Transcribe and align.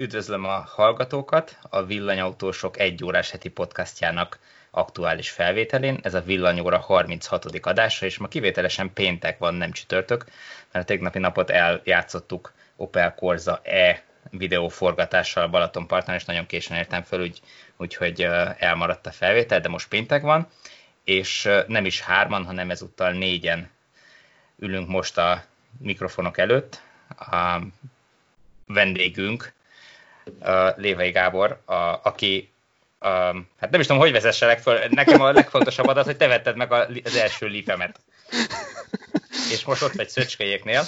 Üdvözlöm 0.00 0.44
a 0.44 0.64
hallgatókat 0.66 1.58
a 1.62 1.84
Villanyautósok 1.84 2.78
egy 2.78 3.04
órás 3.04 3.30
heti 3.30 3.48
podcastjának 3.48 4.38
aktuális 4.70 5.30
felvételén. 5.30 5.98
Ez 6.02 6.14
a 6.14 6.20
Villanyóra 6.20 6.78
36. 6.78 7.44
adása, 7.44 8.06
és 8.06 8.18
ma 8.18 8.28
kivételesen 8.28 8.92
péntek 8.92 9.38
van, 9.38 9.54
nem 9.54 9.72
csütörtök, 9.72 10.24
mert 10.72 10.84
a 10.84 10.88
tegnapi 10.88 11.18
napot 11.18 11.50
eljátszottuk 11.50 12.52
Opel 12.76 13.14
Corza 13.14 13.60
E 13.62 14.04
videóforgatással 14.30 15.48
Balatonparton, 15.48 16.14
és 16.14 16.24
nagyon 16.24 16.46
későn 16.46 16.76
értem 16.76 17.02
föl, 17.02 17.20
úgy, 17.20 17.40
úgyhogy 17.76 18.22
elmaradt 18.58 19.06
a 19.06 19.12
felvétel, 19.12 19.60
de 19.60 19.68
most 19.68 19.88
péntek 19.88 20.22
van, 20.22 20.48
és 21.04 21.48
nem 21.66 21.84
is 21.84 22.00
hárman, 22.00 22.44
hanem 22.44 22.70
ezúttal 22.70 23.12
négyen 23.12 23.70
ülünk 24.58 24.88
most 24.88 25.18
a 25.18 25.44
mikrofonok 25.78 26.38
előtt. 26.38 26.82
A 27.18 27.60
vendégünk 28.66 29.52
Lévai 30.76 31.10
Gábor, 31.10 31.60
a, 31.64 31.74
aki 32.02 32.52
a, 32.98 33.08
hát 33.58 33.70
nem 33.70 33.80
is 33.80 33.86
tudom, 33.86 34.02
hogy 34.02 34.12
vezesselek 34.12 34.58
föl, 34.58 34.78
nekem 34.88 35.20
a 35.20 35.32
legfontosabb 35.32 35.86
adat, 35.86 36.04
hogy 36.04 36.16
te 36.16 36.26
vetted 36.26 36.56
meg 36.56 36.72
az 37.04 37.16
első 37.16 37.46
lífemet. 37.46 38.00
És 39.52 39.64
most 39.64 39.82
ott 39.82 39.92
vagy 39.92 40.08
Szöcskejéknél. 40.08 40.82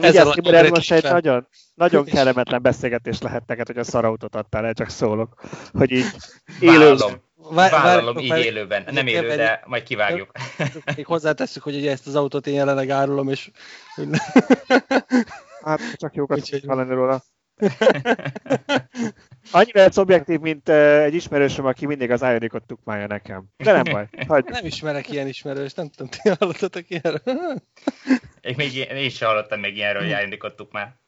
Ez 0.00 0.16
a 0.16 0.32
Tibor, 0.32 0.68
most 0.68 0.92
egy 0.92 1.02
nagyon, 1.02 1.46
nagyon 1.74 2.04
kellemetlen 2.04 2.62
beszélgetés 2.62 3.20
lehet 3.20 3.46
neked, 3.46 3.66
hogy 3.66 3.78
a 3.78 3.84
szarautot 3.84 4.34
adtál 4.34 4.66
el, 4.66 4.74
csak 4.74 4.88
szólok, 4.88 5.40
hogy 5.72 5.90
így 5.90 6.06
élő. 6.60 6.96
Vállalom, 7.50 8.18
így 8.18 8.36
élőben. 8.38 8.84
Nem 8.90 9.06
élő, 9.06 9.36
de 9.36 9.62
majd 9.66 9.82
kivágjuk. 9.82 10.30
Még 10.96 11.06
hozzátesszük, 11.06 11.62
hogy 11.62 11.76
ugye 11.76 11.90
ezt 11.90 12.06
az 12.06 12.14
autót 12.14 12.46
én 12.46 12.54
jelenleg 12.54 12.90
árulom, 12.90 13.28
és... 13.28 13.50
Hát 15.64 15.80
csak 15.96 16.14
jókat 16.14 16.48
hallani 16.66 16.94
róla. 16.94 17.22
Annyira 19.52 19.90
szobjektív, 19.90 20.40
mint 20.40 20.68
egy 20.68 21.14
ismerősöm, 21.14 21.64
aki 21.64 21.86
mindig 21.86 22.10
az 22.10 22.20
Ionicot 22.20 22.66
tukmálja 22.66 23.06
nekem. 23.06 23.44
De 23.56 23.72
nem 23.72 23.92
baj. 23.92 24.08
Hagy. 24.26 24.44
Nem 24.44 24.66
ismerek 24.66 25.10
ilyen 25.10 25.26
ismerős, 25.26 25.74
nem 25.74 25.90
tudom, 25.90 26.08
ti 26.08 26.28
hallottatok 26.38 26.90
ilyenről. 26.90 27.22
Én, 28.40 28.54
még, 28.56 28.74
én 28.74 28.96
is 28.96 29.22
hallottam 29.22 29.60
még 29.60 29.76
ilyenről, 29.76 30.02
hogy 30.02 30.10
Ionicot 30.10 30.56
tukmál. 30.56 31.00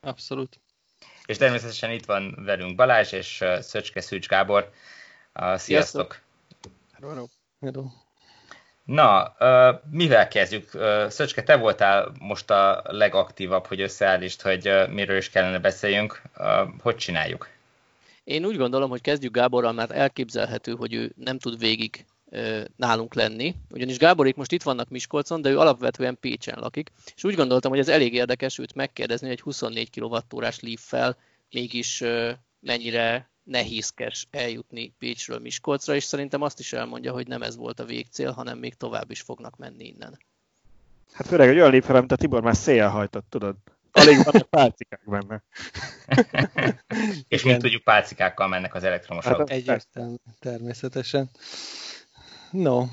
Abszolút. 0.00 0.60
És 1.26 1.36
természetesen 1.36 1.90
itt 1.90 2.04
van 2.04 2.38
velünk 2.44 2.76
Balázs 2.76 3.12
és 3.12 3.44
Szöcske 3.60 4.00
Szűcs 4.00 4.28
Gábor. 4.28 4.70
Sziasztok! 5.54 6.22
Hello. 6.92 7.26
Hello. 7.60 7.84
Na, 8.86 9.36
mivel 9.90 10.28
kezdjük? 10.28 10.70
Szöcske, 11.08 11.42
te 11.42 11.56
voltál 11.56 12.12
most 12.18 12.50
a 12.50 12.82
legaktívabb, 12.84 13.66
hogy 13.66 13.80
összeállítsd, 13.80 14.42
hogy 14.42 14.72
miről 14.90 15.16
is 15.16 15.30
kellene 15.30 15.58
beszéljünk. 15.58 16.22
Hogy 16.82 16.96
csináljuk? 16.96 17.48
Én 18.24 18.44
úgy 18.44 18.56
gondolom, 18.56 18.90
hogy 18.90 19.00
kezdjük 19.00 19.32
Gáborral, 19.32 19.72
mert 19.72 19.90
elképzelhető, 19.90 20.72
hogy 20.72 20.94
ő 20.94 21.12
nem 21.16 21.38
tud 21.38 21.58
végig 21.58 22.04
nálunk 22.76 23.14
lenni. 23.14 23.54
Ugyanis 23.70 23.98
Gáborik 23.98 24.36
most 24.36 24.52
itt 24.52 24.62
vannak 24.62 24.88
Miskolcon, 24.88 25.42
de 25.42 25.50
ő 25.50 25.58
alapvetően 25.58 26.16
Pécsen 26.20 26.58
lakik, 26.58 26.90
és 27.16 27.24
úgy 27.24 27.34
gondoltam, 27.34 27.70
hogy 27.70 27.80
ez 27.80 27.88
elég 27.88 28.14
érdekes 28.14 28.58
őt 28.58 28.74
megkérdezni, 28.74 29.26
hogy 29.26 29.36
egy 29.36 29.42
24 29.42 29.90
kWh 30.00 30.20
Leaf-fel 30.60 31.16
mégis 31.50 32.02
mennyire 32.60 33.30
nehézkes 33.46 34.26
eljutni 34.30 34.94
Pécsről 34.98 35.38
Miskolcra, 35.38 35.94
és 35.94 36.04
szerintem 36.04 36.42
azt 36.42 36.58
is 36.58 36.72
elmondja, 36.72 37.12
hogy 37.12 37.26
nem 37.26 37.42
ez 37.42 37.56
volt 37.56 37.80
a 37.80 37.84
végcél, 37.84 38.30
hanem 38.30 38.58
még 38.58 38.74
tovább 38.74 39.10
is 39.10 39.20
fognak 39.20 39.56
menni 39.56 39.84
innen. 39.84 40.18
Hát 41.12 41.26
főleg 41.26 41.48
egy 41.48 41.56
olyan 41.56 41.70
lépfel, 41.70 41.96
amit 41.96 42.12
a 42.12 42.16
Tibor 42.16 42.42
már 42.42 42.56
széjjel 42.56 42.88
hajtott, 42.88 43.26
tudod? 43.28 43.56
Alig 43.92 44.24
van 44.24 44.34
a 44.34 44.44
pálcikák 44.56 45.02
benne. 45.04 45.42
és 47.28 47.42
mint 47.42 47.62
tudjuk, 47.62 47.84
pálcikákkal 47.84 48.48
mennek 48.48 48.74
az 48.74 48.84
elektromos 48.84 49.24
hát, 49.24 49.32
autók. 49.32 49.50
Egyértelmű, 49.50 50.14
természetesen. 50.40 51.30
No, 52.50 52.86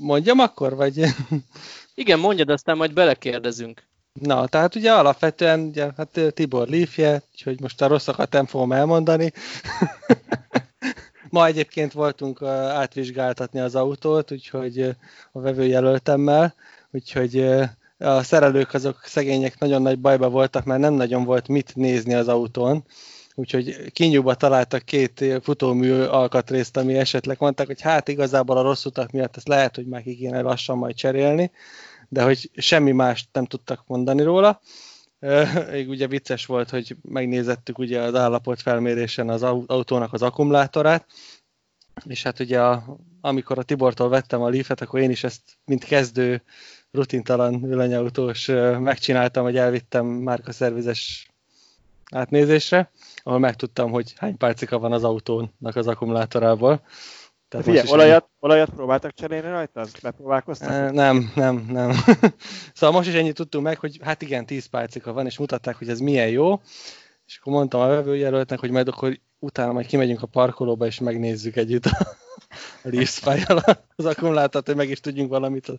mondjam 0.00 0.38
akkor, 0.38 0.74
vagy? 0.74 1.04
Igen, 1.94 2.18
mondjad, 2.18 2.50
aztán 2.50 2.76
majd 2.76 2.92
belekérdezünk. 2.92 3.82
Na, 4.20 4.46
tehát 4.46 4.74
ugye 4.74 4.92
alapvetően 4.92 5.60
ugye, 5.60 5.90
hát 5.96 6.20
Tibor 6.34 6.68
Leafje, 6.68 7.22
úgyhogy 7.32 7.60
most 7.60 7.82
a 7.82 7.86
rosszakat 7.86 8.32
nem 8.32 8.46
fogom 8.46 8.72
elmondani. 8.72 9.32
Ma 11.30 11.46
egyébként 11.46 11.92
voltunk 11.92 12.42
átvizsgáltatni 12.42 13.60
az 13.60 13.74
autót, 13.74 14.32
úgyhogy 14.32 14.96
a 15.32 15.40
vevőjelöltemmel, 15.40 16.54
úgyhogy 16.90 17.48
a 17.98 18.22
szerelők 18.22 18.74
azok 18.74 19.00
szegények 19.04 19.58
nagyon 19.58 19.82
nagy 19.82 19.98
bajba 19.98 20.28
voltak, 20.28 20.64
mert 20.64 20.80
nem 20.80 20.94
nagyon 20.94 21.24
volt 21.24 21.48
mit 21.48 21.76
nézni 21.76 22.14
az 22.14 22.28
autón, 22.28 22.84
úgyhogy 23.34 23.92
kinyúba 23.92 24.34
találtak 24.34 24.84
két 24.84 25.24
futómű 25.42 25.92
alkatrészt, 26.00 26.76
ami 26.76 26.94
esetleg 26.94 27.36
mondták, 27.40 27.66
hogy 27.66 27.80
hát 27.80 28.08
igazából 28.08 28.56
a 28.56 28.62
rossz 28.62 28.84
utak 28.84 29.10
miatt 29.10 29.36
ezt 29.36 29.48
lehet, 29.48 29.76
hogy 29.76 29.86
már 29.86 30.02
ki 30.02 30.16
kéne 30.16 30.40
lassan 30.40 30.78
majd 30.78 30.94
cserélni, 30.94 31.50
de 32.08 32.22
hogy 32.22 32.50
semmi 32.56 32.92
mást 32.92 33.28
nem 33.32 33.44
tudtak 33.44 33.82
mondani 33.86 34.22
róla. 34.22 34.60
Még 35.70 35.88
ugye 35.88 36.06
vicces 36.06 36.46
volt, 36.46 36.70
hogy 36.70 36.96
megnézettük 37.02 37.78
ugye 37.78 38.00
az 38.00 38.14
állapot 38.14 38.62
felmérésen 38.62 39.28
az 39.28 39.42
autónak 39.42 40.12
az 40.12 40.22
akkumulátorát, 40.22 41.06
és 42.04 42.22
hát 42.22 42.40
ugye 42.40 42.62
a, 42.62 42.98
amikor 43.20 43.58
a 43.58 43.62
Tibortól 43.62 44.08
vettem 44.08 44.42
a 44.42 44.48
Leaf-et, 44.48 44.80
akkor 44.80 45.00
én 45.00 45.10
is 45.10 45.24
ezt, 45.24 45.42
mint 45.64 45.84
kezdő, 45.84 46.42
rutintalan 46.90 47.60
villanyautós 47.60 48.46
megcsináltam, 48.78 49.44
hogy 49.44 49.56
elvittem 49.56 50.06
márkaszervizes 50.06 51.30
átnézésre, 52.10 52.90
ahol 53.22 53.38
megtudtam, 53.38 53.90
hogy 53.90 54.14
hány 54.16 54.36
pálcika 54.36 54.78
van 54.78 54.92
az 54.92 55.04
autónak 55.04 55.76
az 55.76 55.86
akkumulátorából. 55.86 56.82
Tehát 57.48 57.66
Figyelj, 57.66 57.88
olajat, 57.90 58.22
ennyi... 58.22 58.30
olajat 58.38 58.70
próbáltak 58.70 59.12
cserélni 59.12 59.48
rajta? 59.48 59.86
Bepróbálkoztak? 60.02 60.70
E, 60.70 60.90
nem, 60.90 61.32
nem, 61.34 61.66
nem. 61.68 61.90
szóval 62.74 62.96
most 62.96 63.08
is 63.08 63.14
ennyit 63.14 63.34
tudtunk 63.34 63.64
meg, 63.64 63.78
hogy 63.78 63.98
hát 64.02 64.22
igen, 64.22 64.46
10 64.46 64.66
pálcika 64.66 65.12
van, 65.12 65.26
és 65.26 65.38
mutatták, 65.38 65.76
hogy 65.76 65.88
ez 65.88 66.00
milyen 66.00 66.28
jó. 66.28 66.60
És 67.26 67.38
akkor 67.38 67.52
mondtam 67.52 67.80
a 67.80 67.86
vevőjelöltnek, 67.86 68.58
hogy 68.58 68.70
majd 68.70 68.88
akkor 68.88 69.18
utána 69.38 69.72
majd 69.72 69.86
kimegyünk 69.86 70.22
a 70.22 70.26
parkolóba, 70.26 70.86
és 70.86 71.00
megnézzük 71.00 71.56
együtt 71.56 71.84
a, 71.84 72.06
a 72.82 72.88
Leafspy-jal 72.90 73.62
az 73.96 74.04
akkumulátort, 74.04 74.66
hogy 74.66 74.76
meg 74.76 74.88
is 74.88 75.00
tudjunk 75.00 75.30
valamit 75.30 75.68
a, 75.68 75.78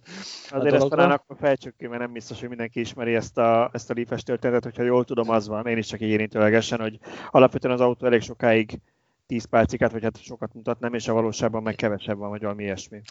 a 0.49 0.57
Azért 0.57 0.75
ezt 0.75 0.89
talán 0.89 1.11
akkor 1.11 1.37
fejtsük 1.39 1.75
ki, 1.77 1.87
mert 1.87 2.01
nem 2.01 2.11
biztos, 2.11 2.39
hogy 2.39 2.49
mindenki 2.49 2.79
ismeri 2.79 3.15
ezt 3.15 3.37
a, 3.37 3.69
ezt 3.73 3.89
a 3.89 3.93
Leaf-es 3.93 4.23
történetet, 4.23 4.63
hogyha 4.63 4.83
jól 4.83 5.05
tudom, 5.05 5.29
az 5.29 5.47
van, 5.47 5.67
én 5.67 5.77
is 5.77 5.87
csak 5.87 6.01
így 6.01 6.09
érintőlegesen, 6.09 6.79
hogy 6.79 6.99
alapvetően 7.31 7.73
az 7.73 7.81
autó 7.81 8.05
elég 8.05 8.21
sokáig 8.21 8.79
10 9.27 9.45
pálcikát, 9.45 9.91
vagy 9.91 10.03
hát 10.03 10.23
sokat 10.23 10.53
mutatnám, 10.53 10.93
és 10.93 11.07
a 11.07 11.13
valóságban 11.13 11.63
meg 11.63 11.75
kevesebb 11.75 12.17
van, 12.17 12.29
vagy 12.29 12.41
valami 12.41 12.63
ilyesmi. 12.63 13.01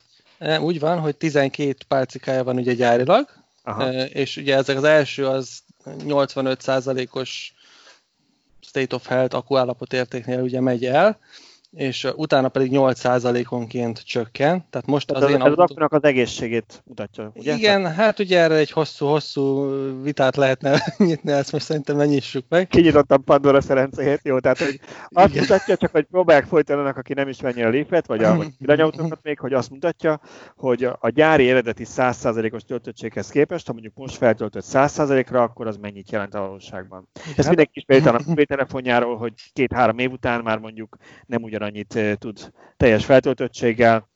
Úgy 0.60 0.80
van, 0.80 0.98
hogy 0.98 1.16
12 1.16 1.76
pálcikája 1.88 2.44
van 2.44 2.56
ugye 2.56 2.74
gyárilag, 2.74 3.28
Aha. 3.62 3.92
és 4.04 4.36
ugye 4.36 4.56
ezek 4.56 4.76
az 4.76 4.84
első 4.84 5.26
az 5.26 5.62
85%-os 5.84 7.54
state 8.60 8.94
of 8.94 9.06
health 9.06 9.34
akkuállapot 9.34 9.92
értéknél 9.92 10.40
ugye 10.42 10.60
megy 10.60 10.84
el, 10.84 11.18
és 11.76 12.08
utána 12.16 12.48
pedig 12.48 12.70
8%-onként 12.74 14.04
csökken. 14.04 14.66
Tehát 14.70 14.86
most 14.86 15.10
az, 15.10 15.22
az 15.22 15.30
én 15.30 15.42
ez 15.42 15.52
autó... 15.56 15.86
az 15.88 16.04
egészségét 16.04 16.82
mutatja, 16.84 17.30
ugye? 17.34 17.54
Igen, 17.54 17.94
hát 17.94 18.18
ugye 18.18 18.38
erre 18.40 18.54
egy 18.54 18.70
hosszú-hosszú 18.70 19.70
vitát 20.02 20.36
lehetne 20.36 20.82
nyitni, 20.96 21.32
ezt 21.32 21.52
most 21.52 21.64
szerintem 21.64 21.96
ne 21.96 22.06
nyissuk 22.06 22.44
meg. 22.48 22.66
Kinyitottam 22.66 23.24
Pandora 23.24 23.60
szerencéjét, 23.60 24.20
jó, 24.22 24.38
tehát 24.38 24.58
hogy 24.58 24.80
azt 25.08 25.28
Igen. 25.28 25.42
mutatja, 25.42 25.76
csak 25.76 25.90
hogy 25.90 26.04
próbálják 26.04 26.46
folytani 26.46 26.88
aki 26.88 27.14
nem 27.14 27.28
is 27.28 27.40
menjen 27.40 27.66
a 27.66 27.70
lépet, 27.70 28.06
vagy 28.06 28.24
a 28.24 28.38
villanyautókat 28.58 29.18
még, 29.22 29.38
hogy 29.38 29.52
azt 29.52 29.70
mutatja, 29.70 30.20
hogy 30.56 30.84
a 30.84 31.08
gyári 31.08 31.50
eredeti 31.50 31.84
100%-os 31.86 32.62
töltöttséghez 32.62 33.28
képest, 33.28 33.66
ha 33.66 33.72
mondjuk 33.72 33.94
most 33.96 34.16
feltöltött 34.16 34.64
100%-ra, 34.72 35.42
akkor 35.42 35.66
az 35.66 35.76
mennyit 35.76 36.10
jelent 36.10 36.34
a 36.34 36.40
valóságban. 36.40 37.08
Ezt 37.36 37.48
mindenki 37.48 37.84
ismeri 37.86 38.08
a 38.38 38.44
telefonjáról, 38.44 39.16
hogy 39.16 39.32
két-három 39.52 39.98
év 39.98 40.10
után 40.10 40.42
már 40.42 40.58
mondjuk 40.58 40.96
nem 41.26 41.42
ugyanaz 41.42 41.65
annyit 41.66 42.18
tud 42.18 42.52
teljes 42.76 43.04
feltöltöttséggel. 43.04 44.08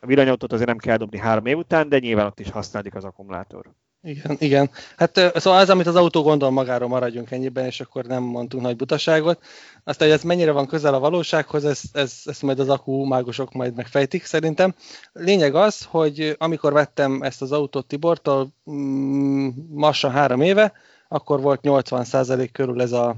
A 0.00 0.06
villanyautót 0.06 0.52
azért 0.52 0.68
nem 0.68 0.78
kell 0.78 0.96
dobni 0.96 1.18
három 1.18 1.46
év 1.46 1.56
után, 1.56 1.88
de 1.88 1.98
nyilván 1.98 2.26
ott 2.26 2.40
is 2.40 2.50
használjuk 2.50 2.94
az 2.94 3.04
akkumulátor. 3.04 3.72
Igen, 4.04 4.36
igen. 4.38 4.70
Hát 4.96 5.16
szóval 5.34 5.60
az, 5.60 5.70
amit 5.70 5.86
az 5.86 5.96
autó 5.96 6.22
gondol 6.22 6.50
magáról, 6.50 6.88
maradjunk 6.88 7.30
ennyiben, 7.30 7.64
és 7.64 7.80
akkor 7.80 8.04
nem 8.04 8.22
mondtunk 8.22 8.62
nagy 8.62 8.76
butaságot. 8.76 9.42
Aztán, 9.84 10.08
hogy 10.08 10.16
ez 10.16 10.24
mennyire 10.24 10.52
van 10.52 10.66
közel 10.66 10.94
a 10.94 10.98
valósághoz, 10.98 11.64
ezt, 11.64 11.96
ezt, 11.96 12.28
ezt 12.28 12.42
majd 12.42 12.58
az 12.58 12.68
akku 12.68 13.04
mágusok 13.04 13.52
majd 13.52 13.74
megfejtik 13.74 14.24
szerintem. 14.24 14.74
Lényeg 15.12 15.54
az, 15.54 15.84
hogy 15.84 16.36
amikor 16.38 16.72
vettem 16.72 17.22
ezt 17.22 17.42
az 17.42 17.52
autót 17.52 17.86
Tibortól, 17.86 18.52
mm, 18.70 19.48
massa 19.68 20.10
három 20.10 20.40
éve, 20.40 20.72
akkor 21.08 21.40
volt 21.40 21.60
80% 21.62 22.48
körül 22.52 22.82
ez 22.82 22.92
a, 22.92 23.16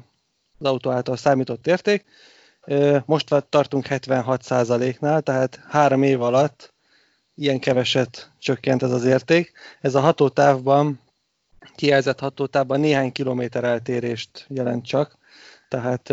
az 0.58 0.66
autó 0.66 0.90
által 0.90 1.16
számított 1.16 1.66
érték, 1.66 2.04
most 3.05 3.44
tartunk 3.49 3.87
76%-nál, 3.88 5.22
tehát 5.22 5.61
három 5.69 6.02
év 6.02 6.22
alatt 6.22 6.75
ilyen 7.34 7.58
keveset 7.58 8.31
csökkent 8.38 8.82
ez 8.82 8.90
az 8.90 9.05
érték. 9.05 9.52
Ez 9.81 9.94
a 9.94 10.00
hatótávban, 10.00 11.00
kijelzett 11.75 12.20
hatótávban 12.20 12.81
néhány 12.81 13.12
kilométer 13.12 13.64
eltérést 13.64 14.46
jelent 14.49 14.87
csak. 14.87 15.19
tehát 15.69 16.08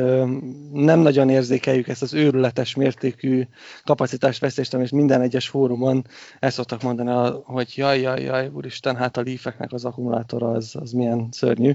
nem 0.71 0.99
nagyon 0.99 1.29
érzékeljük 1.29 1.87
ezt 1.87 2.01
az 2.01 2.13
őrületes 2.13 2.75
mértékű 2.75 3.47
kapacitásvesztést, 3.83 4.73
amit 4.73 4.91
minden 4.91 5.21
egyes 5.21 5.47
fórumon 5.49 6.05
ezt 6.39 6.55
szoktak 6.55 6.81
mondani, 6.81 7.39
hogy 7.43 7.73
jaj, 7.75 7.99
jaj, 7.99 8.21
jaj, 8.21 8.47
úristen, 8.47 8.95
hát 8.95 9.17
a 9.17 9.21
leafeknek 9.21 9.71
az 9.71 9.85
akkumulátora 9.85 10.51
az, 10.51 10.75
az 10.79 10.91
milyen 10.91 11.27
szörnyű. 11.31 11.71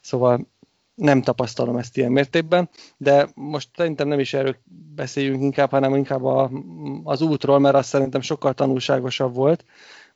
Szóval 0.00 0.46
nem 0.96 1.22
tapasztalom 1.22 1.76
ezt 1.76 1.96
ilyen 1.96 2.12
mértékben, 2.12 2.68
de 2.96 3.28
most 3.34 3.68
szerintem 3.76 4.08
nem 4.08 4.18
is 4.18 4.34
erről 4.34 4.56
beszéljünk 4.94 5.42
inkább, 5.42 5.70
hanem 5.70 5.94
inkább 5.94 6.24
a, 6.24 6.50
az 7.04 7.20
útról, 7.22 7.58
mert 7.58 7.74
az 7.74 7.86
szerintem 7.86 8.20
sokkal 8.20 8.54
tanulságosabb 8.54 9.34
volt. 9.34 9.64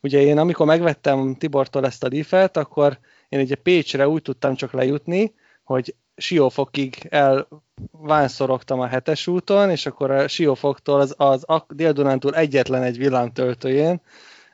Ugye 0.00 0.20
én 0.20 0.38
amikor 0.38 0.66
megvettem 0.66 1.34
Tibortól 1.34 1.86
ezt 1.86 2.04
a 2.04 2.08
leafet, 2.10 2.56
akkor 2.56 2.98
én 3.28 3.40
ugye 3.40 3.54
Pécsre 3.54 4.08
úgy 4.08 4.22
tudtam 4.22 4.54
csak 4.54 4.72
lejutni, 4.72 5.34
hogy 5.64 5.94
Siófokig 6.16 7.08
elvánszorogtam 7.08 8.80
a 8.80 8.86
hetes 8.86 9.26
úton, 9.26 9.70
és 9.70 9.86
akkor 9.86 10.10
a 10.10 10.28
Siófoktól 10.28 11.00
az, 11.00 11.14
az 11.16 11.44
Dél-Dunántúl 11.68 12.34
egyetlen 12.34 12.82
egy 12.82 12.98
villámtöltőjén, 12.98 14.00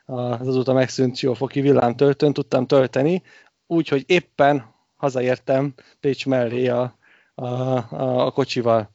az 0.05 0.47
azóta 0.47 0.73
megszűnt 0.73 1.15
Siófoki 1.15 1.61
villámtöltőn 1.61 2.33
tudtam 2.33 2.65
tölteni, 2.65 3.21
úgyhogy 3.67 4.03
éppen 4.07 4.75
hazaértem 4.97 5.73
Pécs 5.99 6.25
mellé 6.25 6.67
a, 6.67 6.97
a, 7.35 7.45
a, 7.45 8.25
a 8.25 8.31
kocsival. 8.31 8.89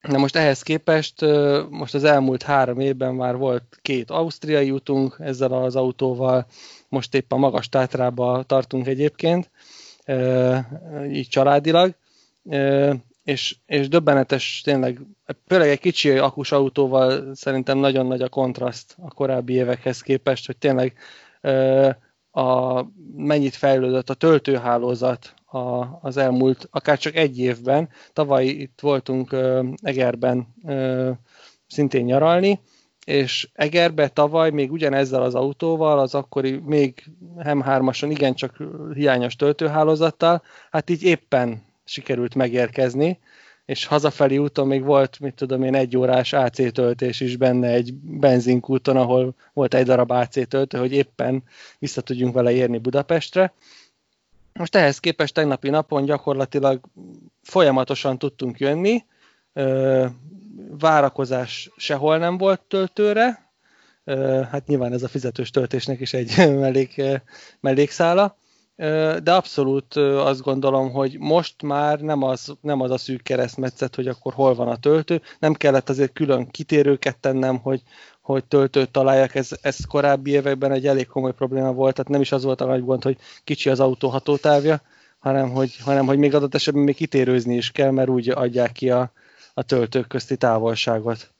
Na 0.00 0.18
most 0.18 0.36
ehhez 0.36 0.62
képest 0.62 1.20
most 1.68 1.94
az 1.94 2.04
elmúlt 2.04 2.42
három 2.42 2.80
évben 2.80 3.14
már 3.14 3.36
volt 3.36 3.78
két 3.82 4.10
ausztriai 4.10 4.70
útunk 4.70 5.16
ezzel 5.18 5.52
az 5.52 5.76
autóval, 5.76 6.46
most 6.88 7.14
éppen 7.14 7.38
magas 7.38 7.68
tátrába 7.68 8.42
tartunk 8.46 8.86
egyébként, 8.86 9.50
így 11.10 11.28
családilag, 11.28 11.94
és, 13.24 13.56
és 13.66 13.88
döbbenetes 13.88 14.60
tényleg, 14.64 15.00
főleg 15.46 15.68
egy 15.68 15.80
kicsi 15.80 16.10
akus 16.10 16.52
autóval 16.52 17.34
szerintem 17.34 17.78
nagyon 17.78 18.06
nagy 18.06 18.22
a 18.22 18.28
kontraszt 18.28 18.96
a 18.98 19.14
korábbi 19.14 19.52
évekhez 19.52 20.00
képest, 20.00 20.46
hogy 20.46 20.56
tényleg 20.56 20.98
a, 22.30 22.82
mennyit 23.16 23.54
fejlődött 23.54 24.10
a 24.10 24.14
töltőhálózat 24.14 25.34
a, 25.44 25.84
az 26.00 26.16
elmúlt, 26.16 26.68
akár 26.70 26.98
csak 26.98 27.14
egy 27.16 27.38
évben. 27.38 27.88
Tavaly 28.12 28.46
itt 28.46 28.78
voltunk 28.80 29.36
Egerben 29.82 30.54
szintén 31.66 32.04
nyaralni, 32.04 32.60
és 33.06 33.48
Egerbe 33.52 34.08
tavaly 34.08 34.50
még 34.50 34.72
ugyanezzel 34.72 35.22
az 35.22 35.34
autóval, 35.34 35.98
az 35.98 36.14
akkori 36.14 36.60
még 36.64 37.04
M3-ason 37.38 38.08
igencsak 38.10 38.56
hiányos 38.94 39.36
töltőhálózattal, 39.36 40.42
hát 40.70 40.90
így 40.90 41.02
éppen 41.02 41.62
sikerült 41.84 42.34
megérkezni, 42.34 43.18
és 43.70 43.86
hazafelé 43.86 44.36
úton 44.36 44.66
még 44.66 44.84
volt, 44.84 45.20
mit 45.20 45.34
tudom 45.34 45.62
én, 45.62 45.74
egy 45.74 45.96
órás 45.96 46.32
AC 46.32 46.72
töltés 46.72 47.20
is 47.20 47.36
benne 47.36 47.68
egy 47.68 47.94
benzinkúton, 47.94 48.96
ahol 48.96 49.34
volt 49.52 49.74
egy 49.74 49.84
darab 49.84 50.10
AC 50.10 50.48
töltő, 50.48 50.78
hogy 50.78 50.92
éppen 50.92 51.42
vissza 51.78 52.00
tudjunk 52.00 52.34
vele 52.34 52.52
érni 52.52 52.78
Budapestre. 52.78 53.52
Most 54.52 54.76
ehhez 54.76 54.98
képest 54.98 55.34
tegnapi 55.34 55.70
napon 55.70 56.04
gyakorlatilag 56.04 56.80
folyamatosan 57.42 58.18
tudtunk 58.18 58.58
jönni, 58.58 59.04
várakozás 60.78 61.70
sehol 61.76 62.18
nem 62.18 62.38
volt 62.38 62.60
töltőre, 62.60 63.50
hát 64.50 64.66
nyilván 64.66 64.92
ez 64.92 65.02
a 65.02 65.08
fizetős 65.08 65.50
töltésnek 65.50 66.00
is 66.00 66.12
egy 66.12 66.34
mellék, 66.64 67.02
mellékszála, 67.60 68.36
de 69.22 69.32
abszolút 69.32 69.96
azt 69.96 70.42
gondolom, 70.42 70.90
hogy 70.92 71.18
most 71.18 71.62
már 71.62 72.00
nem 72.00 72.22
az, 72.22 72.54
nem 72.60 72.80
az 72.80 72.90
a 72.90 72.98
szűk 72.98 73.22
keresztmetszet, 73.22 73.94
hogy 73.94 74.06
akkor 74.06 74.32
hol 74.32 74.54
van 74.54 74.68
a 74.68 74.76
töltő, 74.76 75.22
nem 75.38 75.54
kellett 75.54 75.88
azért 75.88 76.12
külön 76.12 76.50
kitérőket 76.50 77.18
tennem, 77.18 77.58
hogy, 77.58 77.82
hogy 78.20 78.44
töltőt 78.44 78.90
találjak, 78.90 79.34
ez, 79.34 79.48
ez 79.60 79.76
korábbi 79.88 80.30
években 80.30 80.72
egy 80.72 80.86
elég 80.86 81.06
komoly 81.06 81.32
probléma 81.32 81.72
volt, 81.72 81.94
tehát 81.94 82.10
nem 82.10 82.20
is 82.20 82.32
az 82.32 82.44
volt 82.44 82.60
a 82.60 82.66
nagy 82.66 82.84
gond, 82.84 83.02
hogy 83.02 83.16
kicsi 83.44 83.70
az 83.70 83.80
autó 83.80 84.08
hatótávja, 84.08 84.80
hanem 85.18 85.50
hogy, 85.50 85.76
hanem 85.76 86.06
hogy 86.06 86.18
még 86.18 86.34
adott 86.34 86.54
esetben 86.54 86.82
még 86.82 86.94
kitérőzni 86.96 87.56
is 87.56 87.70
kell, 87.70 87.90
mert 87.90 88.08
úgy 88.08 88.28
adják 88.28 88.72
ki 88.72 88.90
a, 88.90 89.12
a 89.54 89.62
töltők 89.62 90.06
közti 90.06 90.36
távolságot. 90.36 91.30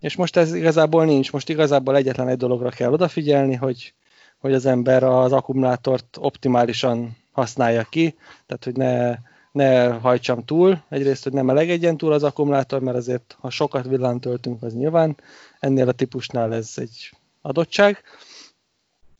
És 0.00 0.16
most 0.16 0.36
ez 0.36 0.54
igazából 0.54 1.04
nincs, 1.04 1.32
most 1.32 1.48
igazából 1.48 1.96
egyetlen 1.96 2.28
egy 2.28 2.36
dologra 2.36 2.68
kell 2.68 2.92
odafigyelni, 2.92 3.54
hogy, 3.54 3.94
hogy 4.40 4.52
az 4.52 4.66
ember 4.66 5.02
az 5.02 5.32
akkumulátort 5.32 6.16
optimálisan 6.20 7.16
használja 7.32 7.82
ki, 7.82 8.14
tehát 8.46 8.64
hogy 8.64 8.76
ne, 8.76 9.14
ne 9.52 9.92
hajtsam 9.92 10.44
túl, 10.44 10.82
egyrészt, 10.88 11.22
hogy 11.22 11.32
nem 11.32 11.44
melegedjen 11.44 11.96
túl 11.96 12.12
az 12.12 12.22
akkumulátor, 12.22 12.80
mert 12.80 12.96
azért, 12.96 13.36
ha 13.40 13.50
sokat 13.50 13.86
villám 13.86 14.20
töltünk, 14.20 14.62
az 14.62 14.74
nyilván 14.74 15.16
ennél 15.58 15.88
a 15.88 15.92
típusnál 15.92 16.54
ez 16.54 16.72
egy 16.76 17.12
adottság, 17.42 18.02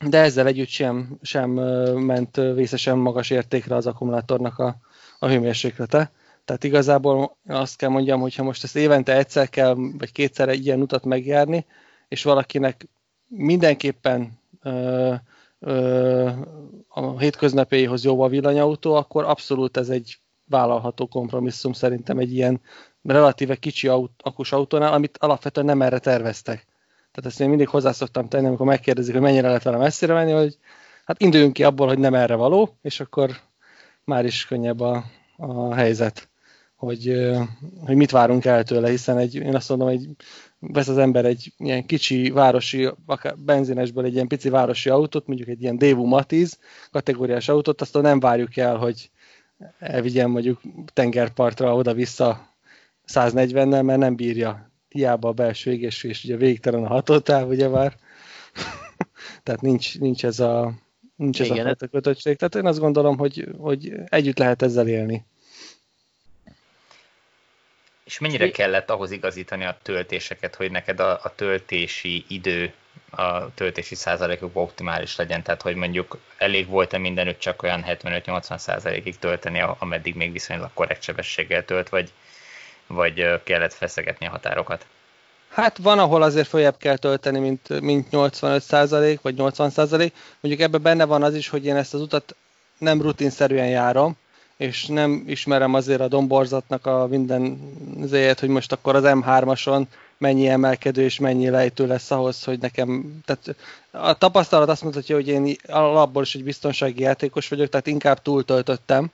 de 0.09 0.17
ezzel 0.17 0.47
együtt 0.47 0.67
sem, 0.67 1.17
sem 1.21 1.49
ment 1.99 2.35
vészesen 2.35 2.97
magas 2.97 3.29
értékre 3.29 3.75
az 3.75 3.87
akkumulátornak 3.87 4.59
a, 4.59 4.75
a 5.19 5.27
hőmérséklete. 5.27 6.11
Tehát 6.45 6.63
igazából 6.63 7.37
azt 7.47 7.77
kell 7.77 7.89
mondjam, 7.89 8.21
hogy 8.21 8.35
ha 8.35 8.43
most 8.43 8.63
ezt 8.63 8.75
évente 8.75 9.15
egyszer 9.15 9.49
kell, 9.49 9.73
vagy 9.73 10.11
kétszer 10.11 10.49
egy 10.49 10.65
ilyen 10.65 10.81
utat 10.81 11.03
megjárni, 11.05 11.65
és 12.07 12.23
valakinek 12.23 12.87
mindenképpen 13.27 14.39
a 16.87 17.19
hétköznapéhoz 17.19 18.03
jó 18.03 18.21
a 18.21 18.27
villanyautó, 18.27 18.93
akkor 18.93 19.23
abszolút 19.23 19.77
ez 19.77 19.89
egy 19.89 20.19
vállalható 20.47 21.07
kompromisszum 21.07 21.73
szerintem 21.73 22.17
egy 22.17 22.33
ilyen 22.33 22.61
relatíve 23.03 23.55
kicsi 23.55 23.87
aut, 23.87 24.11
akus 24.23 24.51
autónál, 24.51 24.93
amit 24.93 25.17
alapvetően 25.17 25.65
nem 25.65 25.81
erre 25.81 25.99
terveztek. 25.99 26.65
Tehát 27.11 27.31
ezt 27.31 27.39
én 27.39 27.49
mindig 27.49 27.67
hozzászoktam 27.67 28.27
tenni, 28.27 28.47
amikor 28.47 28.65
megkérdezik, 28.65 29.13
hogy 29.13 29.21
mennyire 29.21 29.47
lehet 29.47 29.63
vele 29.63 29.77
messzire 29.77 30.13
menni, 30.13 30.31
hogy 30.31 30.57
hát 31.05 31.21
induljunk 31.21 31.53
ki 31.53 31.63
abból, 31.63 31.87
hogy 31.87 31.99
nem 31.99 32.13
erre 32.13 32.35
való, 32.35 32.77
és 32.81 32.99
akkor 32.99 33.31
már 34.03 34.25
is 34.25 34.45
könnyebb 34.45 34.79
a, 34.79 35.03
a 35.37 35.73
helyzet 35.73 36.31
hogy, 36.81 37.31
hogy 37.85 37.95
mit 37.95 38.11
várunk 38.11 38.45
el 38.45 38.63
tőle, 38.63 38.89
hiszen 38.89 39.17
egy, 39.17 39.35
én 39.35 39.55
azt 39.55 39.69
mondom, 39.69 39.87
hogy 39.87 40.09
vesz 40.61 40.87
az 40.87 40.97
ember 40.97 41.25
egy 41.25 41.53
ilyen 41.57 41.85
kicsi 41.85 42.29
városi, 42.29 42.89
akár 43.05 43.37
benzinesből 43.37 44.05
egy 44.05 44.13
ilyen 44.13 44.27
pici 44.27 44.49
városi 44.49 44.89
autót, 44.89 45.27
mondjuk 45.27 45.49
egy 45.49 45.61
ilyen 45.61 45.77
Dévu 45.77 46.05
Matiz 46.05 46.59
kategóriás 46.91 47.49
autót, 47.49 47.81
azt 47.81 48.01
nem 48.01 48.19
várjuk 48.19 48.57
el, 48.57 48.77
hogy 48.77 49.09
elvigyen 49.79 50.29
mondjuk 50.29 50.61
tengerpartra 50.93 51.75
oda-vissza 51.75 52.55
140-nel, 53.07 53.83
mert 53.83 53.99
nem 53.99 54.15
bírja 54.15 54.71
hiába 54.89 55.27
a 55.27 55.33
belső 55.33 55.71
égés, 55.71 56.03
és 56.03 56.23
ugye 56.23 56.37
végtelen 56.37 56.83
a 56.83 56.87
hatótáv, 56.87 57.47
ugye 57.47 57.67
már. 57.67 57.95
Tehát 59.43 59.61
nincs, 59.61 59.99
nincs 59.99 60.25
ez 60.25 60.39
a, 60.39 60.73
nincs 61.15 61.41
ez 61.41 61.47
Igen. 61.47 61.67
a 61.67 61.87
kötöttség. 61.87 62.37
Tehát 62.37 62.55
én 62.55 62.65
azt 62.65 62.79
gondolom, 62.79 63.17
hogy, 63.17 63.47
hogy 63.57 63.93
együtt 64.05 64.37
lehet 64.37 64.61
ezzel 64.61 64.87
élni. 64.87 65.25
És 68.11 68.19
mennyire 68.19 68.51
kellett 68.51 68.89
ahhoz 68.89 69.11
igazítani 69.11 69.65
a 69.65 69.77
töltéseket, 69.81 70.55
hogy 70.55 70.71
neked 70.71 70.99
a, 70.99 71.11
a 71.11 71.33
töltési 71.35 72.25
idő, 72.27 72.73
a 73.09 73.53
töltési 73.53 73.95
százalékok 73.95 74.51
optimális 74.53 75.15
legyen? 75.15 75.43
Tehát, 75.43 75.61
hogy 75.61 75.75
mondjuk 75.75 76.17
elég 76.37 76.67
volt-e 76.67 76.97
mindenütt 76.97 77.39
csak 77.39 77.63
olyan 77.63 77.83
75-80 77.87 78.57
százalékig 78.57 79.19
tölteni, 79.19 79.63
ameddig 79.79 80.15
még 80.15 80.31
viszonylag 80.31 80.69
korrekt 80.73 81.01
sebességgel 81.01 81.65
tölt, 81.65 81.89
vagy, 81.89 82.11
vagy 82.87 83.43
kellett 83.43 83.73
feszegetni 83.73 84.25
a 84.25 84.29
határokat? 84.29 84.85
Hát 85.49 85.77
van, 85.77 85.99
ahol 85.99 86.21
azért 86.21 86.47
följebb 86.47 86.77
kell 86.77 86.97
tölteni, 86.97 87.39
mint, 87.39 87.81
mint 87.81 88.09
85 88.09 88.63
százalék, 88.63 89.21
vagy 89.21 89.35
80 89.35 89.69
százalék. 89.69 90.13
Mondjuk 90.39 90.63
ebben 90.63 90.81
benne 90.81 91.05
van 91.05 91.23
az 91.23 91.35
is, 91.35 91.49
hogy 91.49 91.65
én 91.65 91.75
ezt 91.75 91.93
az 91.93 92.01
utat 92.01 92.35
nem 92.77 93.01
rutinszerűen 93.01 93.67
járom, 93.67 94.17
és 94.61 94.85
nem 94.85 95.23
ismerem 95.27 95.73
azért 95.73 96.01
a 96.01 96.07
domborzatnak 96.07 96.85
a 96.85 97.07
minden 97.07 97.59
zéjét, 98.03 98.39
hogy 98.39 98.49
most 98.49 98.71
akkor 98.71 98.95
az 98.95 99.03
M3-ason 99.05 99.83
mennyi 100.17 100.47
emelkedő 100.47 101.01
és 101.01 101.19
mennyi 101.19 101.49
lejtő 101.49 101.87
lesz 101.87 102.11
ahhoz, 102.11 102.43
hogy 102.43 102.59
nekem, 102.59 103.19
tehát 103.25 103.55
a 103.91 104.17
tapasztalat 104.17 104.69
azt 104.69 104.83
mutatja, 104.83 105.15
hogy 105.15 105.27
én 105.27 105.55
alapból 105.67 106.23
is 106.23 106.35
egy 106.35 106.43
biztonsági 106.43 107.01
játékos 107.01 107.47
vagyok, 107.47 107.69
tehát 107.69 107.87
inkább 107.87 108.21
túltöltöttem, 108.21 109.11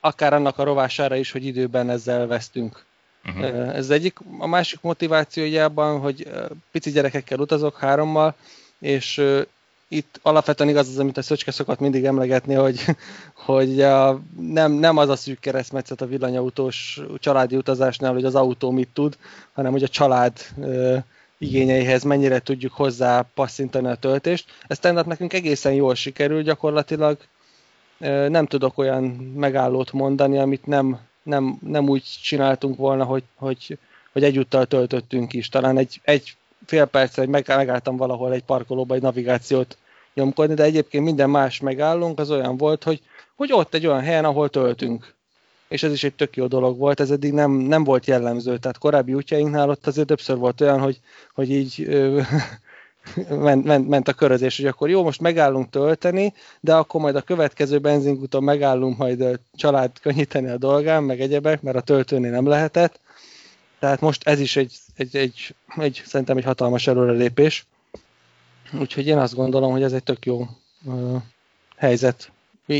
akár 0.00 0.32
annak 0.32 0.58
a 0.58 0.64
rovására 0.64 1.16
is, 1.16 1.30
hogy 1.30 1.46
időben 1.46 1.90
ezzel 1.90 2.26
vesztünk. 2.26 2.84
Uh-huh. 3.24 3.76
Ez 3.76 3.90
egyik, 3.90 4.18
a 4.38 4.46
másik 4.46 4.80
motivációjában, 4.80 6.00
hogy 6.00 6.30
pici 6.70 6.90
gyerekekkel 6.90 7.38
utazok 7.38 7.78
hárommal, 7.78 8.34
és 8.78 9.22
itt 9.88 10.18
alapvetően 10.22 10.70
igaz 10.70 10.88
az, 10.88 10.98
amit 10.98 11.16
a 11.16 11.22
Szöcske 11.22 11.50
szokott 11.50 11.78
mindig 11.78 12.04
emlegetni, 12.04 12.54
hogy, 12.54 12.84
hogy 13.46 13.76
nem, 14.40 14.72
nem 14.72 14.96
az 14.96 15.08
a 15.08 15.16
szűk 15.16 15.40
keresztmetszet 15.40 16.00
a 16.00 16.06
villanyautós 16.06 17.00
családi 17.18 17.56
utazásnál, 17.56 18.12
hogy 18.12 18.24
az 18.24 18.34
autó 18.34 18.70
mit 18.70 18.88
tud, 18.92 19.16
hanem 19.52 19.72
hogy 19.72 19.82
a 19.82 19.88
család 19.88 20.32
ö, 20.60 20.96
igényeihez 21.38 22.02
mennyire 22.02 22.38
tudjuk 22.38 22.72
hozzá 22.72 23.26
passzintani 23.34 23.88
a 23.88 23.94
töltést. 23.94 24.46
Ez 24.66 24.78
tehát 24.78 25.06
nekünk 25.06 25.32
egészen 25.32 25.72
jól 25.72 25.94
sikerül 25.94 26.42
gyakorlatilag. 26.42 27.18
Ö, 27.98 28.28
nem 28.28 28.46
tudok 28.46 28.78
olyan 28.78 29.02
megállót 29.34 29.92
mondani, 29.92 30.38
amit 30.38 30.66
nem 30.66 30.98
nem, 31.26 31.58
nem 31.60 31.88
úgy 31.88 32.02
csináltunk 32.22 32.76
volna, 32.76 33.04
hogy, 33.04 33.22
hogy, 33.34 33.78
hogy 34.12 34.24
egyúttal 34.24 34.66
töltöttünk 34.66 35.32
is. 35.32 35.48
Talán 35.48 35.78
egy, 35.78 36.00
egy 36.04 36.36
fél 36.66 36.84
percre 36.84 37.26
meg, 37.26 37.44
megálltam 37.46 37.96
valahol 37.96 38.32
egy 38.32 38.44
parkolóba 38.44 38.94
egy 38.94 39.02
navigációt 39.02 39.76
nyomkodni, 40.14 40.54
de 40.54 40.62
egyébként 40.62 41.04
minden 41.04 41.30
más 41.30 41.60
megállunk, 41.60 42.18
az 42.18 42.30
olyan 42.30 42.56
volt, 42.56 42.84
hogy, 42.84 43.02
hogy 43.36 43.52
ott 43.52 43.74
egy 43.74 43.86
olyan 43.86 44.00
helyen, 44.00 44.24
ahol 44.24 44.48
töltünk. 44.48 45.14
És 45.68 45.82
ez 45.82 45.92
is 45.92 46.04
egy 46.04 46.14
tök 46.14 46.36
jó 46.36 46.46
dolog 46.46 46.78
volt, 46.78 47.00
ez 47.00 47.10
eddig 47.10 47.32
nem, 47.32 47.50
nem 47.50 47.84
volt 47.84 48.06
jellemző, 48.06 48.58
tehát 48.58 48.78
korábbi 48.78 49.14
útjainknál 49.14 49.70
ott 49.70 49.86
azért 49.86 50.06
többször 50.06 50.36
volt 50.36 50.60
olyan, 50.60 50.80
hogy, 50.80 51.00
hogy 51.34 51.50
így 51.50 51.84
ö, 51.86 52.20
ment, 53.28 53.64
ment, 53.64 53.88
ment 53.88 54.08
a 54.08 54.12
körözés, 54.12 54.56
hogy 54.56 54.66
akkor 54.66 54.90
jó, 54.90 55.02
most 55.02 55.20
megállunk 55.20 55.70
tölteni, 55.70 56.32
de 56.60 56.74
akkor 56.74 57.00
majd 57.00 57.16
a 57.16 57.20
következő 57.22 57.78
benzinkúton 57.78 58.42
megállunk 58.42 58.96
majd 58.96 59.20
a 59.20 59.38
család 59.54 60.00
könnyíteni 60.00 60.48
a 60.48 60.56
dolgán, 60.56 61.02
meg 61.02 61.20
egyebek, 61.20 61.62
mert 61.62 61.76
a 61.76 61.80
töltőnél 61.80 62.30
nem 62.30 62.46
lehetett. 62.46 63.00
Tehát 63.78 64.00
most 64.00 64.28
ez 64.28 64.40
is 64.40 64.56
egy, 64.56 64.74
egy, 64.96 65.16
egy, 65.16 65.54
egy 65.76 66.02
szerintem 66.04 66.36
egy 66.36 66.44
hatalmas 66.44 66.86
előrelépés. 66.86 67.66
Úgyhogy 68.72 69.06
én 69.06 69.18
azt 69.18 69.34
gondolom, 69.34 69.72
hogy 69.72 69.82
ez 69.82 69.92
egy 69.92 70.02
tök 70.02 70.24
jó 70.24 70.46
uh, 70.84 71.22
helyzet. 71.76 72.32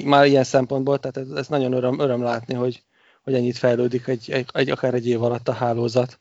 Már 0.04 0.26
ilyen 0.26 0.44
szempontból, 0.44 0.99
tehát 0.99 1.16
ez, 1.16 1.37
ez 1.37 1.49
nagyon 1.49 1.73
öröm, 1.73 1.99
öröm 1.99 2.23
látni, 2.23 2.54
hogy, 2.54 2.82
hogy 3.23 3.35
ennyit 3.35 3.58
fejlődik 3.58 4.06
egy, 4.06 4.30
egy, 4.30 4.46
egy, 4.52 4.70
akár 4.70 4.94
egy 4.94 5.08
év 5.08 5.23
alatt 5.23 5.49
a 5.49 5.52
hálózat 5.52 6.18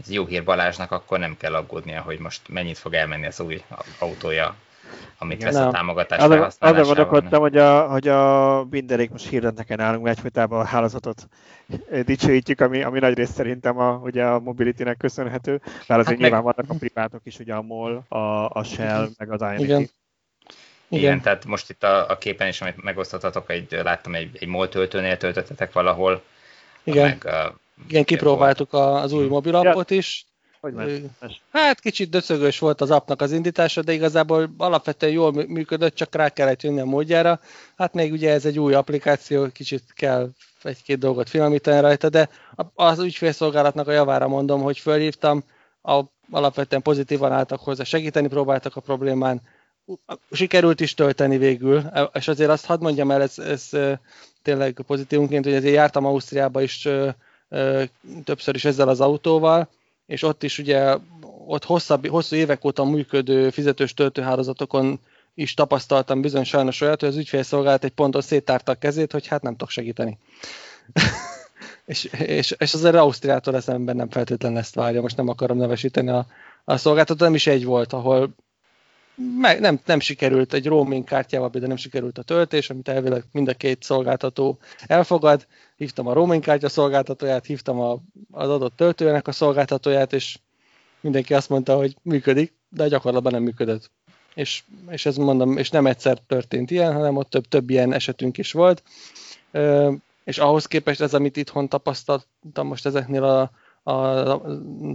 ez 0.00 0.10
jó 0.10 0.26
hír 0.26 0.44
Balázsnak, 0.44 0.90
akkor 0.90 1.18
nem 1.18 1.36
kell 1.36 1.54
aggódnia, 1.54 2.02
hogy 2.02 2.18
most 2.18 2.48
mennyit 2.48 2.78
fog 2.78 2.94
elmenni 2.94 3.26
az 3.26 3.40
új 3.40 3.62
autója, 3.98 4.56
amit 5.18 5.40
Igen, 5.40 5.52
vesz 5.52 5.62
a 5.62 5.70
támogatás 5.70 6.18
felhasználásával. 6.18 6.80
Azon 6.80 6.94
gondolkodtam, 6.94 7.40
hogy 7.40 7.56
a, 7.56 7.88
hogy 7.88 8.08
a 8.08 8.64
Binderék 8.64 9.10
most 9.10 9.28
hirdetnek 9.28 9.76
nálunk, 9.76 10.08
egyfolytában 10.08 10.60
a 10.60 10.64
hálózatot 10.64 11.28
dicsőítjük, 12.04 12.60
ami, 12.60 12.82
ami 12.82 12.98
nagy 12.98 13.14
rész 13.14 13.30
szerintem 13.30 13.78
a, 13.78 14.00
ugye 14.02 14.24
a 14.24 14.40
Mobility-nek 14.40 14.96
köszönhető, 14.96 15.60
mert 15.64 15.88
azért 15.88 16.06
hát 16.06 16.18
nyilván 16.18 16.42
meg... 16.42 16.54
vannak 16.54 16.70
a 16.70 16.78
privátok 16.78 17.20
is, 17.24 17.38
ugye 17.38 17.54
a 17.54 17.62
MOL, 17.62 18.04
a, 18.08 18.48
a 18.48 18.62
Shell, 18.64 19.08
meg 19.18 19.30
az 19.30 19.40
INT. 19.40 19.60
Igen. 19.60 19.80
Igen. 20.88 21.04
Igen, 21.04 21.20
tehát 21.20 21.44
most 21.44 21.70
itt 21.70 21.82
a, 21.82 22.10
a 22.10 22.18
képen 22.18 22.48
is, 22.48 22.60
amit 22.60 22.82
megosztottatok, 22.82 23.50
egy, 23.50 23.80
láttam 23.82 24.14
egy, 24.14 24.36
egy 24.40 24.48
MOL 24.48 24.68
töltőnél 24.68 25.16
töltöttetek 25.16 25.72
valahol, 25.72 26.22
Igen. 26.84 27.08
meg 27.08 27.28
igen, 27.88 28.04
kipróbáltuk 28.04 28.72
az 28.72 29.12
új 29.12 29.26
mobilappot 29.26 29.90
is. 29.90 30.26
Hogy 30.62 31.10
hát 31.52 31.80
kicsit 31.80 32.10
döcögös 32.10 32.58
volt 32.58 32.80
az 32.80 32.90
appnak 32.90 33.20
az 33.20 33.32
indítása, 33.32 33.82
de 33.82 33.92
igazából 33.92 34.54
alapvetően 34.56 35.12
jól 35.12 35.32
működött, 35.32 35.94
csak 35.94 36.14
rá 36.14 36.28
kellett 36.28 36.62
jönni 36.62 36.80
a 36.80 36.84
módjára. 36.84 37.40
Hát 37.76 37.94
még 37.94 38.12
ugye 38.12 38.30
ez 38.30 38.44
egy 38.44 38.58
új 38.58 38.74
applikáció, 38.74 39.48
kicsit 39.52 39.82
kell 39.94 40.30
egy-két 40.62 40.98
dolgot 40.98 41.28
finomítani 41.28 41.80
rajta, 41.80 42.08
de 42.08 42.28
az 42.74 42.98
ügyfélszolgálatnak 42.98 43.88
a 43.88 43.92
javára 43.92 44.28
mondom, 44.28 44.62
hogy 44.62 44.78
fölhívtam, 44.78 45.44
a, 45.82 46.02
alapvetően 46.30 46.82
pozitívan 46.82 47.32
álltak 47.32 47.60
hozzá, 47.60 47.84
segíteni 47.84 48.28
próbáltak 48.28 48.76
a 48.76 48.80
problémán, 48.80 49.42
sikerült 50.30 50.80
is 50.80 50.94
tölteni 50.94 51.38
végül, 51.38 51.82
és 52.12 52.28
azért 52.28 52.50
azt 52.50 52.66
hadd 52.66 52.82
mondjam 52.82 53.10
el, 53.10 53.22
ez, 53.22 53.38
ez 53.38 53.68
tényleg 54.42 54.82
pozitívunként, 54.86 55.44
hogy 55.44 55.54
azért 55.54 55.74
jártam 55.74 56.06
Ausztriába 56.06 56.62
is 56.62 56.88
többször 58.24 58.54
is 58.54 58.64
ezzel 58.64 58.88
az 58.88 59.00
autóval, 59.00 59.68
és 60.06 60.22
ott 60.22 60.42
is 60.42 60.58
ugye 60.58 60.96
ott 61.46 61.64
hosszabb, 61.64 62.06
hosszú 62.06 62.36
évek 62.36 62.64
óta 62.64 62.84
működő 62.84 63.50
fizetős 63.50 63.94
töltőhálózatokon 63.94 65.00
is 65.34 65.54
tapasztaltam 65.54 66.20
bizony 66.20 66.44
sajnos 66.44 66.80
olyat, 66.80 67.00
hogy 67.00 67.08
az 67.08 67.16
ügyfélszolgálat 67.16 67.84
egy 67.84 67.90
ponton 67.90 68.20
széttárta 68.20 68.72
a 68.72 68.74
kezét, 68.74 69.12
hogy 69.12 69.26
hát 69.26 69.42
nem 69.42 69.52
tudok 69.52 69.70
segíteni. 69.70 70.18
és, 71.84 72.04
és, 72.04 72.54
és 72.58 72.74
azért 72.74 72.94
Ausztriától 72.94 73.56
eszemben 73.56 73.96
nem 73.96 74.10
feltétlenül 74.10 74.58
ezt 74.58 74.74
várja, 74.74 75.00
most 75.00 75.16
nem 75.16 75.28
akarom 75.28 75.56
nevesíteni 75.56 76.08
a, 76.08 76.26
a 76.64 76.76
szolgáltató, 76.76 77.24
nem 77.24 77.34
is 77.34 77.46
egy 77.46 77.64
volt, 77.64 77.92
ahol 77.92 78.34
meg, 79.14 79.60
nem, 79.60 79.80
nem 79.86 80.00
sikerült 80.00 80.52
egy 80.52 80.66
roaming 80.66 81.04
kártyával, 81.04 81.48
de 81.48 81.66
nem 81.66 81.76
sikerült 81.76 82.18
a 82.18 82.22
töltés, 82.22 82.70
amit 82.70 82.88
elvileg 82.88 83.24
mind 83.32 83.48
a 83.48 83.54
két 83.54 83.82
szolgáltató 83.82 84.58
elfogad. 84.86 85.46
Hívtam 85.76 86.06
a 86.06 86.12
roaming 86.12 86.42
kártya 86.42 86.68
szolgáltatóját, 86.68 87.46
hívtam 87.46 87.80
a, 87.80 87.98
az 88.30 88.48
adott 88.48 88.76
töltőnek 88.76 89.28
a 89.28 89.32
szolgáltatóját, 89.32 90.12
és 90.12 90.38
mindenki 91.00 91.34
azt 91.34 91.48
mondta, 91.48 91.76
hogy 91.76 91.96
működik, 92.02 92.52
de 92.68 92.88
gyakorlatban 92.88 93.32
nem 93.32 93.42
működött. 93.42 93.90
És, 94.34 94.62
és 94.88 95.06
ez 95.06 95.16
mondom, 95.16 95.56
és 95.56 95.70
nem 95.70 95.86
egyszer 95.86 96.18
történt 96.26 96.70
ilyen, 96.70 96.92
hanem 96.92 97.16
ott 97.16 97.30
több, 97.30 97.48
több 97.48 97.70
ilyen 97.70 97.92
esetünk 97.92 98.38
is 98.38 98.52
volt. 98.52 98.82
És 100.24 100.38
ahhoz 100.38 100.66
képest 100.66 101.00
ez, 101.00 101.14
amit 101.14 101.36
itthon 101.36 101.68
tapasztaltam 101.68 102.66
most 102.66 102.86
ezeknél 102.86 103.24
a, 103.24 103.50
a 103.92 104.40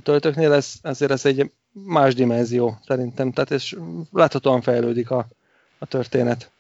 töltőknél, 0.04 0.54
ez, 0.54 0.74
ezért 0.82 1.12
ez 1.12 1.26
egy 1.26 1.52
más 1.86 2.14
dimenzió 2.14 2.78
szerintem, 2.86 3.32
tehát 3.32 3.52
és 3.52 3.76
láthatóan 4.12 4.62
fejlődik 4.62 5.12
a, 5.12 5.28
a 5.78 5.86
történet. 5.86 6.52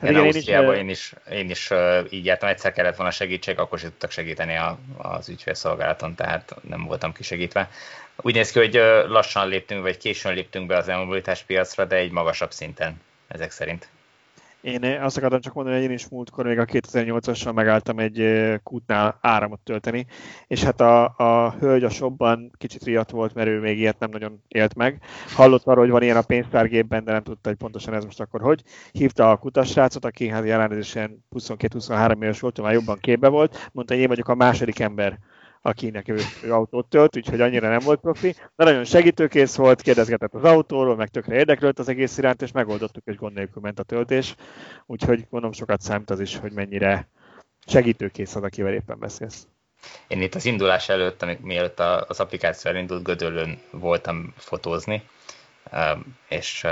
Hát 0.00 0.10
igen, 0.10 0.22
Ausztriában 0.22 0.74
én 0.74 0.88
is, 0.88 1.14
én 1.30 1.50
is 1.50 1.70
uh, 1.70 2.06
így 2.10 2.24
jártam, 2.24 2.48
egyszer 2.48 2.72
kellett 2.72 2.96
volna 2.96 3.12
segítség, 3.12 3.58
akkor 3.58 3.78
sem 3.78 3.90
tudtak 3.90 4.10
segíteni 4.10 4.56
a, 4.56 4.78
az 4.96 5.28
ügyfélszolgálaton, 5.28 6.14
tehát 6.14 6.54
nem 6.68 6.84
voltam 6.84 7.12
kisegítve. 7.12 7.70
Úgy 8.16 8.34
néz 8.34 8.50
ki, 8.50 8.58
hogy 8.58 8.74
lassan 9.08 9.48
léptünk, 9.48 9.82
vagy 9.82 9.96
későn 9.96 10.34
léptünk 10.34 10.66
be 10.66 10.76
az 10.76 10.88
e 10.88 11.36
piacra, 11.46 11.84
de 11.84 11.96
egy 11.96 12.10
magasabb 12.10 12.52
szinten 12.52 13.00
ezek 13.28 13.50
szerint. 13.50 13.88
Én 14.66 14.84
azt 14.84 15.16
akartam 15.16 15.40
csak 15.40 15.54
mondani, 15.54 15.76
hogy 15.76 15.84
én 15.84 15.94
is 15.94 16.08
múltkor 16.08 16.46
még 16.46 16.58
a 16.58 16.64
2008-asan 16.64 17.54
megálltam 17.54 17.98
egy 17.98 18.24
kútnál 18.62 19.18
áramot 19.20 19.60
tölteni, 19.60 20.06
és 20.46 20.62
hát 20.62 20.80
a, 20.80 21.04
a 21.16 21.54
hölgy 21.58 21.84
a 21.84 21.90
shopban 21.90 22.50
kicsit 22.58 22.84
riadt 22.84 23.10
volt, 23.10 23.34
mert 23.34 23.48
ő 23.48 23.60
még 23.60 23.78
ilyet 23.78 23.98
nem 23.98 24.10
nagyon 24.10 24.42
élt 24.48 24.74
meg. 24.74 25.00
Hallott 25.34 25.66
arról, 25.66 25.82
hogy 25.82 25.92
van 25.92 26.02
ilyen 26.02 26.16
a 26.16 26.22
pénztárgépben, 26.22 27.04
de 27.04 27.12
nem 27.12 27.22
tudta, 27.22 27.48
hogy 27.48 27.58
pontosan 27.58 27.94
ez 27.94 28.04
most 28.04 28.20
akkor 28.20 28.40
hogy. 28.40 28.62
Hívta 28.92 29.30
a 29.30 29.36
kutasrácot, 29.36 30.04
aki 30.04 30.28
hát 30.28 30.44
jelenlegesen 30.44 31.24
22-23 31.30 32.22
éves 32.22 32.40
volt, 32.40 32.60
már 32.60 32.72
jobban 32.72 32.98
képbe 33.00 33.28
volt, 33.28 33.70
mondta, 33.72 33.94
hogy 33.94 34.02
én 34.02 34.08
vagyok 34.08 34.28
a 34.28 34.34
második 34.34 34.78
ember, 34.78 35.18
akinek 35.62 36.08
ő, 36.08 36.18
ő 36.44 36.52
autót 36.52 36.88
tölt, 36.88 37.16
úgyhogy 37.16 37.40
annyira 37.40 37.68
nem 37.68 37.78
volt 37.78 38.00
profi, 38.00 38.34
de 38.56 38.64
nagyon 38.64 38.84
segítőkész 38.84 39.56
volt, 39.56 39.82
kérdezgetett 39.82 40.34
az 40.34 40.44
autóról, 40.44 40.96
meg 40.96 41.08
tökre 41.08 41.34
érdeklődött 41.34 41.78
az 41.78 41.88
egész 41.88 42.18
iránt, 42.18 42.42
és 42.42 42.52
megoldottuk, 42.52 43.02
és 43.06 43.16
gond 43.16 43.34
nélkül 43.34 43.62
ment 43.62 43.78
a 43.78 43.82
töltés, 43.82 44.34
úgyhogy 44.86 45.26
mondom 45.30 45.52
sokat 45.52 45.80
számít 45.80 46.10
az 46.10 46.20
is, 46.20 46.36
hogy 46.36 46.52
mennyire 46.52 47.08
segítőkész 47.66 48.34
az, 48.34 48.42
akivel 48.42 48.72
éppen 48.72 48.98
beszélsz. 48.98 49.46
Én 50.08 50.22
itt 50.22 50.34
az 50.34 50.44
indulás 50.44 50.88
előtt, 50.88 51.22
amik 51.22 51.40
mielőtt 51.40 51.80
az 51.80 52.20
applikáció 52.20 52.70
elindult, 52.70 53.02
Gödöllön 53.02 53.58
voltam 53.70 54.34
fotózni, 54.36 55.02
és 56.28 56.66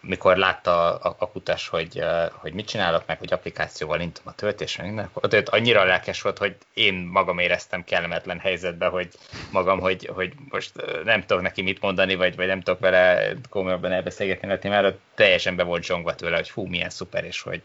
mikor 0.00 0.36
látta 0.36 0.96
a, 0.96 1.16
a 1.18 1.30
kutas, 1.30 1.68
hogy, 1.68 2.02
hogy 2.32 2.52
mit 2.52 2.66
csinálok 2.68 3.02
meg, 3.06 3.18
hogy 3.18 3.32
applikációval 3.32 4.00
intom 4.00 4.24
a 4.26 4.34
töltésre, 4.34 4.82
minden, 4.82 5.10
akkor 5.12 5.44
annyira 5.50 5.84
lelkes 5.84 6.22
volt, 6.22 6.38
hogy 6.38 6.56
én 6.74 6.94
magam 6.94 7.38
éreztem 7.38 7.84
kellemetlen 7.84 8.38
helyzetbe, 8.38 8.86
hogy 8.86 9.08
magam, 9.50 9.80
hogy, 9.80 10.10
hogy 10.14 10.32
most 10.48 10.72
nem 11.04 11.20
tudok 11.20 11.42
neki 11.42 11.62
mit 11.62 11.80
mondani, 11.80 12.14
vagy, 12.14 12.36
vagy 12.36 12.46
nem 12.46 12.60
tudok 12.60 12.80
vele 12.80 13.32
komolyabban 13.48 13.92
elbeszélgetni 13.92 14.50
a 14.50 14.58
témára, 14.58 14.98
teljesen 15.14 15.56
be 15.56 15.62
volt 15.62 15.84
zsongva 15.84 16.14
tőle, 16.14 16.36
hogy 16.36 16.50
hú, 16.50 16.66
milyen 16.66 16.90
szuper, 16.90 17.24
és 17.24 17.40
hogy, 17.40 17.62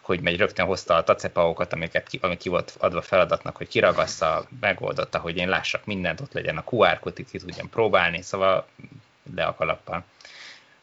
hogy 0.00 0.20
megy, 0.20 0.36
rögtön 0.36 0.66
hozta 0.66 0.94
a 0.94 1.04
tacepaokat, 1.04 1.72
amiket 1.72 2.08
ki, 2.08 2.18
ami 2.22 2.36
ki 2.36 2.48
volt 2.48 2.76
adva 2.78 3.02
feladatnak, 3.02 3.56
hogy 3.56 3.68
kiragassza, 3.68 4.46
megoldotta, 4.60 5.18
hogy 5.18 5.36
én 5.36 5.48
lássak 5.48 5.84
mindent, 5.84 6.20
ott 6.20 6.32
legyen 6.32 6.56
a 6.56 6.64
QR 6.70 6.98
kód, 6.98 7.14
ki 7.30 7.38
tudjam 7.38 7.68
próbálni, 7.68 8.22
szóval 8.22 8.66
le 9.34 9.44
a 9.44 9.54
kalappal 9.54 10.04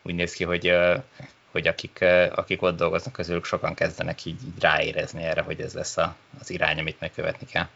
úgy 0.04 0.16
néz 0.16 0.34
ki, 0.34 0.44
hogy, 0.44 0.74
hogy 1.52 1.68
akik, 1.68 2.02
akik 2.36 2.62
ott 2.62 2.78
dolgoznak 2.78 3.14
közülük 3.14 3.46
sokan 3.46 3.74
kezdenek 3.74 4.26
így, 4.26 4.44
így 4.46 4.62
ráérezni 4.62 5.24
erre, 5.24 5.42
hogy 5.42 5.62
ez 5.62 5.74
lesz 5.74 5.98
a, 5.98 6.16
az 6.40 6.50
irány, 6.50 6.80
amit 6.80 7.00
megkövetni 7.00 7.46
kell. 7.46 7.68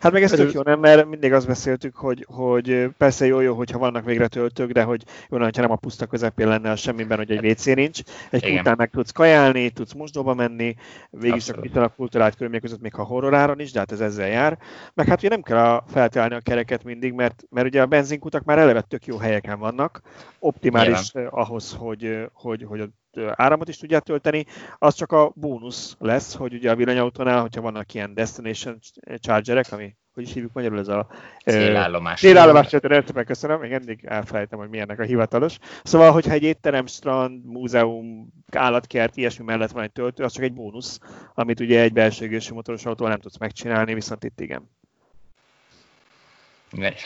Hát 0.00 0.12
meg 0.12 0.22
ez 0.22 0.30
tök 0.30 0.52
jó, 0.52 0.62
nem? 0.62 0.80
Mert 0.80 1.08
mindig 1.08 1.32
azt 1.32 1.46
beszéltük, 1.46 1.96
hogy, 1.96 2.26
hogy 2.28 2.88
persze 2.96 3.26
jó, 3.26 3.40
jó, 3.40 3.54
hogyha 3.54 3.78
vannak 3.78 4.04
végre 4.04 4.28
töltők, 4.28 4.70
de 4.70 4.82
hogy 4.82 5.02
jó, 5.30 5.38
hogyha 5.38 5.62
nem 5.62 5.70
a 5.70 5.76
puszta 5.76 6.06
közepén 6.06 6.48
lenne 6.48 6.70
az 6.70 6.80
semmiben, 6.80 7.18
hogy 7.18 7.30
egy 7.30 7.50
WC 7.50 7.64
nincs. 7.64 8.00
Egy 8.30 8.58
után 8.58 8.74
meg 8.78 8.90
tudsz 8.90 9.10
kajálni, 9.10 9.70
tudsz 9.70 9.92
mosdóba 9.92 10.34
menni, 10.34 10.74
végig 11.10 11.42
csak 11.42 11.64
itt 11.64 11.76
a 11.76 11.88
kulturált 11.88 12.32
körülmények 12.32 12.62
között, 12.62 12.80
még 12.80 12.94
ha 12.94 13.04
horroráron 13.04 13.60
is, 13.60 13.72
de 13.72 13.78
hát 13.78 13.92
ez 13.92 14.00
ezzel 14.00 14.28
jár. 14.28 14.58
Meg 14.94 15.06
hát 15.06 15.18
ugye 15.18 15.28
nem 15.28 15.42
kell 15.42 15.58
a, 15.58 15.84
feltelni 15.88 16.34
a 16.34 16.40
kereket 16.40 16.84
mindig, 16.84 17.12
mert, 17.12 17.44
mert 17.50 17.66
ugye 17.66 17.82
a 17.82 17.86
benzinkutak 17.86 18.44
már 18.44 18.58
eleve 18.58 18.80
tök 18.80 19.06
jó 19.06 19.16
helyeken 19.16 19.58
vannak, 19.58 20.00
optimális 20.38 21.12
Nyilván. 21.12 21.32
ahhoz, 21.32 21.76
hogy, 21.78 22.28
hogy, 22.32 22.64
hogy 22.68 22.88
áramot 23.34 23.68
is 23.68 23.76
tudják 23.76 24.02
tölteni, 24.02 24.46
az 24.78 24.94
csak 24.94 25.12
a 25.12 25.32
bónusz 25.34 25.96
lesz, 25.98 26.34
hogy 26.34 26.54
ugye 26.54 26.70
a 26.70 26.76
villanyautónál, 26.76 27.40
hogyha 27.40 27.60
vannak 27.60 27.94
ilyen 27.94 28.14
destination 28.14 28.78
chargerek, 29.18 29.72
ami 29.72 29.96
hogy 30.14 30.22
is 30.22 30.32
hívjuk 30.32 30.52
magyarul 30.52 30.78
ez 30.78 30.88
a... 30.88 31.06
Célállomás. 31.44 32.20
Célállomás, 32.20 32.66
szépen 32.68 33.24
köszönöm, 33.24 33.60
még 33.60 33.70
mindig 33.70 34.04
elfelejtem, 34.04 34.58
hogy 34.58 34.68
milyennek 34.68 34.98
a 34.98 35.02
hivatalos. 35.02 35.58
Szóval, 35.82 36.12
hogyha 36.12 36.32
egy 36.32 36.42
étterem, 36.42 36.86
strand, 36.86 37.44
múzeum, 37.44 38.32
állatkert, 38.50 39.16
ilyesmi 39.16 39.44
mellett 39.44 39.70
van 39.70 39.82
egy 39.82 39.92
töltő, 39.92 40.24
az 40.24 40.32
csak 40.32 40.42
egy 40.42 40.52
bónusz, 40.52 40.98
amit 41.34 41.60
ugye 41.60 41.80
egy 41.80 41.92
belső 41.92 42.40
motoros 42.54 42.84
autóval 42.84 43.10
nem 43.10 43.20
tudsz 43.20 43.38
megcsinálni, 43.38 43.94
viszont 43.94 44.24
itt 44.24 44.40
igen. 44.40 44.70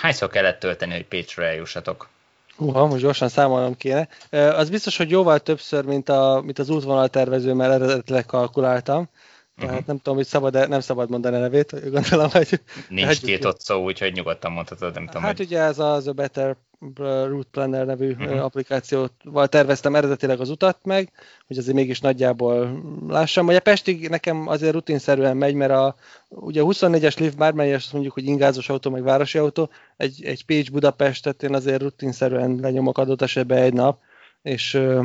Hányszor 0.00 0.28
kellett 0.28 0.58
tölteni, 0.58 0.92
hogy 0.92 1.06
Pécsről 1.06 1.46
eljussatok? 1.46 2.08
Húha, 2.56 2.86
most 2.86 3.02
gyorsan 3.02 3.28
számolnom 3.28 3.76
kéne. 3.76 4.08
Az 4.30 4.70
biztos, 4.70 4.96
hogy 4.96 5.10
jóval 5.10 5.38
többször, 5.38 5.84
mint, 5.84 6.08
a, 6.08 6.42
mint 6.44 6.58
az 6.58 6.68
útvonal 6.68 7.08
tervezőmmel 7.08 7.72
eredetileg 7.72 8.26
kalkuláltam. 8.26 9.08
Tehát 9.56 9.70
uh-huh. 9.70 9.86
nem 9.86 9.96
tudom, 9.96 10.16
hogy 10.16 10.26
szabad 10.26 10.68
nem 10.68 10.80
szabad 10.80 11.10
mondani 11.10 11.36
a 11.36 11.38
nevét, 11.38 11.90
gondolom, 11.90 12.30
hogy... 12.30 12.60
Nincs 12.88 13.20
tiltott 13.20 13.60
szó, 13.60 13.82
úgyhogy 13.84 14.12
nyugodtan 14.12 14.52
mondhatod, 14.52 14.94
nem 14.94 15.06
tudom, 15.06 15.22
Hát 15.22 15.36
hogy... 15.36 15.46
ugye 15.46 15.60
ez 15.60 15.78
az 15.78 16.06
a 16.06 16.12
Better 16.12 16.56
Route 16.97 17.49
Planner 17.50 17.87
nevű 17.87 18.11
uh-huh. 18.11 18.45
applikációval 18.45 19.49
terveztem 19.49 19.95
eredetileg 19.95 20.40
az 20.40 20.50
utat 20.50 20.78
meg, 20.83 21.12
hogy 21.47 21.59
azért 21.59 21.76
mégis 21.76 22.00
nagyjából 22.00 22.83
lássam. 23.09 23.47
Ugye 23.47 23.59
Pestig 23.59 24.09
nekem 24.09 24.49
azért 24.49 24.73
rutinszerűen 24.73 25.37
megy, 25.37 25.54
mert 25.54 25.73
a, 25.73 25.95
ugye 26.28 26.62
a 26.62 26.64
24-es 26.64 27.18
lift 27.18 27.37
bármelyes 27.37 27.85
azt 27.85 27.92
mondjuk, 27.92 28.14
hogy 28.14 28.25
ingázós 28.25 28.68
autó, 28.68 28.90
meg 28.90 29.02
városi 29.02 29.38
autó, 29.38 29.71
egy, 29.97 30.25
egy 30.25 30.45
Pécs 30.45 30.71
Budapestet 30.71 31.42
én 31.42 31.54
azért 31.54 31.83
rutinszerűen 31.83 32.59
lenyomok 32.61 32.99
adott 32.99 33.23
esetben 33.23 33.59
egy 33.59 33.73
nap, 33.73 33.99
és 34.42 34.75
ö, 34.75 35.04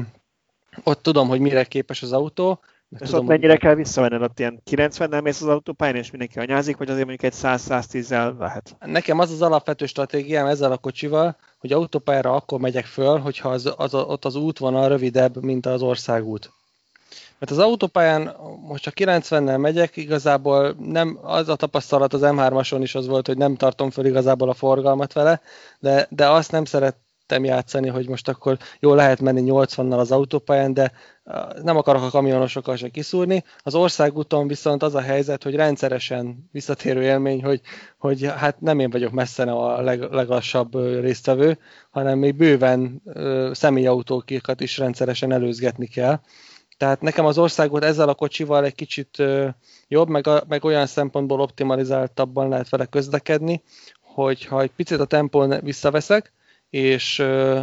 ott 0.84 1.02
tudom, 1.02 1.28
hogy 1.28 1.40
mire 1.40 1.64
képes 1.64 2.02
az 2.02 2.12
autó, 2.12 2.60
és 3.00 3.10
tudom, 3.10 3.22
ott 3.22 3.28
mennyire 3.28 3.58
kell 3.58 3.76
visszamenned? 3.76 4.22
Ott 4.22 4.40
ilyen 4.40 4.62
90-nel 4.72 5.22
mész 5.22 5.42
az 5.42 5.48
autópályán, 5.48 5.96
és 5.96 6.12
mindenki 6.12 6.40
anyázik, 6.40 6.78
vagy 6.78 6.90
azért 6.90 7.06
mondjuk 7.06 7.34
egy 7.34 7.40
100-110-zel 7.42 8.38
lehet? 8.38 8.76
Nekem 8.86 9.20
az 9.20 9.32
az 9.32 9.42
alapvető 9.42 9.86
stratégiám 9.86 10.46
ezzel 10.46 10.72
a 10.72 10.78
kocsival, 10.78 11.36
hogy 11.58 11.72
autópályára 11.72 12.34
akkor 12.36 12.60
megyek 12.60 12.86
föl, 12.86 13.18
hogyha 13.18 13.50
az, 13.50 13.74
az, 13.78 13.94
ott 13.94 14.26
az 14.26 14.36
út 14.36 14.58
van 14.58 14.76
a 14.76 14.88
rövidebb, 14.88 15.44
mint 15.44 15.66
az 15.66 15.82
országút. 15.82 16.52
Mert 17.40 17.52
az 17.52 17.58
autópályán 17.58 18.36
most 18.68 18.84
csak 18.84 18.94
90-nel 18.98 19.60
megyek, 19.60 19.98
igazából 19.98 20.76
nem, 20.80 21.20
az 21.22 21.50
a 21.50 21.56
tapasztalat 21.56 22.14
az 22.14 22.22
M3-ason 22.24 22.80
is 22.82 22.96
az 22.96 23.08
volt, 23.08 23.28
hogy 23.28 23.38
nem 23.38 23.56
tartom 23.56 23.90
föl 23.90 24.06
igazából 24.06 24.50
a 24.50 24.54
forgalmat 24.54 25.14
vele, 25.14 25.42
de, 25.80 26.08
de 26.10 26.30
azt 26.30 26.52
nem 26.52 26.66
szeret, 26.66 26.96
szerettem 27.32 27.56
játszani, 27.56 27.88
hogy 27.88 28.10
most 28.10 28.28
akkor 28.28 28.58
jó 28.80 28.94
lehet 28.94 29.22
menni 29.22 29.42
80-nal 29.46 29.98
az 29.98 30.12
autópályán, 30.12 30.74
de 30.74 30.92
nem 31.64 31.78
akarok 31.78 32.04
a 32.04 32.10
kamionosokkal 32.10 32.76
se 32.76 32.90
kiszúrni. 32.90 33.44
Az 33.64 33.76
országúton 33.76 34.48
viszont 34.48 34.84
az 34.84 34.96
a 34.96 35.02
helyzet, 35.02 35.44
hogy 35.44 35.56
rendszeresen 35.56 36.50
visszatérő 36.52 37.02
élmény, 37.02 37.44
hogy, 37.44 37.62
hogy 37.98 38.32
hát 38.38 38.62
nem 38.62 38.80
én 38.80 38.90
vagyok 38.90 39.12
messze 39.12 39.44
a 39.44 39.82
leg, 39.82 40.02
leglassabb 40.02 40.76
résztvevő, 41.02 41.58
hanem 41.92 42.18
még 42.18 42.36
bőven 42.36 43.02
személyautókat 43.52 44.62
is 44.62 44.78
rendszeresen 44.78 45.32
előzgetni 45.32 45.88
kell. 45.88 46.20
Tehát 46.78 47.02
nekem 47.02 47.26
az 47.26 47.38
országot 47.38 47.84
ezzel 47.84 48.10
a 48.10 48.14
kocsival 48.14 48.66
egy 48.66 48.76
kicsit 48.76 49.24
jobb, 49.88 50.08
meg, 50.08 50.28
a, 50.28 50.44
meg 50.48 50.64
olyan 50.64 50.86
szempontból 50.86 51.40
optimalizáltabban 51.40 52.50
lehet 52.50 52.70
vele 52.70 52.86
közlekedni, 52.86 53.62
hogy 54.02 54.46
ha 54.46 54.62
egy 54.62 54.72
picit 54.76 55.00
a 55.00 55.06
tempón 55.06 55.60
visszaveszek, 55.64 56.34
és 56.72 57.18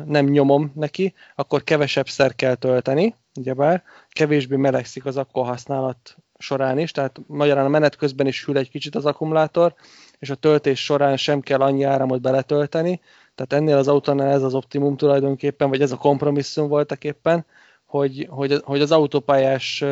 nem 0.06 0.26
nyomom 0.26 0.72
neki, 0.74 1.14
akkor 1.34 1.64
kevesebb 1.64 2.08
szer 2.08 2.34
kell 2.34 2.54
tölteni, 2.54 3.14
ugyebár. 3.34 3.82
Kevésbé 4.08 4.56
melegszik 4.56 5.04
az 5.04 5.16
akkor 5.16 5.46
használat 5.46 6.16
során 6.38 6.78
is, 6.78 6.90
tehát 6.90 7.20
magyarán 7.26 7.64
a 7.64 7.68
menet 7.68 7.96
közben 7.96 8.26
is 8.26 8.44
hűl 8.44 8.56
egy 8.56 8.70
kicsit 8.70 8.94
az 8.94 9.06
akkumulátor, 9.06 9.74
és 10.18 10.30
a 10.30 10.34
töltés 10.34 10.84
során 10.84 11.16
sem 11.16 11.40
kell 11.40 11.60
annyi 11.60 11.82
áramot 11.82 12.20
beletölteni, 12.20 13.00
tehát 13.34 13.52
ennél 13.52 13.76
az 13.76 13.88
autónál 13.88 14.32
ez 14.32 14.42
az 14.42 14.54
optimum 14.54 14.96
tulajdonképpen, 14.96 15.68
vagy 15.68 15.80
ez 15.80 15.92
a 15.92 15.96
kompromisszum 15.96 16.68
voltak 16.68 17.04
éppen, 17.04 17.46
hogy, 17.86 18.26
hogy, 18.30 18.60
hogy 18.64 18.80
az 18.80 18.92
autópályás 18.92 19.84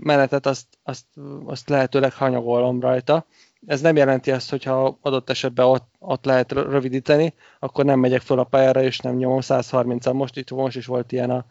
menetet 0.00 0.46
azt, 0.46 0.66
azt, 0.82 1.04
azt 1.44 1.68
lehetőleg 1.68 2.12
hanyagolom 2.12 2.80
rajta, 2.80 3.26
ez 3.66 3.80
nem 3.80 3.96
jelenti 3.96 4.30
azt, 4.30 4.50
hogyha 4.50 4.98
adott 5.02 5.30
esetben 5.30 5.66
ott, 5.66 5.88
ott 5.98 6.24
lehet 6.24 6.52
rövidíteni, 6.52 7.34
akkor 7.58 7.84
nem 7.84 7.98
megyek 7.98 8.20
föl 8.20 8.38
a 8.38 8.44
pályára, 8.44 8.82
és 8.82 8.98
nem 8.98 9.16
nyomom 9.16 9.38
130-al. 9.42 10.12
Most 10.12 10.36
itt 10.36 10.50
most 10.50 10.76
is 10.76 10.86
volt 10.86 11.12
ilyen 11.12 11.30
a, 11.30 11.44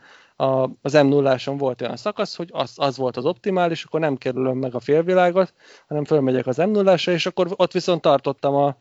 a, 0.43 0.69
az 0.82 0.93
m 0.93 1.08
0 1.08 1.38
volt 1.45 1.82
olyan 1.82 1.95
szakasz, 1.95 2.36
hogy 2.36 2.50
az, 2.52 2.74
az 2.76 2.98
volt 2.98 3.17
az 3.17 3.26
optimális, 3.26 3.84
akkor 3.84 4.00
nem 4.00 4.17
kerülöm 4.17 4.58
meg 4.58 4.76
a 4.76 4.80
félvilágot, 4.80 5.54
hanem 5.88 6.06
fölmegyek 6.06 6.48
az 6.48 6.58
m 6.58 6.69
0 6.69 6.93
és 7.06 7.26
akkor 7.26 7.48
ott 7.56 7.72
viszont 7.72 8.02
tartottam 8.02 8.56
a, 8.56 8.78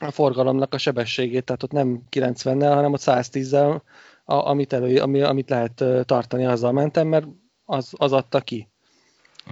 a 0.00 0.10
forgalomnak 0.10 0.74
a 0.74 0.78
sebességét, 0.78 1.44
tehát 1.44 1.62
ott 1.62 1.72
nem 1.72 2.02
90-nel, 2.10 2.72
hanem 2.74 2.92
ott 2.92 3.02
110-el, 3.04 3.80
amit, 4.24 4.72
elő, 4.72 5.00
ami, 5.00 5.20
amit 5.22 5.50
lehet 5.50 5.84
tartani, 6.04 6.46
azzal 6.46 6.72
mentem, 6.72 7.06
mert 7.06 7.26
az, 7.64 7.92
az 7.96 8.12
adta 8.12 8.40
ki. 8.40 8.68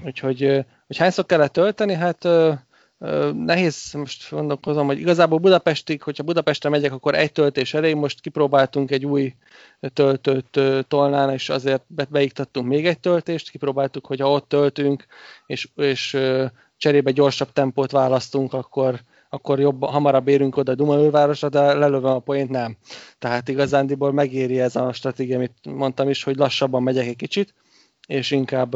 Úgyhogy 0.05 0.67
hogy 0.87 0.97
hányszor 0.97 1.27
kellett 1.27 1.53
tölteni, 1.53 1.95
hát 1.95 2.29
Nehéz 3.33 3.93
most 3.93 4.31
gondolkozom, 4.31 4.87
hogy 4.87 4.99
igazából 4.99 5.39
Budapestig, 5.39 6.03
hogyha 6.03 6.23
Budapestre 6.23 6.69
megyek, 6.69 6.93
akkor 6.93 7.15
egy 7.15 7.33
töltés 7.33 7.75
elég. 7.75 7.95
Most 7.95 8.21
kipróbáltunk 8.21 8.91
egy 8.91 9.07
új 9.07 9.35
töltőt 9.93 10.61
Tolnán, 10.89 11.31
és 11.31 11.49
azért 11.49 11.83
beiktattunk 12.09 12.67
még 12.67 12.87
egy 12.87 13.01
töltést. 13.01 13.51
Kipróbáltuk, 13.51 14.07
hogy 14.07 14.21
ha 14.21 14.31
ott 14.31 14.49
töltünk, 14.49 15.07
és, 15.47 15.69
és 15.75 16.17
cserébe 16.77 17.11
gyorsabb 17.11 17.53
tempót 17.53 17.91
választunk, 17.91 18.53
akkor, 18.53 19.01
akkor 19.29 19.61
jobb, 19.61 19.85
hamarabb 19.85 20.29
érünk 20.29 20.57
oda 20.57 20.75
Dunaújvárosra, 20.75 21.49
de 21.49 21.61
lelövöm 21.75 22.13
a 22.13 22.19
poént 22.19 22.51
nem. 22.51 22.77
Tehát 23.19 23.49
igazándiból 23.49 24.13
megéri 24.13 24.61
ez 24.61 24.77
a 24.77 24.93
stratégia, 24.93 25.37
amit 25.37 25.59
mondtam 25.63 26.09
is, 26.09 26.23
hogy 26.23 26.37
lassabban 26.37 26.83
megyek 26.83 27.07
egy 27.07 27.17
kicsit, 27.17 27.55
és 28.07 28.31
inkább, 28.31 28.75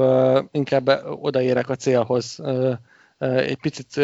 inkább 0.52 1.02
odaérek 1.20 1.68
a 1.68 1.76
célhoz 1.76 2.38
egy 3.22 3.58
picit 3.60 4.00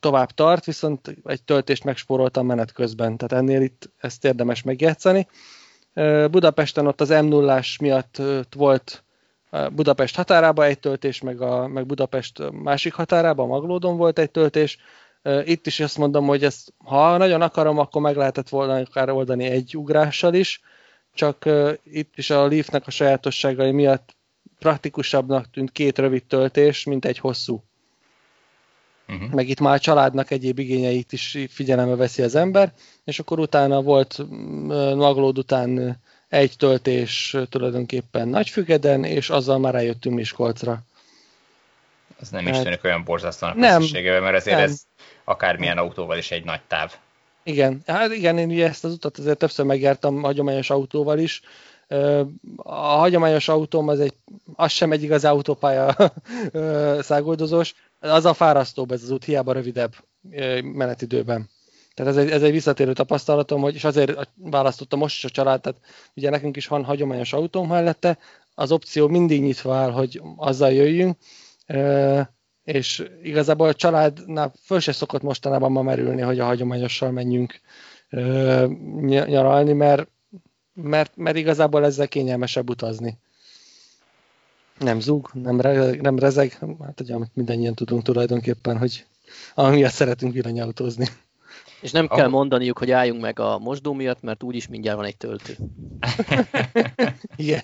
tovább 0.00 0.30
tart, 0.30 0.64
viszont 0.64 1.16
egy 1.24 1.42
töltést 1.42 1.84
megspóroltam 1.84 2.46
menet 2.46 2.72
közben, 2.72 3.16
tehát 3.16 3.44
ennél 3.44 3.62
itt 3.62 3.90
ezt 3.98 4.24
érdemes 4.24 4.62
megjátszani. 4.62 5.28
Budapesten 6.30 6.86
ott 6.86 7.00
az 7.00 7.08
m 7.08 7.24
0 7.24 7.62
miatt 7.80 8.22
volt 8.56 9.04
Budapest 9.72 10.16
határába 10.16 10.64
egy 10.64 10.78
töltés, 10.78 11.20
meg, 11.20 11.40
a, 11.40 11.66
meg 11.66 11.86
Budapest 11.86 12.50
másik 12.50 12.94
határába, 12.94 13.42
a 13.42 13.46
Maglódon 13.46 13.96
volt 13.96 14.18
egy 14.18 14.30
töltés. 14.30 14.78
Itt 15.44 15.66
is 15.66 15.80
azt 15.80 15.98
mondom, 15.98 16.26
hogy 16.26 16.44
ezt, 16.44 16.72
ha 16.84 17.16
nagyon 17.16 17.42
akarom, 17.42 17.78
akkor 17.78 18.02
meg 18.02 18.16
lehetett 18.16 18.48
volna 18.48 18.76
akár 18.76 19.10
oldani 19.10 19.44
egy 19.44 19.76
ugrással 19.76 20.34
is, 20.34 20.60
csak 21.14 21.48
itt 21.84 22.12
is 22.16 22.30
a 22.30 22.46
Leafnek 22.46 22.86
a 22.86 22.90
sajátosságai 22.90 23.70
miatt 23.70 24.16
praktikusabbnak 24.58 25.50
tűnt 25.50 25.72
két 25.72 25.98
rövid 25.98 26.24
töltés, 26.24 26.84
mint 26.84 27.04
egy 27.04 27.18
hosszú. 27.18 27.62
Uh-huh. 29.08 29.30
Meg 29.30 29.48
itt 29.48 29.60
már 29.60 29.74
a 29.74 29.78
családnak 29.78 30.30
egyéb 30.30 30.58
igényeit 30.58 31.12
is 31.12 31.38
figyelembe 31.48 31.96
veszi 31.96 32.22
az 32.22 32.34
ember, 32.34 32.72
és 33.04 33.18
akkor 33.18 33.38
utána 33.38 33.82
volt 33.82 34.18
Maglód 34.96 35.38
után 35.38 36.00
egy 36.28 36.56
töltés 36.56 37.36
tulajdonképpen 37.48 38.28
Nagyfügeden, 38.28 39.04
és 39.04 39.30
azzal 39.30 39.58
már 39.58 39.74
eljöttünk 39.74 40.16
Miskolcra. 40.16 40.82
Az 42.20 42.28
nem 42.28 42.44
hát, 42.44 42.54
is 42.54 42.62
tűnik 42.62 42.84
olyan 42.84 43.04
borzasztónak 43.04 43.56
nem, 43.56 43.82
mert 44.02 44.36
azért 44.36 44.56
nem. 44.56 44.64
ez 44.64 44.82
akármilyen 45.24 45.78
autóval 45.78 46.18
is 46.18 46.30
egy 46.30 46.44
nagy 46.44 46.60
táv. 46.68 46.94
Igen, 47.42 47.82
hát 47.86 48.12
igen, 48.12 48.38
én 48.38 48.48
ugye 48.48 48.68
ezt 48.68 48.84
az 48.84 48.92
utat 48.92 49.18
azért 49.18 49.38
többször 49.38 49.66
megjártam 49.66 50.22
hagyományos 50.22 50.70
autóval 50.70 51.18
is. 51.18 51.42
A 52.56 52.74
hagyományos 52.74 53.48
autóm 53.48 53.88
az 53.88 54.00
egy, 54.00 54.14
az 54.54 54.72
sem 54.72 54.92
egy 54.92 55.02
igaz 55.02 55.24
autópálya 55.24 55.94
szágoldozós, 57.08 57.74
az 58.10 58.24
a 58.24 58.34
fárasztóbb 58.34 58.92
ez 58.92 59.02
az 59.02 59.10
út, 59.10 59.24
hiába 59.24 59.52
rövidebb 59.52 59.94
menetidőben. 60.62 61.50
Tehát 61.94 62.16
ez 62.16 62.18
egy, 62.18 62.30
ez 62.30 62.42
egy 62.42 62.52
visszatérő 62.52 62.92
tapasztalatom, 62.92 63.60
hogy, 63.60 63.74
és 63.74 63.84
azért 63.84 64.28
választottam 64.34 64.98
most 64.98 65.16
is 65.16 65.24
a 65.24 65.28
család, 65.28 65.60
tehát 65.60 65.80
ugye 66.16 66.30
nekünk 66.30 66.56
is 66.56 66.66
van 66.66 66.84
hagyományos 66.84 67.32
autóm 67.32 67.68
mellette, 67.68 68.18
az 68.54 68.72
opció 68.72 69.08
mindig 69.08 69.42
nyitva 69.42 69.74
áll, 69.74 69.90
hogy 69.90 70.22
azzal 70.36 70.72
jöjjünk, 70.72 71.16
és 72.64 73.10
igazából 73.22 73.68
a 73.68 73.74
családnál 73.74 74.52
föl 74.62 74.80
se 74.80 74.92
szokott 74.92 75.22
mostanában 75.22 75.72
ma 75.72 75.82
merülni, 75.82 76.20
hogy 76.20 76.38
a 76.38 76.44
hagyományossal 76.44 77.10
menjünk 77.10 77.60
nyaralni, 79.06 79.72
mert, 79.72 80.08
mert, 80.72 81.16
mert 81.16 81.36
igazából 81.36 81.84
ezzel 81.84 82.08
kényelmesebb 82.08 82.70
utazni 82.70 83.18
nem 84.78 85.00
zúg, 85.00 85.30
nem, 85.32 85.60
re, 85.60 85.90
nem 86.00 86.18
rezeg, 86.18 86.58
hát 86.84 87.00
ugye 87.00 87.14
amit 87.14 87.30
mindannyian 87.34 87.74
tudunk 87.74 88.02
tulajdonképpen, 88.02 88.78
hogy 88.78 89.04
amiatt 89.54 89.92
szeretünk 89.92 90.32
villanyautózni. 90.32 91.06
És 91.80 91.90
nem 91.90 92.08
kell 92.08 92.28
mondaniuk, 92.28 92.78
hogy 92.78 92.90
álljunk 92.90 93.20
meg 93.20 93.38
a 93.38 93.58
mosdó 93.58 93.92
miatt, 93.92 94.22
mert 94.22 94.42
úgyis 94.42 94.68
mindjárt 94.68 94.96
van 94.96 95.06
egy 95.06 95.16
töltő. 95.16 95.56
igen, 97.36 97.62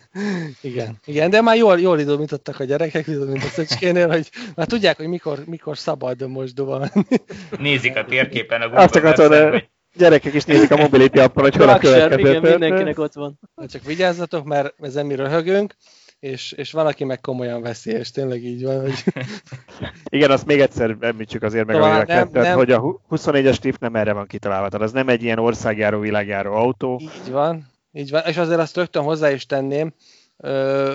igen, 0.61 0.99
igen, 1.05 1.31
de 1.31 1.41
már 1.41 1.57
jól, 1.57 1.81
jól 1.81 1.99
időmítottak 1.99 2.61
a 2.61 2.65
gyerekek, 2.65 3.07
mint 3.07 3.45
a 3.45 3.49
szöcskénél, 3.49 4.09
hogy 4.09 4.31
már 4.55 4.67
tudják, 4.67 4.97
hogy 4.97 5.07
mikor, 5.07 5.43
mikor 5.47 5.79
szabad 5.79 6.29
mosdóba 6.29 6.79
menni. 6.79 7.23
Nézik 7.59 7.97
a 7.97 8.05
térképen 8.05 8.61
a 8.61 8.65
Google 8.65 8.83
Azt 8.83 8.97
akartam, 8.97 9.51
hogy 9.51 9.69
gyerekek 9.95 10.35
is 10.35 10.45
nézik 10.45 10.71
a 10.71 10.77
Mobility 10.77 11.19
appon, 11.19 11.43
hogy 11.43 11.57
hol 11.57 11.69
a 11.69 11.79
következő 11.79 12.29
igen, 12.29 12.43
mindenkinek 12.43 12.99
ott 12.99 13.15
van. 13.15 13.39
Csak 13.69 13.85
vigyázzatok, 13.85 14.45
mert 14.45 14.75
ezen 14.81 15.07
mi 15.07 15.15
röhögünk, 15.15 15.75
és, 16.21 16.53
és 16.53 16.73
valaki 16.73 17.05
meg 17.05 17.21
komolyan 17.21 17.63
veszi, 17.63 17.91
és 17.91 18.11
tényleg 18.11 18.45
így 18.45 18.65
van, 18.65 18.81
hogy... 18.81 19.05
Igen, 20.09 20.31
azt 20.31 20.47
még 20.47 20.61
egyszer 20.61 20.97
említsük 21.01 21.43
azért 21.43 21.67
meg 21.67 21.75
szóval 21.75 21.91
a 21.91 21.97
nem, 21.97 22.07
tehát, 22.07 22.33
nem, 22.33 22.57
hogy 22.57 22.71
a 22.71 23.01
24-es 23.11 23.57
TIF 23.57 23.79
nem 23.79 23.97
erre 23.97 24.13
van 24.13 24.27
kitalálva, 24.27 24.69
tehát 24.69 24.87
az 24.87 24.93
nem 24.93 25.09
egy 25.09 25.23
ilyen 25.23 25.39
országjáró, 25.39 25.99
világjáró 25.99 26.53
autó. 26.53 27.01
Így 27.03 27.31
van, 27.31 27.71
így 27.93 28.11
van, 28.11 28.23
és 28.27 28.37
azért 28.37 28.61
azt 28.61 28.77
rögtön 28.77 29.03
hozzá 29.03 29.31
is 29.31 29.47
tenném, 29.47 29.93
ö, 30.37 30.95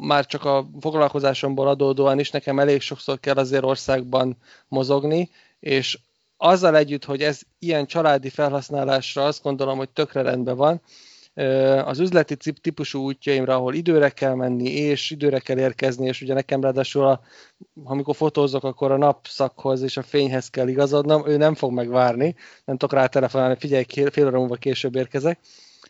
már 0.00 0.26
csak 0.26 0.44
a 0.44 0.66
foglalkozásomból 0.80 1.68
adódóan 1.68 2.18
is 2.18 2.30
nekem 2.30 2.58
elég 2.58 2.80
sokszor 2.80 3.20
kell 3.20 3.36
azért 3.36 3.64
országban 3.64 4.36
mozogni, 4.68 5.30
és 5.60 5.98
azzal 6.36 6.76
együtt, 6.76 7.04
hogy 7.04 7.22
ez 7.22 7.40
ilyen 7.58 7.86
családi 7.86 8.28
felhasználásra 8.28 9.24
azt 9.24 9.42
gondolom, 9.42 9.78
hogy 9.78 9.88
tökre 9.88 10.22
rendben 10.22 10.56
van, 10.56 10.80
az 11.84 11.98
üzleti 11.98 12.36
típusú 12.36 13.04
útjaimra, 13.04 13.54
ahol 13.54 13.74
időre 13.74 14.08
kell 14.08 14.34
menni, 14.34 14.68
és 14.70 15.10
időre 15.10 15.38
kell 15.38 15.58
érkezni, 15.58 16.06
és 16.06 16.20
ugye 16.22 16.34
nekem 16.34 16.60
ráadásul, 16.60 17.04
a, 17.04 17.20
amikor 17.84 18.16
fotózok, 18.16 18.64
akkor 18.64 18.90
a 18.90 18.96
napszakhoz 18.96 19.82
és 19.82 19.96
a 19.96 20.02
fényhez 20.02 20.50
kell 20.50 20.68
igazodnom, 20.68 21.26
ő 21.26 21.36
nem 21.36 21.54
fog 21.54 21.72
megvárni, 21.72 22.34
nem 22.64 22.76
tudok 22.76 22.94
rá 22.94 23.06
telefonálni, 23.06 23.56
figyelj, 23.58 23.84
fél 24.10 24.26
óra 24.26 24.38
múlva 24.38 24.54
később 24.54 24.94
érkezek. 24.94 25.38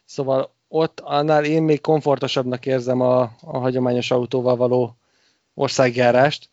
Szóval 0.05 0.51
ott 0.69 1.01
annál 1.01 1.45
én 1.45 1.63
még 1.63 1.81
komfortosabbnak 1.81 2.67
érzem 2.67 3.01
a, 3.01 3.21
a 3.41 3.59
hagyományos 3.59 4.11
autóval 4.11 4.57
való 4.57 4.97
országjárást, 5.55 6.49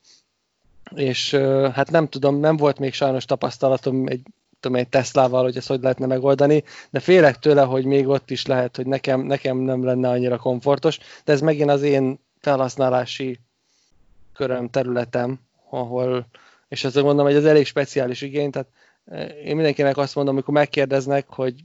és 0.96 1.34
hát 1.74 1.92
nem 1.92 2.08
tudom, 2.08 2.40
nem 2.40 2.58
volt 2.58 2.80
még 2.80 2.94
sajnos 2.94 3.26
tapasztalatom 3.26 4.08
egy 4.08 4.22
tudom 4.63 4.78
egy 4.78 4.89
Teslával, 4.89 5.43
hogy 5.43 5.58
ezt 5.58 5.67
hogy 5.67 5.82
lehetne 5.82 6.06
megoldani, 6.06 6.63
de 6.89 6.99
félek 6.99 7.39
tőle, 7.39 7.62
hogy 7.62 7.86
még 7.86 8.08
ott 8.08 8.32
is 8.32 8.45
lehet, 8.45 8.76
hogy 8.76 8.86
nekem, 8.86 9.21
nekem 9.21 9.58
nem 9.58 9.84
lenne 9.84 10.10
annyira 10.10 10.38
komfortos, 10.38 10.99
de 11.23 11.34
ez 11.34 11.41
megint 11.41 11.69
az 11.69 11.82
én 11.82 12.19
felhasználási 12.39 13.39
köröm, 14.34 14.69
területem, 14.69 15.39
ahol, 15.69 16.28
és 16.67 16.84
azt 16.84 17.02
mondom, 17.02 17.26
hogy 17.26 17.36
ez 17.36 17.45
elég 17.45 17.65
speciális 17.65 18.21
igény, 18.21 18.52
tehát 18.52 18.67
eh, 19.06 19.45
én 19.45 19.56
mindenkinek 19.56 19.97
azt 19.97 20.15
mondom, 20.15 20.34
amikor 20.34 20.54
megkérdeznek, 20.54 21.28
hogy, 21.30 21.56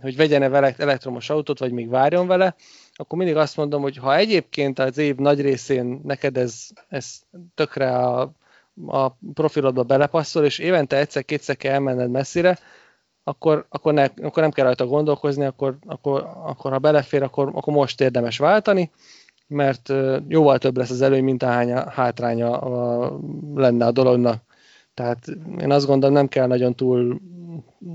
hogy 0.00 0.16
vegyen-e 0.16 0.48
vele 0.48 0.74
elektromos 0.78 1.30
autót, 1.30 1.58
vagy 1.58 1.72
még 1.72 1.88
várjon 1.88 2.26
vele, 2.26 2.54
akkor 2.92 3.18
mindig 3.18 3.36
azt 3.36 3.56
mondom, 3.56 3.82
hogy 3.82 3.96
ha 3.96 4.16
egyébként 4.16 4.78
az 4.78 4.98
év 4.98 5.16
nagy 5.16 5.40
részén 5.40 6.00
neked 6.04 6.36
ez, 6.36 6.66
ez 6.88 7.20
tökre 7.54 7.96
a 7.96 8.32
a 8.86 9.08
profilodba 9.34 9.82
belepasszol, 9.82 10.44
és 10.44 10.58
évente 10.58 10.96
egyszer-kétszer 10.96 11.56
kell 11.56 11.72
elmenned 11.72 12.10
messzire, 12.10 12.58
akkor, 13.24 13.66
akkor, 13.68 13.92
ne, 13.92 14.04
akkor 14.04 14.42
nem 14.42 14.50
kell 14.50 14.64
rajta 14.64 14.86
gondolkozni, 14.86 15.44
akkor, 15.44 15.76
akkor, 15.86 16.30
akkor 16.44 16.70
ha 16.72 16.78
belefér, 16.78 17.22
akkor, 17.22 17.50
akkor 17.54 17.72
most 17.72 18.00
érdemes 18.00 18.38
váltani, 18.38 18.90
mert 19.46 19.92
jóval 20.28 20.58
több 20.58 20.76
lesz 20.76 20.90
az 20.90 21.02
előny, 21.02 21.24
mint 21.24 21.42
ahány 21.42 21.72
hátránya 21.72 22.60
lenne 23.54 23.86
a 23.86 23.92
dolognak. 23.92 24.42
Tehát 24.94 25.26
én 25.60 25.70
azt 25.70 25.86
gondolom, 25.86 26.14
nem 26.14 26.28
kell 26.28 26.46
nagyon 26.46 26.74
túl, 26.74 27.20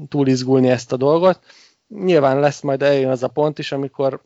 túl 0.08 0.28
izgulni 0.28 0.70
ezt 0.70 0.92
a 0.92 0.98
dolgot. 0.98 1.40
Nyilván 1.88 2.40
lesz 2.40 2.62
majd 2.62 2.82
eljön 2.82 3.10
az 3.10 3.24
a 3.24 3.28
pont 3.28 3.60
is, 3.60 3.72
amikor, 3.72 4.22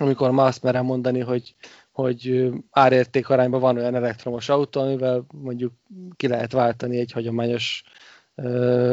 amikor 0.00 0.30
ma 0.30 0.44
azt 0.44 0.62
merem 0.62 0.84
mondani, 0.84 1.20
hogy, 1.20 1.54
hogy 2.02 2.50
árérték 2.70 3.28
arányban 3.28 3.60
van 3.60 3.76
olyan 3.76 3.94
elektromos 3.94 4.48
autó, 4.48 4.80
amivel 4.80 5.26
mondjuk 5.28 5.72
ki 6.16 6.28
lehet 6.28 6.52
váltani 6.52 6.98
egy 6.98 7.12
hagyományos 7.12 7.82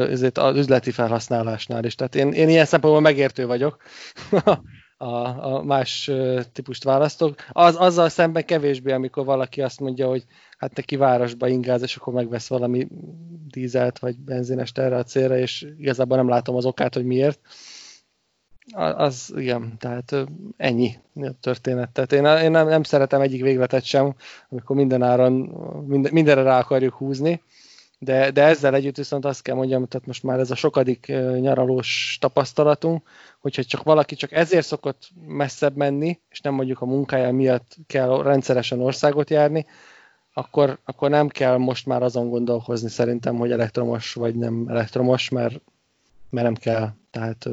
ezért 0.09 0.37
az 0.37 0.57
üzleti 0.57 0.91
felhasználásnál 0.91 1.85
is. 1.85 1.95
Tehát 1.95 2.15
én, 2.15 2.31
én 2.31 2.49
ilyen 2.49 2.65
szempontból 2.65 3.01
megértő 3.01 3.45
vagyok, 3.45 3.77
a, 4.97 5.53
a 5.53 5.63
más 5.63 6.11
típust 6.51 6.83
választok. 6.83 7.35
Az, 7.49 7.75
azzal 7.75 8.09
szemben 8.09 8.45
kevésbé, 8.45 8.91
amikor 8.91 9.25
valaki 9.25 9.61
azt 9.61 9.79
mondja, 9.79 10.07
hogy 10.07 10.25
hát 10.57 10.75
neki 10.75 10.95
városba 10.95 11.47
ingáz, 11.47 11.81
és 11.81 11.95
akkor 11.95 12.13
megvesz 12.13 12.47
valami 12.47 12.87
dízelt 13.47 13.99
vagy 13.99 14.19
benzinest 14.19 14.77
erre 14.77 14.95
a 14.95 15.03
célra, 15.03 15.37
és 15.37 15.67
igazából 15.77 16.17
nem 16.17 16.29
látom 16.29 16.55
az 16.55 16.65
okát, 16.65 16.93
hogy 16.93 17.05
miért 17.05 17.39
az 18.73 19.33
igen, 19.35 19.77
tehát 19.77 20.15
ennyi 20.57 20.95
történet. 21.39 21.89
Tehát 21.89 22.11
én, 22.11 22.25
én 22.25 22.51
nem, 22.51 22.67
nem 22.67 22.83
szeretem 22.83 23.21
egyik 23.21 23.41
végletet 23.41 23.83
sem, 23.83 24.15
amikor 24.49 24.75
minden 24.75 25.01
áron, 25.01 25.33
minden, 25.87 26.13
mindenre 26.13 26.43
rá 26.43 26.59
akarjuk 26.59 26.93
húzni, 26.93 27.41
de, 27.99 28.31
de 28.31 28.43
ezzel 28.43 28.75
együtt 28.75 28.97
viszont 28.97 29.25
azt 29.25 29.41
kell 29.41 29.55
mondjam, 29.55 29.85
tehát 29.85 30.07
most 30.07 30.23
már 30.23 30.39
ez 30.39 30.51
a 30.51 30.55
sokadik 30.55 31.07
nyaralós 31.39 32.17
tapasztalatunk, 32.21 33.07
hogyha 33.39 33.63
csak 33.63 33.83
valaki 33.83 34.15
csak 34.15 34.31
ezért 34.31 34.65
szokott 34.65 35.09
messzebb 35.27 35.75
menni, 35.75 36.19
és 36.29 36.41
nem 36.41 36.53
mondjuk 36.53 36.81
a 36.81 36.85
munkája 36.85 37.31
miatt 37.31 37.75
kell 37.87 38.23
rendszeresen 38.23 38.81
országot 38.81 39.29
járni, 39.29 39.65
akkor, 40.33 40.79
akkor 40.85 41.09
nem 41.09 41.27
kell 41.27 41.57
most 41.57 41.85
már 41.85 42.03
azon 42.03 42.29
gondolkozni 42.29 42.89
szerintem, 42.89 43.35
hogy 43.35 43.51
elektromos 43.51 44.13
vagy 44.13 44.35
nem 44.35 44.65
elektromos, 44.67 45.29
mert, 45.29 45.61
mert 46.29 46.45
nem 46.45 46.55
kell. 46.55 46.89
Tehát 47.11 47.49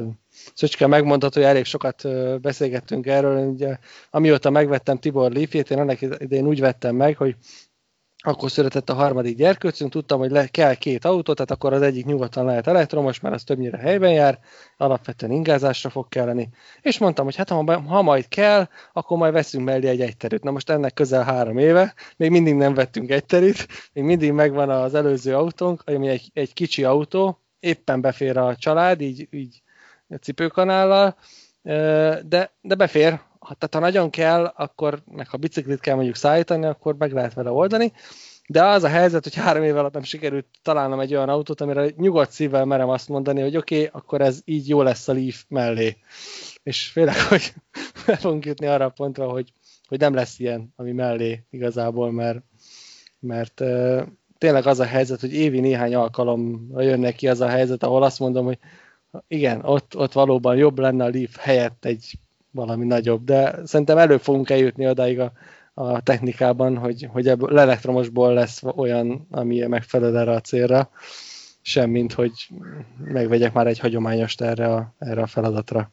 Szöcske 0.53 0.87
megmondható, 0.87 1.41
hogy 1.41 1.49
elég 1.49 1.65
sokat 1.65 2.03
beszélgettünk 2.41 3.07
erről. 3.07 3.47
Ugye, 3.47 3.77
amióta 4.09 4.49
megvettem 4.49 4.97
Tibor 4.97 5.31
Leafjét, 5.31 5.71
én 5.71 5.79
ennek 5.79 6.01
idején 6.01 6.47
úgy 6.47 6.59
vettem 6.59 6.95
meg, 6.95 7.17
hogy 7.17 7.35
akkor 8.25 8.51
született 8.51 8.89
a 8.89 8.93
harmadik 8.93 9.37
gyerkőcünk, 9.37 9.91
tudtam, 9.91 10.19
hogy 10.19 10.31
le, 10.31 10.47
kell 10.47 10.73
két 10.73 11.05
autó, 11.05 11.33
tehát 11.33 11.51
akkor 11.51 11.73
az 11.73 11.81
egyik 11.81 12.05
nyugodtan 12.05 12.45
lehet 12.45 12.67
elektromos, 12.67 13.19
mert 13.19 13.35
az 13.35 13.43
többnyire 13.43 13.77
helyben 13.77 14.11
jár, 14.11 14.39
alapvetően 14.77 15.31
ingázásra 15.31 15.89
fog 15.89 16.07
kelleni. 16.07 16.49
És 16.81 16.97
mondtam, 16.97 17.25
hogy 17.25 17.35
hát 17.35 17.49
ha, 17.49 17.81
ha 17.81 18.01
majd 18.01 18.27
kell, 18.27 18.67
akkor 18.93 19.17
majd 19.17 19.33
veszünk 19.33 19.65
mellé 19.65 19.87
egy 19.87 20.01
egyterűt. 20.01 20.43
Na 20.43 20.51
most 20.51 20.69
ennek 20.69 20.93
közel 20.93 21.23
három 21.23 21.57
éve, 21.57 21.93
még 22.17 22.31
mindig 22.31 22.55
nem 22.55 22.73
vettünk 22.73 23.11
egyterűt, 23.11 23.67
még 23.93 24.03
mindig 24.03 24.31
megvan 24.31 24.69
az 24.69 24.95
előző 24.95 25.35
autónk, 25.35 25.81
ami 25.85 26.07
egy, 26.07 26.29
egy 26.33 26.53
kicsi 26.53 26.83
autó, 26.83 27.39
éppen 27.59 28.01
befér 28.01 28.37
a 28.37 28.55
család, 28.55 29.01
így, 29.01 29.27
így 29.31 29.61
cipőkanállal, 30.21 31.15
de, 32.23 32.51
de 32.61 32.75
befér. 32.75 33.19
Tehát 33.39 33.73
ha 33.73 33.79
nagyon 33.79 34.09
kell, 34.09 34.45
akkor, 34.45 35.03
meg 35.11 35.27
ha 35.27 35.37
biciklit 35.37 35.79
kell 35.79 35.95
mondjuk 35.95 36.15
szállítani, 36.15 36.65
akkor 36.65 36.95
meg 36.97 37.11
lehet 37.11 37.33
vele 37.33 37.51
oldani. 37.51 37.91
De 38.47 38.63
az 38.65 38.83
a 38.83 38.87
helyzet, 38.87 39.23
hogy 39.23 39.35
három 39.35 39.63
év 39.63 39.77
alatt 39.77 39.93
nem 39.93 40.03
sikerült 40.03 40.45
találnom 40.61 40.99
egy 40.99 41.15
olyan 41.15 41.29
autót, 41.29 41.61
amire 41.61 41.89
nyugodt 41.97 42.31
szívvel 42.31 42.65
merem 42.65 42.89
azt 42.89 43.09
mondani, 43.09 43.41
hogy 43.41 43.57
oké, 43.57 43.75
okay, 43.75 43.89
akkor 43.91 44.21
ez 44.21 44.41
így 44.45 44.67
jó 44.67 44.81
lesz 44.81 45.07
a 45.07 45.13
Leaf 45.13 45.43
mellé. 45.47 45.97
És 46.63 46.87
félek, 46.87 47.21
hogy 47.29 47.53
el 48.05 48.17
fogunk 48.17 48.45
jutni 48.45 48.65
arra 48.65 48.85
a 48.85 48.89
pontra, 48.89 49.29
hogy, 49.29 49.53
hogy 49.87 49.99
nem 49.99 50.13
lesz 50.13 50.39
ilyen, 50.39 50.73
ami 50.75 50.91
mellé 50.91 51.43
igazából, 51.49 52.11
mert, 52.11 52.41
mert 53.19 53.63
tényleg 54.37 54.65
az 54.65 54.79
a 54.79 54.85
helyzet, 54.85 55.19
hogy 55.19 55.33
évi 55.33 55.59
néhány 55.59 55.95
alkalomra 55.95 56.81
jönnek 56.81 57.15
ki 57.15 57.27
az 57.27 57.41
a 57.41 57.47
helyzet, 57.47 57.83
ahol 57.83 58.03
azt 58.03 58.19
mondom, 58.19 58.45
hogy 58.45 58.57
igen, 59.27 59.65
ott, 59.65 59.97
ott 59.97 60.11
valóban 60.11 60.55
jobb 60.55 60.79
lenne 60.79 61.03
a 61.03 61.09
Leaf 61.09 61.37
helyett 61.37 61.85
egy 61.85 62.13
valami 62.51 62.85
nagyobb, 62.85 63.23
de 63.23 63.65
szerintem 63.65 63.97
elő 63.97 64.17
fogunk 64.17 64.49
eljutni 64.49 64.87
odáig 64.87 65.19
a, 65.19 65.31
a 65.73 66.01
technikában, 66.01 66.77
hogy, 66.77 67.07
hogy 67.11 67.27
ebből 67.27 67.59
elektromosból 67.59 68.33
lesz 68.33 68.63
olyan, 68.75 69.27
ami 69.31 69.59
megfelel 69.59 70.17
erre 70.17 70.31
a 70.31 70.41
célra, 70.41 70.89
semmint, 71.61 72.13
hogy 72.13 72.49
megvegyek 73.03 73.53
már 73.53 73.67
egy 73.67 73.79
hagyományost 73.79 74.41
erre 74.41 74.73
a, 74.73 74.93
erre 74.99 75.21
a 75.21 75.27
feladatra. 75.27 75.91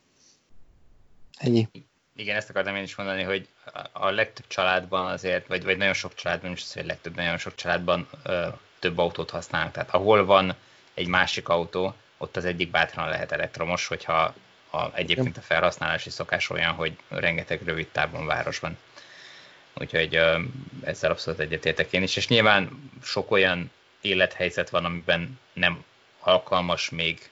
Ennyi. 1.39 1.69
Igen, 2.17 2.37
ezt 2.37 2.51
akartam 2.51 2.77
én 2.77 2.83
is 2.83 2.97
mondani, 2.97 3.23
hogy 3.23 3.49
a 3.93 4.11
legtöbb 4.11 4.47
családban 4.47 5.07
azért, 5.07 5.47
vagy, 5.47 5.65
vagy 5.65 5.77
nagyon 5.77 5.95
sok 5.95 6.15
családban, 6.15 6.53
is 6.53 6.73
hogy 6.73 6.87
legtöbb, 6.87 7.17
nagyon 7.17 7.39
sok 7.39 7.55
családban 7.55 8.09
ö, 8.23 8.47
több 8.79 8.99
autót 8.99 9.31
használnak. 9.31 9.73
Tehát 9.73 9.95
ahol 9.95 10.25
van 10.25 10.55
egy 10.95 11.07
másik 11.07 11.49
autó, 11.49 11.95
ott 12.23 12.37
az 12.37 12.45
egyik 12.45 12.71
bátran 12.71 13.09
lehet 13.09 13.33
elektromos, 13.33 13.87
hogyha 13.87 14.35
a, 14.71 14.95
egyébként 14.95 15.37
a 15.37 15.41
felhasználási 15.41 16.11
szokás 16.11 16.51
olyan, 16.51 16.73
hogy 16.73 16.97
rengeteg 17.09 17.63
rövid 17.65 17.89
távon 17.89 18.27
városban. 18.27 18.79
Úgyhogy 19.75 20.15
ö, 20.15 20.41
ezzel 20.85 21.11
abszolút 21.11 21.41
egyetértek 21.41 21.93
én 21.93 22.03
is, 22.03 22.17
és 22.17 22.29
nyilván 22.29 22.91
sok 23.03 23.31
olyan 23.31 23.71
élethelyzet 24.01 24.71
van, 24.71 24.85
amiben 24.85 25.39
nem 25.53 25.85
alkalmas 26.19 26.91
még 26.91 27.31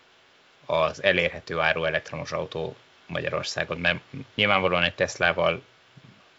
az 0.67 1.03
elérhető 1.03 1.59
áru 1.59 1.85
elektromos 1.85 2.33
autó 2.33 2.77
Magyarországon, 3.07 3.79
mert 3.79 3.99
nyilvánvalóan 4.35 4.83
egy 4.83 4.95
Teslával 4.95 5.63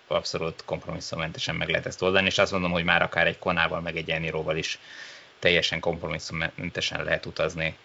abszolút 0.07 0.65
kompromisszummentesen 0.65 1.55
meg 1.55 1.69
lehet 1.69 1.85
ezt 1.85 2.01
oldani, 2.01 2.25
és 2.27 2.37
azt 2.37 2.51
mondom, 2.51 2.71
hogy 2.71 2.83
már 2.83 3.01
akár 3.01 3.27
egy 3.27 3.39
Konával, 3.39 3.81
meg 3.81 3.97
egy 3.97 4.09
Eniróval 4.09 4.57
is 4.57 4.79
teljesen 5.39 5.79
kompromisszummentesen 5.79 7.03
lehet 7.03 7.25
utazni 7.25 7.77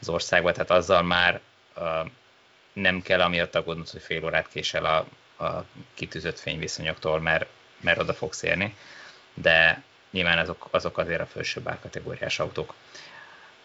az 0.00 0.08
országba, 0.08 0.52
tehát 0.52 0.70
azzal 0.70 1.02
már 1.02 1.40
uh, 1.76 2.10
nem 2.72 3.02
kell 3.02 3.20
amiatt 3.20 3.54
aggódnod, 3.54 3.88
hogy 3.88 4.02
fél 4.02 4.24
órát 4.24 4.48
késel 4.48 4.84
a, 4.84 5.06
a 5.44 5.64
kitűzött 5.94 6.38
fényviszonyoktól, 6.38 7.20
mert, 7.20 7.46
mert 7.80 7.98
oda 7.98 8.14
fogsz 8.14 8.42
érni, 8.42 8.76
de 9.34 9.82
nyilván 10.10 10.38
azok, 10.38 10.68
azok 10.70 10.98
azért 10.98 11.20
a 11.20 11.26
felsőbb 11.26 11.70
kategóriás 11.82 12.38
autók. 12.38 12.74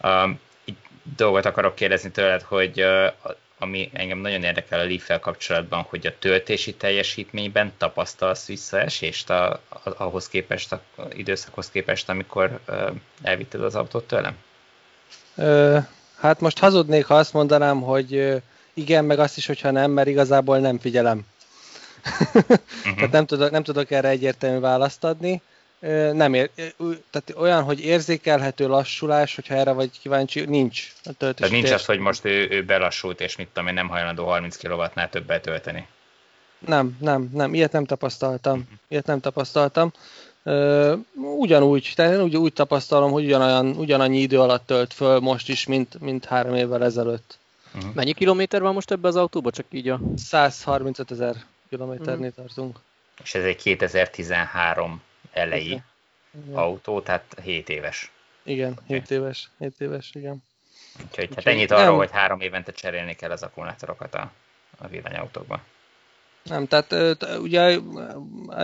Uh, 0.01 0.29
egy 0.65 0.75
dolgot 1.15 1.45
akarok 1.45 1.75
kérdezni 1.75 2.11
tőled, 2.11 2.41
hogy 2.41 2.81
uh, 2.81 3.13
ami 3.57 3.89
engem 3.93 4.17
nagyon 4.17 4.43
érdekel 4.43 4.79
a 4.79 4.83
leaf 4.83 5.19
kapcsolatban, 5.19 5.81
hogy 5.81 6.07
a 6.07 6.17
töltési 6.19 6.73
teljesítményben 6.73 7.73
tapasztalsz 7.77 8.47
visszaesést 8.47 9.29
a, 9.29 9.51
a, 9.51 9.59
ahhoz 9.83 10.27
képest, 10.27 10.71
a, 10.71 10.81
a 10.95 11.01
időszakhoz 11.13 11.69
képest, 11.69 12.09
amikor 12.09 12.59
uh, 12.67 12.89
elvitted 13.21 13.63
az 13.63 13.75
autót 13.75 14.07
tőlem? 14.07 14.37
Hát 16.27 16.39
most 16.39 16.59
hazudnék, 16.59 17.05
ha 17.05 17.15
azt 17.15 17.33
mondanám, 17.33 17.81
hogy 17.81 18.41
igen, 18.73 19.05
meg 19.05 19.19
azt 19.19 19.37
is, 19.37 19.45
hogyha 19.45 19.71
nem, 19.71 19.91
mert 19.91 20.07
igazából 20.07 20.59
nem 20.59 20.79
figyelem. 20.79 21.25
uh-huh. 22.33 22.57
Tehát 22.95 23.11
nem 23.11 23.25
tudok, 23.25 23.51
nem 23.51 23.63
tudok 23.63 23.91
erre 23.91 24.07
egyértelmű 24.07 24.59
választ 24.59 25.03
adni 25.03 25.41
nem 26.13 26.33
ér, 26.33 26.49
tehát 26.85 27.33
olyan, 27.35 27.63
hogy 27.63 27.85
érzékelhető 27.85 28.67
lassulás, 28.67 29.35
hogyha 29.35 29.55
erre 29.55 29.71
vagy 29.71 29.99
kíváncsi, 29.99 30.45
nincs. 30.45 30.93
A 31.03 31.11
tehát 31.17 31.49
nincs 31.49 31.71
az, 31.71 31.85
hogy 31.85 31.99
most 31.99 32.25
ő, 32.25 32.47
ő 32.49 32.63
belassult, 32.63 33.21
és 33.21 33.35
mit 33.35 33.47
tudom 33.47 33.67
én, 33.67 33.73
nem 33.73 33.87
hajlandó 33.87 34.25
30 34.25 34.57
kW-nál 34.57 35.09
többet 35.09 35.41
tölteni. 35.41 35.87
Nem, 36.59 36.97
nem, 36.99 37.29
nem, 37.33 37.53
ilyet 37.53 37.71
nem 37.71 37.85
tapasztaltam. 37.85 38.59
Uh-huh. 38.59 38.77
Ilyet 38.87 39.05
nem 39.05 39.19
tapasztaltam. 39.19 39.93
Ugyanúgy, 41.13 41.91
tehát 41.95 42.13
én 42.13 42.21
úgy, 42.21 42.37
úgy 42.37 42.53
tapasztalom, 42.53 43.11
hogy 43.11 43.25
ugyanolyan, 43.25 43.67
ugyanannyi 43.67 44.19
idő 44.19 44.39
alatt 44.39 44.65
tölt 44.65 44.93
föl 44.93 45.19
most 45.19 45.49
is, 45.49 45.65
mint, 45.65 45.99
mint 45.99 46.25
három 46.25 46.55
évvel 46.55 46.83
ezelőtt. 46.83 47.37
Uh-huh. 47.75 47.93
Mennyi 47.93 48.13
kilométer 48.13 48.61
van 48.61 48.73
most 48.73 48.91
ebbe 48.91 49.07
az 49.07 49.15
autóba, 49.15 49.51
csak 49.51 49.65
így 49.69 49.89
a... 49.89 49.99
135 50.15 51.11
ezer 51.11 51.35
kilométernél 51.69 52.27
uh-huh. 52.27 52.45
tartunk. 52.45 52.79
És 53.23 53.35
ez 53.35 53.43
egy 53.43 53.55
2013 53.55 55.01
elejé 55.31 55.65
igen. 55.65 55.83
autó, 56.53 57.01
tehát 57.01 57.35
7 57.43 57.69
éves. 57.69 58.11
Igen, 58.43 58.79
7 58.87 59.11
éves, 59.11 59.49
7 59.59 59.73
éves, 59.77 60.09
igen. 60.13 60.43
Úgyhogy 61.09 61.29
hát 61.35 61.45
ennyit 61.45 61.71
arról, 61.71 61.85
nem. 61.85 61.95
hogy 61.95 62.11
három 62.11 62.39
évente 62.39 62.71
cserélni 62.71 63.15
kell 63.15 63.31
az 63.31 63.43
akkumulátorokat 63.43 64.15
a, 64.15 64.31
a 64.77 64.87
villanyautókban. 64.87 65.61
Nem, 66.43 66.67
tehát 66.67 66.95
ugye 67.41 67.79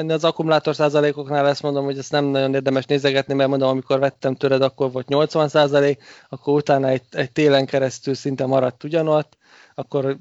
az 0.08 0.24
akkumulátor 0.24 0.76
százalékoknál 0.76 1.48
ezt 1.48 1.62
mondom, 1.62 1.84
hogy 1.84 1.98
ezt 1.98 2.12
nem 2.12 2.26
nagyon 2.26 2.54
érdemes 2.54 2.86
nézegetni, 2.86 3.34
mert 3.34 3.50
mondom, 3.50 3.70
amikor 3.70 4.00
vettem 4.00 4.36
tőled, 4.36 4.62
akkor 4.62 4.92
volt 4.92 5.08
80 5.08 5.48
százalék, 5.50 6.04
akkor 6.30 6.54
utána 6.54 6.88
egy, 6.88 7.02
egy 7.12 7.32
télen 7.32 7.65
keresztül 7.65 8.13
szinte 8.13 8.46
maradt 8.46 8.84
ugyanott, 8.84 9.38
akkor 9.76 10.18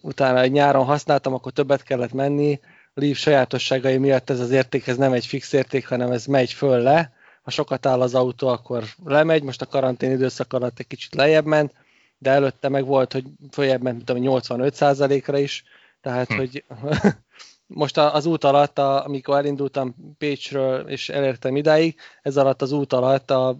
utána 0.00 0.40
egy 0.40 0.52
nyáron 0.52 0.84
használtam, 0.84 1.34
akkor 1.34 1.52
többet 1.52 1.82
kellett 1.82 2.12
menni, 2.12 2.60
Leaf 2.94 3.18
sajátosságai 3.18 3.98
miatt 3.98 4.30
ez 4.30 4.40
az 4.40 4.50
érték 4.50 4.86
ez 4.86 4.96
nem 4.96 5.12
egy 5.12 5.26
fix 5.26 5.52
érték, 5.52 5.88
hanem 5.88 6.10
ez 6.10 6.26
megy 6.26 6.52
föl 6.52 6.82
le. 6.82 7.12
Ha 7.42 7.50
sokat 7.50 7.86
áll 7.86 8.00
az 8.00 8.14
autó, 8.14 8.48
akkor 8.48 8.84
lemegy, 9.04 9.42
most 9.42 9.62
a 9.62 9.66
karantén 9.66 10.10
időszak 10.10 10.52
alatt 10.52 10.78
egy 10.78 10.86
kicsit 10.86 11.14
lejjebb 11.14 11.44
ment, 11.44 11.72
de 12.18 12.30
előtte 12.30 12.68
meg 12.68 12.84
volt, 12.84 13.12
hogy 13.12 13.24
följebb 13.50 13.82
ment, 13.82 14.04
tudom, 14.04 14.22
85%-ra 14.26 15.38
is, 15.38 15.64
tehát, 16.00 16.28
hm. 16.28 16.36
hogy 16.36 16.64
most 17.66 17.96
az 17.96 18.26
út 18.26 18.44
alatt, 18.44 18.78
a, 18.78 19.04
amikor 19.04 19.36
elindultam 19.36 19.94
Pécsről 20.18 20.88
és 20.88 21.08
elértem 21.08 21.56
idáig, 21.56 22.00
ez 22.22 22.36
alatt 22.36 22.62
az 22.62 22.72
út 22.72 22.92
alatt 22.92 23.30
a, 23.30 23.58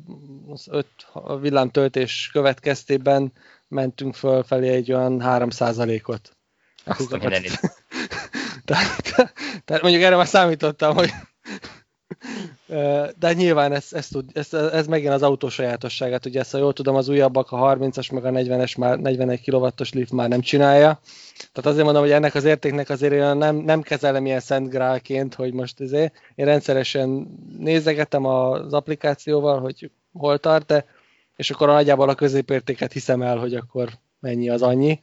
az 0.49 0.67
öt 0.71 0.89
a 1.13 1.37
villámtöltés 1.37 2.31
következtében 2.33 3.33
mentünk 3.69 4.15
fölfelé 4.15 4.69
egy 4.69 4.93
olyan 4.93 5.21
3%-ot. 5.25 6.37
Azt 6.85 7.13
a 7.13 7.19
tehát, 8.65 9.33
tehát 9.65 9.83
mondjuk 9.83 10.03
erre 10.03 10.17
már 10.17 10.27
számítottam, 10.27 10.95
hogy 10.95 11.11
de 13.19 13.33
nyilván 13.33 13.73
ez, 13.73 13.87
ez, 13.91 14.09
tud, 14.09 14.31
ez, 14.33 14.53
ez 14.53 14.87
megint 14.87 15.13
az 15.13 15.23
autó 15.23 15.49
sajátosságát, 15.49 16.27
ugye 16.27 16.41
ezt, 16.41 16.53
ha 16.53 16.59
jól 16.59 16.73
tudom, 16.73 16.95
az 16.95 17.09
újabbak, 17.09 17.53
a 17.53 17.77
30-as 17.77 18.13
meg 18.13 18.25
a 18.25 18.31
40-es 18.31 18.79
már 18.79 18.99
41 18.99 19.51
kW-os 19.51 19.93
lift 19.93 20.13
már 20.13 20.29
nem 20.29 20.41
csinálja. 20.41 21.01
Tehát 21.53 21.71
azért 21.71 21.85
mondom, 21.85 22.03
hogy 22.03 22.13
ennek 22.13 22.35
az 22.35 22.45
értéknek 22.45 22.89
azért 22.89 23.13
én 23.13 23.37
nem, 23.37 23.57
nem 23.57 23.83
kezelem 23.83 24.27
ilyen 24.27 24.41
szent 24.41 24.69
grálként, 24.69 25.35
hogy 25.35 25.53
most 25.53 25.81
ezért 25.81 26.15
én 26.35 26.45
rendszeresen 26.45 27.39
nézegetem 27.59 28.25
az 28.25 28.73
applikációval, 28.73 29.61
hogy 29.61 29.91
hol 30.13 30.39
tart, 30.39 30.67
de 30.67 30.85
és 31.37 31.51
akkor 31.51 31.69
nagyjából 31.69 32.09
a 32.09 32.15
középértéket 32.15 32.93
hiszem 32.93 33.23
el, 33.23 33.37
hogy 33.37 33.55
akkor 33.55 33.89
mennyi 34.21 34.49
az 34.51 34.63
annyi 34.63 35.01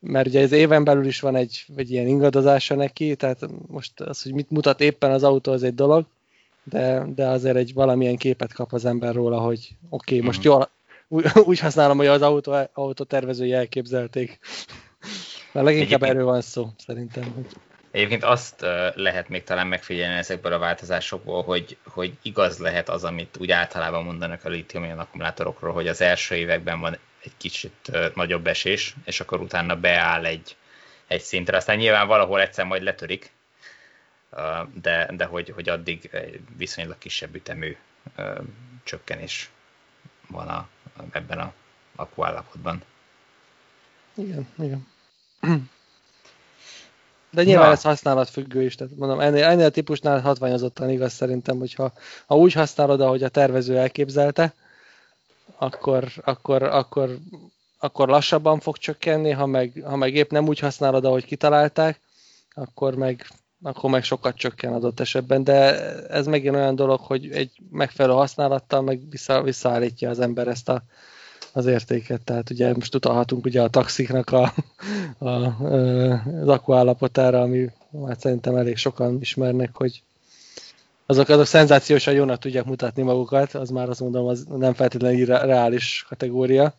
mert 0.00 0.26
ugye 0.26 0.42
az 0.42 0.52
éven 0.52 0.84
belül 0.84 1.06
is 1.06 1.20
van 1.20 1.36
egy, 1.36 1.66
egy 1.76 1.90
ilyen 1.90 2.06
ingadozása 2.06 2.74
neki, 2.74 3.16
tehát 3.16 3.48
most 3.66 4.00
az, 4.00 4.22
hogy 4.22 4.32
mit 4.32 4.50
mutat 4.50 4.80
éppen 4.80 5.10
az 5.10 5.22
autó, 5.22 5.52
az 5.52 5.62
egy 5.62 5.74
dolog, 5.74 6.06
de, 6.68 7.04
de 7.14 7.26
azért 7.26 7.56
egy 7.56 7.74
valamilyen 7.74 8.16
képet 8.16 8.52
kap 8.52 8.72
az 8.72 8.84
ember 8.84 9.14
róla, 9.14 9.38
hogy 9.38 9.68
oké, 9.88 10.14
okay, 10.14 10.26
most 10.26 10.38
mhm. 10.38 10.48
jól, 10.48 10.70
úgy, 11.08 11.24
úgy 11.50 11.58
használom, 11.58 11.96
hogy 11.96 12.06
az 12.06 12.22
autó, 12.22 12.56
autó 12.72 13.04
tervezői 13.04 13.52
elképzelték. 13.52 14.38
Mert 15.52 15.66
leginkább 15.66 16.02
erről 16.02 16.24
van 16.24 16.40
szó, 16.40 16.68
szerintem. 16.76 17.46
Egyébként 17.90 18.24
azt 18.24 18.60
lehet 18.94 19.28
még 19.28 19.44
talán 19.44 19.66
megfigyelni 19.66 20.16
ezekből 20.16 20.52
a 20.52 20.58
változásokból, 20.58 21.42
hogy, 21.42 21.76
hogy 21.86 22.12
igaz 22.22 22.58
lehet 22.58 22.88
az, 22.88 23.04
amit 23.04 23.36
úgy 23.40 23.50
általában 23.50 24.04
mondanak 24.04 24.44
a 24.44 24.48
litium 24.48 24.98
akkumulátorokról, 24.98 25.72
hogy 25.72 25.88
az 25.88 26.00
első 26.00 26.34
években 26.34 26.80
van 26.80 26.98
egy 27.24 27.32
kicsit 27.36 27.92
nagyobb 28.14 28.46
esés, 28.46 28.94
és 29.04 29.20
akkor 29.20 29.40
utána 29.40 29.76
beáll 29.76 30.24
egy, 30.24 30.56
egy 31.06 31.20
szintre. 31.20 31.56
Aztán 31.56 31.76
nyilván 31.76 32.06
valahol 32.06 32.40
egyszer 32.40 32.64
majd 32.64 32.82
letörik, 32.82 33.32
de, 34.72 35.10
de 35.16 35.24
hogy, 35.24 35.48
hogy 35.48 35.68
addig 35.68 36.10
viszonylag 36.56 36.98
kisebb 36.98 37.34
ütemű 37.34 37.76
csökkenés 38.84 39.50
van 40.28 40.48
a, 40.48 40.68
ebben 41.12 41.38
a 41.38 41.52
akkuállapotban. 41.96 42.82
Igen, 44.14 44.48
igen. 44.58 44.86
De 47.30 47.42
nyilván 47.42 47.66
Na. 47.66 47.72
ez 47.72 47.82
használatfüggő 47.82 48.62
is, 48.62 48.74
tehát 48.74 48.96
mondom, 48.96 49.20
ennél, 49.20 49.44
ennél 49.44 49.66
a 49.66 49.70
típusnál 49.70 50.20
hatványozottan 50.20 50.90
igaz 50.90 51.12
szerintem, 51.12 51.58
hogyha 51.58 51.92
ha 52.26 52.36
úgy 52.36 52.52
használod, 52.52 53.00
ahogy 53.00 53.22
a 53.22 53.28
tervező 53.28 53.76
elképzelte, 53.78 54.54
akkor, 55.56 56.08
akkor, 56.24 56.62
akkor, 56.62 57.18
akkor 57.78 58.08
lassabban 58.08 58.60
fog 58.60 58.76
csökkenni, 58.76 59.30
ha 59.30 59.46
meg, 59.46 59.82
ha 59.84 59.96
meg 59.96 60.14
épp 60.14 60.30
nem 60.30 60.48
úgy 60.48 60.58
használod, 60.58 61.04
ahogy 61.04 61.24
kitalálták, 61.24 62.00
akkor 62.54 62.94
meg, 62.94 63.26
akkor 63.62 63.90
meg 63.90 64.04
sokat 64.04 64.36
csökken 64.36 64.72
adott 64.72 65.00
esetben, 65.00 65.44
de 65.44 65.80
ez 66.08 66.26
megint 66.26 66.54
olyan 66.54 66.74
dolog, 66.74 67.00
hogy 67.00 67.30
egy 67.30 67.50
megfelelő 67.70 68.14
használattal 68.14 68.82
meg 68.82 69.00
vissza, 69.10 69.42
visszaállítja 69.42 70.10
az 70.10 70.20
ember 70.20 70.48
ezt 70.48 70.68
a, 70.68 70.82
az 71.52 71.66
értéket. 71.66 72.20
Tehát 72.20 72.50
ugye 72.50 72.74
most 72.74 72.94
utalhatunk 72.94 73.44
ugye 73.44 73.62
a 73.62 73.68
taxiknak 73.68 74.30
a, 74.30 74.54
a, 75.18 75.28
az 76.40 76.48
akkuállapotára, 76.48 77.40
ami 77.40 77.68
hát 78.06 78.20
szerintem 78.20 78.56
elég 78.56 78.76
sokan 78.76 79.16
ismernek, 79.20 79.76
hogy 79.76 80.02
azok, 81.06 81.28
azok 81.28 81.46
szenzációsan 81.46 82.14
jónak 82.14 82.38
tudják 82.38 82.64
mutatni 82.64 83.02
magukat, 83.02 83.54
az 83.54 83.70
már 83.70 83.88
azt 83.88 84.00
mondom, 84.00 84.26
az 84.26 84.46
nem 84.56 84.74
feltétlenül 84.74 85.26
reális 85.26 86.04
kategória. 86.08 86.74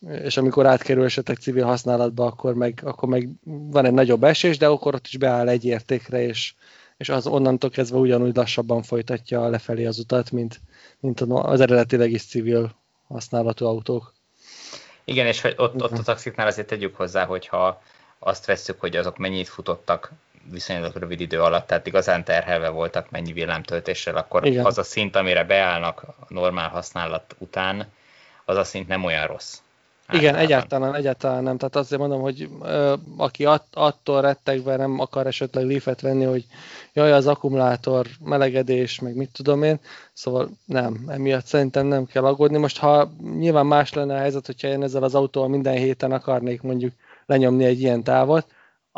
És 0.00 0.36
amikor 0.36 0.66
átkerül 0.66 1.04
esetleg 1.04 1.36
civil 1.36 1.64
használatba, 1.64 2.26
akkor 2.26 2.54
meg, 2.54 2.80
akkor 2.84 3.08
meg 3.08 3.28
van 3.44 3.84
egy 3.84 3.92
nagyobb 3.92 4.24
esés, 4.24 4.58
de 4.58 4.66
akkor 4.66 4.94
ott 4.94 5.06
is 5.06 5.16
beáll 5.16 5.48
egy 5.48 5.64
értékre, 5.64 6.22
és, 6.22 6.54
és 6.96 7.08
az 7.08 7.26
onnantól 7.26 7.70
kezdve 7.70 7.98
ugyanúgy 7.98 8.36
lassabban 8.36 8.82
folytatja 8.82 9.48
lefelé 9.48 9.84
az 9.84 9.98
utat, 9.98 10.30
mint, 10.30 10.60
mint 11.00 11.20
az 11.20 11.60
eredetileg 11.60 12.10
is 12.10 12.24
civil 12.24 12.74
használatú 13.08 13.66
autók. 13.66 14.12
Igen, 15.04 15.26
és 15.26 15.44
ott, 15.44 15.82
ott 15.82 15.98
a 15.98 16.02
taxiknál 16.02 16.46
azért 16.46 16.66
tegyük 16.66 16.96
hozzá, 16.96 17.24
hogyha 17.24 17.82
azt 18.18 18.46
vesszük, 18.46 18.80
hogy 18.80 18.96
azok 18.96 19.16
mennyit 19.16 19.48
futottak 19.48 20.12
viszonylag 20.50 20.96
rövid 20.96 21.20
idő 21.20 21.42
alatt, 21.42 21.66
tehát 21.66 21.86
igazán 21.86 22.24
terhelve 22.24 22.68
voltak 22.68 23.10
mennyi 23.10 23.32
villámtöltéssel, 23.32 24.16
akkor 24.16 24.46
Igen. 24.46 24.64
az 24.64 24.78
a 24.78 24.82
szint, 24.82 25.16
amire 25.16 25.44
beállnak 25.44 26.02
a 26.02 26.14
normál 26.28 26.68
használat 26.68 27.34
után, 27.38 27.86
az 28.44 28.56
a 28.56 28.64
szint 28.64 28.88
nem 28.88 29.04
olyan 29.04 29.26
rossz. 29.26 29.58
Igen, 30.12 30.34
egyáltalán, 30.34 30.94
egyáltalán 30.94 31.42
nem. 31.42 31.56
Tehát 31.56 31.76
azért 31.76 32.00
mondom, 32.00 32.20
hogy 32.20 32.48
ö, 32.62 32.94
aki 33.16 33.44
att, 33.44 33.66
attól 33.72 34.20
rettegve 34.20 34.76
nem 34.76 34.98
akar 34.98 35.26
esetleg 35.26 35.66
leafet 35.66 36.00
venni, 36.00 36.24
hogy 36.24 36.46
jaj, 36.92 37.12
az 37.12 37.26
akkumulátor, 37.26 38.06
melegedés, 38.24 39.00
meg 39.00 39.16
mit 39.16 39.30
tudom 39.32 39.62
én, 39.62 39.78
szóval 40.12 40.48
nem, 40.64 41.04
emiatt 41.08 41.46
szerintem 41.46 41.86
nem 41.86 42.06
kell 42.06 42.24
aggódni. 42.24 42.58
Most 42.58 42.78
ha 42.78 43.10
nyilván 43.38 43.66
más 43.66 43.92
lenne 43.92 44.14
a 44.14 44.18
helyzet, 44.18 44.46
hogyha 44.46 44.68
én 44.68 44.82
ezzel 44.82 45.02
az 45.02 45.14
autóval 45.14 45.48
minden 45.48 45.76
héten 45.76 46.12
akarnék 46.12 46.62
mondjuk 46.62 46.92
lenyomni 47.26 47.64
egy 47.64 47.80
ilyen 47.80 48.02
távot, 48.02 48.46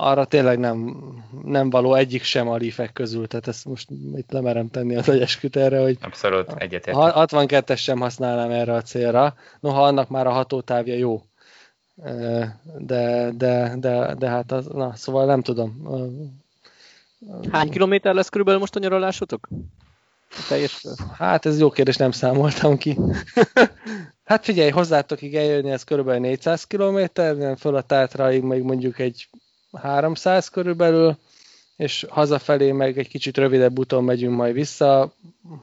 arra 0.00 0.24
tényleg 0.24 0.58
nem, 0.58 0.96
nem 1.44 1.70
való 1.70 1.94
egyik 1.94 2.22
sem 2.22 2.48
a 2.48 2.56
lífek 2.56 2.92
közül, 2.92 3.26
tehát 3.26 3.48
ezt 3.48 3.64
most 3.64 3.88
itt 4.14 4.30
lemerem 4.30 4.68
tenni 4.68 4.96
az 4.96 5.08
agyesküt 5.08 5.56
erre, 5.56 5.80
hogy 5.80 5.98
Abszolút 6.00 6.52
egyetértek. 6.52 7.12
62-es 7.14 7.78
sem 7.78 8.00
használnám 8.00 8.50
erre 8.50 8.74
a 8.74 8.82
célra, 8.82 9.34
noha 9.60 9.82
annak 9.82 10.08
már 10.08 10.26
a 10.26 10.30
hatótávja 10.30 10.94
jó. 10.94 11.22
De, 12.78 13.32
de, 13.36 13.74
de, 13.76 14.14
de 14.18 14.28
hát 14.28 14.52
az, 14.52 14.66
na, 14.66 14.94
szóval 14.94 15.26
nem 15.26 15.42
tudom. 15.42 15.82
Hány 17.52 17.70
kilométer 17.70 18.14
lesz 18.14 18.28
körülbelül 18.28 18.60
most 18.60 18.76
a 18.76 18.78
nyaralásotok? 18.78 19.48
Teljes... 20.48 20.84
Hát 21.12 21.46
ez 21.46 21.58
jó 21.58 21.70
kérdés, 21.70 21.96
nem 21.96 22.10
számoltam 22.10 22.76
ki. 22.76 22.98
hát 24.24 24.44
figyelj, 24.44 24.70
hozzátok 24.70 25.22
eljönni, 25.22 25.70
ez 25.70 25.84
körülbelül 25.84 26.20
400 26.20 26.64
kilométer, 26.64 27.56
föl 27.58 27.76
a 27.76 27.82
Tátraig 27.82 28.42
még 28.42 28.62
mondjuk 28.62 28.98
egy 28.98 29.28
300 29.72 30.48
körülbelül, 30.48 31.18
és 31.76 32.06
hazafelé 32.08 32.72
meg 32.72 32.98
egy 32.98 33.08
kicsit 33.08 33.36
rövidebb 33.36 33.78
úton 33.78 34.04
megyünk 34.04 34.36
majd 34.36 34.54
vissza, 34.54 35.12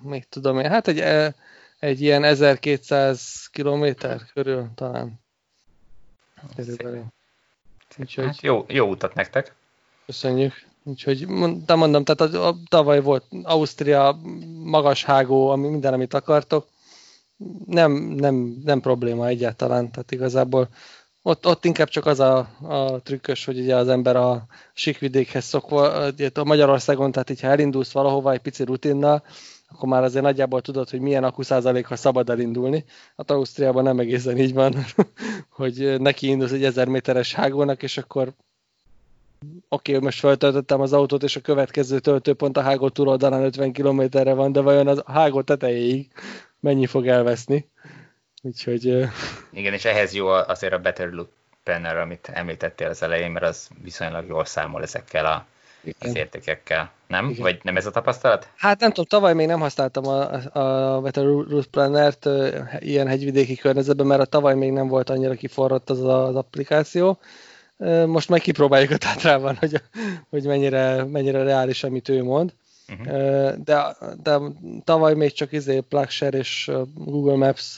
még 0.02 0.30
tudom 0.30 0.60
én, 0.60 0.70
hát 0.70 0.88
egy, 0.88 1.34
egy 1.80 2.02
ilyen 2.02 2.24
1200 2.24 3.48
kilométer 3.52 4.22
körül 4.34 4.70
talán. 4.76 5.20
Körülbelül. 6.56 7.06
Úgyhogy... 7.98 8.26
Hát 8.26 8.42
jó, 8.42 8.66
jó 8.68 8.90
utat 8.90 9.14
nektek. 9.14 9.56
Köszönjük. 10.06 10.66
Úgyhogy 10.84 11.28
de 11.66 11.76
mondom, 11.76 12.04
tehát 12.04 12.34
a, 12.34 12.48
a, 12.48 12.56
tavaly 12.70 13.02
volt 13.02 13.24
Ausztria, 13.44 14.20
magas 14.64 15.04
hágó, 15.04 15.50
ami 15.50 15.68
minden, 15.68 15.94
amit 15.94 16.14
akartok. 16.14 16.68
Nem, 17.66 17.92
nem, 17.92 18.62
nem 18.64 18.82
probléma 18.82 19.28
egyáltalán, 19.28 19.92
tehát 19.92 20.12
igazából 20.12 20.70
ott, 21.28 21.46
ott 21.46 21.66
inkább 21.66 21.88
csak 21.88 22.06
az 22.06 22.20
a, 22.20 22.38
a 22.62 23.02
trükkös, 23.02 23.46
hogy 23.46 23.60
ugye 23.60 23.76
az 23.76 23.88
ember 23.88 24.16
a 24.16 24.46
sikvidékhez 24.74 25.46
szokva, 25.46 25.92
a 26.34 26.44
Magyarországon, 26.44 27.12
tehát 27.12 27.30
így 27.30 27.42
ha 27.42 27.48
elindulsz 27.48 27.92
valahova 27.92 28.32
egy 28.32 28.40
pici 28.40 28.64
rutinnal, 28.64 29.24
akkor 29.70 29.90
már 29.90 30.04
azért 30.04 30.24
nagyjából 30.24 30.62
tudod, 30.62 30.90
hogy 30.90 31.00
milyen 31.00 31.24
akku 31.24 31.44
szabad 31.90 32.30
elindulni. 32.30 32.86
Hát 33.18 33.32
Ausztriában 33.32 33.84
nem 33.84 34.00
egészen 34.00 34.38
így 34.38 34.54
van, 34.54 34.76
hogy 35.60 35.96
neki 36.00 36.28
indulsz 36.28 36.52
egy 36.52 36.64
1000 36.64 36.88
méteres 36.88 37.34
hágónak, 37.34 37.84
és 37.84 37.98
akkor 37.98 38.34
oké, 39.70 39.92
okay, 39.92 40.04
most 40.04 40.20
feltöltöttem 40.20 40.82
az 40.82 40.94
autót, 40.94 41.24
és 41.24 41.36
a 41.36 41.42
következő 41.42 42.00
töltőpont 42.00 42.58
a 42.58 42.62
hágó 42.62 42.90
túloldalán 42.90 43.44
50 43.44 43.72
kilométerre 43.72 44.34
van, 44.34 44.52
de 44.52 44.62
vajon 44.62 44.88
a 44.88 45.12
hágó 45.12 45.42
tetejéig 45.42 46.12
mennyi 46.60 46.86
fog 46.86 47.08
elveszni? 47.08 47.70
Úgyhogy... 48.42 48.86
Igen, 49.52 49.74
és 49.74 49.86
ehhez 49.86 50.14
jó 50.14 50.28
azért 50.28 50.74
a 50.74 50.80
Better 50.80 51.10
Loop 51.10 51.30
Planner, 51.64 51.98
amit 51.98 52.30
említettél 52.34 52.88
az 52.88 53.04
elején, 53.04 53.32
mert 53.32 53.46
az 53.46 53.70
viszonylag 53.84 54.28
jól 54.28 54.46
számol 54.46 54.82
ezekkel 54.82 55.26
a, 55.26 55.46
az 56.00 56.16
értékekkel, 56.16 56.92
nem? 57.08 57.30
Igen. 57.30 57.42
Vagy 57.42 57.60
nem 57.64 57.78
ez 57.78 57.86
a 57.86 57.92
tapasztalat? 57.92 58.50
Hát 58.56 58.80
nem 58.80 58.90
tudom, 58.90 59.06
tavaly 59.06 59.34
még 59.34 59.48
nem 59.48 59.60
használtam 59.60 60.08
a, 60.08 60.32
a 60.60 61.02
Better 61.02 61.24
Route 61.24 61.68
Planner-t 61.72 62.30
ilyen 62.80 63.08
hegyvidéki 63.08 63.56
környezetben, 63.56 64.06
mert 64.06 64.22
a 64.22 64.26
tavaly 64.26 64.56
még 64.56 64.72
nem 64.72 64.88
volt 64.88 65.10
annyira 65.10 65.34
kiforrott 65.34 65.90
az 65.90 66.04
az 66.04 66.36
applikáció. 66.36 67.20
Most 68.06 68.30
meg 68.30 68.42
kipróbáljuk 68.42 68.92
a 68.92 68.98
Tátrában, 68.98 69.56
hogy, 69.56 69.82
hogy 70.30 70.44
mennyire, 70.44 71.04
mennyire 71.04 71.44
reális, 71.44 71.84
amit 71.84 72.10
ő 72.10 72.24
mond. 72.24 72.54
Uh-huh. 72.90 73.64
De, 73.64 73.96
de 74.24 74.40
tavaly 74.84 75.14
még 75.14 75.34
csak 75.34 75.52
izé 75.52 75.80
Plugshare 75.80 76.38
és 76.38 76.72
Google 76.94 77.36
Maps 77.36 77.78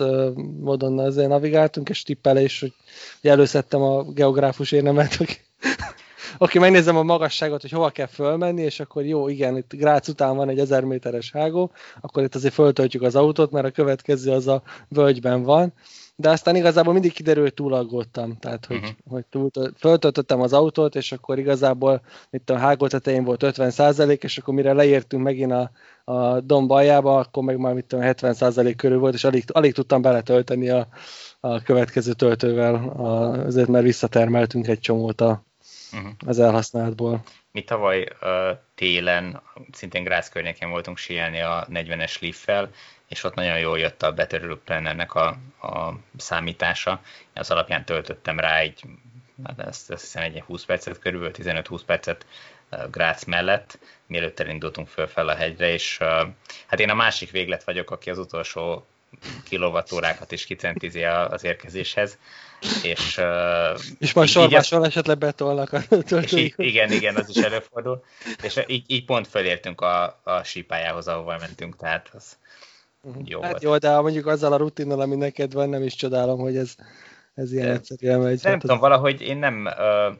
módon 0.59 0.99
azért 0.99 1.29
navigáltunk, 1.29 1.89
és 1.89 2.03
tippelés, 2.03 2.59
hogy, 2.59 2.73
hogy 3.21 3.29
előszedtem 3.29 3.81
a 3.81 4.03
geográfus 4.03 4.71
érnemet, 4.71 5.17
aki, 5.19 5.37
aki 6.37 6.59
megnézem 6.59 6.97
a 6.97 7.03
magasságot, 7.03 7.61
hogy 7.61 7.71
hova 7.71 7.89
kell 7.89 8.07
fölmenni, 8.07 8.61
és 8.61 8.79
akkor 8.79 9.05
jó, 9.05 9.27
igen, 9.27 9.57
itt 9.57 9.73
Grác 9.73 10.07
után 10.07 10.35
van 10.35 10.49
egy 10.49 10.59
1000 10.59 10.83
méteres 10.83 11.31
hágó, 11.31 11.71
akkor 12.01 12.23
itt 12.23 12.35
azért 12.35 12.53
föltöltjük 12.53 13.01
az 13.01 13.15
autót, 13.15 13.51
mert 13.51 13.65
a 13.65 13.71
következő 13.71 14.31
az 14.31 14.47
a 14.47 14.61
völgyben 14.87 15.43
van, 15.43 15.73
de 16.19 16.29
aztán 16.29 16.55
igazából 16.55 16.93
mindig 16.93 17.13
kiderült, 17.13 17.53
túl 17.53 17.73
aggódtam, 17.73 18.37
tehát 18.37 18.65
hogy, 18.65 18.77
uh-huh. 18.77 18.91
hogy 19.09 19.25
túl, 19.25 19.49
föltöltöttem 19.77 20.41
az 20.41 20.53
autót, 20.53 20.95
és 20.95 21.11
akkor 21.11 21.39
igazából 21.39 22.01
itt 22.29 22.49
a 22.49 22.57
hágó 22.57 22.87
tetején 22.87 23.23
volt 23.23 23.43
50 23.43 23.71
százalék, 23.71 24.23
és 24.23 24.37
akkor 24.37 24.53
mire 24.53 24.73
leértünk 24.73 25.23
megint 25.23 25.51
a, 25.51 25.71
a 26.03 26.39
domb 26.39 26.71
aljába, 26.71 27.17
akkor 27.17 27.43
meg 27.43 27.57
már 27.57 27.73
mit 27.73 27.85
tudom, 27.85 28.05
70 28.05 28.33
százalék 28.33 28.75
körül 28.75 28.99
volt, 28.99 29.13
és 29.13 29.23
alig, 29.23 29.43
alig 29.47 29.73
tudtam 29.73 30.01
beletölteni 30.01 30.69
a, 30.69 30.87
a 31.39 31.61
következő 31.61 32.13
töltővel, 32.13 32.75
a, 32.75 33.31
azért 33.45 33.67
mert 33.67 33.83
visszatermeltünk 33.83 34.67
egy 34.67 34.79
csomót 34.79 35.21
a, 35.21 35.43
uh-huh. 35.93 36.11
az 36.25 36.39
elhasználtból. 36.39 37.23
Mi 37.51 37.63
tavaly 37.63 38.07
uh, 38.21 38.57
télen, 38.75 39.41
szintén 39.71 40.03
Grász 40.03 40.29
környékén 40.29 40.69
voltunk 40.69 40.97
síelni 40.97 41.41
a 41.41 41.67
40-es 41.69 42.21
Leaf-fel, 42.21 42.69
és 43.09 43.23
ott 43.23 43.33
nagyon 43.33 43.59
jól 43.59 43.79
jött 43.79 44.03
a 44.03 44.11
Better 44.11 44.41
Loop 44.41 44.63
Plannernek 44.63 45.13
a, 45.13 45.27
a 45.61 45.93
számítása. 46.17 47.01
Az 47.33 47.51
alapján 47.51 47.85
töltöttem 47.85 48.39
rá 48.39 48.57
egy, 48.57 48.83
hát 49.43 49.59
ezt, 49.59 49.91
azt 49.91 50.01
hiszem 50.01 50.23
egy 50.23 50.41
20 50.41 50.65
percet, 50.65 50.99
körülbelül 50.99 51.35
15-20 51.37 51.81
percet 51.85 52.25
Grác 52.91 53.23
mellett, 53.23 53.79
mielőtt 54.05 54.39
elindultunk 54.39 54.87
föl 54.87 55.07
fel 55.07 55.27
a 55.27 55.35
hegyre, 55.35 55.71
és 55.71 55.97
hát 56.67 56.79
én 56.79 56.89
a 56.89 56.93
másik 56.93 57.31
véglet 57.31 57.63
vagyok, 57.63 57.91
aki 57.91 58.09
az 58.09 58.17
utolsó 58.17 58.85
kilovattórákat 59.43 60.31
is 60.31 60.45
kicentizi 60.45 61.03
az 61.03 61.43
érkezéshez. 61.43 62.17
És, 62.83 63.21
és 63.99 64.13
majd 64.13 64.29
sormással 64.29 64.85
esetleg 64.85 65.17
betolnak 65.17 65.73
a 65.73 65.79
és 66.21 66.51
Igen, 66.55 66.91
igen, 66.91 67.15
az 67.15 67.29
is 67.29 67.43
előfordul. 67.43 68.03
És 68.41 68.63
így, 68.67 68.83
így 68.87 69.05
pont 69.05 69.27
fölértünk 69.27 69.81
a, 69.81 70.19
a 70.23 70.43
sípájához, 70.43 71.07
ahova 71.07 71.37
mentünk, 71.37 71.75
tehát 71.75 72.09
az, 72.13 72.37
Uh-huh. 73.09 73.29
Jó 73.29 73.41
hát 73.41 73.63
jó, 73.63 73.77
de 73.77 73.99
mondjuk 73.99 74.25
azzal 74.25 74.53
a 74.53 74.57
rutinnal, 74.57 75.01
ami 75.01 75.15
neked 75.15 75.53
van, 75.53 75.69
nem 75.69 75.83
is 75.83 75.95
csodálom, 75.95 76.39
hogy 76.39 76.57
ez, 76.57 76.75
ez 77.33 77.51
ilyen 77.51 77.69
egyszerűen 77.69 78.19
megy. 78.19 78.39
Nem 78.43 78.51
hát 78.51 78.61
tudom, 78.61 78.75
az... 78.75 78.81
valahogy 78.81 79.21
én 79.21 79.37
nem... 79.37 79.65
Uh, 79.65 80.15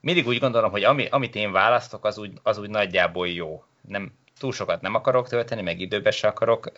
mindig 0.00 0.26
úgy 0.26 0.38
gondolom, 0.38 0.70
hogy 0.70 0.84
ami, 0.84 1.06
amit 1.10 1.34
én 1.34 1.52
választok, 1.52 2.04
az 2.04 2.18
úgy, 2.18 2.32
az 2.42 2.58
úgy 2.58 2.70
nagyjából 2.70 3.28
jó. 3.28 3.64
Nem, 3.88 4.12
túl 4.40 4.52
sokat 4.52 4.80
nem 4.80 4.94
akarok 4.94 5.28
tölteni, 5.28 5.62
meg 5.62 5.80
időbe 5.80 6.10
se 6.10 6.28
akarok. 6.28 6.72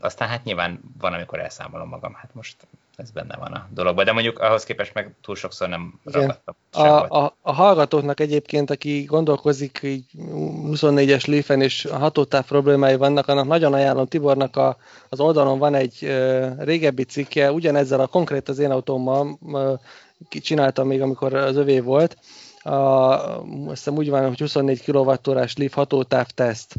Aztán 0.00 0.28
hát 0.28 0.44
nyilván 0.44 0.80
van, 0.98 1.12
amikor 1.12 1.40
elszámolom 1.40 1.88
magam. 1.88 2.14
Hát 2.14 2.34
most 2.34 2.56
ez 2.96 3.10
benne 3.10 3.36
van 3.36 3.52
a 3.52 3.68
dologban, 3.70 4.04
de 4.04 4.12
mondjuk 4.12 4.38
ahhoz 4.38 4.64
képest 4.64 4.94
meg 4.94 5.14
túl 5.22 5.36
sokszor 5.36 5.68
nem 5.68 6.00
Igen. 6.04 6.20
ragadtam. 6.20 6.54
A, 6.72 7.16
a, 7.24 7.36
a 7.40 7.52
hallgatóknak 7.52 8.20
egyébként, 8.20 8.70
aki 8.70 9.02
gondolkozik 9.02 9.80
így 9.82 10.04
24-es 10.16 11.26
léfen 11.26 11.60
és 11.60 11.88
hatótáv 11.92 12.46
problémái 12.46 12.96
vannak, 12.96 13.28
annak 13.28 13.46
nagyon 13.46 13.72
ajánlom 13.72 14.06
Tibornak 14.06 14.56
a, 14.56 14.76
az 15.08 15.20
oldalon 15.20 15.58
van 15.58 15.74
egy 15.74 15.98
uh, 16.02 16.64
régebbi 16.64 17.04
cikke, 17.04 17.52
ugyanezzel 17.52 18.00
a 18.00 18.06
konkrét 18.06 18.48
az 18.48 18.58
én 18.58 18.70
autómmal 18.70 19.38
uh, 19.40 19.78
csináltam 20.28 20.86
még, 20.86 21.02
amikor 21.02 21.34
az 21.34 21.56
övé 21.56 21.80
volt, 21.80 22.16
a, 22.64 23.42
azt 23.42 23.68
hiszem 23.68 23.96
úgy 23.96 24.10
van, 24.10 24.28
hogy 24.28 24.38
24 24.38 24.84
kWh-órás 24.84 25.56
Leaf 25.56 25.74
hatótáv 25.74 26.26
teszt 26.26 26.74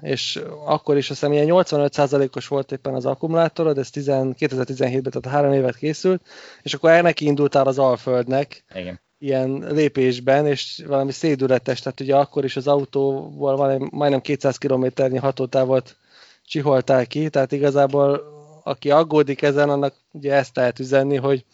és 0.00 0.42
akkor 0.66 0.96
is 0.96 1.10
azt 1.10 1.20
hiszem 1.20 1.32
ilyen 1.32 1.46
85%-os 1.50 2.48
volt 2.48 2.72
éppen 2.72 2.94
az 2.94 3.06
akkumulátorod, 3.06 3.78
ez 3.78 3.90
2017-ben, 3.94 5.02
tehát 5.02 5.36
három 5.36 5.52
évet 5.52 5.76
készült, 5.76 6.22
és 6.62 6.74
akkor 6.74 7.02
neki 7.02 7.24
indultál 7.24 7.66
az 7.66 7.78
Alföldnek, 7.78 8.64
Igen. 8.74 9.00
ilyen 9.18 9.64
lépésben, 9.70 10.46
és 10.46 10.82
valami 10.86 11.12
szédületes, 11.12 11.80
tehát 11.80 12.00
ugye 12.00 12.16
akkor 12.16 12.44
is 12.44 12.56
az 12.56 12.66
autóval 12.66 13.56
van 13.56 13.88
majdnem 13.90 14.20
200 14.20 14.56
kilométernyi 14.56 15.18
hatótávot 15.18 15.96
csiholtál 16.44 17.06
ki, 17.06 17.28
tehát 17.28 17.52
igazából 17.52 18.32
aki 18.64 18.90
aggódik 18.90 19.42
ezen, 19.42 19.70
annak 19.70 19.94
ugye 20.10 20.32
ezt 20.32 20.56
lehet 20.56 20.78
üzenni, 20.78 21.16
hogy 21.16 21.44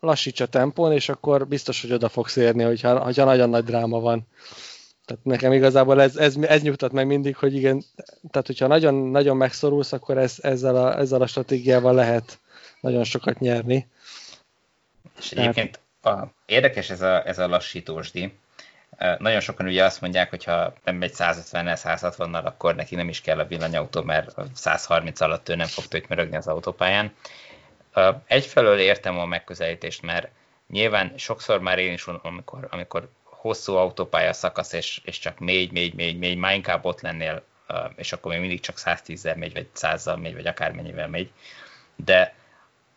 lassíts 0.00 0.40
a 0.40 0.46
tempón, 0.46 0.92
és 0.92 1.08
akkor 1.08 1.46
biztos, 1.46 1.80
hogy 1.80 1.92
oda 1.92 2.08
fogsz 2.08 2.36
érni, 2.36 2.62
hogyha, 2.62 2.98
hogyha 2.98 3.24
nagyon 3.24 3.50
nagy 3.50 3.64
dráma 3.64 4.00
van. 4.00 4.26
Tehát 5.04 5.24
nekem 5.24 5.52
igazából 5.52 6.02
ez, 6.02 6.16
ez, 6.16 6.36
ez 6.36 6.62
nyugtat 6.62 6.92
meg 6.92 7.06
mindig, 7.06 7.36
hogy 7.36 7.54
igen, 7.54 7.84
tehát 8.30 8.46
hogyha 8.46 8.66
nagyon, 8.66 8.94
nagyon 8.94 9.36
megszorulsz, 9.36 9.92
akkor 9.92 10.18
ez, 10.18 10.36
ezzel, 10.40 10.76
a, 10.76 10.98
ezzel 10.98 11.22
a 11.22 11.26
stratégiával 11.26 11.94
lehet 11.94 12.38
nagyon 12.80 13.04
sokat 13.04 13.38
nyerni. 13.38 13.86
És 15.18 15.32
egyébként 15.32 15.80
a, 16.02 16.26
érdekes 16.46 16.90
ez 16.90 17.02
a, 17.02 17.26
ez 17.26 17.38
a 17.38 17.48
lassítósdi. 17.48 18.38
Nagyon 19.18 19.40
sokan 19.40 19.66
ugye 19.66 19.84
azt 19.84 20.00
mondják, 20.00 20.30
hogy 20.30 20.44
ha 20.44 20.72
nem 20.84 20.96
megy 20.96 21.12
150-nel, 21.14 21.78
160-nal, 21.82 22.44
akkor 22.44 22.74
neki 22.74 22.94
nem 22.94 23.08
is 23.08 23.20
kell 23.20 23.38
a 23.38 23.46
villanyautó, 23.46 24.02
mert 24.02 24.34
130 24.54 25.20
alatt 25.20 25.48
ő 25.48 25.54
nem 25.54 25.66
fog 25.66 25.86
tötymörögni 25.86 26.36
az 26.36 26.46
autópályán. 26.46 27.12
Egyfelől 28.26 28.78
értem 28.78 29.18
a 29.18 29.26
megközelítést, 29.26 30.02
mert 30.02 30.28
nyilván 30.68 31.12
sokszor 31.16 31.60
már 31.60 31.78
én 31.78 31.92
is 31.92 32.06
amikor, 32.06 32.68
amikor 32.70 33.08
hosszú 33.22 33.74
autópálya 33.74 34.32
szakasz, 34.32 34.72
és, 34.72 35.00
és 35.04 35.18
csak 35.18 35.38
mégy, 35.38 35.72
mégy, 35.72 35.94
mégy, 35.94 36.18
mégy, 36.18 36.36
már 36.36 36.54
inkább 36.54 36.84
ott 36.84 37.00
lennél, 37.00 37.42
és 37.96 38.12
akkor 38.12 38.30
még 38.30 38.40
mindig 38.40 38.60
csak 38.60 38.76
110-zel 38.78 39.36
megy, 39.36 39.52
vagy 39.52 39.68
100-zal 39.74 40.20
megy, 40.20 40.34
vagy 40.34 40.46
akármennyivel 40.46 41.08
megy. 41.08 41.30
De 41.96 42.34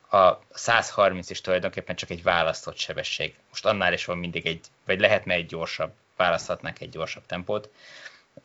a 0.09 0.39
130 0.53 1.29
is 1.29 1.41
tulajdonképpen 1.41 1.95
csak 1.95 2.09
egy 2.09 2.23
választott 2.23 2.77
sebesség. 2.77 3.35
Most 3.49 3.65
annál 3.65 3.93
is 3.93 4.05
van 4.05 4.17
mindig 4.17 4.45
egy, 4.45 4.65
vagy 4.85 4.99
lehetne 4.99 5.33
egy 5.33 5.45
gyorsabb, 5.45 5.91
választhatnánk 6.15 6.81
egy 6.81 6.89
gyorsabb 6.89 7.25
tempót. 7.25 7.69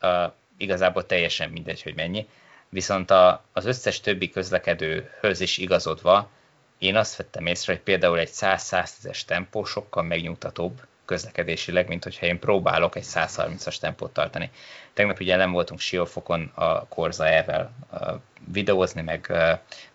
Uh, 0.01 0.31
igazából 0.57 1.05
teljesen 1.05 1.49
mindegy, 1.49 1.81
hogy 1.81 1.95
mennyi. 1.95 2.27
Viszont 2.69 3.11
a, 3.11 3.43
az 3.53 3.65
összes 3.65 3.99
többi 3.99 4.29
közlekedőhöz 4.29 5.39
is 5.39 5.57
igazodva, 5.57 6.29
én 6.77 6.95
azt 6.95 7.15
vettem 7.15 7.45
észre, 7.45 7.73
hogy 7.73 7.81
például 7.81 8.19
egy 8.19 8.29
100-110-es 8.33 9.21
tempó 9.21 9.63
sokkal 9.63 10.03
megnyugtatóbb 10.03 10.81
közlekedésileg, 11.05 11.87
mint 11.87 12.03
hogyha 12.03 12.25
én 12.25 12.39
próbálok 12.39 12.95
egy 12.95 13.05
130-as 13.07 13.77
tempót 13.77 14.13
tartani. 14.13 14.51
Tegnap 14.93 15.19
ugye 15.19 15.35
nem 15.35 15.51
voltunk 15.51 15.79
Siófokon 15.79 16.51
a 16.53 16.87
Korza 16.87 17.27
E-vel 17.27 17.71
videózni, 18.51 19.01
meg 19.01 19.33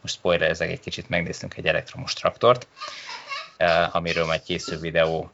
most 0.01 0.15
spoilerezek 0.15 0.71
egy 0.71 0.81
kicsit, 0.81 1.09
megnéztünk 1.09 1.57
egy 1.57 1.67
elektromos 1.67 2.13
traktort, 2.13 2.67
amiről 3.91 4.27
majd 4.27 4.43
készül 4.43 4.79
videó 4.79 5.31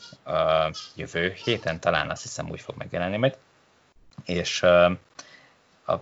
jövő 0.94 1.34
héten, 1.44 1.80
talán 1.80 2.10
azt 2.10 2.22
hiszem 2.22 2.50
úgy 2.50 2.60
fog 2.60 2.76
megjelenni 2.76 3.16
majd. 3.16 3.36
És 4.24 4.62
a 5.86 5.96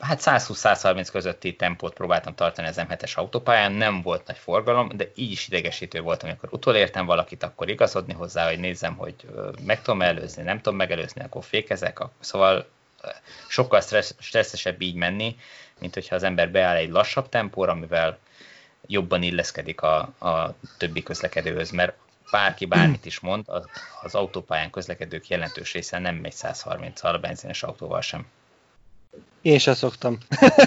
hát 0.00 0.20
120-130 0.24 1.08
közötti 1.12 1.56
tempót 1.56 1.94
próbáltam 1.94 2.34
tartani 2.34 2.68
az 2.68 2.80
M7-es 2.88 3.14
autópályán, 3.14 3.72
nem 3.72 4.02
volt 4.02 4.26
nagy 4.26 4.38
forgalom, 4.38 4.90
de 4.94 5.10
így 5.14 5.30
is 5.30 5.48
idegesítő 5.48 6.00
volt, 6.00 6.22
amikor 6.22 6.48
utolértem 6.52 7.06
valakit, 7.06 7.42
akkor 7.42 7.68
igazodni 7.68 8.12
hozzá, 8.12 8.48
hogy 8.48 8.58
nézzem, 8.58 8.96
hogy 8.96 9.14
meg 9.64 9.82
tudom 9.82 10.02
előzni, 10.02 10.42
nem 10.42 10.56
tudom 10.56 10.76
megelőzni, 10.76 11.22
akkor 11.22 11.44
fékezek. 11.44 11.98
Szóval 12.20 12.66
sokkal 13.48 13.80
stressz, 13.80 14.14
stresszesebb 14.18 14.80
így 14.80 14.94
menni, 14.94 15.36
mint 15.78 15.94
hogyha 15.94 16.14
az 16.14 16.22
ember 16.22 16.50
beáll 16.50 16.76
egy 16.76 16.90
lassabb 16.90 17.28
tempóra, 17.28 17.72
amivel 17.72 18.18
jobban 18.86 19.22
illeszkedik 19.22 19.80
a, 19.82 19.98
a 20.18 20.54
többi 20.78 21.02
közlekedőhöz, 21.02 21.70
mert 21.70 21.96
bárki 22.30 22.66
bármit 22.66 23.04
is 23.04 23.20
mond, 23.20 23.44
az, 23.48 23.64
az 24.02 24.14
autópályán 24.14 24.70
közlekedők 24.70 25.28
jelentős 25.28 25.72
része 25.72 25.98
nem 25.98 26.14
megy 26.14 26.34
130-al 26.36 27.14
a 27.14 27.18
benzines 27.18 27.62
autóval 27.62 28.00
sem. 28.00 28.26
Én 29.42 29.58
sem 29.58 29.74
szoktam. 29.74 30.18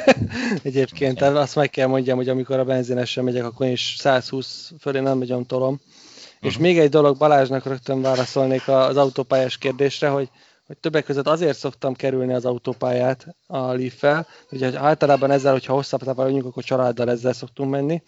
Egyébként 0.64 1.22
azt 1.22 1.56
meg 1.56 1.70
kell 1.70 1.88
mondjam, 1.88 2.18
hogy 2.18 2.30
amikor 2.30 2.60
a 2.60 2.64
benzinesen 2.64 3.24
megyek, 3.24 3.44
akkor 3.44 3.68
is 3.68 3.96
120 4.00 4.72
fölé 4.80 5.00
nem 5.00 5.18
megyem 5.18 5.46
tolom. 5.46 5.74
Uh-huh. 5.74 5.90
És 6.40 6.54
mhm. 6.54 6.62
még 6.62 6.80
egy 6.80 6.90
dolog, 6.90 7.18
Balázsnak 7.18 7.66
rögtön 7.66 8.02
válaszolnék 8.02 8.68
az 8.68 8.98
autópályás 8.98 9.58
kérdésre, 9.58 10.08
hogy, 10.08 10.30
hogy 10.66 10.78
többek 10.78 11.04
között 11.04 11.28
azért 11.28 11.58
szoktam 11.58 11.94
kerülni 11.94 12.34
az 12.34 12.46
autópályát 12.46 13.28
a 13.48 13.58
Leaf-fel, 13.58 14.28
ugye 14.52 14.80
általában 14.80 15.32
ezzel, 15.32 15.52
hogyha 15.52 15.74
hosszabb 15.74 16.04
távol 16.04 16.26
vagyunk, 16.26 16.46
akkor 16.46 16.64
családdal 16.64 17.10
ezzel 17.10 17.34
szoktunk 17.34 17.70
menni. 17.70 18.04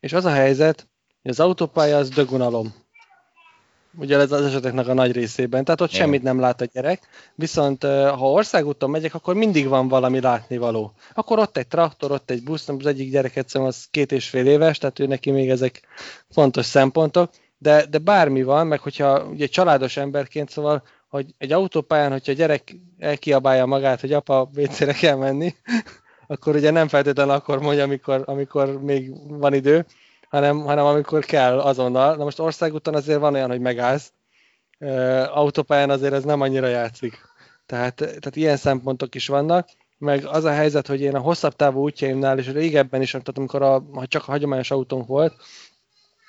És 0.00 0.12
az 0.12 0.24
a 0.24 0.30
helyzet, 0.30 0.88
hogy 1.22 1.30
az 1.30 1.40
autópálya 1.40 1.96
az 1.96 2.08
dögunalom 2.08 2.85
ugye 3.98 4.18
ez 4.18 4.32
az 4.32 4.44
eseteknek 4.44 4.88
a 4.88 4.94
nagy 4.94 5.12
részében, 5.12 5.64
tehát 5.64 5.80
ott 5.80 5.88
Igen. 5.88 6.00
semmit 6.00 6.22
nem 6.22 6.40
lát 6.40 6.60
a 6.60 6.64
gyerek, 6.64 7.00
viszont 7.34 7.82
ha 7.84 8.30
országúton 8.30 8.90
megyek, 8.90 9.14
akkor 9.14 9.34
mindig 9.34 9.68
van 9.68 9.88
valami 9.88 10.20
látnivaló. 10.20 10.92
Akkor 11.14 11.38
ott 11.38 11.56
egy 11.56 11.68
traktor, 11.68 12.10
ott 12.10 12.30
egy 12.30 12.42
busz, 12.42 12.68
az 12.68 12.86
egyik 12.86 13.10
gyerek 13.10 13.36
egyszerűen 13.36 13.70
az 13.70 13.86
két 13.90 14.12
és 14.12 14.28
fél 14.28 14.46
éves, 14.46 14.78
tehát 14.78 14.98
ő 14.98 15.06
neki 15.06 15.30
még 15.30 15.50
ezek 15.50 15.82
fontos 16.30 16.66
szempontok, 16.66 17.30
de, 17.58 17.86
de 17.86 17.98
bármi 17.98 18.42
van, 18.42 18.66
meg 18.66 18.80
hogyha 18.80 19.24
ugye 19.24 19.46
családos 19.46 19.96
emberként, 19.96 20.50
szóval, 20.50 20.82
hogy 21.08 21.34
egy 21.38 21.52
autópályán, 21.52 22.10
hogyha 22.10 22.32
a 22.32 22.34
gyerek 22.34 22.76
elkiabálja 22.98 23.66
magát, 23.66 24.00
hogy 24.00 24.12
apa, 24.12 24.50
WC-re 24.56 24.92
kell 24.92 25.16
menni, 25.16 25.54
akkor 26.26 26.54
ugye 26.54 26.70
nem 26.70 26.88
feltétlenül 26.88 27.32
akkor 27.32 27.60
mondja, 27.60 27.82
amikor, 27.82 28.22
amikor 28.26 28.82
még 28.82 29.12
van 29.28 29.54
idő, 29.54 29.86
hanem, 30.36 30.60
hanem 30.60 30.84
amikor 30.84 31.24
kell 31.24 31.60
azonnal. 31.60 32.16
Na 32.16 32.24
most 32.24 32.38
országúton 32.38 32.94
azért 32.94 33.18
van 33.18 33.34
olyan, 33.34 33.50
hogy 33.50 33.60
megállsz, 33.60 34.12
autópályán 35.32 35.90
azért 35.90 36.12
ez 36.12 36.24
nem 36.24 36.40
annyira 36.40 36.66
játszik. 36.66 37.18
Tehát, 37.66 37.94
tehát 37.94 38.36
ilyen 38.36 38.56
szempontok 38.56 39.14
is 39.14 39.26
vannak, 39.26 39.68
meg 39.98 40.24
az 40.24 40.44
a 40.44 40.50
helyzet, 40.50 40.86
hogy 40.86 41.00
én 41.00 41.14
a 41.14 41.20
hosszabb 41.20 41.56
távú 41.56 41.82
útjaimnál, 41.82 42.38
és 42.38 42.48
régebben 42.48 43.02
is, 43.02 43.10
tehát 43.10 43.38
amikor 43.38 43.62
a, 43.62 43.82
ha 43.92 44.06
csak 44.06 44.28
a 44.28 44.30
hagyományos 44.30 44.70
autónk 44.70 45.06
volt, 45.06 45.34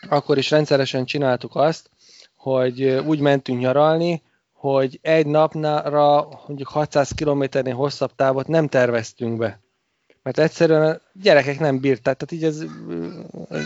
akkor 0.10 0.38
is 0.38 0.52
rendszeresen 0.52 1.06
csináltuk 1.06 1.56
azt, 1.56 1.90
hogy 2.36 2.84
úgy 2.84 3.20
mentünk 3.20 3.60
nyaralni, 3.60 4.22
hogy 4.54 5.00
egy 5.02 5.28
napnál 5.28 6.28
mondjuk 6.48 6.68
600 6.68 7.12
kilométernél 7.12 7.76
hosszabb 7.76 8.16
távot 8.16 8.48
nem 8.48 8.68
terveztünk 8.68 9.38
be 9.38 9.60
mert 10.28 10.40
egyszerűen 10.40 10.82
a 10.82 11.00
gyerekek 11.14 11.60
nem 11.60 11.80
bírták, 11.80 12.18
tehát 12.18 12.32
így 12.32 12.44
ez 12.44 12.66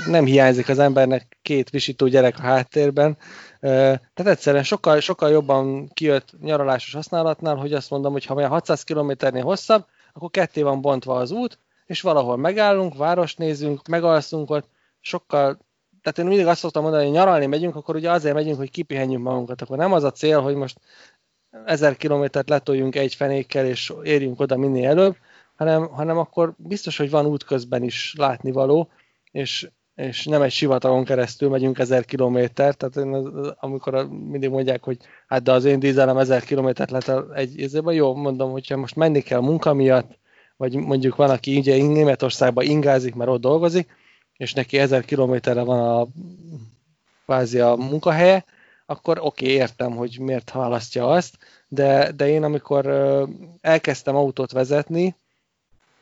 nem 0.08 0.26
hiányzik 0.26 0.70
az 0.70 0.80
embernek 0.80 1.38
két 1.42 1.70
visító 1.70 2.08
gyerek 2.08 2.40
a 2.40 2.42
háttérben, 2.42 3.18
tehát 3.60 4.28
egyszerűen 4.28 4.64
sokkal, 4.64 5.00
sokkal 5.00 5.30
jobban 5.30 5.88
kijött 5.94 6.30
nyaralásos 6.42 6.94
használatnál, 6.94 7.56
hogy 7.56 7.74
azt 7.74 7.90
mondom, 7.90 8.12
hogy 8.12 8.26
ha 8.26 8.34
olyan 8.34 8.50
600 8.50 8.84
km-nél 8.84 9.44
hosszabb, 9.44 9.86
akkor 10.14 10.30
ketté 10.30 10.62
van 10.62 10.82
bontva 10.82 11.16
az 11.16 11.32
út, 11.32 11.60
és 11.86 12.02
valahol 12.02 12.38
megállunk, 12.38 12.96
város 12.96 13.36
nézünk, 13.36 13.88
megalszunk 13.88 14.50
ott, 14.50 14.68
sokkal, 15.00 15.58
tehát 16.02 16.18
én 16.18 16.26
mindig 16.26 16.48
azt 16.48 16.60
szoktam 16.60 16.84
mondani, 16.84 17.04
hogy 17.04 17.14
nyaralni 17.14 17.46
megyünk, 17.46 17.76
akkor 17.76 17.96
ugye 17.96 18.12
azért 18.12 18.36
megyünk, 18.36 18.58
hogy 18.58 18.72
kipihenjünk 18.72 19.24
magunkat, 19.24 19.62
akkor 19.62 19.78
nem 19.78 19.94
az 19.94 20.04
a 20.04 20.12
cél, 20.12 20.42
hogy 20.42 20.56
most 20.56 20.80
ezer 21.66 21.98
kilométert 21.98 22.50
letoljunk 22.50 22.96
egy 22.96 23.16
fenékkel, 23.16 23.66
és 23.66 23.94
érjünk 24.04 24.40
oda 24.40 24.58
minél 24.58 24.90
előbb, 24.90 25.16
hanem, 25.62 25.88
hanem 25.88 26.18
akkor 26.18 26.54
biztos, 26.58 26.98
hogy 26.98 27.10
van 27.10 27.26
útközben 27.26 27.84
is 27.84 28.14
látnivaló, 28.18 28.90
és, 29.32 29.70
és 29.96 30.26
nem 30.26 30.42
egy 30.42 30.52
sivatagon 30.52 31.04
keresztül 31.04 31.50
megyünk 31.50 31.80
ezer 31.80 32.06
kilométer, 32.06 32.76
tehát 32.76 32.96
én, 32.96 33.28
amikor 33.60 34.08
mindig 34.10 34.50
mondják, 34.50 34.84
hogy 34.84 34.98
hát 35.28 35.44
de 35.44 35.52
az 35.52 35.66
én 35.66 35.80
dízelem 35.80 36.18
ezer 36.18 36.44
kilométert 36.44 36.92
lehet 36.92 37.32
egy 37.34 37.60
évben, 37.60 37.94
jó, 37.94 38.16
mondom, 38.16 38.52
hogyha 38.52 38.78
most 38.78 38.96
menni 38.96 39.22
kell 39.22 39.40
munka 39.40 39.74
miatt, 39.74 40.18
vagy 40.58 40.76
mondjuk 40.76 41.16
van, 41.16 41.30
aki 41.30 41.58
ugye 41.58 41.78
Németországban 41.78 42.66
ingázik, 42.66 43.16
mert 43.16 43.30
ott 43.30 43.42
dolgozik, 43.42 43.96
és 44.38 44.54
neki 44.54 44.78
ezer 44.78 45.06
kilométerre 45.06 45.62
van 45.62 45.80
a 45.80 46.08
kvázi 47.26 47.60
a 47.60 47.76
munkahelye, 47.76 48.46
akkor 48.86 49.18
oké, 49.20 49.46
okay, 49.46 49.56
értem, 49.56 49.92
hogy 49.92 50.18
miért 50.20 50.52
választja 50.52 51.08
azt, 51.08 51.38
de, 51.68 52.12
de 52.12 52.28
én 52.28 52.44
amikor 52.44 52.86
elkezdtem 53.62 54.16
autót 54.16 54.52
vezetni, 54.52 55.16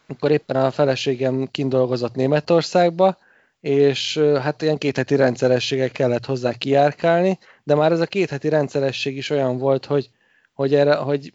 akkor 0.10 0.32
éppen 0.32 0.56
a 0.56 0.72
feleségem 0.72 1.48
kindolgozott 1.52 2.16
Németországba, 2.16 3.18
és 3.62 4.18
hát 4.18 4.62
ilyen 4.62 4.78
két 4.78 4.98
heti 4.98 5.16
rendszerességgel 5.16 5.90
kellett 5.90 6.26
hozzá 6.26 6.54
kijárkálni, 6.54 7.40
de 7.64 7.76
már 7.76 7.92
ez 7.92 8.00
a 8.00 8.06
két 8.06 8.30
heti 8.30 8.50
rendszeresség 8.50 9.18
is 9.18 9.30
olyan 9.30 9.58
volt, 9.58 9.86
hogy, 9.86 10.10
hogy, 10.54 10.74
erre, 10.74 10.96
hogy 10.96 11.34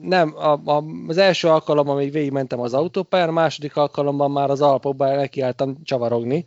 nem, 0.00 0.34
a, 0.36 0.60
a, 0.64 0.84
az 1.06 1.16
első 1.16 1.48
alkalommal 1.48 1.96
még 1.96 2.12
végigmentem 2.12 2.60
az 2.60 2.74
autópályán, 2.74 3.28
a 3.28 3.32
második 3.32 3.76
alkalommal 3.76 4.28
már 4.28 4.50
az 4.50 4.60
alapokban 4.60 5.16
nekiálltam 5.16 5.76
csavarogni, 5.84 6.44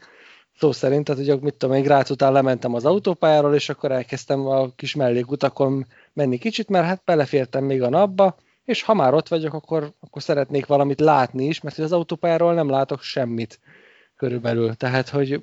szó 0.57 0.71
szerint, 0.71 1.05
tehát 1.05 1.25
hogy 1.25 1.41
mit 1.41 1.55
tudom, 1.55 1.75
én 1.75 1.83
Grác 1.83 2.09
után 2.09 2.31
lementem 2.31 2.73
az 2.73 2.85
autópályáról, 2.85 3.53
és 3.55 3.69
akkor 3.69 3.91
elkezdtem 3.91 4.47
a 4.47 4.69
kis 4.75 4.95
mellékutakon 4.95 5.85
menni 6.13 6.37
kicsit, 6.37 6.69
mert 6.69 6.85
hát 6.85 7.01
belefértem 7.05 7.63
még 7.63 7.81
a 7.81 7.89
napba, 7.89 8.35
és 8.65 8.83
ha 8.83 8.93
már 8.93 9.13
ott 9.13 9.27
vagyok, 9.27 9.53
akkor, 9.53 9.93
akkor 9.99 10.21
szeretnék 10.21 10.65
valamit 10.65 10.99
látni 10.99 11.45
is, 11.45 11.61
mert 11.61 11.77
az 11.77 11.91
autópályáról 11.91 12.53
nem 12.53 12.69
látok 12.69 13.01
semmit 13.01 13.59
körülbelül. 14.15 14.75
Tehát, 14.75 15.09
hogy 15.09 15.41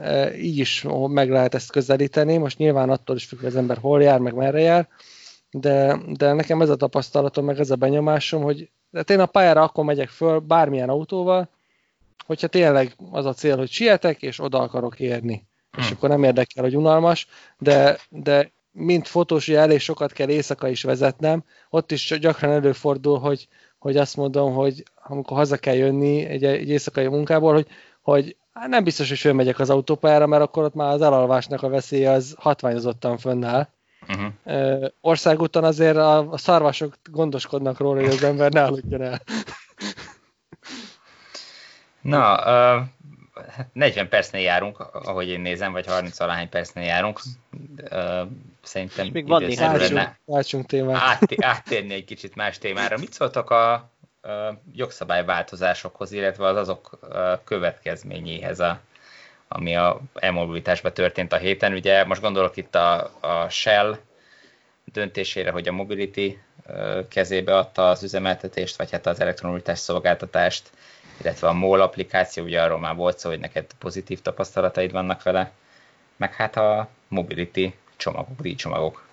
e, 0.00 0.36
így 0.36 0.58
is 0.58 0.86
meg 1.06 1.30
lehet 1.30 1.54
ezt 1.54 1.70
közelíteni, 1.70 2.36
most 2.36 2.58
nyilván 2.58 2.90
attól 2.90 3.16
is 3.16 3.24
függ, 3.24 3.38
hogy 3.38 3.48
az 3.48 3.56
ember 3.56 3.78
hol 3.78 4.02
jár, 4.02 4.18
meg 4.18 4.34
merre 4.34 4.60
jár, 4.60 4.88
de, 5.50 5.98
de 6.06 6.32
nekem 6.32 6.60
ez 6.60 6.68
a 6.68 6.76
tapasztalatom, 6.76 7.44
meg 7.44 7.58
ez 7.58 7.70
a 7.70 7.76
benyomásom, 7.76 8.42
hogy 8.42 8.70
hát 8.92 9.10
én 9.10 9.20
a 9.20 9.26
pályára 9.26 9.62
akkor 9.62 9.84
megyek 9.84 10.08
föl 10.08 10.38
bármilyen 10.38 10.88
autóval, 10.88 11.48
hogyha 12.26 12.46
tényleg 12.46 12.96
az 13.10 13.26
a 13.26 13.32
cél, 13.32 13.56
hogy 13.56 13.70
sietek, 13.70 14.22
és 14.22 14.40
oda 14.40 14.58
akarok 14.58 15.00
érni. 15.00 15.46
Hmm. 15.70 15.84
És 15.84 15.90
akkor 15.90 16.08
nem 16.08 16.24
érdekel, 16.24 16.64
hogy 16.64 16.76
unalmas, 16.76 17.26
de, 17.58 17.98
de 18.08 18.52
mint 18.72 19.08
fotós, 19.08 19.48
ugye 19.48 19.58
elég 19.58 19.80
sokat 19.80 20.12
kell 20.12 20.28
éjszaka 20.28 20.68
is 20.68 20.82
vezetnem, 20.82 21.44
ott 21.70 21.92
is 21.92 22.18
gyakran 22.20 22.50
előfordul, 22.50 23.18
hogy, 23.18 23.48
hogy 23.78 23.96
azt 23.96 24.16
mondom, 24.16 24.54
hogy 24.54 24.82
amikor 25.02 25.36
haza 25.36 25.56
kell 25.56 25.74
jönni 25.74 26.24
egy, 26.24 26.44
egy 26.44 26.68
éjszakai 26.68 27.06
munkából, 27.06 27.52
hogy, 27.52 27.66
hogy 28.00 28.36
hát 28.52 28.68
nem 28.68 28.84
biztos, 28.84 29.08
hogy 29.08 29.18
fölmegyek 29.18 29.58
az 29.58 29.70
autópályára, 29.70 30.26
mert 30.26 30.42
akkor 30.42 30.64
ott 30.64 30.74
már 30.74 30.92
az 30.92 31.02
elalvásnak 31.02 31.62
a 31.62 31.68
veszélye 31.68 32.10
az 32.10 32.34
hatványozottan 32.38 33.18
fönnáll. 33.18 33.68
Uh-huh. 34.08 34.84
Országúton 35.00 35.64
azért 35.64 35.96
a, 35.96 36.30
a 36.32 36.36
szarvasok 36.36 36.96
gondoskodnak 37.10 37.78
róla, 37.78 38.00
hogy 38.00 38.10
az 38.10 38.22
ember 38.22 38.52
ne 38.52 38.64
aludjon 38.64 39.02
el. 39.02 39.20
Na, 42.00 42.34
uh, 42.78 42.86
40 43.72 44.08
percnél 44.08 44.42
járunk, 44.42 44.78
ahogy 44.92 45.28
én 45.28 45.40
nézem, 45.40 45.72
vagy 45.72 45.86
30 45.86 46.20
alány 46.20 46.48
percnél 46.48 46.84
járunk. 46.84 47.20
Uh, 47.90 48.28
szerintem 48.70 49.08
még 49.12 49.26
van 49.28 49.42
néhány 49.42 49.78
témát. 50.66 51.02
Át, 51.02 51.44
áttérni 51.44 51.94
egy 51.94 52.04
kicsit 52.04 52.34
más 52.34 52.58
témára. 52.58 52.98
Mit 52.98 53.12
szóltak 53.12 53.50
a, 53.50 53.72
a 53.72 53.88
jogszabályváltozásokhoz, 54.72 56.12
illetve 56.12 56.46
az 56.46 56.56
azok 56.56 56.98
következményéhez 57.44 58.60
a, 58.60 58.80
ami 59.48 59.76
a 59.76 60.00
e-mobilitásban 60.14 60.92
történt 60.92 61.32
a 61.32 61.36
héten. 61.36 61.72
Ugye 61.72 62.04
most 62.04 62.20
gondolok 62.20 62.56
itt 62.56 62.74
a, 62.74 63.10
a 63.20 63.48
Shell 63.48 63.98
döntésére, 64.84 65.50
hogy 65.50 65.68
a 65.68 65.72
Mobility 65.72 66.38
kezébe 67.08 67.56
adta 67.56 67.88
az 67.88 68.02
üzemeltetést, 68.02 68.76
vagy 68.76 68.90
hát 68.90 69.06
az 69.06 69.20
elektromobilitás 69.20 69.78
szolgáltatást, 69.78 70.70
illetve 71.20 71.48
a 71.48 71.52
MOL 71.52 71.80
applikáció, 71.80 72.44
ugye 72.44 72.62
arról 72.62 72.78
már 72.78 72.94
volt 72.94 73.18
szó, 73.18 73.28
hogy 73.28 73.40
neked 73.40 73.66
pozitív 73.78 74.20
tapasztalataid 74.22 74.92
vannak 74.92 75.22
vele, 75.22 75.50
meg 76.16 76.34
hát 76.34 76.56
a 76.56 76.88
Mobility 77.08 77.74
csomagok, 78.00 78.40
díjcsomagok. 78.40 79.08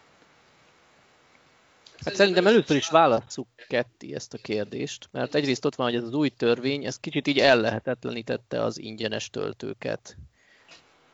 Hát 2.06 2.16
szerintem 2.16 2.48
először 2.48 2.76
is 2.76 2.90
válasszuk 2.90 3.48
ketté 3.68 4.14
ezt 4.14 4.34
a 4.34 4.38
kérdést, 4.38 5.10
mert 5.12 5.36
egyrészt 5.36 5.66
ott 5.66 5.76
van, 5.76 5.88
hogy 5.88 5.96
ez 5.96 6.04
az 6.04 6.14
új 6.14 6.30
törvény, 6.30 6.86
ez 6.86 7.00
kicsit 7.00 7.28
így 7.28 7.40
ellehetetlenítette 7.40 8.64
az 8.64 8.80
ingyenes 8.80 9.30
töltőket. 9.30 10.18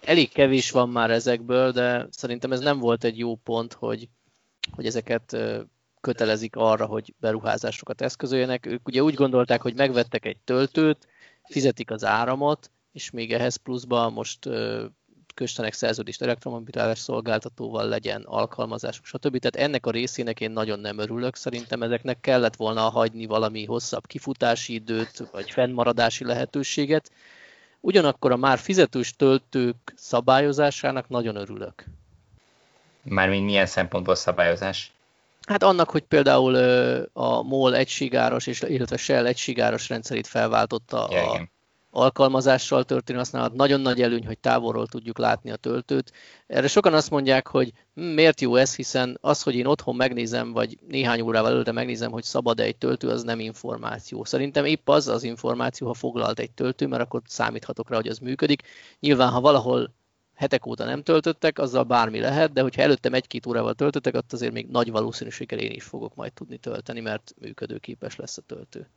Elég 0.01 0.32
kevés 0.32 0.71
van 0.71 0.89
már 0.89 1.11
ezekből, 1.11 1.71
de 1.71 2.07
szerintem 2.09 2.51
ez 2.51 2.59
nem 2.59 2.80
volt 2.80 3.03
egy 3.03 3.17
jó 3.17 3.36
pont, 3.36 3.74
hogy, 3.74 4.09
hogy 4.71 4.86
ezeket 4.86 5.38
kötelezik 6.01 6.55
arra, 6.55 6.86
hogy 6.86 7.13
beruházásokat 7.19 8.01
eszközöljenek. 8.01 8.65
Ők 8.65 8.88
ugye 8.88 9.03
úgy 9.03 9.13
gondolták, 9.13 9.61
hogy 9.61 9.76
megvettek 9.76 10.26
egy 10.26 10.38
töltőt, 10.43 11.07
fizetik 11.43 11.91
az 11.91 12.05
áramot, 12.05 12.71
és 12.91 13.11
még 13.11 13.34
ehhez 13.34 13.55
pluszban 13.55 14.13
most 14.13 14.49
köstenek 15.34 15.73
szerződést 15.73 16.21
elektromobilitás 16.21 16.99
szolgáltatóval 16.99 17.88
legyen 17.88 18.21
alkalmazásuk, 18.25 19.05
stb. 19.05 19.38
Tehát 19.38 19.67
ennek 19.67 19.86
a 19.86 19.91
részének 19.91 20.39
én 20.39 20.51
nagyon 20.51 20.79
nem 20.79 20.97
örülök. 20.97 21.36
Szerintem 21.36 21.81
ezeknek 21.81 22.19
kellett 22.19 22.55
volna 22.55 22.81
hagyni 22.81 23.25
valami 23.25 23.65
hosszabb 23.65 24.07
kifutási 24.07 24.73
időt, 24.73 25.23
vagy 25.31 25.51
fennmaradási 25.51 26.25
lehetőséget. 26.25 27.11
Ugyanakkor 27.79 28.31
a 28.31 28.38
már 28.38 28.57
fizetős 28.57 29.15
töltők 29.15 29.93
szabályozásának 29.95 31.09
nagyon 31.09 31.36
örülök. 31.36 31.86
Mármint 33.03 33.45
milyen 33.45 33.65
szempontból 33.65 34.15
szabályozás? 34.15 34.91
Hát 35.47 35.63
annak, 35.63 35.89
hogy 35.89 36.03
például 36.03 36.55
a 37.13 37.41
MOL 37.41 37.75
egységáros, 37.75 38.47
és, 38.47 38.61
illetve 38.61 38.97
Shell 38.97 39.25
egységáros 39.25 39.89
rendszerét 39.89 40.27
felváltotta 40.27 41.07
ja, 41.11 41.31
a 41.31 41.47
alkalmazással 41.93 42.83
történő 42.83 43.17
használat. 43.17 43.53
Nagyon 43.53 43.81
nagy 43.81 44.01
előny, 44.01 44.25
hogy 44.25 44.37
távolról 44.37 44.87
tudjuk 44.87 45.17
látni 45.17 45.51
a 45.51 45.55
töltőt. 45.55 46.11
Erre 46.47 46.67
sokan 46.67 46.93
azt 46.93 47.09
mondják, 47.09 47.47
hogy 47.47 47.73
hm, 47.95 48.01
miért 48.01 48.41
jó 48.41 48.55
ez, 48.55 48.75
hiszen 48.75 49.17
az, 49.21 49.43
hogy 49.43 49.55
én 49.55 49.65
otthon 49.65 49.95
megnézem, 49.95 50.51
vagy 50.51 50.77
néhány 50.87 51.21
órával 51.21 51.51
előtte 51.51 51.71
megnézem, 51.71 52.11
hogy 52.11 52.23
szabad 52.23 52.59
egy 52.59 52.77
töltő, 52.77 53.07
az 53.07 53.23
nem 53.23 53.39
információ. 53.39 54.23
Szerintem 54.23 54.65
épp 54.65 54.89
az 54.89 55.07
az 55.07 55.23
információ, 55.23 55.87
ha 55.87 55.93
foglalt 55.93 56.39
egy 56.39 56.51
töltő, 56.51 56.87
mert 56.87 57.01
akkor 57.01 57.21
számíthatok 57.25 57.89
rá, 57.89 57.95
hogy 57.95 58.07
az 58.07 58.19
működik. 58.19 58.61
Nyilván, 58.99 59.29
ha 59.29 59.41
valahol 59.41 59.93
hetek 60.33 60.65
óta 60.65 60.85
nem 60.85 61.03
töltöttek, 61.03 61.59
azzal 61.59 61.83
bármi 61.83 62.19
lehet, 62.19 62.53
de 62.53 62.61
hogyha 62.61 62.81
előttem 62.81 63.13
egy-két 63.13 63.45
órával 63.45 63.73
töltöttek, 63.73 64.15
ott 64.15 64.33
azért 64.33 64.53
még 64.53 64.67
nagy 64.67 64.91
valószínűséggel 64.91 65.59
én 65.59 65.71
is 65.71 65.83
fogok 65.83 66.15
majd 66.15 66.33
tudni 66.33 66.57
tölteni, 66.57 66.99
mert 66.99 67.33
működőképes 67.39 68.15
lesz 68.15 68.37
a 68.37 68.41
töltő. 68.41 68.87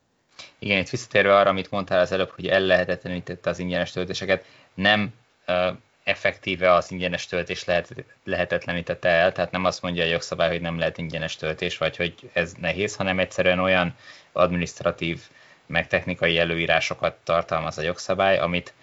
Igen, 0.59 0.79
itt 0.79 0.89
visszatérve 0.89 1.37
arra, 1.37 1.51
amit 1.51 1.71
mondtál 1.71 2.01
az 2.01 2.13
előbb, 2.13 2.31
hogy 2.31 2.47
ellehetetlenítette 2.47 3.51
az 3.51 3.59
ingyenes 3.59 3.91
töltéseket, 3.91 4.45
nem 4.75 5.15
uh, 5.47 5.77
effektíve 6.07 6.73
az 6.73 6.91
ingyenes 6.91 7.27
töltés 7.27 7.65
lehet, 7.65 8.05
lehetetlenítette 8.25 9.09
el, 9.09 9.33
tehát 9.33 9.51
nem 9.51 9.65
azt 9.65 9.83
mondja 9.83 10.03
a 10.05 10.07
jogszabály, 10.07 10.49
hogy 10.49 10.61
nem 10.61 10.79
lehet 10.79 10.99
ingyenes 10.99 11.37
töltés, 11.37 11.79
vagy 11.79 11.97
hogy 11.97 12.15
ez 12.33 12.53
nehéz, 12.61 12.97
hanem 12.97 13.19
egyszerűen 13.19 13.59
olyan 13.59 13.95
administratív, 14.33 15.21
meg 15.67 15.87
technikai 15.87 16.39
előírásokat 16.39 17.17
tartalmaz 17.25 17.79
a 17.79 17.83
jogszabály, 17.83 18.39
amit 18.39 18.75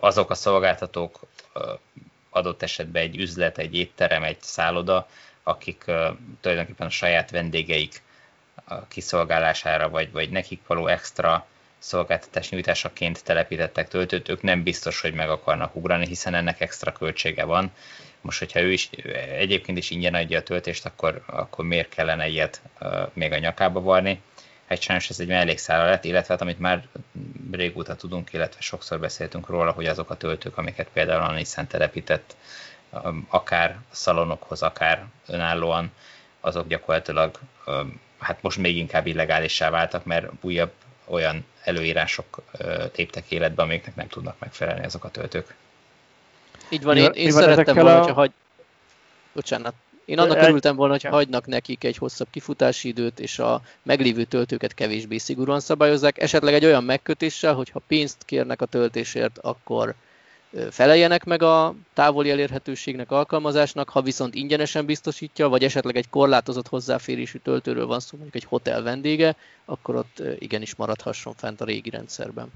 azok 0.00 0.30
a 0.30 0.34
szolgáltatók 0.34 1.20
adott 2.30 2.62
esetben 2.62 3.02
egy 3.02 3.16
üzlet, 3.16 3.58
egy 3.58 3.74
étterem, 3.74 4.22
egy 4.22 4.40
szálloda, 4.40 5.08
akik 5.42 5.84
tulajdonképpen 6.40 6.86
a 6.86 6.90
saját 6.90 7.30
vendégeik 7.30 8.02
a 8.64 8.86
kiszolgálására, 8.88 9.88
vagy, 9.88 10.12
vagy 10.12 10.30
nekik 10.30 10.60
való 10.66 10.86
extra 10.86 11.46
szolgáltatás 11.78 12.48
nyújtásaként 12.48 13.24
telepítettek 13.24 13.88
töltőt, 13.88 14.28
ők 14.28 14.42
nem 14.42 14.62
biztos, 14.62 15.00
hogy 15.00 15.14
meg 15.14 15.30
akarnak 15.30 15.76
ugrani, 15.76 16.06
hiszen 16.06 16.34
ennek 16.34 16.60
extra 16.60 16.92
költsége 16.92 17.44
van. 17.44 17.70
Most, 18.20 18.38
hogyha 18.38 18.60
ő 18.60 18.72
is 18.72 18.90
egyébként 19.38 19.78
is 19.78 19.90
ingyen 19.90 20.14
adja 20.14 20.38
a 20.38 20.42
töltést, 20.42 20.86
akkor, 20.86 21.22
akkor 21.26 21.64
miért 21.64 21.88
kellene 21.88 22.28
ilyet 22.28 22.60
uh, 22.80 23.08
még 23.12 23.32
a 23.32 23.38
nyakába 23.38 23.80
varni? 23.80 24.20
Hát 24.68 24.80
sajnos 24.80 25.10
ez 25.10 25.20
egy 25.20 25.26
mellékszála 25.26 25.84
lett, 25.84 26.04
illetve 26.04 26.32
hát, 26.32 26.42
amit 26.42 26.58
már 26.58 26.86
régóta 27.52 27.94
tudunk, 27.94 28.32
illetve 28.32 28.60
sokszor 28.60 29.00
beszéltünk 29.00 29.48
róla, 29.48 29.70
hogy 29.70 29.86
azok 29.86 30.10
a 30.10 30.16
töltők, 30.16 30.58
amiket 30.58 30.88
például 30.92 31.22
a 31.22 31.32
Nissan 31.32 31.66
telepített, 31.66 32.36
um, 32.90 33.26
akár 33.30 33.78
szalonokhoz, 33.90 34.62
akár 34.62 35.04
önállóan, 35.26 35.92
azok 36.40 36.68
gyakorlatilag 36.68 37.38
um, 37.66 38.00
hát 38.18 38.42
most 38.42 38.58
még 38.58 38.76
inkább 38.76 39.06
illegálissá 39.06 39.70
váltak, 39.70 40.04
mert 40.04 40.26
újabb 40.40 40.72
olyan 41.04 41.44
előírások 41.64 42.42
léptek 42.96 43.30
életbe, 43.30 43.62
amiknek 43.62 43.94
nem 43.94 44.08
tudnak 44.08 44.38
megfelelni 44.38 44.84
azok 44.84 45.04
a 45.04 45.10
töltők. 45.10 45.54
Így 46.68 46.82
van, 46.82 46.96
én, 46.96 47.10
én 47.10 47.30
szerettem 47.30 47.74
volna, 47.74 47.94
a... 47.94 47.98
hogyha 47.98 48.14
hagy... 48.14 48.30
Bocsánat. 49.32 49.74
Én 50.04 50.18
annak 50.18 50.42
örültem 50.42 50.76
volna, 50.76 50.92
hogy 50.92 51.02
hagynak 51.02 51.46
nekik 51.46 51.84
egy 51.84 51.96
hosszabb 51.96 52.26
kifutási 52.30 52.88
időt, 52.88 53.20
és 53.20 53.38
a 53.38 53.62
meglévő 53.82 54.24
töltőket 54.24 54.74
kevésbé 54.74 55.18
szigorúan 55.18 55.60
szabályozzák. 55.60 56.18
Esetleg 56.18 56.54
egy 56.54 56.64
olyan 56.64 56.84
megkötéssel, 56.84 57.54
hogy 57.54 57.70
ha 57.70 57.80
pénzt 57.86 58.24
kérnek 58.24 58.62
a 58.62 58.66
töltésért, 58.66 59.38
akkor 59.38 59.94
feleljenek 60.70 61.24
meg 61.24 61.42
a 61.42 61.74
távoli 61.94 62.30
elérhetőségnek, 62.30 63.10
alkalmazásnak, 63.10 63.88
ha 63.88 64.02
viszont 64.02 64.34
ingyenesen 64.34 64.86
biztosítja, 64.86 65.48
vagy 65.48 65.64
esetleg 65.64 65.96
egy 65.96 66.08
korlátozott 66.10 66.68
hozzáférésű 66.68 67.38
töltőről 67.38 67.86
van 67.86 68.00
szó, 68.00 68.08
mondjuk 68.12 68.42
egy 68.42 68.48
hotel 68.48 68.82
vendége, 68.82 69.36
akkor 69.64 69.94
ott 69.94 70.22
igenis 70.38 70.74
maradhasson 70.74 71.34
fent 71.36 71.60
a 71.60 71.64
régi 71.64 71.90
rendszerben. 71.90 72.48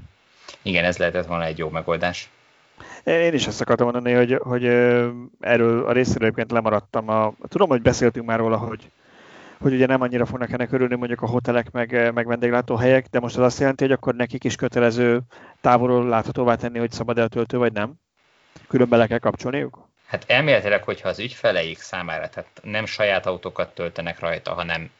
Igen, 0.62 0.84
ez 0.84 0.96
lehetett 0.96 1.26
volna 1.26 1.44
egy 1.44 1.58
jó 1.58 1.68
megoldás. 1.68 2.30
Én 3.04 3.34
is 3.34 3.46
ezt 3.46 3.60
akartam 3.60 3.86
mondani, 3.90 4.14
hogy, 4.14 4.38
hogy 4.42 4.64
erről 5.40 5.86
a 5.86 5.92
részéről 5.92 6.22
egyébként 6.22 6.50
lemaradtam. 6.50 7.08
A, 7.08 7.32
tudom, 7.48 7.68
hogy 7.68 7.82
beszéltünk 7.82 8.26
már 8.26 8.38
róla, 8.38 8.56
hogy 8.56 8.90
hogy 9.60 9.72
ugye 9.72 9.86
nem 9.86 10.00
annyira 10.00 10.26
fognak 10.26 10.52
ennek 10.52 10.72
örülni 10.72 10.94
mondjuk 10.94 11.22
a 11.22 11.26
hotelek 11.26 11.70
meg, 11.70 12.12
meg 12.14 12.26
vendéglátóhelyek, 12.26 13.06
de 13.06 13.20
most 13.20 13.36
az 13.36 13.44
azt 13.44 13.58
jelenti, 13.58 13.84
hogy 13.84 13.92
akkor 13.92 14.14
nekik 14.14 14.44
is 14.44 14.56
kötelező 14.56 15.20
távolról 15.60 16.08
láthatóvá 16.08 16.54
tenni, 16.54 16.78
hogy 16.78 16.90
szabad 16.90 17.18
eltöltő 17.18 17.58
vagy 17.58 17.72
nem? 17.72 17.94
Különben 18.68 18.98
le 18.98 19.06
kell 19.06 19.18
kapcsolniuk? 19.18 19.88
Hát 20.06 20.24
elméletileg, 20.26 20.84
hogyha 20.84 21.08
az 21.08 21.18
ügyfeleik 21.18 21.78
számára, 21.78 22.28
tehát 22.28 22.60
nem 22.62 22.86
saját 22.86 23.26
autókat 23.26 23.74
töltenek 23.74 24.20
rajta, 24.20 24.52
hanem 24.52 24.90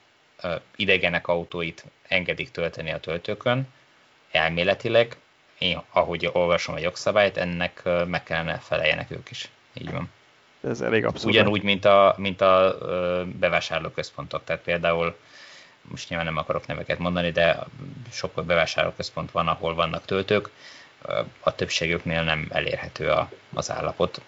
ö, 0.43 0.55
idegenek 0.77 1.29
autóit 1.29 1.85
engedik 2.09 2.51
tölteni 2.51 2.91
a 2.91 3.01
töltőkön, 3.01 3.69
elméletileg, 4.31 5.17
én 5.59 5.81
ahogy 5.91 6.31
olvasom 6.33 6.75
a 6.75 6.79
jogszabályt, 6.79 7.37
ennek 7.37 7.83
meg 8.07 8.23
kellene 8.23 8.59
feleljenek 8.59 9.11
ők 9.11 9.31
is. 9.31 9.51
Így 9.75 9.91
van 9.91 10.11
ez 10.63 10.81
elég 10.81 11.05
abszurd. 11.05 11.35
Ugyanúgy, 11.35 11.63
mint 11.63 11.85
a, 11.85 12.15
mint 12.17 12.41
a 12.41 12.79
bevásárlóközpontok, 13.39 14.45
tehát 14.45 14.63
például 14.63 15.17
most 15.83 16.09
nyilván 16.09 16.27
nem 16.27 16.37
akarok 16.37 16.67
neveket 16.67 16.99
mondani, 16.99 17.31
de 17.31 17.59
sok 18.13 18.45
bevásárlóközpont 18.45 19.31
van, 19.31 19.49
ahol 19.49 19.75
vannak 19.75 20.05
töltők, 20.05 20.51
a 21.41 21.55
többségüknél 21.55 22.23
nem 22.23 22.47
elérhető 22.51 23.11
a, 23.11 23.31
az 23.55 23.71
állapot, 23.71 24.21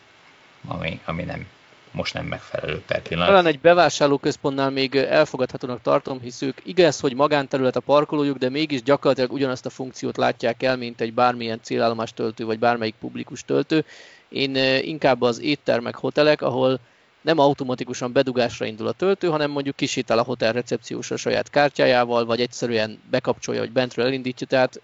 ami, 0.66 1.00
ami 1.04 1.22
nem 1.22 1.46
most 1.92 2.14
nem 2.14 2.26
megfelelő 2.26 2.82
per 2.86 3.02
pillanat. 3.02 3.28
Talán 3.28 3.46
egy 3.46 3.60
bevásárlóközpontnál 3.60 4.70
még 4.70 4.94
elfogadhatónak 4.94 5.82
tartom, 5.82 6.20
hisz 6.20 6.42
ők 6.42 6.58
igaz, 6.62 7.00
hogy 7.00 7.14
magánterület 7.14 7.76
a 7.76 7.80
parkolójuk, 7.80 8.36
de 8.38 8.48
mégis 8.48 8.82
gyakorlatilag 8.82 9.32
ugyanazt 9.32 9.66
a 9.66 9.70
funkciót 9.70 10.16
látják 10.16 10.62
el, 10.62 10.76
mint 10.76 11.00
egy 11.00 11.14
bármilyen 11.14 11.60
célállomás 11.62 12.12
töltő, 12.12 12.44
vagy 12.44 12.58
bármelyik 12.58 12.94
publikus 13.00 13.44
töltő. 13.44 13.84
Én 14.28 14.56
inkább 14.82 15.22
az 15.22 15.40
éttermek, 15.40 15.94
hotelek, 15.94 16.42
ahol 16.42 16.80
nem 17.20 17.38
automatikusan 17.38 18.12
bedugásra 18.12 18.66
indul 18.66 18.86
a 18.86 18.92
töltő, 18.92 19.28
hanem 19.28 19.50
mondjuk 19.50 19.76
kisétál 19.76 20.18
a 20.18 20.22
hotel 20.22 20.52
recepciós 20.52 21.10
a 21.10 21.16
saját 21.16 21.50
kártyájával, 21.50 22.24
vagy 22.24 22.40
egyszerűen 22.40 22.98
bekapcsolja, 23.10 23.60
hogy 23.60 23.72
bentről 23.72 24.06
elindítja, 24.06 24.46
tehát 24.46 24.80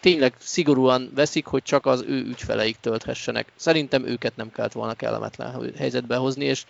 tényleg 0.00 0.34
szigorúan 0.38 1.10
veszik, 1.14 1.46
hogy 1.46 1.62
csak 1.62 1.86
az 1.86 2.04
ő 2.08 2.24
ügyfeleik 2.26 2.76
tölthessenek. 2.80 3.52
Szerintem 3.56 4.06
őket 4.06 4.36
nem 4.36 4.50
kellett 4.50 4.72
volna 4.72 4.94
kellemetlen 4.94 5.72
helyzetbe 5.76 6.16
hozni, 6.16 6.44
és 6.44 6.64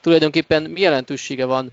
tulajdonképpen 0.00 0.62
mi 0.62 0.80
jelentősége 0.80 1.44
van 1.44 1.70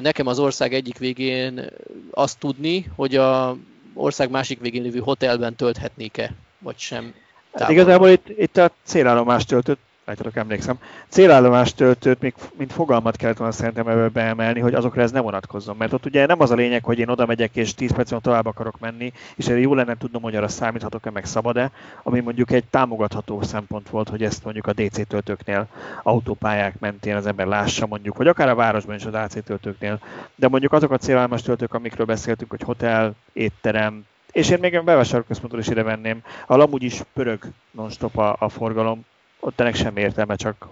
nekem 0.00 0.26
az 0.26 0.38
ország 0.38 0.74
egyik 0.74 0.98
végén 0.98 1.70
azt 2.10 2.38
tudni, 2.38 2.90
hogy 2.96 3.16
a 3.16 3.56
ország 3.94 4.30
másik 4.30 4.60
végén 4.60 4.82
lévő 4.82 4.98
hotelben 4.98 5.54
tölthetnék-e, 5.54 6.34
vagy 6.58 6.78
sem. 6.78 7.14
Hát 7.52 7.70
igazából 7.70 8.08
itt, 8.08 8.28
itt 8.28 8.56
a 8.56 8.70
célállomást 8.82 9.48
töltött, 9.48 9.80
látjátok, 10.10 10.36
emlékszem. 10.36 10.78
Célállomás 11.08 11.74
töltőt, 11.74 12.20
még, 12.20 12.34
mint 12.56 12.72
fogalmat 12.72 13.16
kellett 13.16 13.36
volna 13.36 13.52
szerintem 13.52 13.88
ebbe 13.88 14.08
beemelni, 14.08 14.60
hogy 14.60 14.74
azokra 14.74 15.02
ez 15.02 15.10
ne 15.10 15.20
vonatkozzon. 15.20 15.76
Mert 15.76 15.92
ott 15.92 16.06
ugye 16.06 16.26
nem 16.26 16.40
az 16.40 16.50
a 16.50 16.54
lényeg, 16.54 16.84
hogy 16.84 16.98
én 16.98 17.08
oda 17.08 17.26
megyek 17.26 17.56
és 17.56 17.74
10 17.74 17.92
percen 17.92 18.20
tovább 18.20 18.46
akarok 18.46 18.78
menni, 18.78 19.12
és 19.36 19.48
erre 19.48 19.58
jó 19.58 19.74
lenne 19.74 19.96
tudnom, 19.96 20.22
hogy 20.22 20.36
arra 20.36 20.48
számíthatok-e, 20.48 21.10
meg 21.10 21.24
szabad-e, 21.24 21.70
ami 22.02 22.20
mondjuk 22.20 22.50
egy 22.50 22.64
támogatható 22.64 23.42
szempont 23.42 23.88
volt, 23.88 24.08
hogy 24.08 24.22
ezt 24.22 24.44
mondjuk 24.44 24.66
a 24.66 24.72
DC 24.72 25.08
töltőknél, 25.08 25.66
autópályák 26.02 26.78
mentén 26.78 27.16
az 27.16 27.26
ember 27.26 27.46
lássa 27.46 27.86
mondjuk, 27.86 28.16
vagy 28.16 28.28
akár 28.28 28.48
a 28.48 28.54
városban 28.54 28.94
is 28.94 29.04
az 29.04 29.14
AC 29.14 29.44
töltőknél. 29.44 30.00
De 30.34 30.48
mondjuk 30.48 30.72
azok 30.72 30.90
a 30.90 30.98
célállomás 30.98 31.42
töltők, 31.42 31.74
amikről 31.74 32.06
beszéltünk, 32.06 32.50
hogy 32.50 32.62
hotel, 32.62 33.14
étterem, 33.32 34.04
és 34.32 34.50
én 34.50 34.58
még 34.60 34.74
a 34.74 34.82
bevásárlóközpontot 34.82 35.60
is 35.60 35.68
ide 35.68 35.82
venném, 35.82 36.22
ahol 36.46 36.62
amúgy 36.62 36.82
is 36.82 37.00
pörög 37.12 37.42
non-stop 37.70 38.18
a, 38.18 38.36
a 38.38 38.48
forgalom, 38.48 39.04
ott 39.40 39.60
ennek 39.60 39.74
sem 39.74 39.96
értelme, 39.96 40.36
csak, 40.36 40.66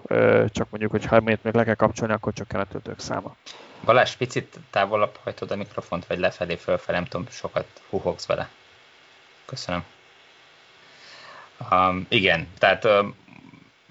csak 0.49 0.71
mondjuk, 0.71 0.91
hogy 0.91 1.05
ha 1.05 1.21
még 1.21 1.39
le 1.43 1.65
kell 1.65 1.75
kapcsolni, 1.75 2.13
akkor 2.13 2.33
csökken 2.33 2.61
a 2.61 2.65
töltők 2.65 3.01
száma. 3.01 3.37
Balázs, 3.85 4.15
picit 4.15 4.59
távolabb 4.71 5.19
hajtod 5.23 5.51
a 5.51 5.57
mikrofont, 5.57 6.07
vagy 6.07 6.19
lefelé, 6.19 6.57
fölfelé, 6.57 6.97
nem 6.99 7.07
tudom, 7.07 7.27
sokat 7.31 7.67
huhogsz 7.89 8.27
vele. 8.27 8.49
Köszönöm. 9.45 9.85
Um, 11.71 12.07
igen, 12.09 12.49
tehát 12.59 12.85
um, 12.85 13.17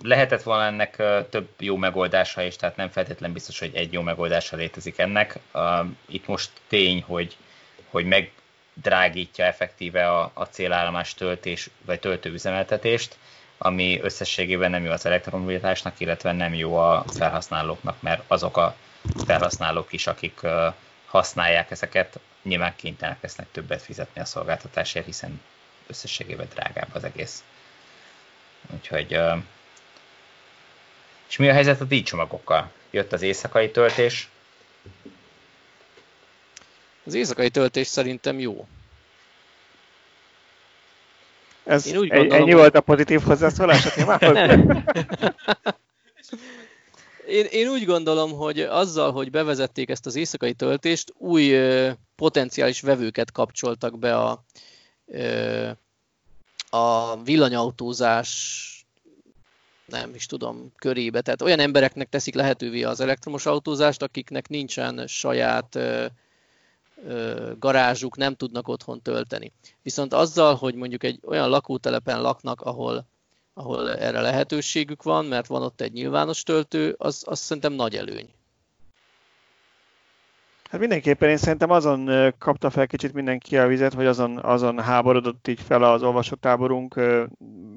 lehetett 0.01 0.43
volna 0.43 0.65
ennek 0.65 0.95
uh, 0.99 1.30
több 1.30 1.49
jó 1.59 1.75
megoldása 1.75 2.41
is, 2.41 2.55
tehát 2.55 2.75
nem 2.75 2.89
feltétlen 2.89 3.34
biztos, 3.34 3.59
hogy 3.59 3.75
egy 3.75 3.93
jó 3.93 4.01
megoldása 4.01 4.55
létezik 4.55 4.97
ennek. 4.97 5.39
Um, 5.53 5.97
itt 6.05 6.28
most 6.28 6.51
tény, 6.67 7.03
hogy, 7.07 7.38
hogy 7.89 8.05
megdrágítja 8.05 9.45
effektíve 9.45 10.09
a, 10.09 10.32
a 10.34 10.43
célállomás 10.43 11.13
töltés, 11.13 11.69
vagy 11.86 11.99
töltőüzemeltetést, 11.99 13.17
ami 13.58 13.99
összességében 14.01 14.72
nem 14.72 14.84
jó 14.84 14.91
az 14.91 15.05
elektromobilitásnak, 15.05 15.99
illetve 15.99 16.32
nem 16.32 16.53
jó 16.53 16.76
a 16.78 17.03
felhasználóknak, 17.08 18.01
mert 18.01 18.24
azok 18.28 18.58
a 18.58 18.76
felhasználók 19.26 19.93
is, 19.93 20.08
akik 20.08 20.39
használják 21.05 21.72
ezeket, 21.72 22.20
nyilván 22.43 22.74
kénytelenek 22.76 23.22
lesznek 23.22 23.47
többet 23.51 23.82
fizetni 23.82 24.22
a 24.22 24.26
szolgáltatásért, 24.26 25.05
hiszen 25.05 25.41
összességében 25.88 26.47
drágább 26.53 26.89
az 26.93 27.03
egész. 27.03 27.43
Úgyhogy... 28.74 29.20
És 31.30 31.38
mi 31.38 31.49
a 31.49 31.53
helyzet 31.53 31.82
a 31.82 31.86
díjcsomagokkal? 31.86 32.72
Jött 32.89 33.14
az 33.14 33.22
éjszakai 33.22 33.72
töltés? 33.72 34.30
Az 37.05 37.14
éjszakai 37.14 37.49
töltés 37.49 37.88
szerintem 37.88 38.39
jó. 38.39 38.68
Ez 41.68 41.88
Én 41.88 41.97
úgy 41.97 42.07
gondolom, 42.07 42.41
ennyi 42.41 42.53
volt 42.53 42.76
a 42.76 42.82
pozitív 42.82 43.22
hozzászólás 43.22 43.86
a 43.86 43.89
témához? 43.89 44.38
Én, 47.28 47.45
én 47.45 47.68
úgy 47.68 47.86
gondolom, 47.86 48.32
hogy 48.32 48.59
azzal, 48.59 49.11
hogy 49.11 49.32
bevezették 49.32 49.89
ezt 49.89 50.05
az 50.05 50.15
éjszakai 50.15 50.53
töltést, 50.53 51.13
új 51.18 51.51
ö, 51.51 51.91
potenciális 52.15 52.82
vevőket 52.82 53.32
kapcsoltak 53.32 53.99
be 53.99 54.15
a, 54.15 54.43
ö, 55.05 55.70
a 56.70 57.18
villanyautózás 57.24 58.63
nem 59.86 60.15
is 60.15 60.26
tudom, 60.26 60.72
körébe. 60.76 61.22
Tehát 61.22 61.41
olyan 61.41 61.59
embereknek 61.59 62.09
teszik 62.09 62.34
lehetővé 62.34 62.84
az 62.84 62.99
elektromos 62.99 63.45
autózást, 63.45 64.01
akiknek 64.01 64.47
nincsen 64.47 65.07
saját 65.07 65.80
garázsuk, 67.60 68.18
nem 68.18 68.36
tudnak 68.36 68.68
otthon 68.68 69.02
tölteni. 69.02 69.52
Viszont 69.82 70.14
azzal, 70.14 70.56
hogy 70.56 70.76
mondjuk 70.76 71.04
egy 71.04 71.20
olyan 71.26 71.50
lakótelepen 71.50 72.22
laknak, 72.22 72.62
ahol, 72.62 73.06
ahol 73.54 73.95
erre 73.95 74.22
lehetőségük 74.22 75.04
van, 75.04 75.26
mert 75.26 75.48
van 75.48 75.62
ott 75.62 75.82
egy 75.82 75.91
nyilvános 75.91 76.43
töltő, 76.43 76.95
az, 76.98 77.24
az 77.26 77.39
szerintem 77.39 77.74
nagy 77.74 77.95
előny. 77.95 78.30
Hát 80.70 80.80
mindenképpen 80.80 81.30
én 81.30 81.38
szerintem 81.38 81.70
azon 81.70 82.34
kapta 82.38 82.70
fel 82.70 82.88
kicsit 82.88 83.14
mindenki 83.14 83.58
a 83.58 83.68
vizet, 83.68 83.93
hogy 83.93 84.06
azon, 84.06 84.38
azon 84.38 84.80
háborodott 84.80 85.48
így 85.48 85.62
fel 85.62 85.84
az 85.84 86.04
olvasótáborunk, 86.04 86.93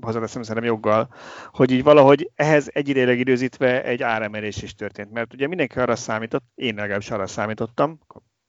hozzáteszem 0.00 0.42
szerintem 0.42 0.70
joggal, 0.70 1.08
hogy 1.52 1.70
így 1.70 1.82
valahogy 1.82 2.30
ehhez 2.34 2.70
egyidejleg 2.72 3.18
időzítve 3.18 3.84
egy 3.84 4.02
áremelés 4.02 4.62
is 4.62 4.74
történt. 4.74 5.12
Mert 5.12 5.32
ugye 5.32 5.46
mindenki 5.46 5.78
arra 5.78 5.96
számított, 5.96 6.44
én 6.54 6.74
legalábbis 6.74 7.10
arra 7.10 7.26
számítottam, 7.26 7.98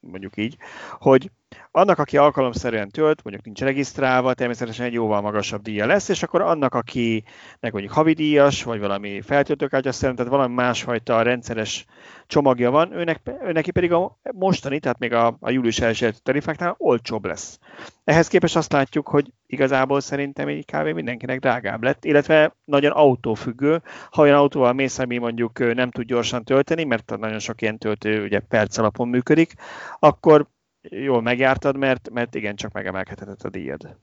mondjuk 0.02 0.38
így, 0.38 0.58
hogy 1.00 1.32
annak, 1.72 2.00
aki 2.00 2.18
alkalomszerűen 2.18 2.90
tölt, 2.90 3.24
mondjuk 3.24 3.46
nincs 3.46 3.62
regisztrálva, 3.62 4.34
természetesen 4.34 4.86
egy 4.86 4.94
jóval 4.94 5.22
magasabb 5.22 5.62
díja 5.62 5.86
lesz, 5.86 6.10
és 6.10 6.24
akkor 6.24 6.42
annak, 6.42 6.74
akinek 6.74 7.72
mondjuk 7.72 7.92
havidíjas, 7.94 8.64
vagy 8.64 8.80
valami 8.80 9.22
feltöltőkártya 9.22 9.92
szerint, 9.92 10.18
tehát 10.18 10.32
valami 10.32 10.54
másfajta 10.54 11.22
rendszeres 11.22 11.86
csomagja 12.28 12.72
van, 12.72 12.94
őnek, 12.94 13.22
őneki 13.44 13.72
pedig 13.72 13.92
a 13.92 14.20
mostani, 14.32 14.80
tehát 14.80 15.00
még 15.00 15.14
a, 15.14 15.38
a 15.40 15.50
július 15.50 15.80
1 15.80 16.16
tarifáknál 16.24 16.76
olcsóbb 16.78 17.26
lesz. 17.26 17.60
Ehhez 18.04 18.28
képest 18.28 18.56
azt 18.56 18.72
látjuk, 18.72 19.08
hogy 19.08 19.32
igazából 19.46 20.02
szerintem 20.02 20.48
egy 20.48 20.66
kávé 20.66 20.92
mindenkinek 20.92 21.40
drágább 21.40 21.84
lett, 21.84 22.06
illetve 22.06 22.56
nagyon 22.64 22.92
autófüggő. 22.92 23.82
Ha 24.12 24.22
olyan 24.22 24.38
autóval 24.38 24.74
mész, 24.74 25.00
ami 25.00 25.18
mondjuk 25.18 25.74
nem 25.74 25.92
tud 25.92 26.06
gyorsan 26.06 26.44
tölteni, 26.44 26.84
mert 26.84 27.18
nagyon 27.18 27.40
sok 27.40 27.62
ilyen 27.62 27.78
töltő 27.78 28.24
ugye 28.24 28.40
perc 28.40 28.78
alapon 28.78 29.08
működik, 29.08 29.54
akkor 30.00 30.48
jól 30.82 31.22
megjártad, 31.22 31.78
mert, 31.78 32.10
mert 32.10 32.36
igen, 32.36 32.56
csak 32.56 32.72
megemelkedhetett 32.72 33.44
a 33.44 33.50
díjad. 33.50 33.96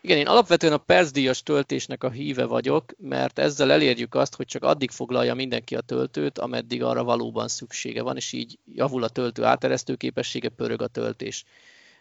Igen, 0.00 0.18
én 0.18 0.26
alapvetően 0.26 0.72
a 0.72 0.76
percdíjas 0.76 1.42
töltésnek 1.42 2.04
a 2.04 2.10
híve 2.10 2.44
vagyok, 2.44 2.92
mert 2.98 3.38
ezzel 3.38 3.72
elérjük 3.72 4.14
azt, 4.14 4.34
hogy 4.34 4.46
csak 4.46 4.64
addig 4.64 4.90
foglalja 4.90 5.34
mindenki 5.34 5.74
a 5.74 5.80
töltőt, 5.80 6.38
ameddig 6.38 6.82
arra 6.82 7.04
valóban 7.04 7.48
szüksége 7.48 8.02
van, 8.02 8.16
és 8.16 8.32
így 8.32 8.58
javul 8.74 9.02
a 9.02 9.08
töltő 9.08 9.44
áteresztő 9.44 9.94
képessége, 9.94 10.48
pörög 10.48 10.82
a 10.82 10.86
töltés. 10.86 11.44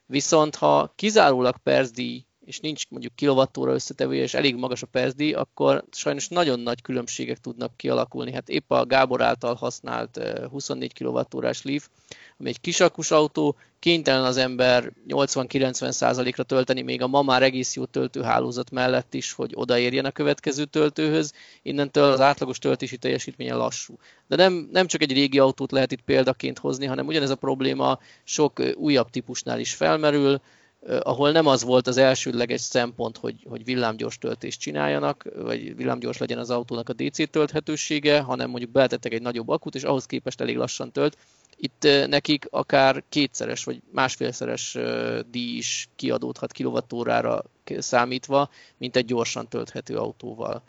Viszont 0.06 0.56
ha 0.56 0.94
kizárólag 0.96 1.58
percdíj 1.58 2.26
és 2.46 2.60
nincs 2.60 2.90
mondjuk 2.90 3.16
kilovattóra 3.16 3.74
összetevője, 3.74 4.22
és 4.22 4.34
elég 4.34 4.56
magas 4.56 4.82
a 4.82 4.86
percdíj, 4.86 5.34
akkor 5.34 5.84
sajnos 5.92 6.28
nagyon 6.28 6.60
nagy 6.60 6.82
különbségek 6.82 7.38
tudnak 7.38 7.78
kialakulni. 7.78 8.32
Hát 8.32 8.50
épp 8.50 8.72
a 8.72 8.86
Gábor 8.86 9.22
által 9.22 9.56
használt 9.56 10.20
24 10.50 10.94
kWh 10.94 11.26
Leaf, 11.64 11.88
ami 12.38 12.50
egy 12.50 12.62
kisakus 12.62 13.12
autó, 13.12 13.56
kénytelen 13.80 14.24
az 14.24 14.38
ember 14.38 14.92
80-90%-ra 15.08 16.44
tölteni 16.44 16.82
még 16.82 17.02
a 17.02 17.08
ma 17.08 17.22
már 17.22 17.44
egész 17.44 17.76
jó 17.76 17.86
töltőhálózat 17.86 18.72
mellett 18.72 19.14
is, 19.14 19.32
hogy 19.32 19.52
odaérjen 19.56 20.06
a 20.06 20.12
következő 20.12 20.66
töltőhöz. 20.66 21.34
Innentől 21.62 22.12
az 22.12 22.20
átlagos 22.20 22.58
töltési 22.58 22.98
teljesítménye 22.98 23.54
lassú. 23.54 23.98
De 24.28 24.36
nem, 24.36 24.70
nem 24.72 24.88
csak 24.88 25.02
egy 25.02 25.14
régi 25.14 25.40
autót 25.40 25.72
lehet 25.72 25.92
itt 25.92 26.02
példaként 26.02 26.60
hozni, 26.60 26.86
hanem 26.86 27.08
ugyanez 27.08 27.30
a 27.30 27.36
probléma 27.36 28.00
sok 28.24 28.62
újabb 28.76 29.10
típusnál 29.10 29.60
is 29.60 29.74
felmerül, 29.74 30.42
ahol 30.88 31.32
nem 31.32 31.48
az 31.48 31.64
volt 31.64 31.88
az 31.88 31.98
elsődleges 31.98 32.62
szempont, 32.62 33.18
hogy, 33.18 33.46
hogy 33.50 33.64
villámgyors 33.64 34.18
töltést 34.18 34.60
csináljanak, 34.60 35.26
vagy 35.36 35.76
villámgyors 35.76 36.18
legyen 36.18 36.38
az 36.38 36.50
autónak 36.50 36.90
a 36.90 36.94
DC 36.94 37.30
tölthetősége, 37.30 38.20
hanem 38.20 38.50
mondjuk 38.50 38.72
beletettek 38.72 39.14
egy 39.14 39.22
nagyobb 39.22 39.50
akut, 39.50 39.76
és 39.76 39.84
ahhoz 39.84 40.06
képest 40.06 40.42
elég 40.42 40.58
lassan 40.58 40.92
tölt. 40.92 41.18
Itt 41.58 41.88
nekik 42.08 42.48
akár 42.50 43.04
kétszeres 43.10 43.64
vagy 43.64 43.82
másfélszeres 43.92 44.78
díj 45.32 45.58
is 45.58 45.90
kiadódhat 45.96 46.52
kilovattórára 46.52 47.44
számítva, 47.78 48.50
mint 48.78 48.96
egy 48.96 49.06
gyorsan 49.06 49.48
tölthető 49.48 49.98
autóval. 49.98 50.64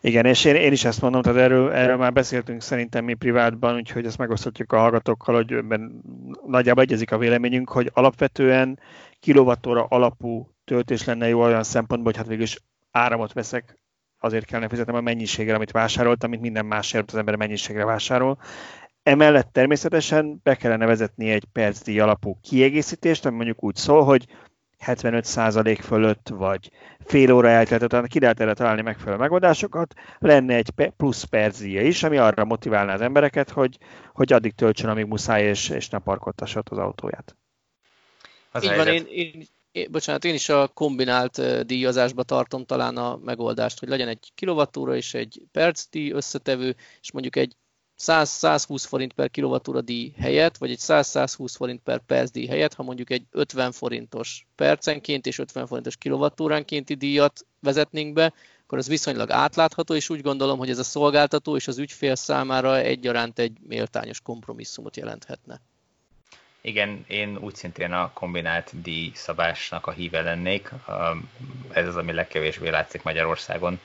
Igen, 0.00 0.24
és 0.24 0.44
én, 0.44 0.54
én 0.54 0.72
is 0.72 0.84
ezt 0.84 1.00
mondom, 1.00 1.22
tehát 1.22 1.38
erről, 1.38 1.72
erről 1.72 1.96
már 1.96 2.12
beszéltünk 2.12 2.62
szerintem 2.62 3.04
mi 3.04 3.14
privátban, 3.14 3.74
úgyhogy 3.74 4.06
ezt 4.06 4.18
megoszthatjuk 4.18 4.72
a 4.72 4.78
hallgatókkal, 4.78 5.34
hogy 5.34 5.64
nagyjából 6.46 6.82
egyezik 6.82 7.12
a 7.12 7.18
véleményünk, 7.18 7.70
hogy 7.70 7.90
alapvetően 7.94 8.78
kilovattóra 9.20 9.84
alapú 9.84 10.54
töltés 10.64 11.04
lenne 11.04 11.28
jó 11.28 11.40
olyan 11.40 11.62
szempontból, 11.62 12.12
hogy 12.12 12.20
hát 12.20 12.28
végül 12.28 12.44
is 12.44 12.58
áramot 12.90 13.32
veszek, 13.32 13.78
azért 14.18 14.44
kellene 14.44 14.68
fizetnem 14.68 14.94
a 14.94 15.00
mennyiségre, 15.00 15.54
amit 15.54 15.70
vásároltam, 15.70 16.30
mint 16.30 16.42
minden 16.42 16.66
másért 16.66 17.10
az 17.10 17.18
ember 17.18 17.36
mennyiségre 17.36 17.84
vásárol. 17.84 18.38
Emellett 19.02 19.52
természetesen 19.52 20.40
be 20.42 20.54
kellene 20.54 20.86
vezetni 20.86 21.30
egy 21.30 21.44
percdíj 21.52 22.00
alapú 22.00 22.38
kiegészítést, 22.42 23.26
ami 23.26 23.36
mondjuk 23.36 23.64
úgy 23.64 23.76
szól, 23.76 24.04
hogy 24.04 24.26
75% 24.86 25.78
fölött, 25.82 26.28
vagy 26.28 26.70
fél 27.04 27.32
óra 27.32 27.48
elteltett, 27.48 27.88
tehát 27.88 28.06
ki 28.06 28.20
lehet 28.20 28.40
erre 28.40 28.54
találni 28.54 28.82
megfelelő 28.82 29.18
megoldásokat, 29.18 29.94
lenne 30.18 30.54
egy 30.54 30.70
plusz 30.96 31.22
perzia 31.22 31.82
is, 31.82 32.02
ami 32.02 32.16
arra 32.16 32.44
motiválná 32.44 32.94
az 32.94 33.00
embereket, 33.00 33.50
hogy, 33.50 33.78
hogy 34.12 34.32
addig 34.32 34.54
töltsön, 34.54 34.90
amíg 34.90 35.06
muszáj, 35.06 35.42
és, 35.42 35.68
és 35.68 35.88
ne 35.88 35.98
parkoltassa 35.98 36.62
az 36.70 36.78
autóját. 36.78 37.36
Az 38.52 38.64
Így 38.64 38.76
van, 38.76 38.86
én, 38.86 39.06
én, 39.10 39.46
én, 39.72 39.88
bocsánat, 39.90 40.24
én 40.24 40.34
is 40.34 40.48
a 40.48 40.68
kombinált 40.68 41.66
díjazásba 41.66 42.22
tartom 42.22 42.64
talán 42.64 42.96
a 42.96 43.16
megoldást, 43.16 43.78
hogy 43.78 43.88
legyen 43.88 44.08
egy 44.08 44.32
kilovattúra 44.34 44.96
és 44.96 45.14
egy 45.14 45.42
perc 45.52 45.88
díj 45.90 46.10
összetevő, 46.10 46.76
és 47.00 47.12
mondjuk 47.12 47.36
egy 47.36 47.56
100-120 47.98 48.84
forint 48.86 49.12
per 49.12 49.30
kilovatúra 49.30 49.80
díj 49.80 50.12
helyett, 50.18 50.56
vagy 50.56 50.70
egy 50.70 50.80
100-120 50.80 51.52
forint 51.56 51.80
per 51.82 51.98
perc 51.98 52.30
díj 52.30 52.46
helyett, 52.46 52.74
ha 52.74 52.82
mondjuk 52.82 53.10
egy 53.10 53.26
50 53.30 53.72
forintos 53.72 54.46
percenként 54.54 55.26
és 55.26 55.38
50 55.38 55.66
forintos 55.66 55.96
kilovatóránkénti 55.96 56.94
díjat 56.94 57.46
vezetnénk 57.60 58.12
be, 58.12 58.32
akkor 58.64 58.78
ez 58.78 58.88
viszonylag 58.88 59.30
átlátható, 59.30 59.94
és 59.94 60.10
úgy 60.10 60.22
gondolom, 60.22 60.58
hogy 60.58 60.70
ez 60.70 60.78
a 60.78 60.84
szolgáltató 60.84 61.56
és 61.56 61.68
az 61.68 61.78
ügyfél 61.78 62.14
számára 62.14 62.78
egyaránt 62.78 63.38
egy 63.38 63.56
méltányos 63.68 64.20
kompromisszumot 64.20 64.96
jelenthetne. 64.96 65.60
Igen, 66.60 67.04
én 67.06 67.36
úgy 67.36 67.54
szintén 67.54 67.92
a 67.92 68.12
kombinált 68.12 68.82
díjszabásnak 68.82 69.86
a 69.86 69.90
híve 69.90 70.22
lennék. 70.22 70.70
Ez 71.72 71.86
az, 71.86 71.96
ami 71.96 72.12
legkevésbé 72.12 72.68
látszik 72.68 73.02
Magyarországon. 73.02 73.80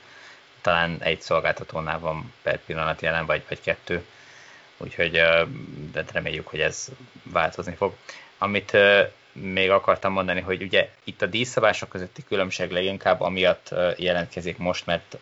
Talán 0.64 0.96
egy 1.00 1.20
szolgáltatónál 1.20 1.98
van 1.98 2.32
per 2.42 2.58
pillanat 2.58 3.00
jelen, 3.00 3.26
vagy, 3.26 3.42
vagy 3.48 3.60
kettő. 3.60 4.04
Úgyhogy 4.76 5.10
de 5.92 6.04
reméljük, 6.12 6.46
hogy 6.46 6.60
ez 6.60 6.88
változni 7.22 7.74
fog. 7.74 7.96
Amit 8.38 8.76
még 9.32 9.70
akartam 9.70 10.12
mondani, 10.12 10.40
hogy 10.40 10.62
ugye 10.62 10.90
itt 11.04 11.22
a 11.22 11.26
díjszabások 11.26 11.88
közötti 11.88 12.24
különbség 12.24 12.70
leginkább 12.70 13.20
amiatt 13.20 13.74
jelentkezik 13.96 14.56
most, 14.56 14.86
mert 14.86 15.16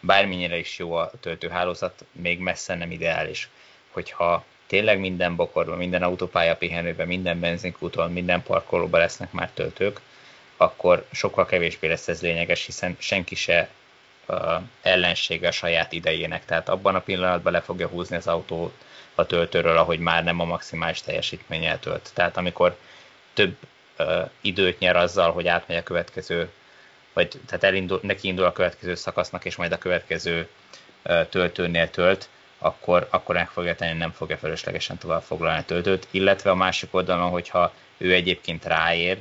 bármennyire 0.00 0.56
is 0.56 0.78
jó 0.78 0.92
a 0.92 1.10
töltőhálózat, 1.20 2.04
még 2.12 2.38
messze 2.38 2.74
nem 2.74 2.90
ideális. 2.90 3.48
Hogyha 3.90 4.44
tényleg 4.66 4.98
minden 4.98 5.36
bokorban, 5.36 5.78
minden 5.78 6.02
autópálya 6.02 6.56
pihenőben, 6.56 7.06
minden 7.06 7.40
benzinkúton, 7.40 8.12
minden 8.12 8.42
parkolóban 8.42 9.00
lesznek 9.00 9.32
már 9.32 9.50
töltők, 9.54 10.00
akkor 10.56 11.06
sokkal 11.12 11.46
kevésbé 11.46 11.88
lesz 11.88 12.08
ez 12.08 12.22
lényeges, 12.22 12.66
hiszen 12.66 12.96
senki 12.98 13.34
se 13.34 13.68
ellensége 14.82 15.48
a 15.48 15.52
saját 15.52 15.92
idejének. 15.92 16.44
Tehát 16.44 16.68
abban 16.68 16.94
a 16.94 17.00
pillanatban 17.00 17.52
le 17.52 17.60
fogja 17.60 17.88
húzni 17.88 18.16
az 18.16 18.26
autót 18.26 18.74
a 19.14 19.26
töltőről, 19.26 19.76
ahogy 19.76 19.98
már 19.98 20.24
nem 20.24 20.40
a 20.40 20.44
maximális 20.44 21.00
teljesítménnyel 21.00 21.78
tölt. 21.78 22.10
Tehát 22.14 22.36
amikor 22.36 22.76
több 23.32 23.56
időt 24.40 24.78
nyer 24.78 24.96
azzal, 24.96 25.32
hogy 25.32 25.46
átmegy 25.46 25.76
a 25.76 25.82
következő, 25.82 26.50
vagy 27.12 27.28
tehát 27.46 27.64
elindul, 27.64 28.00
neki 28.02 28.28
indul 28.28 28.44
a 28.44 28.52
következő 28.52 28.94
szakasznak, 28.94 29.44
és 29.44 29.56
majd 29.56 29.72
a 29.72 29.78
következő 29.78 30.48
töltőnél 31.30 31.90
tölt, 31.90 32.28
akkor, 32.58 33.06
akkor 33.10 33.34
meg 33.34 33.50
fogja 33.50 33.74
tenni, 33.74 33.98
nem 33.98 34.12
fogja 34.12 34.36
feleslegesen 34.36 34.98
tovább 34.98 35.22
foglalni 35.22 35.58
a 35.58 35.64
töltőt, 35.64 36.08
illetve 36.10 36.50
a 36.50 36.54
másik 36.54 36.94
oldalon, 36.94 37.30
hogyha 37.30 37.72
ő 37.96 38.12
egyébként 38.12 38.64
ráér, 38.64 39.18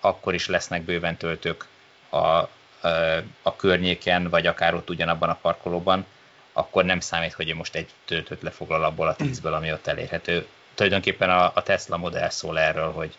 akkor 0.00 0.34
is 0.34 0.46
lesznek 0.48 0.82
bőven 0.82 1.16
töltők 1.16 1.66
a, 2.10 2.48
a 3.42 3.56
környéken, 3.56 4.28
vagy 4.28 4.46
akár 4.46 4.74
ott 4.74 4.90
ugyanabban 4.90 5.28
a 5.28 5.38
parkolóban, 5.42 6.06
akkor 6.52 6.84
nem 6.84 7.00
számít, 7.00 7.32
hogy 7.32 7.54
most 7.54 7.74
egy 7.74 7.90
töltőt 8.04 8.42
lefoglal 8.42 8.84
abból 8.84 9.08
a 9.08 9.16
tízből, 9.16 9.54
ami 9.54 9.72
ott 9.72 9.86
elérhető. 9.86 10.46
Tulajdonképpen 10.74 11.30
a, 11.30 11.52
a 11.54 11.62
Tesla 11.62 11.96
modell 11.96 12.28
szól 12.28 12.58
erről, 12.58 12.92
hogy 12.92 13.16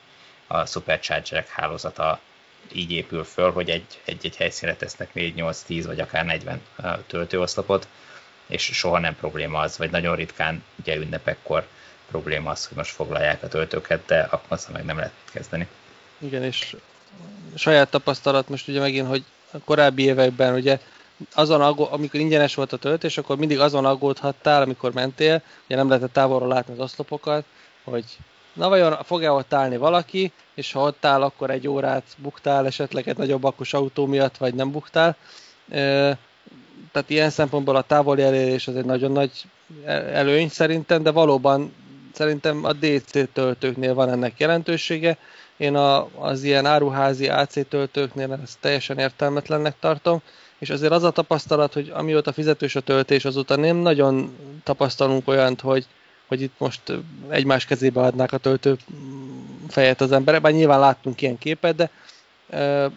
a 0.47 0.65
superchargerek 0.65 1.47
hálózata 1.47 2.19
így 2.71 2.91
épül 2.91 3.23
föl, 3.23 3.51
hogy 3.51 3.69
egy, 3.69 4.01
egy, 4.05 4.25
egy 4.25 4.35
helyszínre 4.35 4.75
tesznek 4.75 5.13
4, 5.13 5.35
8, 5.35 5.61
10 5.61 5.85
vagy 5.85 5.99
akár 5.99 6.25
40 6.25 6.61
töltőoszlopot, 7.07 7.87
és 8.47 8.63
soha 8.63 8.99
nem 8.99 9.15
probléma 9.15 9.59
az, 9.59 9.77
vagy 9.77 9.91
nagyon 9.91 10.15
ritkán 10.15 10.63
ugye 10.75 10.95
ünnepekkor 10.95 11.67
probléma 12.07 12.51
az, 12.51 12.67
hogy 12.67 12.77
most 12.77 12.91
foglalják 12.91 13.43
a 13.43 13.47
töltőket, 13.47 14.05
de 14.05 14.19
akkor 14.19 14.59
meg 14.71 14.85
nem 14.85 14.97
lehet 14.97 15.13
kezdeni. 15.31 15.67
Igen, 16.17 16.43
és 16.43 16.75
saját 17.55 17.89
tapasztalat 17.89 18.49
most 18.49 18.67
ugye 18.67 18.79
megint, 18.79 19.07
hogy 19.07 19.23
korábbi 19.65 20.03
években 20.03 20.53
ugye 20.53 20.79
azon, 21.33 21.61
aggó, 21.61 21.87
amikor 21.91 22.19
ingyenes 22.19 22.55
volt 22.55 22.73
a 22.73 22.77
töltés, 22.77 23.17
akkor 23.17 23.37
mindig 23.37 23.59
azon 23.59 23.85
aggódhattál, 23.85 24.61
amikor 24.61 24.93
mentél, 24.93 25.41
ugye 25.65 25.75
nem 25.75 25.87
lehetett 25.87 26.13
távolról 26.13 26.47
látni 26.47 26.73
az 26.73 26.79
oszlopokat, 26.79 27.45
hogy 27.83 28.05
na 28.53 28.69
vajon 28.69 28.97
fog-e 29.03 29.31
ott 29.31 29.53
állni 29.53 29.77
valaki, 29.77 30.31
és 30.53 30.71
ha 30.71 30.81
ott 30.81 31.05
áll, 31.05 31.21
akkor 31.21 31.49
egy 31.49 31.67
órát 31.67 32.03
buktál, 32.17 32.65
esetleg 32.65 33.07
egy 33.07 33.17
nagyobb 33.17 33.43
akkus 33.43 33.73
autó 33.73 34.05
miatt, 34.05 34.37
vagy 34.37 34.53
nem 34.53 34.71
buktál 34.71 35.15
tehát 36.93 37.09
ilyen 37.09 37.29
szempontból 37.29 37.75
a 37.75 37.81
távoli 37.81 38.21
elérés 38.21 38.67
az 38.67 38.75
egy 38.75 38.85
nagyon 38.85 39.11
nagy 39.11 39.31
előny 40.13 40.49
szerintem, 40.49 41.03
de 41.03 41.11
valóban 41.11 41.73
szerintem 42.13 42.65
a 42.65 42.73
DC 42.73 43.31
töltőknél 43.33 43.93
van 43.93 44.09
ennek 44.09 44.39
jelentősége. 44.39 45.17
Én 45.63 45.75
a, 45.75 46.07
az 46.19 46.43
ilyen 46.43 46.65
áruházi 46.65 47.27
AC 47.27 47.67
töltőknél 47.67 48.39
ezt 48.43 48.59
teljesen 48.59 48.97
értelmetlennek 48.97 49.75
tartom, 49.79 50.21
és 50.57 50.69
azért 50.69 50.91
az 50.91 51.03
a 51.03 51.11
tapasztalat, 51.11 51.73
hogy 51.73 51.91
amióta 51.93 52.33
fizetős 52.33 52.75
a 52.75 52.79
töltés, 52.79 53.25
azóta 53.25 53.55
nem 53.55 53.75
nagyon 53.75 54.37
tapasztalunk 54.63 55.27
olyant, 55.27 55.61
hogy, 55.61 55.85
hogy 56.27 56.41
itt 56.41 56.53
most 56.57 56.81
egymás 57.29 57.65
kezébe 57.65 58.01
adnák 58.01 58.31
a 58.31 58.37
töltő 58.37 58.77
fejet 59.67 60.01
az 60.01 60.11
emberek, 60.11 60.41
bár 60.41 60.51
nyilván 60.51 60.79
láttunk 60.79 61.21
ilyen 61.21 61.37
képet, 61.37 61.75
de 61.75 61.89
e, 62.49 62.91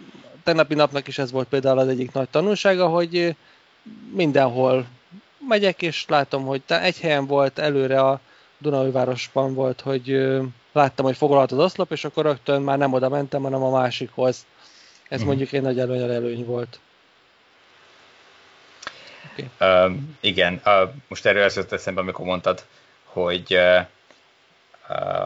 tegnapi 0.45 0.75
napnak 0.75 1.09
is 1.09 1.19
ez 1.19 1.31
volt 1.31 1.49
például 1.49 1.79
az 1.79 1.89
egyik 1.89 2.13
nagy 2.13 2.29
tanulsága, 2.29 2.87
hogy 2.87 3.37
mindenhol 4.13 4.87
megyek, 5.49 5.83
és 5.83 6.05
látom, 6.09 6.45
hogy 6.45 6.63
egy 6.67 7.01
helyen 7.01 7.27
volt 7.27 7.59
előre 7.59 8.01
a 8.01 8.21
Dunaújvárosban 8.59 9.55
volt, 9.55 9.81
hogy 9.81 10.29
láttam, 10.73 11.05
hogy 11.05 11.17
foglalt 11.17 11.53
az 11.53 11.59
oszlop, 11.59 11.93
és 11.93 12.05
akkor 12.05 12.25
rögtön 12.25 12.63
már 12.63 12.79
nem 12.79 12.93
oda 12.93 13.09
mentem, 13.09 13.43
hanem 13.43 13.63
a 13.63 13.71
másikhoz. 13.71 14.47
Ez 15.03 15.11
uh-huh. 15.11 15.27
mondjuk 15.27 15.53
egy 15.53 15.63
nagy 15.63 15.79
előny, 15.79 16.01
előny 16.01 16.45
volt. 16.45 16.81
Okay. 19.33 19.51
Uh, 19.61 19.97
igen, 20.21 20.61
uh, 20.65 20.91
most 21.09 21.27
erről 21.27 21.43
az 21.43 21.67
eszembe, 21.71 22.01
amikor 22.01 22.25
mondtad, 22.25 22.65
hogy 23.05 23.55
uh, 23.55 23.87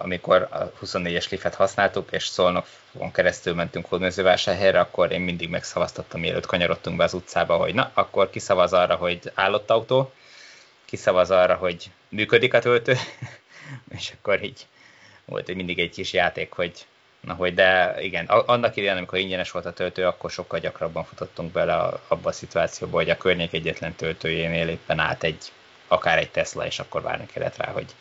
amikor 0.02 0.48
a 0.50 0.72
24-es 0.84 1.30
lifet 1.30 1.54
használtuk, 1.54 2.12
és 2.12 2.26
Szolnokon 2.26 3.12
keresztül 3.12 3.54
mentünk 3.54 3.86
hódmezővásárhelyre, 3.86 4.80
akkor 4.80 5.12
én 5.12 5.20
mindig 5.20 5.48
megszavaztattam, 5.48 6.20
mielőtt 6.20 6.46
kanyarodtunk 6.46 6.96
be 6.96 7.04
az 7.04 7.14
utcába, 7.14 7.56
hogy 7.56 7.74
na, 7.74 7.90
akkor 7.94 8.30
kiszavaz 8.30 8.72
arra, 8.72 8.94
hogy 8.94 9.32
állott 9.34 9.70
autó, 9.70 10.12
kiszavaz 10.84 11.30
arra, 11.30 11.54
hogy 11.54 11.90
működik 12.10 12.54
a 12.54 12.58
töltő, 12.58 12.94
és 13.96 14.12
akkor 14.18 14.44
így 14.44 14.66
volt 15.24 15.48
egy 15.48 15.56
mindig 15.56 15.78
egy 15.78 15.90
kis 15.90 16.12
játék, 16.12 16.52
hogy 16.52 16.86
na 17.20 17.34
hogy, 17.34 17.54
de 17.54 17.94
igen, 18.00 18.26
annak 18.26 18.76
idején, 18.76 18.96
amikor 18.96 19.18
ingyenes 19.18 19.50
volt 19.50 19.66
a 19.66 19.72
töltő, 19.72 20.06
akkor 20.06 20.30
sokkal 20.30 20.58
gyakrabban 20.58 21.04
futottunk 21.04 21.52
bele 21.52 21.74
abba 22.08 22.28
a 22.28 22.32
szituációba, 22.32 22.96
hogy 22.96 23.10
a 23.10 23.16
környék 23.16 23.52
egyetlen 23.52 23.94
töltőjénél 23.94 24.68
éppen 24.68 24.98
állt 24.98 25.22
egy, 25.22 25.52
akár 25.88 26.18
egy 26.18 26.30
Tesla, 26.30 26.66
és 26.66 26.78
akkor 26.78 27.02
várni 27.02 27.26
kellett 27.26 27.56
rá, 27.56 27.70
hogy 27.72 27.94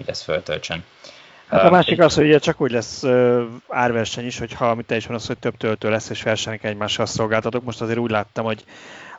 hogy 0.00 0.08
ez 0.08 0.22
föltöltsön. 0.22 0.84
Hát 1.46 1.64
a 1.64 1.70
másik 1.70 2.00
az, 2.00 2.14
hogy 2.14 2.24
ugye 2.24 2.38
csak 2.38 2.60
úgy 2.60 2.70
lesz 2.70 3.04
árverseny 3.68 4.26
is, 4.26 4.38
hogyha 4.38 4.70
amit 4.70 4.86
te 4.86 4.96
is 4.96 5.06
mondasz, 5.06 5.26
hogy 5.26 5.38
több 5.38 5.56
töltő 5.56 5.90
lesz, 5.90 6.10
és 6.10 6.22
versenyek 6.22 6.64
egymással 6.64 7.06
szolgáltatok. 7.06 7.64
Most 7.64 7.80
azért 7.80 7.98
úgy 7.98 8.10
láttam, 8.10 8.44
hogy 8.44 8.64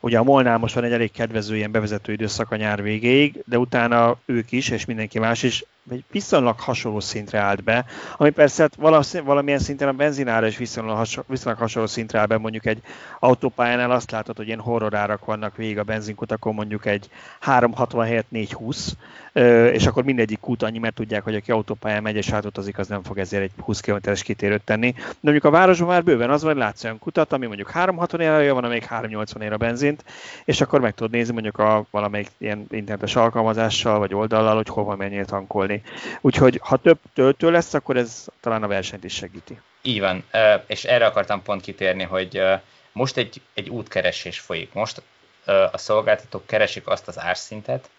ugye 0.01 0.17
a 0.17 0.23
Molnál 0.23 0.57
most 0.57 0.75
van 0.75 0.83
egy 0.83 0.91
elég 0.91 1.11
kedvező 1.11 1.55
ilyen 1.55 1.71
bevezető 1.71 2.11
időszak 2.11 2.51
a 2.51 2.55
nyár 2.55 2.81
végéig, 2.81 3.43
de 3.45 3.57
utána 3.57 4.17
ők 4.25 4.51
is, 4.51 4.69
és 4.69 4.85
mindenki 4.85 5.19
más 5.19 5.43
is 5.43 5.65
egy 5.89 6.03
viszonylag 6.11 6.59
hasonló 6.59 6.99
szintre 6.99 7.39
állt 7.39 7.63
be, 7.63 7.85
ami 8.17 8.29
persze 8.29 8.61
hát 8.61 8.99
valamilyen 9.23 9.59
szinten 9.59 9.87
a 9.87 9.91
benzinára 9.91 10.47
is 10.47 10.57
viszonylag, 10.57 10.95
hasonló, 10.95 11.29
viszonylag 11.29 11.59
hasonló 11.59 11.87
szintre 11.87 12.19
áll 12.19 12.25
be, 12.25 12.37
mondjuk 12.37 12.65
egy 12.65 12.81
autópályánál 13.19 13.91
azt 13.91 14.11
látod, 14.11 14.37
hogy 14.37 14.47
ilyen 14.47 14.59
horrorárak 14.59 15.25
vannak 15.25 15.55
végig 15.55 15.77
a 15.77 15.83
benzinkutakon, 15.83 16.53
mondjuk 16.53 16.85
egy 16.85 17.09
360 17.39 18.05
helyett 18.05 18.29
420, 18.29 18.95
és 19.71 19.87
akkor 19.87 20.03
mindegyik 20.03 20.39
kút 20.39 20.63
annyi, 20.63 20.79
mert 20.79 20.93
tudják, 20.93 21.23
hogy 21.23 21.35
aki 21.35 21.51
autópályán 21.51 22.01
megy 22.01 22.15
és 22.15 22.31
átutazik, 22.31 22.77
az 22.77 22.87
nem 22.87 23.03
fog 23.03 23.17
ezért 23.17 23.43
egy 23.43 23.51
20 23.57 23.79
km-es 23.79 24.23
kitérőt 24.23 24.63
tenni. 24.63 24.91
De 24.91 25.01
mondjuk 25.19 25.45
a 25.45 25.49
városban 25.49 25.87
már 25.87 26.03
bőven 26.03 26.29
az 26.29 26.41
van, 26.41 26.51
hogy 26.51 26.61
látsz 26.61 26.83
olyan 26.83 26.99
kutat, 26.99 27.33
ami 27.33 27.45
mondjuk 27.45 27.69
360 27.69 28.21
ér 28.21 28.53
van, 28.53 28.63
amelyik 28.63 28.85
380 28.85 29.41
ér 29.41 29.51
a 29.51 29.57
benzint, 29.91 30.03
és 30.45 30.61
akkor 30.61 30.79
meg 30.79 30.93
tudod 30.93 31.11
nézni 31.11 31.33
mondjuk 31.33 31.57
a 31.57 31.85
valamelyik 31.91 32.27
ilyen 32.37 32.65
internetes 32.69 33.15
alkalmazással 33.15 33.99
vagy 33.99 34.13
oldallal, 34.13 34.55
hogy 34.55 34.67
hova 34.67 34.95
menjél 34.95 35.25
tankolni. 35.25 35.81
Úgyhogy 36.21 36.59
ha 36.63 36.77
több 36.77 36.99
töltő 37.13 37.51
lesz, 37.51 37.73
akkor 37.73 37.97
ez 37.97 38.27
talán 38.39 38.63
a 38.63 38.67
versenyt 38.67 39.03
is 39.03 39.13
segíti. 39.13 39.59
Így 39.81 39.99
van, 39.99 40.23
és 40.67 40.83
erre 40.83 41.05
akartam 41.05 41.41
pont 41.41 41.61
kitérni, 41.61 42.03
hogy 42.03 42.41
most 42.91 43.17
egy, 43.17 43.41
egy 43.53 43.69
útkeresés 43.69 44.39
folyik. 44.39 44.73
Most 44.73 45.01
a 45.71 45.77
szolgáltatók 45.77 46.45
keresik 46.45 46.87
azt 46.87 47.07
az 47.07 47.19
árszintet, 47.19 47.89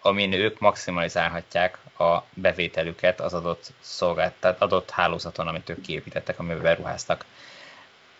amin 0.00 0.32
ők 0.32 0.58
maximalizálhatják 0.58 1.78
a 1.98 2.22
bevételüket 2.34 3.20
az 3.20 3.34
adott 3.34 3.72
szolgált, 3.80 4.44
adott 4.58 4.90
hálózaton, 4.90 5.46
amit 5.48 5.68
ők 5.68 5.80
kiépítettek, 5.80 6.38
amiben 6.38 6.62
beruháztak. 6.62 7.24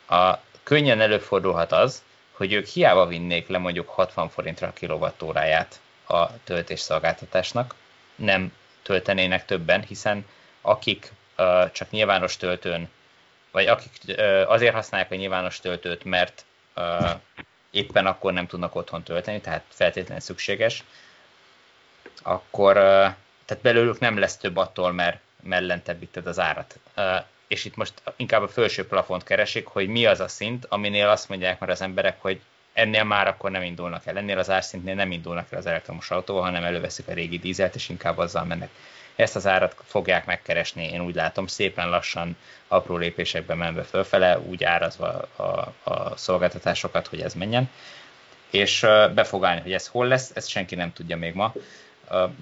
A, 0.09 0.35
könnyen 0.63 1.01
előfordulhat 1.01 1.73
az, 1.73 2.03
hogy 2.37 2.53
ők 2.53 2.67
hiába 2.67 3.07
vinnék 3.07 3.49
le 3.49 3.59
mondjuk 3.59 3.89
60 3.89 4.29
forintra 4.29 4.67
a 4.67 4.73
kilovattóráját 4.73 5.81
a 6.07 6.43
töltésszolgáltatásnak, 6.45 7.75
nem 8.15 8.53
töltenének 8.83 9.45
többen, 9.45 9.83
hiszen 9.83 10.27
akik 10.61 11.13
uh, 11.39 11.73
csak 11.73 11.91
nyilvános 11.91 12.37
töltőn, 12.37 12.89
vagy 13.51 13.67
akik 13.67 13.93
uh, 14.09 14.45
azért 14.47 14.75
használják 14.75 15.11
a 15.11 15.15
nyilvános 15.15 15.61
töltőt, 15.61 16.05
mert 16.05 16.45
uh, 16.77 17.11
éppen 17.71 18.07
akkor 18.07 18.33
nem 18.33 18.47
tudnak 18.47 18.75
otthon 18.75 19.03
tölteni, 19.03 19.41
tehát 19.41 19.65
feltétlenül 19.69 20.23
szükséges, 20.23 20.85
akkor 22.23 22.75
tehát 23.45 23.63
belőlük 23.63 23.99
nem 23.99 24.19
lesz 24.19 24.37
több 24.37 24.57
attól, 24.57 24.93
mert, 24.93 25.21
mert 25.43 26.27
az 26.27 26.39
árat. 26.39 26.79
És 27.49 27.65
itt 27.65 27.77
most 27.77 27.93
inkább 28.17 28.43
a 28.43 28.49
felső 28.49 28.87
plafont 28.87 29.25
keresik, 29.25 29.67
hogy 29.67 29.89
mi 29.89 30.07
az 30.07 30.21
a 30.21 30.29
szint, 30.29 30.67
aminél 30.69 31.09
azt 31.09 31.29
mondják 31.29 31.61
már 31.61 31.71
az 31.71 31.81
emberek, 31.81 32.17
hogy 32.21 32.41
ennél 32.73 33.05
már 33.05 33.27
akkor 33.27 33.51
nem 33.51 33.63
indulnak 33.63 34.07
el, 34.07 34.17
ennél 34.17 34.39
az 34.39 34.51
árszintnél 34.51 34.95
nem 34.95 35.11
indulnak 35.11 35.53
el 35.53 35.59
az 35.59 35.67
elektromos 35.67 36.11
autóval, 36.11 36.43
hanem 36.43 36.65
előveszik 36.65 37.09
a 37.09 37.13
régi 37.13 37.39
dízelt, 37.39 37.75
és 37.75 37.89
inkább 37.89 38.19
azzal 38.19 38.45
mennek. 38.45 38.69
Ezt 39.17 39.37
az 39.37 39.47
árat 39.47 39.77
fogják 39.85 40.27
megkeresni, 40.27 40.91
én 40.93 41.01
úgy 41.01 41.15
látom, 41.15 41.47
szépen 41.47 41.89
lassan, 41.89 42.37
apró 42.69 42.97
lépésekben 42.97 43.57
menve 43.57 43.83
fölfele, 43.83 44.39
úgy 44.39 44.65
árazva 44.65 45.09
a, 45.37 45.73
a 45.91 46.17
szolgáltatásokat, 46.17 47.07
hogy 47.07 47.21
ez 47.21 47.35
menjen. 47.35 47.71
És 48.51 48.81
be 49.15 49.27
hogy 49.63 49.73
ez 49.73 49.87
hol 49.87 50.07
lesz, 50.07 50.31
ezt 50.35 50.49
senki 50.49 50.75
nem 50.75 50.93
tudja 50.93 51.17
még 51.17 51.35
ma. 51.35 51.53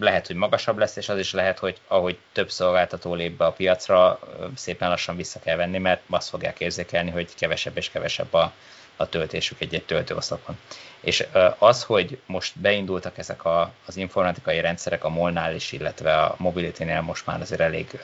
Lehet, 0.00 0.26
hogy 0.26 0.36
magasabb 0.36 0.78
lesz, 0.78 0.96
és 0.96 1.08
az 1.08 1.18
is 1.18 1.32
lehet, 1.32 1.58
hogy 1.58 1.80
ahogy 1.88 2.18
több 2.32 2.50
szolgáltató 2.50 3.14
lép 3.14 3.36
be 3.36 3.44
a 3.44 3.52
piacra, 3.52 4.18
szépen 4.54 4.88
lassan 4.88 5.16
vissza 5.16 5.40
kell 5.40 5.56
venni, 5.56 5.78
mert 5.78 6.02
azt 6.10 6.28
fogják 6.28 6.60
érzékelni, 6.60 7.10
hogy 7.10 7.34
kevesebb 7.34 7.76
és 7.76 7.90
kevesebb 7.90 8.34
a, 8.34 8.52
a 8.96 9.08
töltésük 9.08 9.60
egy-egy 9.60 9.84
töltőoszlopon. 9.84 10.58
És 11.00 11.26
az, 11.58 11.82
hogy 11.82 12.18
most 12.26 12.58
beindultak 12.58 13.18
ezek 13.18 13.44
a, 13.44 13.72
az 13.86 13.96
informatikai 13.96 14.60
rendszerek 14.60 15.04
a 15.04 15.08
Molnál 15.08 15.54
is, 15.54 15.72
illetve 15.72 16.22
a 16.22 16.34
Mobility-nél 16.38 17.00
most 17.00 17.26
már 17.26 17.40
azért 17.40 17.60
elég 17.60 18.00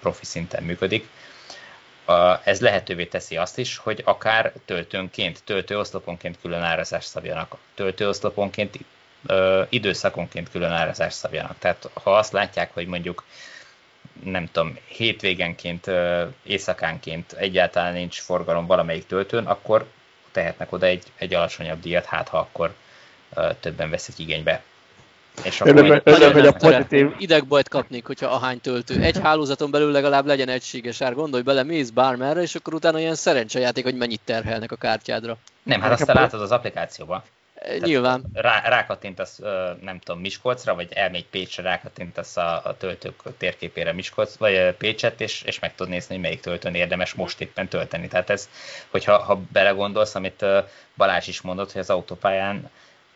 profi 0.00 0.24
szinten 0.24 0.62
működik, 0.62 1.08
ez 2.44 2.60
lehetővé 2.60 3.04
teszi 3.04 3.36
azt 3.36 3.58
is, 3.58 3.76
hogy 3.76 4.02
akár 4.04 4.52
töltőnként, 4.64 5.42
töltőoszloponként 5.44 6.40
külön 6.40 6.62
árazást 6.62 7.08
szabjanak, 7.08 7.56
töltőoszloponként, 7.74 8.78
időszakonként 9.68 10.50
külön 10.50 10.70
árazást 10.70 11.16
szabjanak. 11.16 11.58
Tehát 11.58 11.90
ha 12.02 12.16
azt 12.16 12.32
látják, 12.32 12.74
hogy 12.74 12.86
mondjuk 12.86 13.24
nem 14.24 14.48
tudom, 14.52 14.78
hétvégenként, 14.86 15.90
éjszakánként 16.42 17.32
egyáltalán 17.32 17.92
nincs 17.92 18.20
forgalom 18.20 18.66
valamelyik 18.66 19.06
töltőn, 19.06 19.46
akkor 19.46 19.86
tehetnek 20.32 20.72
oda 20.72 20.86
egy, 20.86 21.02
egy 21.16 21.34
alacsonyabb 21.34 21.80
díjat, 21.80 22.04
hát 22.04 22.28
ha 22.28 22.38
akkor 22.38 22.74
többen 23.60 23.90
veszik 23.90 24.18
igénybe. 24.18 24.62
És 25.42 25.60
akkor 25.60 25.76
örülök, 25.76 26.06
örülök, 26.06 26.32
hogy 26.32 26.46
a 26.46 26.52
pozitív... 26.52 27.14
Idegbajt 27.18 27.68
kapnék, 27.68 28.06
hogyha 28.06 28.26
ahány 28.26 28.60
töltő. 28.60 29.02
Egy 29.02 29.18
hálózaton 29.22 29.70
belül 29.70 29.90
legalább 29.90 30.26
legyen 30.26 30.48
egységes 30.48 31.00
ár. 31.00 31.14
Gondolj 31.14 31.42
bele, 31.42 31.62
mész 31.62 31.90
bármerre, 31.90 32.42
és 32.42 32.54
akkor 32.54 32.74
utána 32.74 32.98
ilyen 32.98 33.14
szerencsejáték, 33.14 33.84
hogy 33.84 33.96
mennyit 33.96 34.20
terhelnek 34.24 34.72
a 34.72 34.76
kártyádra. 34.76 35.36
Nem, 35.62 35.80
hát 35.80 36.00
azt 36.00 36.12
látod 36.12 36.40
az 36.40 36.50
applikációban. 36.50 37.22
Nyilván. 37.78 38.24
Rá, 38.32 38.68
rákattintasz, 38.68 39.38
nem 39.80 39.98
tudom, 39.98 40.20
Miskolcra, 40.20 40.74
vagy 40.74 40.92
elmegy 40.92 41.26
Pécsre, 41.26 41.62
rákattintasz 41.62 42.36
a, 42.36 42.60
a 42.64 42.76
töltők 42.76 43.22
térképére 43.36 43.92
Miskolc, 43.92 44.36
vagy 44.36 44.74
Pécset, 44.76 45.20
és, 45.20 45.42
és 45.42 45.58
meg 45.58 45.74
tudod 45.74 45.92
nézni, 45.92 46.14
hogy 46.14 46.24
melyik 46.24 46.40
töltőn 46.40 46.74
érdemes 46.74 47.14
most 47.14 47.40
éppen 47.40 47.68
tölteni. 47.68 48.08
Tehát 48.08 48.30
ez, 48.30 48.48
hogyha 48.90 49.18
ha 49.18 49.40
belegondolsz, 49.52 50.14
amit 50.14 50.44
Balázs 50.96 51.28
is 51.28 51.40
mondott, 51.40 51.72
hogy 51.72 51.80
az 51.80 51.90
autópályán 51.90 52.70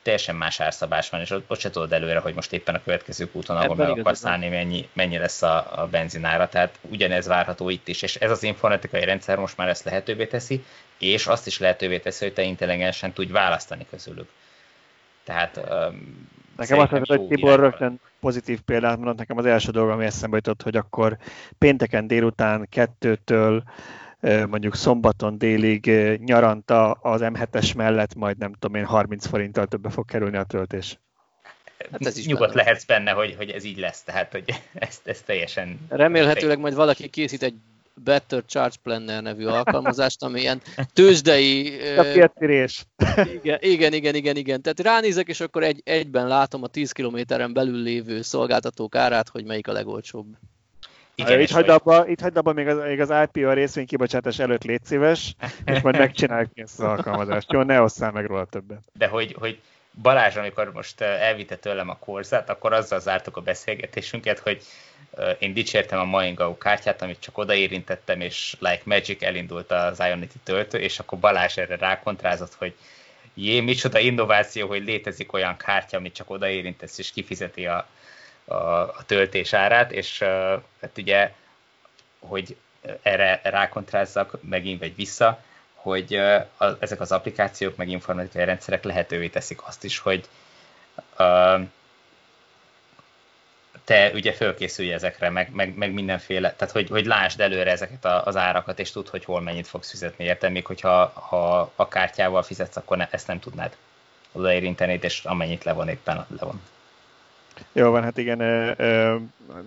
teljesen 0.08 0.36
más 0.36 0.60
árszabás 0.60 1.10
van, 1.10 1.20
és 1.20 1.30
ott, 1.30 1.50
ott 1.50 1.58
se 1.58 1.70
tudod 1.70 1.92
előre, 1.92 2.18
hogy 2.18 2.34
most 2.34 2.52
éppen 2.52 2.74
a 2.74 2.82
következő 2.84 3.28
úton, 3.32 3.56
ahol 3.56 3.76
meg 3.76 3.88
akarsz 3.88 4.24
állni, 4.24 4.48
mennyi, 4.48 4.88
mennyi 4.92 5.18
lesz 5.18 5.42
a, 5.42 5.82
a 5.82 5.86
benzinára. 5.86 6.48
Tehát 6.48 6.78
ugyanez 6.80 7.26
várható 7.26 7.68
itt 7.68 7.88
is, 7.88 8.02
és 8.02 8.16
ez 8.16 8.30
az 8.30 8.42
informatikai 8.42 9.04
rendszer 9.04 9.38
most 9.38 9.56
már 9.56 9.68
ezt 9.68 9.84
lehetővé 9.84 10.26
teszi, 10.26 10.64
és 10.98 11.26
azt 11.26 11.46
is 11.46 11.58
lehetővé 11.58 11.98
teszi, 11.98 12.24
hogy 12.24 12.34
te 12.34 12.42
intelligensen 12.42 13.12
tudj 13.12 13.32
választani 13.32 13.86
közülük. 13.90 14.28
Tehát 15.24 15.56
um, 15.56 16.28
Nekem 16.56 16.78
azt 16.78 16.90
mondta, 16.90 17.16
hogy 17.16 17.26
Tibor 17.26 17.58
rögtön 17.60 18.00
pozitív 18.20 18.60
példát 18.60 18.96
mondott, 18.96 19.18
nekem 19.18 19.38
az 19.38 19.46
első 19.46 19.70
dolog, 19.70 19.90
ami 19.90 20.04
eszembe 20.04 20.36
jutott, 20.36 20.62
hogy 20.62 20.76
akkor 20.76 21.16
pénteken 21.58 22.06
délután 22.06 22.66
kettőtől 22.70 23.62
mondjuk 24.20 24.74
szombaton 24.74 25.38
délig 25.38 25.86
nyaranta 26.24 26.90
az 26.90 27.20
M7-es 27.24 27.76
mellett, 27.76 28.14
majd 28.14 28.38
nem 28.38 28.52
tudom 28.52 28.76
én 28.76 28.84
30 28.84 29.26
forinttal 29.26 29.66
többe 29.66 29.90
fog 29.90 30.04
kerülni 30.04 30.36
a 30.36 30.44
töltés. 30.44 30.98
Hát 31.92 32.06
ez 32.06 32.18
is 32.18 32.26
Nyugodt 32.26 32.52
benne. 32.52 32.62
lehetsz 32.62 32.84
benne, 32.84 33.10
hogy, 33.10 33.34
hogy 33.36 33.50
ez 33.50 33.64
így 33.64 33.78
lesz, 33.78 34.02
tehát 34.02 34.32
hogy 34.32 34.44
ezt, 34.74 35.06
ezt 35.06 35.24
teljesen... 35.24 35.78
Remélhetőleg 35.88 36.58
majd 36.58 36.74
valaki 36.74 37.08
készít 37.08 37.42
egy 37.42 37.54
Better 38.04 38.44
Charge 38.46 38.76
Planner 38.82 39.22
nevű 39.22 39.44
alkalmazást, 39.44 40.22
ami 40.22 40.40
ilyen 40.40 40.62
tőzsdei... 40.92 41.80
A 41.96 42.02
igen, 43.42 43.58
igen, 43.60 43.92
igen, 43.92 44.14
igen, 44.14 44.36
igen. 44.36 44.62
Tehát 44.62 44.80
ránézek, 44.80 45.28
és 45.28 45.40
akkor 45.40 45.62
egy, 45.62 45.80
egyben 45.84 46.28
látom 46.28 46.62
a 46.62 46.66
10 46.66 46.92
kilométeren 46.92 47.52
belül 47.52 47.82
lévő 47.82 48.22
szolgáltatók 48.22 48.94
árát, 48.94 49.28
hogy 49.28 49.44
melyik 49.44 49.68
a 49.68 49.72
legolcsóbb. 49.72 50.26
Igen, 51.20 51.40
itt, 51.40 51.50
hagyd 51.50 51.68
abba, 51.68 52.08
itt 52.08 52.20
hagyd 52.20 52.36
abba 52.36 52.52
még 52.52 52.68
az, 52.68 52.78
még 52.78 53.00
az 53.00 53.12
IPO 53.22 53.52
részvény 53.52 53.86
kibocsátás 53.86 54.38
előtt 54.38 54.64
légy 54.64 54.84
szíves, 54.84 55.34
és 55.64 55.80
majd 55.80 55.98
megcsináljuk 55.98 56.50
ezt 56.54 56.78
az 56.78 56.84
alkalmazást. 56.84 57.52
Jó, 57.52 57.62
ne 57.62 57.82
osszál 57.82 58.10
meg 58.10 58.26
róla 58.26 58.44
többet. 58.44 58.80
De 58.92 59.06
hogy, 59.06 59.36
hogy 59.38 59.60
Balázs, 60.02 60.36
amikor 60.36 60.72
most 60.72 61.00
elvitte 61.00 61.56
tőlem 61.56 61.88
a 61.88 61.96
korzát, 61.96 62.50
akkor 62.50 62.72
azzal 62.72 63.00
zártuk 63.00 63.36
a 63.36 63.40
beszélgetésünket, 63.40 64.38
hogy 64.38 64.62
én 65.38 65.52
dicsértem 65.52 65.98
a 65.98 66.04
Maingau 66.04 66.58
kártyát, 66.58 67.02
amit 67.02 67.20
csak 67.20 67.38
odaérintettem, 67.38 68.20
és 68.20 68.56
like 68.58 68.82
magic 68.84 69.22
elindult 69.22 69.70
az 69.72 69.98
Ionity 69.98 70.36
töltő, 70.42 70.78
és 70.78 70.98
akkor 70.98 71.18
Balázs 71.18 71.56
erre 71.56 71.76
rákontrázott, 71.76 72.54
hogy 72.54 72.74
jé, 73.34 73.60
micsoda 73.60 73.98
innováció, 73.98 74.66
hogy 74.68 74.84
létezik 74.84 75.32
olyan 75.32 75.56
kártya, 75.56 75.96
amit 75.96 76.14
csak 76.14 76.30
odaérintesz, 76.30 76.98
és 76.98 77.10
kifizeti 77.10 77.66
a, 77.66 77.86
a, 78.48 78.54
a 78.80 79.04
töltés 79.06 79.52
árát, 79.52 79.92
és 79.92 80.18
hát 80.80 80.92
ugye, 80.96 81.32
hogy 82.18 82.56
erre 83.02 83.40
rákontrázzak 83.42 84.38
megint 84.42 84.80
vagy 84.80 84.94
vissza, 84.94 85.42
hogy 85.74 86.14
a, 86.14 86.76
ezek 86.80 87.00
az 87.00 87.12
applikációk, 87.12 87.76
meg 87.76 87.88
informatikai 87.88 88.44
rendszerek 88.44 88.84
lehetővé 88.84 89.28
teszik 89.28 89.66
azt 89.66 89.84
is, 89.84 89.98
hogy 89.98 90.28
uh, 91.18 91.60
te 93.84 94.10
ugye 94.14 94.32
fölkészülj 94.32 94.92
ezekre, 94.92 95.30
meg, 95.30 95.50
meg, 95.52 95.76
meg 95.76 95.92
mindenféle, 95.92 96.54
tehát 96.54 96.74
hogy, 96.74 96.88
hogy 96.88 97.06
lásd 97.06 97.40
előre 97.40 97.70
ezeket 97.70 98.04
a, 98.04 98.26
az 98.26 98.36
árakat, 98.36 98.78
és 98.78 98.90
tudd, 98.90 99.10
hogy 99.10 99.24
hol 99.24 99.40
mennyit 99.40 99.66
fogsz 99.66 99.90
fizetni, 99.90 100.24
értem, 100.24 100.52
még 100.52 100.66
hogyha 100.66 101.06
ha 101.14 101.72
a 101.76 101.88
kártyával 101.88 102.42
fizetsz, 102.42 102.76
akkor 102.76 102.96
ne, 102.96 103.08
ezt 103.10 103.26
nem 103.26 103.40
tudnád 103.40 103.76
odaérinteni, 104.32 104.98
és 105.02 105.24
amennyit 105.24 105.64
levon 105.64 105.88
éppen 105.88 106.26
levon. 106.38 106.62
Jó 107.72 107.90
van, 107.90 108.02
hát 108.02 108.16
igen. 108.16 108.40
Ö, 108.40 109.16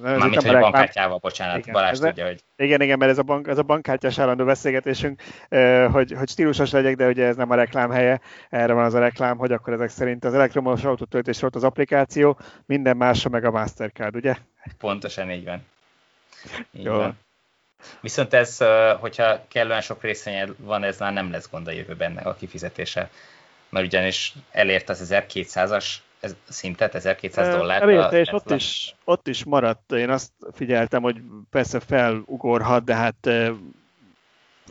Mármint, 0.02 0.42
hogy 0.42 0.60
bankkártyával, 0.60 1.18
bocsánat, 1.18 1.58
igen, 1.58 1.74
Balázs 1.74 1.92
ez, 1.92 2.00
tudja, 2.00 2.26
hogy... 2.26 2.44
Igen, 2.56 2.82
igen, 2.82 2.98
mert 2.98 3.12
ez 3.12 3.18
a, 3.18 3.24
bank, 3.24 3.48
ez 3.48 3.58
a 3.58 3.64
bankkártyás 3.64 4.20
állandó 4.20 4.46
beszélgetésünk, 4.46 5.22
ö, 5.50 5.88
hogy, 5.92 6.14
hogy 6.18 6.30
stílusos 6.30 6.72
legyek, 6.72 6.96
de 6.96 7.08
ugye 7.08 7.26
ez 7.26 7.36
nem 7.36 7.52
a 7.52 7.56
reklám 7.56 7.92
helye, 7.92 8.22
erre 8.50 8.74
van 8.74 8.86
az 8.86 8.94
a 8.94 9.00
reklám, 9.00 9.38
hogy 9.38 9.52
akkor 9.52 9.74
ezek 9.74 9.90
szerint 9.90 10.26
az 10.26 10.34
elektromos 10.34 10.84
autótöltés 10.84 11.40
volt 11.40 11.56
az 11.56 11.64
applikáció, 11.64 12.38
minden 12.66 12.98
másra 12.98 13.30
meg 13.30 13.46
a 13.46 13.52
Mastercard, 13.52 14.16
ugye? 14.16 14.36
Pontosan 14.78 15.32
így 15.32 15.46
van. 15.46 15.66
Így 16.72 16.84
Jó. 16.84 16.94
Van. 16.94 17.20
Viszont 18.02 18.34
ez, 18.34 18.58
hogyha 19.00 19.46
kellően 19.48 19.82
sok 19.82 20.02
részvényed 20.02 20.50
van, 20.58 20.84
ez 20.84 21.00
már 21.00 21.14
nem 21.14 21.32
lesz 21.32 21.50
gond 21.50 21.68
a 21.68 21.72
jövőben 21.72 22.18
a 22.18 22.34
kifizetése. 22.34 23.10
Mert 23.70 23.86
ugyanis 23.86 24.34
elért 24.52 24.90
az 24.90 25.08
1200-as 25.10 25.86
ez 26.22 26.36
szintet, 26.50 26.96
1200 26.96 27.56
dollár. 27.56 27.82
Elérte, 27.82 28.20
és 28.20 28.32
ott 28.32 28.52
is, 28.52 28.96
ott 29.04 29.28
is 29.28 29.44
maradt. 29.44 29.92
Én 29.92 30.10
azt 30.10 30.32
figyeltem, 30.54 31.02
hogy 31.02 31.22
persze 31.50 31.80
felugorhat, 31.80 32.84
de 32.84 32.96
hát 32.96 33.30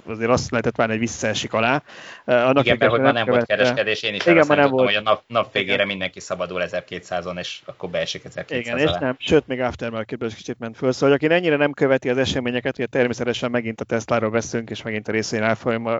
azért 0.06 0.30
azt 0.30 0.50
lehetett 0.50 0.76
várni, 0.76 0.92
hogy 0.92 1.02
visszaesik 1.02 1.52
alá. 1.52 1.82
Annak 2.24 2.64
Igen, 2.64 2.76
mert 2.78 2.90
hogy 2.90 3.00
ma 3.00 3.12
nem 3.12 3.26
volt 3.26 3.46
kereskedés, 3.46 4.02
én 4.02 4.14
is 4.14 4.26
Igen, 4.26 4.38
arra 4.38 4.54
nem 4.54 4.70
volt. 4.70 4.86
hogy 4.86 4.94
a 4.94 5.00
nap, 5.00 5.22
nap 5.26 5.52
végére 5.52 5.74
Igen. 5.74 5.86
mindenki 5.86 6.20
szabadul 6.20 6.62
1200-on, 6.64 7.38
és 7.38 7.60
akkor 7.64 7.88
beesik 7.90 8.24
1200 8.24 8.60
Igen, 8.60 8.74
alá. 8.74 8.96
és 8.96 9.00
nem, 9.00 9.16
sőt, 9.18 9.46
még 9.46 9.60
aftermarketből 9.60 10.28
is 10.28 10.34
kicsit 10.34 10.58
ment 10.58 10.76
föl. 10.76 10.92
Szóval, 10.92 11.14
aki 11.14 11.30
ennyire 11.30 11.56
nem 11.56 11.72
követi 11.72 12.08
az 12.10 12.18
eseményeket, 12.18 12.78
ugye 12.78 12.86
természetesen 12.86 13.50
megint 13.50 13.80
a 13.80 13.84
Tesla-ról 13.84 14.30
beszélünk, 14.30 14.70
és 14.70 14.82
megint 14.82 15.08
a 15.08 15.12
részén 15.12 15.42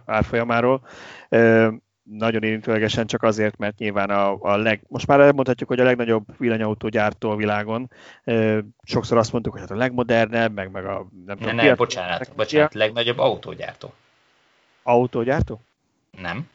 árfolyamáról, 0.07 0.87
nagyon 2.19 2.43
érintőlegesen 2.43 3.07
csak 3.07 3.23
azért, 3.23 3.57
mert 3.57 3.79
nyilván 3.79 4.11
a, 4.11 4.37
a 4.41 4.57
leg, 4.57 4.81
most 4.89 5.07
már 5.07 5.21
elmondhatjuk, 5.21 5.69
hogy 5.69 5.81
a 5.81 5.85
legnagyobb 5.85 6.25
villanyautógyártó 6.37 7.31
a 7.31 7.37
világon. 7.37 7.91
Sokszor 8.83 9.19
azt 9.19 9.33
mondtuk, 9.33 9.53
hogy 9.53 9.63
hát 9.63 9.71
a 9.71 9.77
legmodernebb, 9.77 10.55
meg, 10.55 10.71
meg 10.71 10.85
a 10.85 11.07
nem 11.27 11.37
tudom. 11.37 11.55
Ne, 11.55 11.63
ne, 11.63 11.75
bocsánat, 11.75 12.33
bocsánat, 12.37 12.75
legnagyobb 12.75 13.19
autógyártó. 13.19 13.93
Autógyártó? 14.83 15.61
Nem. 16.21 16.49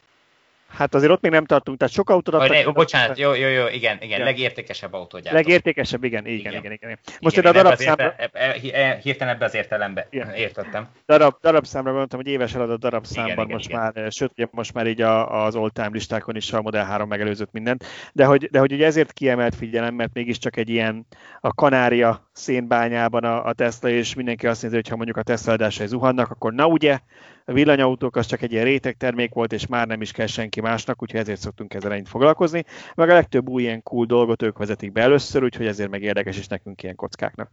Hát 0.77 0.95
azért 0.95 1.11
ott 1.11 1.21
még 1.21 1.31
nem 1.31 1.45
tartunk, 1.45 1.77
tehát 1.77 1.93
sok 1.93 2.09
autót 2.09 2.33
adtak. 2.33 2.65
Ne, 2.65 2.71
bocsánat, 2.71 3.17
jó, 3.17 3.33
jó, 3.33 3.47
jó, 3.47 3.67
igen, 3.67 3.97
igen, 4.01 4.19
ja. 4.19 4.25
legértékesebb 4.25 4.93
autógyártó. 4.93 5.37
Legértékesebb, 5.37 6.03
igen, 6.03 6.25
igen, 6.25 6.39
igen. 6.39 6.53
igen, 6.53 6.71
igen. 6.71 6.99
Most 7.19 7.37
igen, 7.37 7.53
én 7.53 7.59
a 7.59 7.63
darabszámra... 7.63 8.15
E, 8.17 8.55
e, 8.71 8.99
hirtelen 9.01 9.33
ebbe 9.33 9.45
az 9.45 9.55
értelembe 9.55 10.07
igen. 10.09 10.33
értettem. 10.33 10.87
Darab, 11.05 11.35
darabszámra 11.41 11.89
gondoltam, 11.89 12.19
hogy 12.19 12.27
éves 12.27 12.55
eladott 12.55 12.79
darabszámban 12.79 13.45
igen, 13.45 13.47
most 13.47 13.69
igen, 13.69 13.79
már, 13.79 13.91
igen. 13.95 14.09
sőt, 14.09 14.31
ugye 14.31 14.47
most 14.51 14.73
már 14.73 14.87
így 14.87 15.01
a, 15.01 15.43
az 15.45 15.55
all-time 15.55 15.89
listákon 15.91 16.35
is 16.35 16.53
a 16.53 16.61
Model 16.61 16.85
3 16.85 17.07
megelőzött 17.07 17.51
mindent, 17.51 17.85
de 18.13 18.25
hogy, 18.25 18.49
de 18.51 18.59
hogy 18.59 18.73
ugye 18.73 18.85
ezért 18.85 19.13
kiemelt 19.13 19.55
figyelem, 19.55 19.93
mert 19.95 20.13
mégiscsak 20.13 20.57
egy 20.57 20.69
ilyen 20.69 21.05
a 21.39 21.53
Kanária 21.53 22.29
szénbányában 22.31 23.23
a, 23.23 23.45
a 23.45 23.53
Tesla, 23.53 23.89
és 23.89 24.13
mindenki 24.13 24.47
azt 24.47 24.61
nézi, 24.61 24.75
hogy 24.75 24.87
ha 24.87 24.95
mondjuk 24.95 25.17
a 25.17 25.23
Tesla 25.23 25.53
adásai 25.53 25.87
zuhannak, 25.87 26.31
akkor 26.31 26.53
na 26.53 26.65
ugye, 26.65 26.99
a 27.47 27.53
villanyautók 27.53 28.15
az 28.15 28.25
csak 28.25 28.41
egy 28.41 28.51
ilyen 28.51 28.63
réteg 28.63 28.97
termék 28.97 29.33
volt, 29.33 29.53
és 29.53 29.67
már 29.67 29.87
nem 29.87 30.01
is 30.01 30.11
kell 30.11 30.25
senki 30.25 30.61
másnak, 30.65 31.01
úgyhogy 31.01 31.19
ezért 31.19 31.39
szoktunk 31.39 31.73
ezzel 31.73 31.93
ennyit 31.93 32.09
foglalkozni. 32.09 32.63
Meg 32.95 33.09
a 33.09 33.13
legtöbb 33.13 33.49
új 33.49 33.61
ilyen 33.61 33.83
cool 33.83 34.05
dolgot 34.05 34.41
ők 34.41 34.57
vezetik 34.57 34.91
be 34.91 35.01
először, 35.01 35.43
úgyhogy 35.43 35.67
ezért 35.67 35.89
meg 35.89 36.01
érdekes 36.01 36.37
is 36.37 36.47
nekünk 36.47 36.83
ilyen 36.83 36.95
kockáknak. 36.95 37.49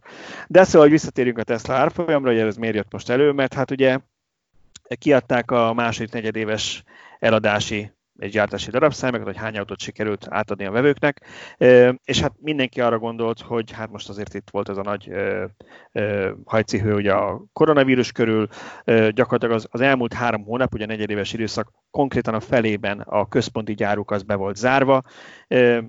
De 0.47 0.63
szóval, 0.63 0.81
hogy 0.81 0.91
visszatérjünk 0.91 1.37
a 1.37 1.43
Tesla 1.43 1.73
árfolyamra, 1.73 2.29
hogy 2.29 2.39
ez 2.39 2.57
miért 2.57 2.75
jött 2.75 2.91
most 2.91 3.09
elő, 3.09 3.31
mert 3.31 3.53
hát 3.53 3.71
ugye 3.71 3.99
kiadták 4.99 5.51
a 5.51 5.73
második 5.73 6.11
negyedéves 6.11 6.83
eladási 7.19 7.91
egy 8.17 8.31
gyártási 8.31 8.69
darabszámokat, 8.69 9.25
hogy 9.25 9.37
hány 9.37 9.57
autót 9.57 9.79
sikerült 9.79 10.27
átadni 10.29 10.65
a 10.65 10.71
vevőknek, 10.71 11.25
és 12.03 12.21
hát 12.21 12.33
mindenki 12.39 12.81
arra 12.81 12.99
gondolt, 12.99 13.41
hogy 13.41 13.71
hát 13.71 13.91
most 13.91 14.09
azért 14.09 14.33
itt 14.33 14.49
volt 14.51 14.69
ez 14.69 14.77
a 14.77 14.81
nagy 14.81 15.11
hajcihő 16.45 16.93
ugye 16.93 17.13
a 17.13 17.43
koronavírus 17.53 18.11
körül, 18.11 18.47
gyakorlatilag 18.85 19.55
az, 19.55 19.67
az 19.71 19.81
elmúlt 19.81 20.13
három 20.13 20.43
hónap, 20.43 20.73
ugye 20.73 20.85
negyedéves 20.85 21.33
időszak, 21.33 21.71
konkrétan 21.93 22.33
a 22.33 22.39
felében 22.39 22.99
a 22.99 23.27
központi 23.27 23.73
gyáruk 23.73 24.11
az 24.11 24.23
be 24.23 24.35
volt 24.35 24.55
zárva, 24.55 25.03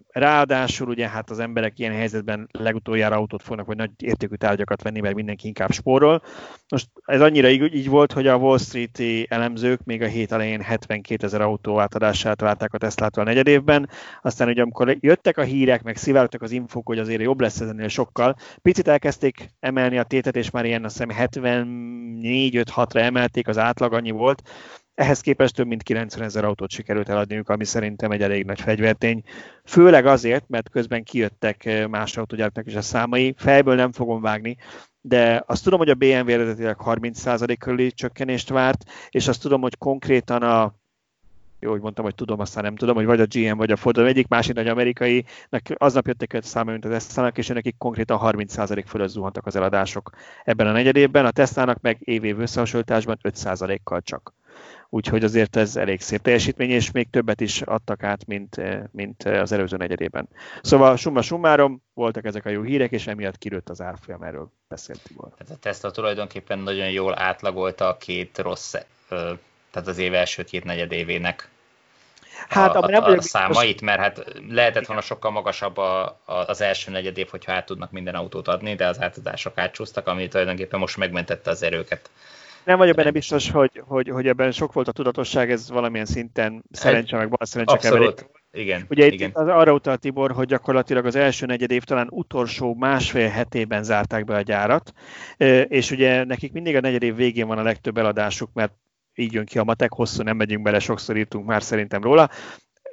ráadásul 0.08 0.88
ugye 0.88 1.08
hát 1.08 1.30
az 1.30 1.38
emberek 1.38 1.78
ilyen 1.78 1.92
helyzetben 1.92 2.48
legutoljára 2.52 3.16
autót 3.16 3.42
fognak, 3.42 3.66
vagy 3.66 3.76
nagy 3.76 3.90
értékű 3.96 4.34
tárgyakat 4.34 4.82
venni, 4.82 5.00
mert 5.00 5.14
mindenki 5.14 5.46
inkább 5.46 5.72
spórol. 5.72 6.22
Most 6.68 6.88
ez 7.04 7.20
annyira 7.20 7.48
így, 7.48 7.74
így 7.74 7.88
volt, 7.88 8.12
hogy 8.12 8.26
a 8.26 8.36
Wall 8.36 8.58
Street-i 8.58 9.26
elemzők 9.30 9.84
még 9.84 10.02
a 10.02 10.06
hét 10.06 10.32
elején 10.32 10.60
72 10.60 11.26
ezer 11.26 11.40
autó 11.40 11.80
átadás 11.80 12.14
támogatását 12.14 12.40
várták 12.40 12.74
a 12.74 12.78
Teslától 12.78 13.22
a 13.22 13.26
negyed 13.26 13.46
évben. 13.46 13.88
Aztán 14.22 14.48
ugye 14.48 14.62
amikor 14.62 14.96
jöttek 15.00 15.38
a 15.38 15.42
hírek, 15.42 15.82
meg 15.82 15.96
szivárogtak 15.96 16.42
az 16.42 16.50
infók, 16.50 16.86
hogy 16.86 16.98
azért 16.98 17.22
jobb 17.22 17.40
lesz 17.40 17.60
ennél 17.60 17.88
sokkal, 17.88 18.36
picit 18.62 18.88
elkezdték 18.88 19.48
emelni 19.60 19.98
a 19.98 20.02
tétet, 20.02 20.36
és 20.36 20.50
már 20.50 20.64
ilyen 20.64 20.84
azt 20.84 21.02
hiszem 21.02 21.28
74-5-6-ra 21.30 22.96
emelték, 22.96 23.48
az 23.48 23.58
átlag 23.58 23.92
annyi 23.92 24.10
volt. 24.10 24.42
Ehhez 24.94 25.20
képest 25.20 25.54
több 25.54 25.66
mint 25.66 25.82
90 25.82 26.24
ezer 26.24 26.44
autót 26.44 26.70
sikerült 26.70 27.08
eladniuk, 27.08 27.48
ami 27.48 27.64
szerintem 27.64 28.10
egy 28.10 28.22
elég 28.22 28.44
nagy 28.44 28.60
fegyvertény. 28.60 29.22
Főleg 29.64 30.06
azért, 30.06 30.48
mert 30.48 30.68
közben 30.68 31.02
kijöttek 31.02 31.88
más 31.88 32.16
autógyártóknak 32.16 32.66
is 32.66 32.74
a 32.74 32.82
számai. 32.82 33.34
Fejből 33.36 33.74
nem 33.74 33.92
fogom 33.92 34.20
vágni, 34.20 34.56
de 35.00 35.42
azt 35.46 35.64
tudom, 35.64 35.78
hogy 35.78 35.88
a 35.88 35.94
BMW 35.94 36.30
eredetileg 36.30 36.76
30% 36.84 37.56
körüli 37.58 37.92
csökkenést 37.92 38.48
várt, 38.48 38.84
és 39.10 39.28
azt 39.28 39.40
tudom, 39.40 39.60
hogy 39.60 39.78
konkrétan 39.78 40.42
a 40.42 40.74
jó, 41.58 41.70
hogy 41.70 41.80
mondtam, 41.80 42.04
hogy 42.04 42.14
tudom, 42.14 42.40
aztán 42.40 42.62
nem 42.62 42.76
tudom, 42.76 42.94
hogy 42.94 43.04
vagy 43.04 43.20
a 43.20 43.26
GM, 43.28 43.56
vagy 43.56 43.70
a 43.70 43.76
Ford, 43.76 43.96
vagy 43.96 44.06
egyik 44.06 44.28
másik 44.28 44.54
nagy 44.54 44.68
amerikai, 44.68 45.24
aznap 45.74 46.06
jöttek 46.06 46.32
egy 46.32 46.42
száma, 46.42 46.70
mint 46.70 46.84
az 46.84 47.06
tesla 47.06 47.28
és 47.34 47.48
nekik 47.48 47.74
konkrétan 47.78 48.18
30% 48.22 48.84
fölött 48.86 49.08
zuhantak 49.08 49.46
az 49.46 49.56
eladások 49.56 50.10
ebben 50.44 50.66
a 50.66 50.72
negyedében, 50.72 51.26
a 51.26 51.30
Tesla-nak 51.30 51.80
meg 51.80 51.96
év 52.00 52.38
összehasonlításban 52.38 53.18
5%-kal 53.22 54.00
csak. 54.00 54.34
Úgyhogy 54.88 55.24
azért 55.24 55.56
ez 55.56 55.76
elég 55.76 56.00
szép 56.00 56.22
teljesítmény, 56.22 56.70
és 56.70 56.90
még 56.90 57.10
többet 57.10 57.40
is 57.40 57.62
adtak 57.62 58.02
át, 58.02 58.26
mint, 58.26 58.56
mint 58.92 59.22
az 59.22 59.52
előző 59.52 59.76
negyedében. 59.76 60.28
Szóval 60.62 60.96
summa 60.96 61.22
summarum, 61.22 61.82
voltak 61.94 62.24
ezek 62.24 62.44
a 62.44 62.50
jó 62.50 62.62
hírek, 62.62 62.90
és 62.90 63.06
emiatt 63.06 63.38
kirőtt 63.38 63.68
az 63.68 63.80
árfolyam, 63.80 64.22
erről 64.22 64.50
beszélt 64.68 65.02
Tibor. 65.02 65.28
Tehát 65.28 65.52
a 65.52 65.58
Tesla 65.60 65.90
tulajdonképpen 65.90 66.58
nagyon 66.58 66.90
jól 66.90 67.18
átlagolta 67.18 67.88
a 67.88 67.96
két 67.96 68.38
rossz, 68.38 68.74
tehát 69.70 69.88
az 69.88 69.98
év 69.98 70.14
első 70.14 70.44
két 70.44 70.64
negyedévének 70.64 71.48
hát, 72.48 72.74
a, 72.74 72.82
a, 72.82 73.10
a, 73.10 73.16
a 73.16 73.20
számait, 73.20 73.80
mert 73.80 74.00
hát 74.00 74.24
lehetett 74.48 74.86
volna 74.86 75.02
sokkal 75.02 75.30
magasabb 75.30 75.76
a, 75.76 76.02
a, 76.24 76.32
az 76.32 76.60
első 76.60 76.90
negyed 76.90 77.18
év, 77.18 77.28
hogyha 77.28 77.52
át 77.52 77.66
tudnak 77.66 77.90
minden 77.90 78.14
autót 78.14 78.48
adni, 78.48 78.74
de 78.74 78.86
az 78.86 79.00
átadások 79.00 79.58
átcsúsztak, 79.58 80.06
ami 80.06 80.28
tulajdonképpen 80.28 80.78
most 80.80 80.96
megmentette 80.96 81.50
az 81.50 81.62
erőket. 81.62 82.10
Nem 82.64 82.78
vagyok 82.78 82.96
benne 82.96 83.10
biztos, 83.10 83.50
hogy, 83.50 83.82
hogy, 83.86 84.08
hogy 84.08 84.26
ebben 84.26 84.52
sok 84.52 84.72
volt 84.72 84.88
a 84.88 84.92
tudatosság, 84.92 85.50
ez 85.50 85.70
valamilyen 85.70 86.06
szinten 86.06 86.64
szerencse, 86.70 87.16
meg 87.16 87.28
bal 87.28 87.46
szerencse 87.46 87.74
Abszolút. 87.74 88.30
Igen, 88.52 88.84
Ugye 88.88 89.06
igen. 89.06 89.28
itt 89.28 89.36
az 89.36 89.48
arra 89.48 89.72
utalt 89.72 90.00
Tibor, 90.00 90.30
hogy 90.32 90.46
gyakorlatilag 90.46 91.06
az 91.06 91.16
első 91.16 91.46
negyed 91.46 91.70
év 91.70 91.82
talán 91.82 92.08
utolsó 92.10 92.74
másfél 92.74 93.28
hetében 93.28 93.82
zárták 93.82 94.24
be 94.24 94.36
a 94.36 94.40
gyárat, 94.40 94.92
és 95.68 95.90
ugye 95.90 96.24
nekik 96.24 96.52
mindig 96.52 96.76
a 96.76 96.80
negyed 96.80 97.02
év 97.02 97.14
végén 97.14 97.46
van 97.46 97.58
a 97.58 97.62
legtöbb 97.62 97.98
eladásuk, 97.98 98.50
mert 98.52 98.72
így 99.14 99.32
jön 99.32 99.44
ki 99.44 99.58
a 99.58 99.64
matek, 99.64 99.92
hosszú 99.92 100.22
nem 100.22 100.36
megyünk 100.36 100.62
bele, 100.62 100.78
sokszor 100.78 101.16
írtunk 101.16 101.46
már 101.46 101.62
szerintem 101.62 102.02
róla. 102.02 102.30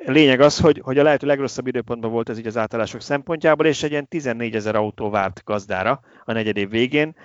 Lényeg 0.05 0.39
az, 0.39 0.59
hogy, 0.59 0.81
hogy 0.83 0.97
a 0.97 1.03
lehető 1.03 1.27
legrosszabb 1.27 1.67
időpontban 1.67 2.11
volt 2.11 2.29
ez 2.29 2.37
így 2.37 2.47
az 2.47 2.57
átállások 2.57 3.01
szempontjából, 3.01 3.65
és 3.65 3.83
egy 3.83 3.91
ilyen 3.91 4.07
14 4.07 4.55
ezer 4.55 4.75
autó 4.75 5.09
várt 5.09 5.41
gazdára 5.45 5.99
a 6.25 6.31
negyed 6.31 6.57
év 6.57 6.69
végén, 6.69 7.15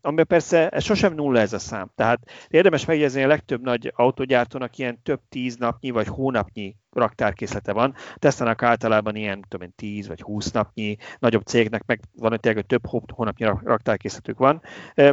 ami 0.00 0.22
persze 0.22 0.68
ez 0.68 0.84
sosem 0.84 1.14
nulla 1.14 1.40
ez 1.40 1.52
a 1.52 1.58
szám. 1.58 1.90
Tehát 1.94 2.20
érdemes 2.48 2.84
megjegyezni, 2.84 3.22
a 3.22 3.26
legtöbb 3.26 3.62
nagy 3.62 3.92
autógyártónak 3.96 4.78
ilyen 4.78 5.02
több 5.02 5.20
tíz 5.28 5.56
napnyi 5.56 5.90
vagy 5.90 6.06
hónapnyi 6.06 6.76
raktárkészlete 6.94 7.72
van. 7.72 7.94
Tesla-nak 8.16 8.62
általában 8.62 9.16
ilyen 9.16 9.44
tudom 9.48 9.72
10 9.76 10.08
vagy 10.08 10.20
20 10.20 10.50
napnyi, 10.50 10.96
nagyobb 11.18 11.42
cégnek 11.42 11.82
meg 11.86 12.00
van, 12.16 12.38
tényleg 12.40 12.66
több 12.66 12.86
hónapnyi 13.14 13.46
raktárkészletük 13.64 14.38
van. 14.38 14.62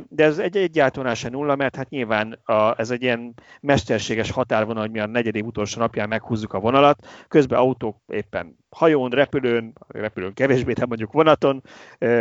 De 0.08 0.24
ez 0.24 0.38
egy 0.38 0.58
egyáltalán 0.58 1.16
se 1.16 1.30
nulla, 1.30 1.56
mert 1.56 1.76
hát 1.76 1.90
nyilván 1.90 2.40
a, 2.44 2.80
ez 2.80 2.92
egy 2.92 3.02
ilyen 3.02 3.34
mesterséges 3.62 4.32
határvonal, 4.32 4.82
hogy 4.82 4.92
mi 4.92 5.00
a 5.00 5.06
negyedév 5.06 5.46
utolsó 5.46 5.80
napján 5.80 6.08
meghúzzuk 6.08 6.54
a 6.54 6.60
vonalat, 6.60 7.08
közben 7.28 7.60
autók 7.60 7.98
éppen 8.08 8.60
hajón, 8.72 9.10
repülőn, 9.10 9.74
repülőn 9.88 10.34
kevésbé, 10.34 10.74
de 10.74 10.86
mondjuk 10.86 11.12
vonaton, 11.12 11.62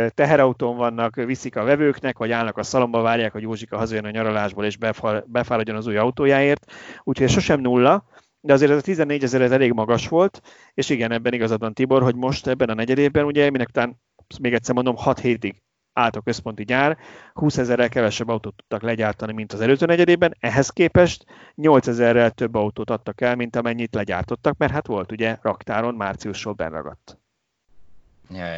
teherautón 0.07 0.77
vannak, 0.77 1.15
viszik 1.15 1.55
a 1.55 1.63
vevőknek, 1.63 2.17
vagy 2.17 2.31
állnak 2.31 2.57
a 2.57 2.63
szalomba, 2.63 3.01
várják, 3.01 3.31
hogy 3.31 3.41
Józsika 3.41 3.77
hazajön 3.77 4.05
a 4.05 4.09
nyaralásból, 4.09 4.65
és 4.65 4.77
befáradjon 5.25 5.75
az 5.75 5.87
új 5.87 5.97
autójáért. 5.97 6.71
Úgyhogy 7.03 7.29
sosem 7.29 7.59
nulla, 7.59 8.03
de 8.41 8.53
azért 8.53 8.71
ez 8.71 8.77
a 8.77 8.81
14 8.81 9.23
ezer 9.23 9.41
ez 9.41 9.51
elég 9.51 9.71
magas 9.71 10.07
volt, 10.07 10.41
és 10.73 10.89
igen, 10.89 11.11
ebben 11.11 11.33
igazad 11.33 11.59
van 11.59 11.73
Tibor, 11.73 12.01
hogy 12.01 12.15
most 12.15 12.47
ebben 12.47 12.69
a 12.69 12.73
negyedében, 12.73 13.25
ugye, 13.25 13.49
minek 13.49 13.67
után 13.67 14.01
még 14.41 14.53
egyszer 14.53 14.75
mondom, 14.75 14.95
6 14.95 15.19
hétig 15.19 15.61
állt 15.93 16.15
a 16.15 16.21
központi 16.21 16.63
gyár, 16.63 16.97
20 17.33 17.57
ezerrel 17.57 17.89
kevesebb 17.89 18.27
autót 18.27 18.55
tudtak 18.55 18.81
legyártani, 18.81 19.33
mint 19.33 19.53
az 19.53 19.61
előző 19.61 19.85
negyedében, 19.85 20.35
ehhez 20.39 20.69
képest 20.69 21.25
8 21.55 21.87
ezerrel 21.87 22.31
több 22.31 22.55
autót 22.55 22.89
adtak 22.89 23.21
el, 23.21 23.35
mint 23.35 23.55
amennyit 23.55 23.95
legyártottak, 23.95 24.57
mert 24.57 24.71
hát 24.71 24.87
volt 24.87 25.11
ugye 25.11 25.37
raktáron 25.41 25.95
márciusról 25.95 26.53
benragadt. 26.53 27.20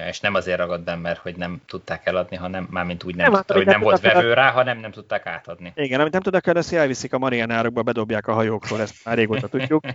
És 0.09 0.19
nem 0.19 0.33
azért 0.33 0.57
ragad 0.57 0.81
be, 0.81 0.95
mert 0.95 1.19
hogy 1.19 1.35
nem 1.35 1.61
tudták 1.65 2.05
eladni, 2.05 2.35
hanem 2.35 2.67
mármint 2.69 3.03
úgy 3.03 3.15
nem, 3.15 3.31
nem, 3.31 3.39
tudta, 3.39 3.53
hogy 3.53 3.65
nem, 3.65 3.73
nem 3.73 3.83
volt 3.83 4.01
vevő 4.01 4.29
el... 4.29 4.35
rá, 4.35 4.51
hanem 4.51 4.79
nem 4.79 4.91
tudták 4.91 5.25
átadni. 5.25 5.73
Igen, 5.75 5.99
amit 5.99 6.11
nem 6.11 6.21
tudnak 6.21 6.47
el, 6.47 6.57
ezt 6.57 6.73
elviszik 6.73 7.13
a 7.13 7.17
marianárokba, 7.17 7.83
bedobják 7.83 8.27
a 8.27 8.33
hajókról, 8.33 8.81
ezt 8.81 9.05
már 9.05 9.15
régóta 9.17 9.47
tudjuk, 9.47 9.85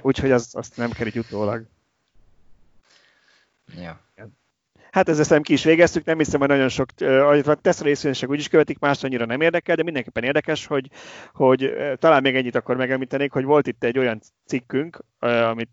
úgyhogy 0.00 0.30
az, 0.30 0.50
azt 0.52 0.76
nem 0.76 0.90
így 1.04 1.18
utólag. 1.18 1.64
Ja. 3.82 4.04
Hát 4.90 5.08
ezzel 5.08 5.24
szerintem 5.24 5.42
ki 5.42 5.52
is 5.52 5.64
végeztük, 5.64 6.04
nem 6.04 6.18
hiszem, 6.18 6.40
hogy 6.40 6.48
nagyon 6.48 6.68
sok, 6.68 6.88
a 7.46 7.54
teszt 7.54 7.82
részvényesek 7.82 8.28
úgyis 8.28 8.48
követik, 8.48 8.78
más 8.78 9.04
annyira 9.04 9.24
nem 9.24 9.40
érdekel, 9.40 9.76
de 9.76 9.82
mindenképpen 9.82 10.24
érdekes, 10.24 10.66
hogy, 10.66 10.90
hogy 11.32 11.74
talán 11.98 12.22
még 12.22 12.36
ennyit 12.36 12.54
akkor 12.54 12.76
megemlítenék, 12.76 13.32
hogy 13.32 13.44
volt 13.44 13.66
itt 13.66 13.84
egy 13.84 13.98
olyan 13.98 14.20
cikkünk, 14.46 14.98
amit 15.18 15.70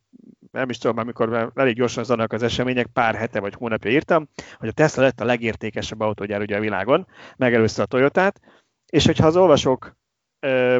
nem 0.54 0.70
is 0.70 0.78
tudom, 0.78 0.97
amikor 0.97 1.51
elég 1.56 1.76
gyorsan 1.76 2.04
zannak 2.04 2.34
az 2.34 2.43
események, 2.43 2.88
pár 2.88 3.16
hete 3.16 3.39
vagy 3.39 3.54
hónapja 3.54 3.91
írtam, 3.91 4.28
hogy 4.58 4.68
a 4.68 4.72
Tesla 4.72 5.04
lett 5.04 5.20
a 5.20 5.26
legértékesebb 5.26 5.99
autógyár 5.99 6.41
ugye 6.41 6.58
a 6.58 6.60
világon, 6.60 7.08
megelőzte 7.36 7.82
a 7.82 7.86
Toyotát, 7.86 8.39
és 8.91 9.06
hogyha 9.06 9.28
az 9.28 9.36
olvasók 9.36 9.95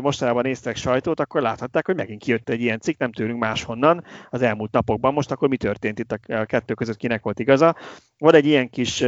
mostanában 0.02 0.44
néztek 0.44 0.76
sajtót, 0.76 1.20
akkor 1.20 1.42
láthatták, 1.42 1.86
hogy 1.86 1.96
megint 1.96 2.22
kijött 2.22 2.50
egy 2.50 2.62
ilyen 2.62 2.80
cikk, 2.80 3.00
nem 3.00 3.12
tőlünk 3.12 3.40
máshonnan 3.40 4.04
az 4.30 4.42
elmúlt 4.42 4.72
napokban. 4.72 5.14
Most 5.14 5.32
akkor 5.32 5.50
mi 5.50 5.58
történt 5.58 6.00
itt 6.00 6.12
a 6.12 6.46
kettő 6.46 6.74
között, 6.74 6.98
kinek 6.98 7.24
volt 7.24 7.40
igaza? 7.40 7.76
Van 8.18 8.34
egy 8.34 8.46
ilyen 8.46 8.70
kis 8.70 9.00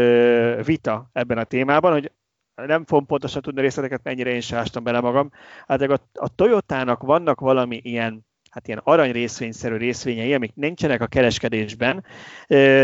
vita 0.64 1.10
ebben 1.14 1.38
a 1.38 1.44
témában, 1.44 1.92
hogy 1.92 2.12
nem 2.56 2.86
fogom 2.86 3.06
pontosan 3.06 3.42
tudni 3.42 3.62
részleteket, 3.62 4.04
mennyire 4.04 4.30
én 4.30 4.42
sem 4.42 4.60
ástam 4.60 4.84
bele 4.84 5.00
magam. 5.00 5.32
Hát 5.68 5.82
a, 5.82 6.00
a 6.14 6.36
Toyotának 6.36 7.04
vannak 7.04 7.40
valami 7.40 7.80
ilyen 7.84 8.26
hát 8.56 8.68
ilyen 8.68 8.82
arany 8.84 9.12
részvényszerű 9.12 9.76
részvényei, 9.76 10.34
amik 10.34 10.52
nincsenek 10.54 11.02
a 11.02 11.08
kereskedésben, 11.08 12.06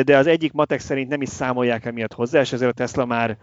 de 0.04 0.18
az 0.18 0.28
egyik 0.28 0.52
matek 0.52 0.80
szerint 0.80 1.10
nem 1.10 1.22
is 1.22 1.30
számolják 1.30 1.86
emiatt 1.86 2.14
hozzá, 2.14 2.40
és 2.40 2.52
ezért 2.52 2.72
a 2.72 2.74
Tesla 2.74 3.06
már 3.06 3.38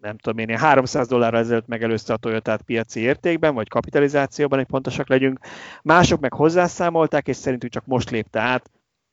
nem 0.00 0.18
tudom 0.18 0.38
én, 0.38 0.58
300 0.58 1.08
dollárra 1.08 1.38
ezelőtt 1.38 1.66
megelőzte 1.66 2.12
a 2.12 2.16
Toyotát 2.16 2.62
piaci 2.62 3.00
értékben, 3.00 3.54
vagy 3.54 3.68
kapitalizációban, 3.68 4.58
hogy 4.58 4.66
pontosak 4.66 5.08
legyünk. 5.08 5.38
Mások 5.82 6.20
meg 6.20 6.32
hozzászámolták, 6.32 7.28
és 7.28 7.36
szerintük 7.36 7.70
csak 7.70 7.86
most 7.86 8.10
lépte 8.10 8.40
át. 8.40 8.70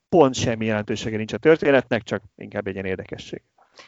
Pont 0.10 0.36
semmi 0.36 0.66
jelentősége 0.66 1.18
nincs 1.18 1.34
a 1.34 1.38
történetnek, 1.38 2.04
csak 2.04 2.22
inkább 2.36 2.68
egy 2.68 2.74
ilyen 2.74 2.86
érdekesség. 2.86 3.42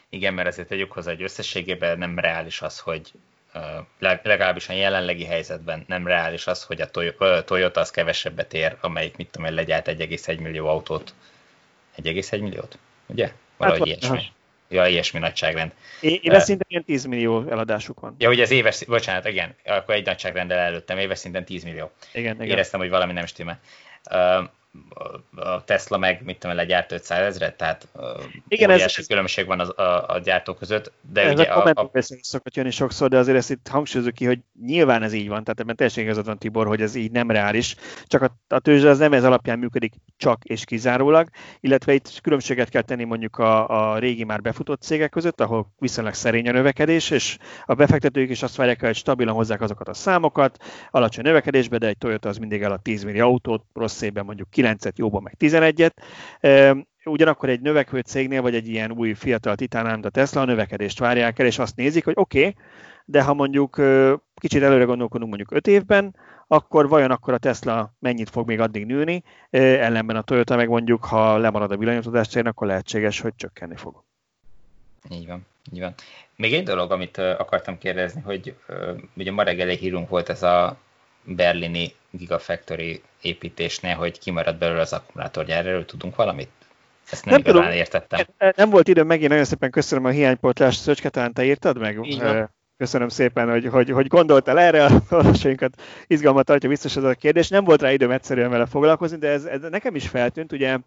Igen, 0.10 0.34
mert 0.34 0.48
ezért 0.48 0.68
tegyük 0.68 0.92
hozzá, 0.92 1.12
hogy 1.12 1.24
összességében 1.24 1.98
nem 1.98 2.20
reális 2.20 2.62
az, 2.62 2.80
hogy 2.80 3.12
legalábbis 4.00 4.70
a 4.70 4.74
jelenlegi 4.74 5.26
helyzetben 5.26 5.84
nem 5.88 6.08
reális 6.08 6.48
az, 6.48 6.64
hogy 6.64 6.82
a 6.82 6.90
Toyota 7.46 7.80
az 7.80 7.92
kevesebbet 7.92 8.54
ér, 8.54 8.76
amelyik, 8.82 9.18
mit 9.18 9.30
tudom 9.32 9.48
én, 9.48 9.54
legyárt 9.54 9.88
1,1 9.88 10.40
millió 10.40 10.68
autót. 10.68 11.14
1,1 12.04 12.42
milliót? 12.42 12.78
Ugye? 13.06 13.32
Valahogy 13.58 13.80
hát, 13.80 13.88
ilyesmi. 13.88 14.34
Ja, 14.70 14.86
ilyesmi 14.88 15.20
nagyságrend. 15.20 15.72
É, 16.02 16.20
éves 16.24 16.44
szinten 16.44 16.68
ilyen 16.70 16.84
10 16.84 17.06
millió 17.06 17.50
eladásuk 17.50 18.00
van. 18.00 18.16
Ja, 18.18 18.30
ugye 18.30 18.44
az 18.44 18.52
éves, 18.52 18.86
bocsánat, 18.86 19.28
igen, 19.28 19.56
akkor 19.66 19.96
egy 19.96 20.06
nagyságrendel 20.06 20.58
előttem, 20.58 20.98
éves 20.98 21.18
szinten 21.18 21.46
10 21.46 21.64
millió. 21.64 21.92
Igen, 22.14 22.36
igen. 22.36 22.48
Éreztem, 22.48 22.80
hogy 22.80 22.90
valami 22.90 23.14
nem 23.14 23.26
stimmel 23.26 23.60
a 25.36 25.64
Tesla 25.64 25.98
meg, 25.98 26.22
mit 26.24 26.40
tudom, 26.40 26.56
legyárt 26.56 26.92
500 26.92 27.26
ezeret, 27.26 27.58
tehát 27.58 27.88
Igen, 28.48 28.72
óriási 28.72 29.00
ez, 29.00 29.08
különbség 29.08 29.46
van 29.46 29.60
az, 29.60 29.70
a, 29.78 30.08
a 30.08 30.20
gyártó 30.20 30.54
között. 30.54 30.92
De 31.12 31.22
ez 31.22 31.32
ugye 31.34 31.44
a, 31.44 31.90
a, 31.94 32.02
szokott 32.22 32.56
jönni 32.56 32.72
sokszor, 32.72 33.10
de 33.10 33.18
azért 33.18 33.38
ezt 33.38 33.52
itt 33.52 33.68
hangsúlyozok 33.68 34.14
ki, 34.14 34.26
hogy 34.26 34.40
nyilván 34.66 35.04
ez 35.04 35.14
így 35.14 35.28
van, 35.28 35.44
tehát 35.44 35.60
ebben 35.60 35.76
teljesen 35.76 36.04
igazad 36.04 36.26
van 36.26 36.38
Tibor, 36.38 36.68
hogy 36.68 36.82
ez 36.82 36.96
így 36.96 37.12
nem 37.12 37.32
reális, 37.32 37.76
csak 38.06 38.22
a, 38.22 38.36
a 38.48 38.60
tőzsde 38.60 38.90
az 38.90 38.98
nem 38.98 39.14
ez 39.14 39.24
alapján 39.24 39.60
működik 39.60 39.94
csak 40.18 40.44
és 40.44 40.66
kizárólag, 40.66 41.30
illetve 41.60 41.94
itt 41.94 42.22
különbséget 42.22 42.70
kell 42.70 42.82
tenni 42.82 43.04
mondjuk 43.04 43.38
a, 43.38 43.94
a 43.94 43.98
régi 43.98 44.24
már 44.24 44.42
befutott 44.42 44.82
cégek 44.82 45.10
között, 45.10 45.42
ahol 45.42 45.74
viszonylag 45.78 46.14
szerény 46.14 46.50
a 46.50 46.52
növekedés, 46.52 47.10
és 47.10 47.38
a 47.66 47.74
befektetők 47.74 48.30
is 48.30 48.44
azt 48.44 48.56
várják, 48.56 48.82
hogy 48.82 48.96
stabilan 48.96 49.36
hozzák 49.36 49.62
azokat 49.62 49.88
a 49.88 49.94
számokat, 49.94 50.58
alacsony 50.90 51.24
növekedésbe, 51.24 51.78
de 51.78 51.88
egy 51.88 51.98
Toyota 51.98 52.30
az 52.30 52.38
mindig 52.38 52.62
el 52.62 52.72
a 52.72 52.78
10 52.78 53.04
millió 53.04 53.26
autót, 53.26 53.64
rossz 53.74 54.02
évben 54.02 54.26
mondjuk 54.26 54.50
9-et, 54.68 54.96
jóban 54.96 55.24
meg 55.24 55.36
11-et. 55.40 55.92
Ugyanakkor 57.04 57.50
egy 57.50 57.62
növekvő 57.62 58.00
cégnél, 58.00 58.42
vagy 58.42 58.56
egy 58.56 58.68
ilyen 58.68 58.92
új 58.92 59.14
fiatal 59.14 59.56
titánál, 59.56 59.94
mint 59.94 60.06
a 60.06 60.10
Tesla, 60.10 60.42
a 60.42 60.46
növekedést 60.46 61.00
várják 61.00 61.40
el, 61.40 61.46
és 61.46 61.60
azt 61.60 61.76
nézik, 61.76 62.04
hogy 62.04 62.14
oké, 62.18 62.40
okay, 62.40 62.56
de 63.06 63.24
ha 63.24 63.34
mondjuk 63.34 63.82
kicsit 64.36 64.64
előre 64.64 64.84
gondolkodunk 64.84 65.30
mondjuk 65.30 65.52
5 65.52 65.68
évben, 65.68 66.16
akkor 66.48 66.90
vajon 66.90 67.12
akkor 67.12 67.34
a 67.34 67.38
Tesla 67.38 67.94
mennyit 68.00 68.30
fog 68.30 68.48
még 68.48 68.60
addig 68.60 68.86
nőni, 68.86 69.24
ellenben 69.50 70.16
a 70.16 70.22
Toyota 70.22 70.56
meg 70.56 70.70
mondjuk, 70.70 71.06
ha 71.06 71.38
lemarad 71.38 71.72
a 71.72 71.78
villanyozódás 71.78 72.36
akkor 72.36 72.68
lehetséges, 72.68 73.20
hogy 73.20 73.36
csökkenni 73.36 73.76
fog. 73.76 74.04
Így 75.10 75.28
van, 75.28 75.46
így 75.72 75.80
van. 75.80 75.94
Még 76.36 76.54
egy 76.54 76.64
dolog, 76.64 76.92
amit 76.92 77.18
akartam 77.18 77.78
kérdezni, 77.78 78.22
hogy 78.22 78.56
ugye 79.16 79.32
ma 79.32 79.44
reggel 79.44 79.70
egy 79.70 79.80
hírunk 79.80 80.10
volt 80.10 80.30
ez 80.30 80.44
a 80.44 80.78
berlini 81.26 81.94
Gigafactory 82.10 83.02
építésnél, 83.22 83.96
hogy 83.96 84.20
kimarad 84.20 84.58
belőle 84.58 84.82
az 84.82 84.94
akkumulátorgyár, 84.94 85.66
erről 85.66 85.86
tudunk 85.86 86.16
valamit? 86.16 86.50
Ezt 87.12 87.26
nem, 87.26 87.34
nem 87.34 87.44
igazán 87.44 87.62
tudom, 87.62 87.78
értettem. 87.78 88.54
Nem 88.56 88.70
volt 88.70 88.88
időm 88.88 89.08
megint, 89.08 89.30
nagyon 89.30 89.46
szépen 89.46 89.72
köszönöm 89.72 90.06
a 90.06 90.10
hiánypótlást, 90.10 90.80
Szöcske, 90.80 91.10
talán 91.10 91.34
te 91.34 91.44
írtad 91.44 91.80
meg? 91.80 92.00
Köszönöm 92.78 93.10
szépen, 93.10 93.50
hogy, 93.50 93.66
hogy, 93.66 93.90
hogy 93.90 94.08
gondoltál 94.08 94.60
erre, 94.60 94.86
a 94.86 94.92
olvasóinkat 95.10 95.82
izgalmat 96.08 96.46
tartja 96.46 96.70
biztos 96.70 96.96
ez 96.96 97.04
a 97.04 97.14
kérdés. 97.14 97.48
Nem 97.48 97.64
volt 97.64 97.82
rá 97.82 97.92
időm 97.92 98.12
egyszerűen 98.12 98.50
vele 98.50 98.66
foglalkozni, 98.66 99.18
de 99.18 99.28
ez, 99.28 99.44
ez 99.44 99.62
nekem 99.70 99.96
is 99.96 100.08
feltűnt. 100.08 100.52
Ugye 100.52 100.78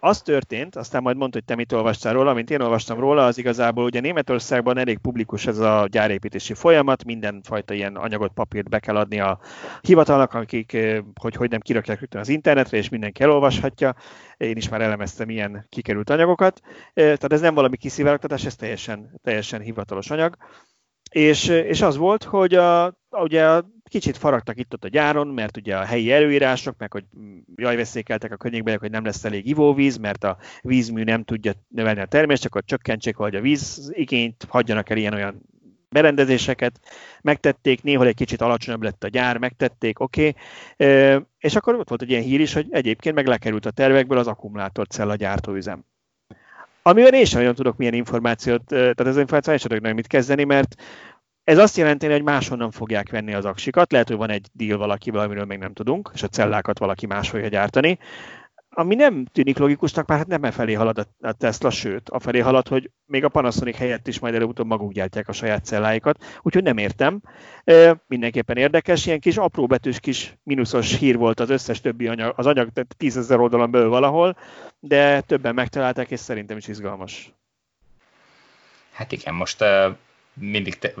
az 0.00 0.22
történt, 0.22 0.76
aztán 0.76 1.02
majd 1.02 1.16
mondta, 1.16 1.36
hogy 1.36 1.46
te 1.46 1.54
mit 1.54 1.72
olvastál 1.72 2.12
róla, 2.12 2.34
mint 2.34 2.50
én 2.50 2.60
olvastam 2.60 2.98
róla, 2.98 3.26
az 3.26 3.38
igazából 3.38 3.84
ugye 3.84 4.00
Németországban 4.00 4.78
elég 4.78 4.98
publikus 4.98 5.46
ez 5.46 5.58
a 5.58 5.86
gyárépítési 5.90 6.54
folyamat, 6.54 7.04
mindenfajta 7.04 7.74
ilyen 7.74 7.96
anyagot, 7.96 8.32
papírt 8.32 8.68
be 8.68 8.78
kell 8.78 8.96
adni 8.96 9.20
a 9.20 9.38
hivatalnak, 9.80 10.34
akik, 10.34 10.72
eh, 10.72 10.98
hogy 11.20 11.34
hogy 11.34 11.50
nem 11.50 11.60
kirakják 11.60 12.00
rögtön 12.00 12.20
az 12.20 12.28
internetre, 12.28 12.76
és 12.76 12.88
mindenki 12.88 13.22
elolvashatja. 13.22 13.94
Én 14.36 14.56
is 14.56 14.68
már 14.68 14.80
elemeztem 14.80 15.30
ilyen 15.30 15.66
kikerült 15.68 16.10
anyagokat. 16.10 16.60
Eh, 16.64 16.82
tehát 16.92 17.32
ez 17.32 17.40
nem 17.40 17.54
valami 17.54 17.76
kiszivárogtatás, 17.76 18.44
ez 18.44 18.56
teljesen, 18.56 19.20
teljesen 19.22 19.60
hivatalos 19.60 20.10
anyag. 20.10 20.36
És, 21.10 21.48
és 21.48 21.82
az 21.82 21.96
volt, 21.96 22.24
hogy 22.24 22.54
a, 22.54 22.98
ugye 23.10 23.62
kicsit 23.88 24.16
faragtak 24.16 24.58
itt 24.58 24.72
ott 24.72 24.84
a 24.84 24.88
gyáron, 24.88 25.26
mert 25.26 25.56
ugye 25.56 25.76
a 25.76 25.84
helyi 25.84 26.12
előírások, 26.12 26.74
meg 26.78 26.92
hogy 26.92 27.04
jaj, 27.56 27.76
veszékeltek 27.76 28.32
a 28.32 28.36
környékben, 28.36 28.78
hogy 28.78 28.90
nem 28.90 29.04
lesz 29.04 29.24
elég 29.24 29.46
ivóvíz, 29.46 29.96
mert 29.96 30.24
a 30.24 30.36
vízmű 30.62 31.02
nem 31.02 31.24
tudja 31.24 31.52
növelni 31.68 32.00
a 32.00 32.06
termést, 32.06 32.44
akkor 32.44 32.64
csökkentsék, 32.64 33.16
hogy 33.16 33.34
a 33.34 33.40
víz 33.40 33.90
igényt, 33.94 34.46
hagyjanak 34.48 34.90
el 34.90 34.96
ilyen-olyan 34.96 35.42
berendezéseket, 35.88 36.80
megtették, 37.22 37.82
néhol 37.82 38.06
egy 38.06 38.14
kicsit 38.14 38.40
alacsonyabb 38.40 38.82
lett 38.82 39.04
a 39.04 39.08
gyár, 39.08 39.36
megtették, 39.36 40.00
oké, 40.00 40.34
okay. 40.76 41.22
és 41.38 41.56
akkor 41.56 41.74
ott 41.74 41.88
volt 41.88 42.02
egy 42.02 42.10
ilyen 42.10 42.22
hír 42.22 42.40
is, 42.40 42.52
hogy 42.52 42.66
egyébként 42.70 43.14
meg 43.14 43.26
lekerült 43.26 43.66
a 43.66 43.70
tervekből 43.70 44.18
az 44.18 44.26
akkumulátorcella 44.26 45.14
gyártóüzem. 45.14 45.84
Amivel 46.82 47.14
én 47.14 47.24
sem 47.24 47.38
nagyon 47.38 47.54
tudok 47.54 47.76
milyen 47.76 47.94
információt, 47.94 48.64
tehát 48.66 49.06
ez 49.06 49.16
információ 49.16 49.56
sem 49.56 49.78
tudok 49.78 49.94
mit 49.94 50.06
kezdeni, 50.06 50.44
mert 50.44 50.74
ez 51.48 51.58
azt 51.58 51.76
jelenti, 51.76 52.06
hogy 52.06 52.22
máshonnan 52.22 52.70
fogják 52.70 53.10
venni 53.10 53.34
az 53.34 53.44
aksikat, 53.44 53.92
lehet, 53.92 54.08
hogy 54.08 54.16
van 54.16 54.30
egy 54.30 54.46
deal 54.52 54.78
valakivel, 54.78 55.20
amiről 55.20 55.44
még 55.44 55.58
nem 55.58 55.72
tudunk, 55.72 56.10
és 56.14 56.22
a 56.22 56.28
cellákat 56.28 56.78
valaki 56.78 57.06
más 57.06 57.28
fogja 57.28 57.48
gyártani, 57.48 57.98
ami 58.68 58.94
nem 58.94 59.24
tűnik 59.24 59.58
logikusnak, 59.58 60.06
mert 60.06 60.20
hát 60.20 60.28
nem 60.28 60.44
e 60.44 60.50
felé 60.50 60.72
halad 60.72 61.08
a 61.20 61.32
Tesla, 61.32 61.70
sőt, 61.70 62.08
a 62.08 62.18
felé 62.18 62.38
halad, 62.38 62.68
hogy 62.68 62.90
még 63.06 63.24
a 63.24 63.28
Panasonic 63.28 63.76
helyett 63.76 64.06
is 64.06 64.18
majd 64.18 64.34
előbb-utóbb 64.34 64.66
maguk 64.66 64.92
gyártják 64.92 65.28
a 65.28 65.32
saját 65.32 65.64
celláikat, 65.64 66.24
úgyhogy 66.42 66.62
nem 66.62 66.78
értem. 66.78 67.20
E, 67.64 68.02
mindenképpen 68.06 68.56
érdekes, 68.56 69.06
ilyen 69.06 69.20
kis 69.20 69.36
apróbetűs 69.36 70.00
kis 70.00 70.38
mínuszos 70.42 70.98
hír 70.98 71.16
volt 71.16 71.40
az 71.40 71.50
összes 71.50 71.80
többi 71.80 72.08
anyag, 72.08 72.32
az 72.36 72.46
anyag 72.46 72.68
tízezer 72.96 73.40
oldalon 73.40 73.70
belül 73.70 73.88
valahol, 73.88 74.36
de 74.80 75.20
többen 75.20 75.54
megtalálták, 75.54 76.10
és 76.10 76.20
szerintem 76.20 76.56
is 76.56 76.68
izgalmas. 76.68 77.32
Hát 78.92 79.12
igen, 79.12 79.34
most 79.34 79.64
mindig 80.38 80.78
te, 80.78 80.92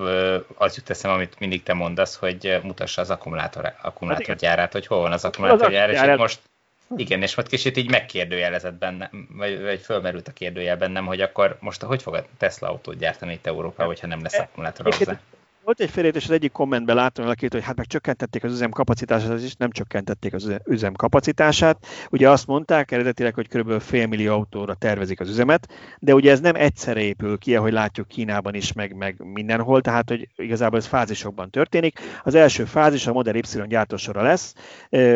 az 0.54 0.76
jut 0.76 0.90
eszem, 0.90 1.10
amit 1.10 1.38
mindig 1.38 1.62
te 1.62 1.74
mondasz, 1.74 2.16
hogy 2.16 2.58
mutassa 2.62 3.00
az 3.00 3.10
akkumulátor, 3.10 3.72
akkumulátorgyárát, 3.82 4.58
hát 4.58 4.72
hogy 4.72 4.86
hol 4.86 5.00
van 5.00 5.12
az 5.12 5.24
akkumulátorgyár, 5.24 5.90
és 5.90 6.00
most 6.16 6.40
igen, 6.96 7.22
és 7.22 7.34
most 7.34 7.48
kicsit 7.48 7.76
így 7.76 7.90
megkérdőjelezett 7.90 8.74
bennem, 8.74 9.28
vagy, 9.30 9.62
vagy 9.62 9.80
fölmerült 9.80 10.28
a 10.28 10.32
kérdőjel 10.32 10.76
bennem, 10.76 11.06
hogy 11.06 11.20
akkor 11.20 11.56
most 11.60 11.82
hogy 11.82 12.02
fog 12.02 12.14
a 12.14 12.24
Tesla 12.38 12.68
autót 12.68 12.98
gyártani 12.98 13.32
itt 13.32 13.46
Európa, 13.46 13.84
hogyha 13.84 14.06
nem 14.06 14.22
lesz 14.22 14.38
akkumulátor 14.38 14.94
hozzá? 14.94 15.20
Volt 15.68 15.80
egy 15.80 15.90
félértés, 15.90 16.24
az 16.24 16.30
egyik 16.30 16.52
kommentben 16.52 16.96
láttam 16.96 17.24
valakit, 17.24 17.52
hogy 17.52 17.64
hát 17.64 17.76
meg 17.76 17.86
csökkentették 17.86 18.44
az 18.44 18.52
üzem 18.52 18.70
kapacitását, 18.70 19.40
és 19.40 19.54
nem 19.54 19.70
csökkentették 19.70 20.34
az 20.34 20.52
üzem 20.64 20.92
kapacitását. 20.92 21.86
Ugye 22.10 22.30
azt 22.30 22.46
mondták 22.46 22.90
eredetileg, 22.90 23.34
hogy 23.34 23.48
kb. 23.48 23.80
fél 23.80 24.06
millió 24.06 24.32
autóra 24.32 24.74
tervezik 24.74 25.20
az 25.20 25.28
üzemet, 25.28 25.68
de 25.98 26.14
ugye 26.14 26.30
ez 26.30 26.40
nem 26.40 26.54
egyszerre 26.54 27.00
épül 27.00 27.38
ki, 27.38 27.56
ahogy 27.56 27.72
látjuk 27.72 28.08
Kínában 28.08 28.54
is, 28.54 28.72
meg, 28.72 28.96
meg 28.96 29.16
mindenhol, 29.32 29.80
tehát 29.80 30.08
hogy 30.08 30.28
igazából 30.36 30.78
ez 30.78 30.86
fázisokban 30.86 31.50
történik. 31.50 32.00
Az 32.22 32.34
első 32.34 32.64
fázis 32.64 33.06
a 33.06 33.12
Model 33.12 33.34
Y 33.34 33.66
gyártósora 33.66 34.22
lesz, 34.22 34.54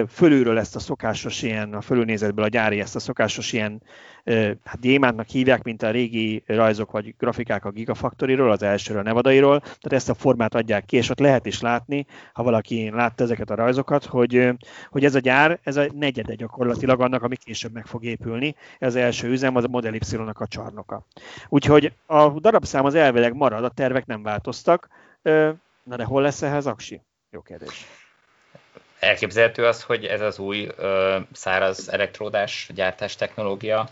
fölülről 0.09 0.59
ezt 0.59 0.77
a 0.77 0.81
szokásos 0.81 1.43
ilyen, 1.43 1.75
a 1.75 1.81
fölülnézetből 1.81 2.45
a 2.45 2.49
gyári 2.49 2.81
ezt 2.81 2.97
a 2.97 3.01
szokásos 3.01 3.53
ilyen 3.53 3.83
hát 4.65 4.81
gyémántnak 4.81 5.29
hívják, 5.29 5.63
mint 5.63 5.83
a 5.83 5.91
régi 5.91 6.43
rajzok 6.47 6.91
vagy 6.91 7.15
grafikák 7.19 7.65
a 7.65 7.71
Gigafactory-ról, 7.71 8.51
az 8.51 8.63
elsőről, 8.63 9.03
Nevadairól, 9.03 9.61
tehát 9.61 9.93
ezt 9.93 10.09
a 10.09 10.15
formát 10.15 10.55
adják 10.55 10.85
ki, 10.85 10.97
és 10.97 11.11
ott 11.11 11.19
lehet 11.19 11.47
is 11.47 11.61
látni, 11.61 12.07
ha 12.33 12.43
valaki 12.43 12.91
látta 12.91 13.25
ezeket 13.25 13.51
a 13.51 13.55
rajzokat, 13.55 14.05
hogy, 14.05 14.49
hogy 14.91 15.05
ez 15.05 15.15
a 15.15 15.19
gyár, 15.19 15.59
ez 15.63 15.77
a 15.77 15.87
negyede 15.95 16.35
gyakorlatilag 16.35 17.01
annak, 17.01 17.23
ami 17.23 17.37
később 17.37 17.73
meg 17.73 17.87
fog 17.87 18.05
épülni. 18.05 18.55
Ez 18.79 18.89
az 18.89 18.97
első 18.97 19.29
üzem, 19.29 19.57
az 19.57 19.65
a 19.65 19.69
Model 19.69 19.95
Y-nak 19.95 20.41
a 20.41 20.47
csarnoka. 20.47 21.07
Úgyhogy 21.49 21.93
a 22.07 22.29
darabszám 22.29 22.85
az 22.85 22.95
elvileg 22.95 23.35
marad, 23.35 23.65
a 23.65 23.71
tervek 23.71 24.07
nem 24.07 24.23
változtak. 24.23 24.89
Na 25.83 25.97
de 25.97 26.05
hol 26.05 26.23
lesz 26.23 26.43
ehhez 26.43 26.67
aksi? 26.67 27.01
Jó 27.31 27.41
kérdés. 27.41 27.87
Elképzelhető 28.99 29.67
az, 29.67 29.83
hogy 29.83 30.05
ez 30.05 30.21
az 30.21 30.39
új 30.39 30.69
ö, 30.77 31.19
száraz 31.33 31.89
elektródás 31.89 32.71
gyártás 32.75 33.17
technológia 33.17 33.89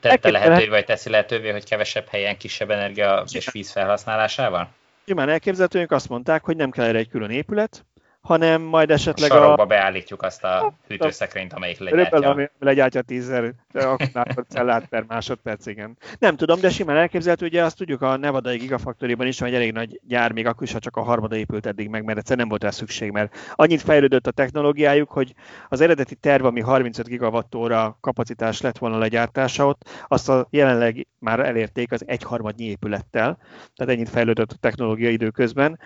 tette 0.00 0.30
lehetővé, 0.30 0.68
vagy 0.68 0.84
teszi 0.84 1.10
lehetővé, 1.10 1.50
hogy 1.50 1.64
kevesebb 1.64 2.06
helyen 2.08 2.36
kisebb 2.36 2.70
energia 2.70 3.24
és 3.32 3.50
víz 3.52 3.70
felhasználásával? 3.70 4.68
Simán 5.06 5.28
elképzelhetőek 5.28 5.90
azt 5.90 6.08
mondták, 6.08 6.44
hogy 6.44 6.56
nem 6.56 6.70
kell 6.70 6.84
erre 6.84 6.98
egy 6.98 7.08
külön 7.08 7.30
épület, 7.30 7.84
hanem 8.20 8.62
majd 8.62 8.90
esetleg 8.90 9.30
a... 9.30 9.34
Sarokba 9.34 9.62
a... 9.62 9.66
beállítjuk 9.66 10.22
azt 10.22 10.44
a 10.44 10.74
hűtőszekrényt, 10.86 11.52
amelyik 11.52 11.78
legyártja. 11.78 12.04
Körülbelül, 12.04 12.36
ami 12.36 12.48
legyártja 12.58 13.02
10 13.02 13.32
akkumulátorcellát 13.72 14.86
per 14.86 15.04
másodperc, 15.08 15.66
igen. 15.66 15.98
Nem 16.18 16.36
tudom, 16.36 16.60
de 16.60 16.70
simán 16.70 16.96
elképzelhető, 16.96 17.46
ugye 17.46 17.64
azt 17.64 17.76
tudjuk 17.76 18.02
a 18.02 18.16
Nevadai 18.16 18.56
Gigafactory-ban 18.56 19.26
is, 19.26 19.40
hogy 19.40 19.54
elég 19.54 19.72
nagy 19.72 20.00
gyár, 20.06 20.32
még 20.32 20.46
akkor 20.46 20.62
is, 20.62 20.72
ha 20.72 20.78
csak 20.78 20.96
a 20.96 21.02
harmada 21.02 21.36
épült 21.36 21.66
eddig 21.66 21.88
meg, 21.88 22.04
mert 22.04 22.18
egyszerűen 22.18 22.40
nem 22.40 22.48
volt 22.48 22.62
rá 22.62 22.70
szükség, 22.70 23.10
mert 23.10 23.36
annyit 23.54 23.82
fejlődött 23.82 24.26
a 24.26 24.30
technológiájuk, 24.30 25.10
hogy 25.10 25.34
az 25.68 25.80
eredeti 25.80 26.14
terv, 26.14 26.44
ami 26.44 26.60
35 26.60 27.06
gigawattóra 27.06 27.98
kapacitás 28.00 28.60
lett 28.60 28.78
volna 28.78 28.98
legyártása 28.98 29.66
ott, 29.66 30.04
azt 30.08 30.28
a 30.28 30.46
jelenleg 30.50 31.06
már 31.18 31.40
elérték 31.40 31.92
az 31.92 32.04
egyharmadnyi 32.06 32.64
épülettel, 32.64 33.38
tehát 33.74 33.92
ennyit 33.92 34.08
fejlődött 34.08 34.52
a 34.52 34.56
technológia 34.60 35.10
időközben 35.10 35.78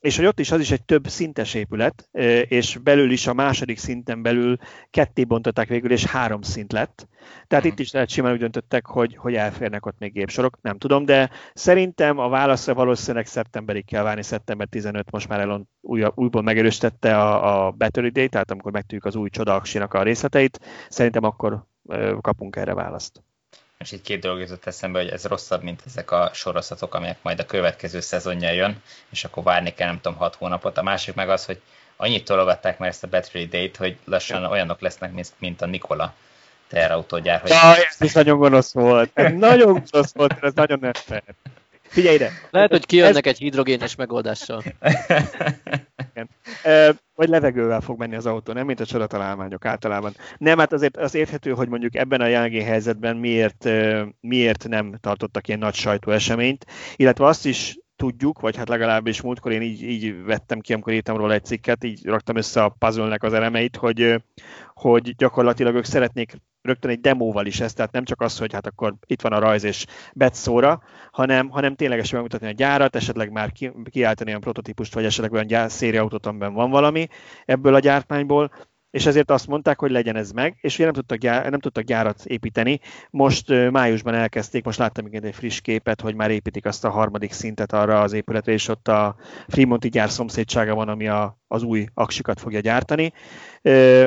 és 0.00 0.16
hogy 0.16 0.26
ott 0.26 0.40
is 0.40 0.50
az 0.50 0.60
is 0.60 0.70
egy 0.70 0.84
több 0.84 1.08
szintes 1.08 1.54
épület, 1.54 2.08
és 2.48 2.76
belül 2.76 3.10
is 3.10 3.26
a 3.26 3.34
második 3.34 3.78
szinten 3.78 4.22
belül 4.22 4.56
ketté 4.90 5.24
bontották 5.24 5.68
végül, 5.68 5.90
és 5.90 6.04
három 6.04 6.42
szint 6.42 6.72
lett. 6.72 7.08
Tehát 7.46 7.64
itt 7.64 7.78
is 7.78 7.92
lehet 7.92 8.08
simán 8.08 8.32
úgy 8.32 8.38
döntöttek, 8.38 8.86
hogy, 8.86 9.16
hogy 9.16 9.34
elférnek 9.34 9.86
ott 9.86 9.98
még 9.98 10.12
gépsorok, 10.12 10.58
nem 10.62 10.78
tudom, 10.78 11.04
de 11.04 11.30
szerintem 11.54 12.18
a 12.18 12.28
válaszra 12.28 12.74
valószínűleg 12.74 13.26
szeptemberig 13.26 13.84
kell 13.84 14.02
várni, 14.02 14.22
szeptember 14.22 14.66
15 14.66 15.10
most 15.10 15.28
már 15.28 15.40
Elon 15.40 15.68
új, 15.80 16.04
újból 16.14 16.42
megerősítette 16.42 17.18
a, 17.18 17.66
a 17.66 17.70
Battery 17.70 18.10
Day, 18.10 18.28
tehát 18.28 18.50
amikor 18.50 18.72
megtűjük 18.72 19.04
az 19.04 19.16
új 19.16 19.28
csodaksinak 19.28 19.94
a 19.94 20.02
részleteit, 20.02 20.60
szerintem 20.88 21.24
akkor 21.24 21.64
kapunk 22.20 22.56
erre 22.56 22.74
választ. 22.74 23.22
És 23.84 23.92
itt 23.92 24.02
két 24.02 24.20
dolog 24.20 24.40
jutott 24.40 24.66
eszembe, 24.66 24.98
hogy 24.98 25.08
ez 25.08 25.24
rosszabb, 25.24 25.62
mint 25.62 25.82
ezek 25.86 26.10
a 26.10 26.30
sorozatok, 26.32 26.94
amelyek 26.94 27.18
majd 27.22 27.38
a 27.38 27.46
következő 27.46 28.00
szezonja 28.00 28.50
jön, 28.50 28.82
és 29.10 29.24
akkor 29.24 29.42
várni 29.42 29.74
kell, 29.74 29.86
nem 29.86 30.00
tudom, 30.00 30.18
hat 30.18 30.34
hónapot. 30.34 30.78
A 30.78 30.82
másik 30.82 31.14
meg 31.14 31.28
az, 31.28 31.44
hogy 31.44 31.60
annyit 31.96 32.24
tologatták 32.24 32.78
már 32.78 32.88
ezt 32.88 33.04
a 33.04 33.08
Battery 33.08 33.46
Date, 33.46 33.78
hogy 33.78 33.96
lassan 34.04 34.40
ja. 34.40 34.48
olyanok 34.48 34.80
lesznek, 34.80 35.12
mint 35.38 35.62
a 35.62 35.66
Nikola 35.66 36.14
teherautógyár. 36.68 37.40
Hogy... 37.40 37.50
Ja, 37.50 37.74
ez 37.76 37.96
is 38.00 38.12
nagyon 38.12 38.38
gonosz 38.38 38.72
volt. 38.72 39.10
Ez 39.14 39.32
nagyon 39.32 39.72
gonosz 39.90 40.12
volt, 40.12 40.44
ez 40.44 40.52
nagyon 40.54 40.78
nem 40.80 40.92
Figyelj 41.82 42.14
ide! 42.14 42.30
Lehet, 42.50 42.70
hogy 42.70 42.86
kijönnek 42.86 43.26
ez... 43.26 43.32
egy 43.32 43.38
hidrogénes 43.38 43.94
megoldással. 43.94 44.62
Igen. 46.20 46.98
Vagy 47.14 47.28
levegővel 47.28 47.80
fog 47.80 47.98
menni 47.98 48.16
az 48.16 48.26
autó, 48.26 48.52
nem 48.52 48.66
mint 48.66 48.80
a 48.80 48.86
csodatalálmányok 48.86 49.64
általában. 49.64 50.12
Nem, 50.38 50.58
hát 50.58 50.72
azért 50.72 50.96
az 50.96 51.14
érthető, 51.14 51.50
hogy 51.50 51.68
mondjuk 51.68 51.96
ebben 51.96 52.20
a 52.20 52.26
jelenlegi 52.26 52.62
helyzetben 52.62 53.16
miért, 53.16 53.68
miért 54.20 54.68
nem 54.68 54.94
tartottak 55.00 55.48
ilyen 55.48 55.60
nagy 55.60 55.74
sajtóeseményt, 55.74 56.66
illetve 56.96 57.26
azt 57.26 57.46
is 57.46 57.78
tudjuk, 58.00 58.40
vagy 58.40 58.56
hát 58.56 58.68
legalábbis 58.68 59.20
múltkor 59.20 59.52
én 59.52 59.62
így, 59.62 59.82
így 59.82 60.24
vettem 60.24 60.60
ki, 60.60 60.72
amikor 60.72 60.92
írtam 60.92 61.16
róla 61.16 61.32
egy 61.32 61.44
cikket, 61.44 61.84
így 61.84 62.04
raktam 62.04 62.36
össze 62.36 62.62
a 62.62 62.68
puzzle 62.68 63.16
az 63.20 63.32
elemeit, 63.32 63.76
hogy, 63.76 64.22
hogy 64.74 65.14
gyakorlatilag 65.16 65.74
ők 65.74 65.84
szeretnék 65.84 66.36
rögtön 66.62 66.90
egy 66.90 67.00
demóval 67.00 67.46
is 67.46 67.60
ezt, 67.60 67.76
tehát 67.76 67.92
nem 67.92 68.04
csak 68.04 68.20
az, 68.20 68.38
hogy 68.38 68.52
hát 68.52 68.66
akkor 68.66 68.94
itt 69.06 69.20
van 69.22 69.32
a 69.32 69.38
rajz 69.38 69.64
és 69.64 69.86
betszóra, 70.14 70.82
hanem, 71.10 71.48
hanem 71.48 71.74
ténylegesen 71.74 72.14
megmutatni 72.14 72.46
a 72.46 72.56
gyárat, 72.56 72.96
esetleg 72.96 73.30
már 73.30 73.52
ki, 73.52 73.72
kiáltani 73.90 74.28
olyan 74.28 74.40
prototípust, 74.40 74.94
vagy 74.94 75.04
esetleg 75.04 75.32
olyan 75.32 75.46
gyár, 75.46 75.70
szériautót, 75.70 76.26
amiben 76.26 76.52
van 76.52 76.70
valami 76.70 77.08
ebből 77.44 77.74
a 77.74 77.78
gyártmányból, 77.78 78.50
és 78.90 79.06
ezért 79.06 79.30
azt 79.30 79.46
mondták, 79.46 79.78
hogy 79.78 79.90
legyen 79.90 80.16
ez 80.16 80.30
meg, 80.30 80.56
és 80.60 80.74
ugye 80.74 80.84
nem 80.84 80.92
tudtak, 80.92 81.18
gyár, 81.18 81.50
nem 81.50 81.60
tudtak 81.60 81.84
gyárat 81.84 82.24
építeni. 82.24 82.80
Most 83.10 83.70
májusban 83.70 84.14
elkezdték, 84.14 84.64
most 84.64 84.78
láttam 84.78 85.04
még 85.04 85.24
egy 85.24 85.34
friss 85.34 85.60
képet, 85.60 86.00
hogy 86.00 86.14
már 86.14 86.30
építik 86.30 86.66
azt 86.66 86.84
a 86.84 86.90
harmadik 86.90 87.32
szintet 87.32 87.72
arra 87.72 88.00
az 88.00 88.12
épületre, 88.12 88.52
és 88.52 88.68
ott 88.68 88.88
a 88.88 89.16
Fremonti 89.48 89.88
gyár 89.88 90.10
szomszédsága 90.10 90.74
van, 90.74 90.88
ami 90.88 91.08
a, 91.08 91.39
az 91.52 91.62
új 91.62 91.86
aksikat 91.94 92.40
fogja 92.40 92.60
gyártani. 92.60 93.12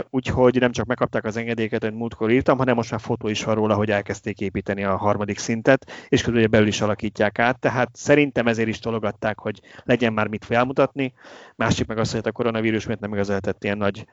Úgyhogy 0.09 0.59
nem 0.59 0.71
csak 0.71 0.85
megkapták 0.85 1.25
az 1.25 1.37
engedélyeket, 1.37 1.83
amit 1.83 1.95
múltkor 1.95 2.31
írtam, 2.31 2.57
hanem 2.57 2.75
most 2.75 2.91
már 2.91 2.99
fotó 2.99 3.27
is 3.27 3.43
van 3.43 3.55
róla, 3.55 3.75
hogy 3.75 3.91
elkezdték 3.91 4.39
építeni 4.39 4.83
a 4.83 4.95
harmadik 4.95 5.37
szintet, 5.37 5.91
és 6.07 6.21
közben 6.21 6.49
belül 6.49 6.67
is 6.67 6.81
alakítják 6.81 7.39
át. 7.39 7.59
Tehát 7.59 7.89
szerintem 7.93 8.47
ezért 8.47 8.67
is 8.67 8.79
tologatták, 8.79 9.39
hogy 9.39 9.59
legyen 9.83 10.13
már 10.13 10.27
mit 10.27 10.45
felmutatni. 10.45 11.13
Másik 11.55 11.87
meg 11.87 11.97
az, 11.97 12.07
hogy 12.07 12.15
hát 12.15 12.27
a 12.27 12.31
koronavírus 12.31 12.85
miért 12.85 13.01
nem 13.01 13.13
igazán 13.13 13.41
ilyen 13.59 13.77
nagy 13.77 14.05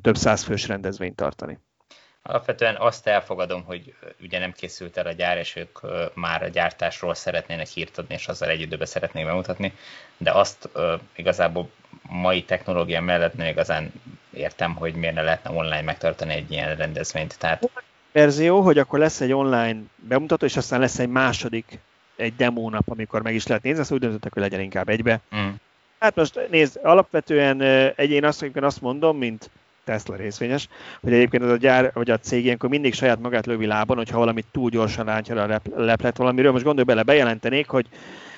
több 0.00 0.16
száz 0.16 0.42
fős 0.42 0.68
rendezvényt 0.68 1.16
tartani. 1.16 1.58
Alapvetően 2.26 2.76
azt 2.78 3.06
elfogadom, 3.06 3.64
hogy 3.64 3.94
ugye 4.20 4.38
nem 4.38 4.52
készült 4.52 4.96
el 4.96 5.06
a 5.06 5.12
gyár, 5.12 5.38
és 5.38 5.56
ők 5.56 5.78
már 6.14 6.42
a 6.42 6.48
gyártásról 6.48 7.14
szeretnének 7.14 7.66
hírt 7.66 7.98
adni, 7.98 8.14
és 8.14 8.28
azzal 8.28 8.48
egy 8.48 8.60
időben 8.60 8.86
szeretnék 8.86 9.24
bemutatni, 9.24 9.72
de 10.16 10.30
azt 10.30 10.68
igazából 11.16 11.70
mai 12.02 12.42
technológia 12.42 13.00
mellett 13.00 13.34
nem 13.34 13.46
igazán 13.46 13.92
értem, 14.30 14.74
hogy 14.74 14.94
miért 14.94 15.14
ne 15.14 15.22
lehetne 15.22 15.50
online 15.50 15.82
megtartani 15.82 16.32
egy 16.32 16.50
ilyen 16.50 16.76
rendezvényt. 16.76 17.38
Tehát... 17.38 17.70
Verzió, 18.12 18.60
hogy 18.60 18.78
akkor 18.78 18.98
lesz 18.98 19.20
egy 19.20 19.32
online 19.32 19.76
bemutató, 19.96 20.46
és 20.46 20.56
aztán 20.56 20.80
lesz 20.80 20.98
egy 20.98 21.08
második, 21.08 21.78
egy 22.16 22.36
demónap, 22.36 22.90
amikor 22.90 23.22
meg 23.22 23.34
is 23.34 23.46
lehet 23.46 23.62
nézni, 23.62 23.80
azt 23.80 23.92
úgy 23.92 24.00
döntöttek, 24.00 24.32
hogy 24.32 24.42
legyen 24.42 24.60
inkább 24.60 24.88
egybe. 24.88 25.20
Mm. 25.36 25.48
Hát 25.98 26.14
most 26.14 26.40
nézd, 26.50 26.80
alapvetően 26.82 27.60
egy, 27.96 28.10
én 28.10 28.24
azt, 28.24 28.50
azt 28.54 28.80
mondom, 28.80 29.16
mint 29.16 29.50
Tesla 29.84 30.16
részvényes, 30.16 30.68
hogy 31.00 31.12
egyébként 31.12 31.42
ez 31.42 31.50
a 31.50 31.56
gyár, 31.56 31.90
vagy 31.94 32.10
a 32.10 32.18
cég 32.18 32.44
ilyenkor 32.44 32.68
mindig 32.68 32.94
saját 32.94 33.20
magát 33.20 33.46
lövi 33.46 33.66
lábon, 33.66 33.96
hogyha 33.96 34.18
valamit 34.18 34.46
túl 34.52 34.70
gyorsan 34.70 35.04
rántja 35.04 35.42
a 35.42 35.60
leplet 35.76 36.16
valamiről. 36.16 36.52
Most 36.52 36.64
gondolj 36.64 36.86
bele, 36.86 37.02
bejelentenék, 37.02 37.68
hogy 37.68 37.86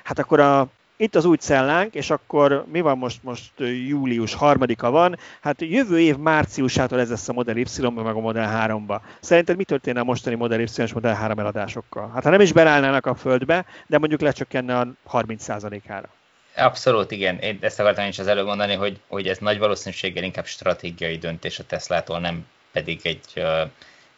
hát 0.03 0.19
akkor 0.19 0.41
a, 0.41 0.69
itt 0.97 1.15
az 1.15 1.25
új 1.25 1.37
cellánk, 1.37 1.95
és 1.95 2.11
akkor 2.11 2.65
mi 2.73 2.81
van 2.81 2.99
most, 2.99 3.23
most 3.23 3.53
július 3.89 4.35
harmadika 4.35 4.91
van, 4.91 5.19
hát 5.41 5.61
jövő 5.61 6.01
év 6.01 6.17
márciusától 6.17 7.01
ez 7.01 7.11
lesz 7.11 7.29
a 7.29 7.33
Model 7.33 7.57
y 7.57 7.67
meg 7.95 8.15
a 8.15 8.21
Model 8.21 8.67
3-ba. 8.69 9.01
Szerinted 9.21 9.57
mi 9.57 9.65
történne 9.65 10.01
a 10.01 10.05
mostani 10.05 10.37
Model 10.37 10.61
Y 10.61 10.69
és 10.77 10.93
Model 10.93 11.15
3 11.15 11.39
eladásokkal? 11.39 12.11
Hát 12.15 12.23
ha 12.23 12.31
nem 12.31 12.41
is 12.41 12.53
belállnának 12.53 13.07
a 13.07 13.15
földbe, 13.15 13.65
de 13.87 13.99
mondjuk 13.99 14.21
lecsökkenne 14.21 14.79
a 14.79 14.87
30%-ára. 15.13 16.09
Abszolút, 16.57 17.11
igen. 17.11 17.39
Én 17.39 17.59
ezt 17.61 17.81
akartam 17.81 18.07
is 18.07 18.19
az 18.19 18.27
előbb 18.27 18.47
mondani, 18.47 18.75
hogy, 18.75 19.01
hogy 19.07 19.29
ez 19.29 19.39
nagy 19.39 19.59
valószínűséggel 19.59 20.25
inkább 20.25 20.47
stratégiai 20.47 21.19
döntés 21.19 21.59
a 21.59 21.65
Teslától, 21.65 22.21
nem 22.21 22.47
pedig 22.73 23.01
egy 23.03 23.33
uh, 23.37 23.71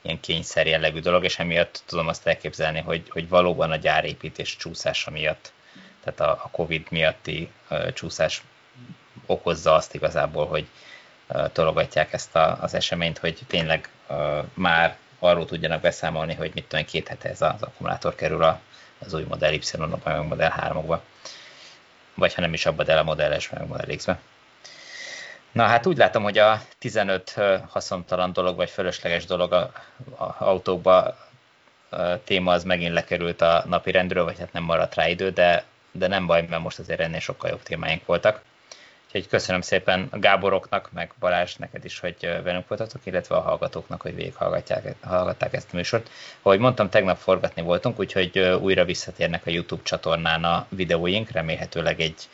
ilyen 0.03 0.21
kényszer 0.21 0.67
jellegű 0.67 1.01
dolog, 1.01 1.25
és 1.25 1.39
emiatt 1.39 1.83
tudom 1.87 2.09
azt 2.09 2.27
elképzelni, 2.27 2.81
hogy, 2.81 3.03
hogy 3.09 3.29
valóban 3.29 3.71
a 3.71 3.77
gyárépítés 3.77 4.57
csúszása 4.57 5.11
miatt, 5.11 5.53
tehát 6.11 6.39
a, 6.39 6.41
a 6.45 6.49
Covid 6.51 6.87
miatti 6.91 7.51
csúszás 7.95 8.43
okozza 9.27 9.75
azt 9.75 9.95
igazából, 9.95 10.47
hogy 10.47 10.67
tologatják 11.53 12.13
ezt 12.13 12.37
a, 12.37 12.59
az 12.61 12.75
eseményt, 12.75 13.19
hogy 13.19 13.39
tényleg 13.47 13.89
már 14.55 14.97
arról 15.19 15.45
tudjanak 15.45 15.81
beszámolni, 15.81 16.35
hogy 16.35 16.51
mit 16.55 16.65
tudom, 16.65 16.85
két 16.85 17.09
hete 17.09 17.29
ez 17.29 17.43
az 17.43 17.63
akkumulátor 17.63 18.15
kerül 18.15 18.43
a, 18.43 18.61
az 18.99 19.15
új 19.15 19.23
Model 19.23 19.53
Y-okba, 19.53 19.99
meg 20.05 20.27
Model 20.27 20.55
3-okba 20.73 20.99
vagy 22.19 22.35
ha 22.35 22.41
nem 22.41 22.53
is 22.53 22.67
abba, 22.67 22.83
de 22.83 22.99
a 22.99 23.03
Model 23.03 23.39
S 23.39 23.51
meg 23.51 23.67
Model 23.67 23.97
X-be. 23.97 24.19
Na 25.53 25.65
hát 25.65 25.87
úgy 25.87 25.97
látom, 25.97 26.23
hogy 26.23 26.39
a 26.39 26.63
15 26.79 27.35
haszontalan 27.69 28.33
dolog, 28.33 28.57
vagy 28.57 28.71
fölösleges 28.71 29.25
dolog 29.25 29.53
a, 29.53 29.73
a 30.17 30.35
autókba 30.39 31.17
a 31.89 32.25
téma 32.25 32.53
az 32.53 32.65
megint 32.65 32.93
lekerült 32.93 33.41
a 33.41 33.65
napi 33.67 33.91
rendről, 33.91 34.25
vagy 34.25 34.39
hát 34.39 34.53
nem 34.53 34.63
maradt 34.63 34.95
rá 34.95 35.09
idő, 35.09 35.31
de, 35.31 35.65
de 35.93 36.07
nem 36.07 36.27
baj, 36.27 36.47
mert 36.49 36.63
most 36.63 36.79
azért 36.79 37.01
ennél 37.01 37.21
sokkal 37.21 37.51
jobb 37.51 37.63
témáink 37.63 38.07
voltak. 38.07 38.43
Úgyhogy 39.07 39.29
köszönöm 39.29 39.61
szépen 39.61 40.09
a 40.11 40.19
Gáboroknak, 40.19 40.93
meg 40.93 41.13
Balázs 41.19 41.55
neked 41.55 41.85
is, 41.85 41.99
hogy 41.99 42.17
velünk 42.21 42.69
voltatok, 42.69 43.01
illetve 43.05 43.37
a 43.37 43.41
hallgatóknak, 43.41 44.01
hogy 44.01 44.15
végighallgatták 44.15 45.53
ezt 45.55 45.69
a 45.73 45.77
műsort. 45.77 46.11
Ahogy 46.43 46.59
mondtam, 46.59 46.91
tegnap 46.91 47.17
forgatni 47.17 47.63
voltunk, 47.63 47.99
úgyhogy 47.99 48.39
újra 48.39 48.85
visszatérnek 48.85 49.47
a 49.47 49.51
YouTube 49.51 49.83
csatornán 49.83 50.45
a 50.45 50.67
videóink, 50.69 51.31
remélhetőleg 51.31 52.01
egy 52.01 52.29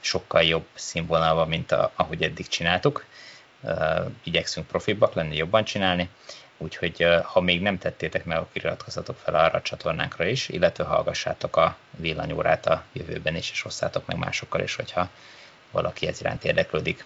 sokkal 0.00 0.42
jobb 0.42 0.66
színvonalban, 0.74 1.48
mint 1.48 1.72
a, 1.72 1.92
ahogy 1.94 2.22
eddig 2.22 2.48
csináltuk. 2.48 3.04
Igyekszünk 4.22 4.66
profibbak 4.66 5.14
lenni, 5.14 5.36
jobban 5.36 5.64
csinálni, 5.64 6.08
úgyhogy 6.58 7.06
ha 7.22 7.40
még 7.40 7.62
nem 7.62 7.78
tettétek 7.78 8.24
meg, 8.24 8.36
akkor 8.36 8.50
iratkozzatok 8.52 9.16
fel 9.16 9.34
arra 9.34 9.58
a 9.58 9.62
csatornánkra 9.62 10.24
is, 10.26 10.48
illetve 10.48 10.84
hallgassátok 10.84 11.56
a 11.56 11.76
villanyórát 11.96 12.66
a 12.66 12.82
jövőben 12.92 13.36
is, 13.36 13.50
és 13.50 13.62
hosszátok 13.62 14.06
meg 14.06 14.16
másokkal 14.16 14.60
is, 14.60 14.74
hogyha 14.74 15.08
valaki 15.70 16.06
ez 16.06 16.20
iránt 16.20 16.44
érdeklődik. 16.44 17.04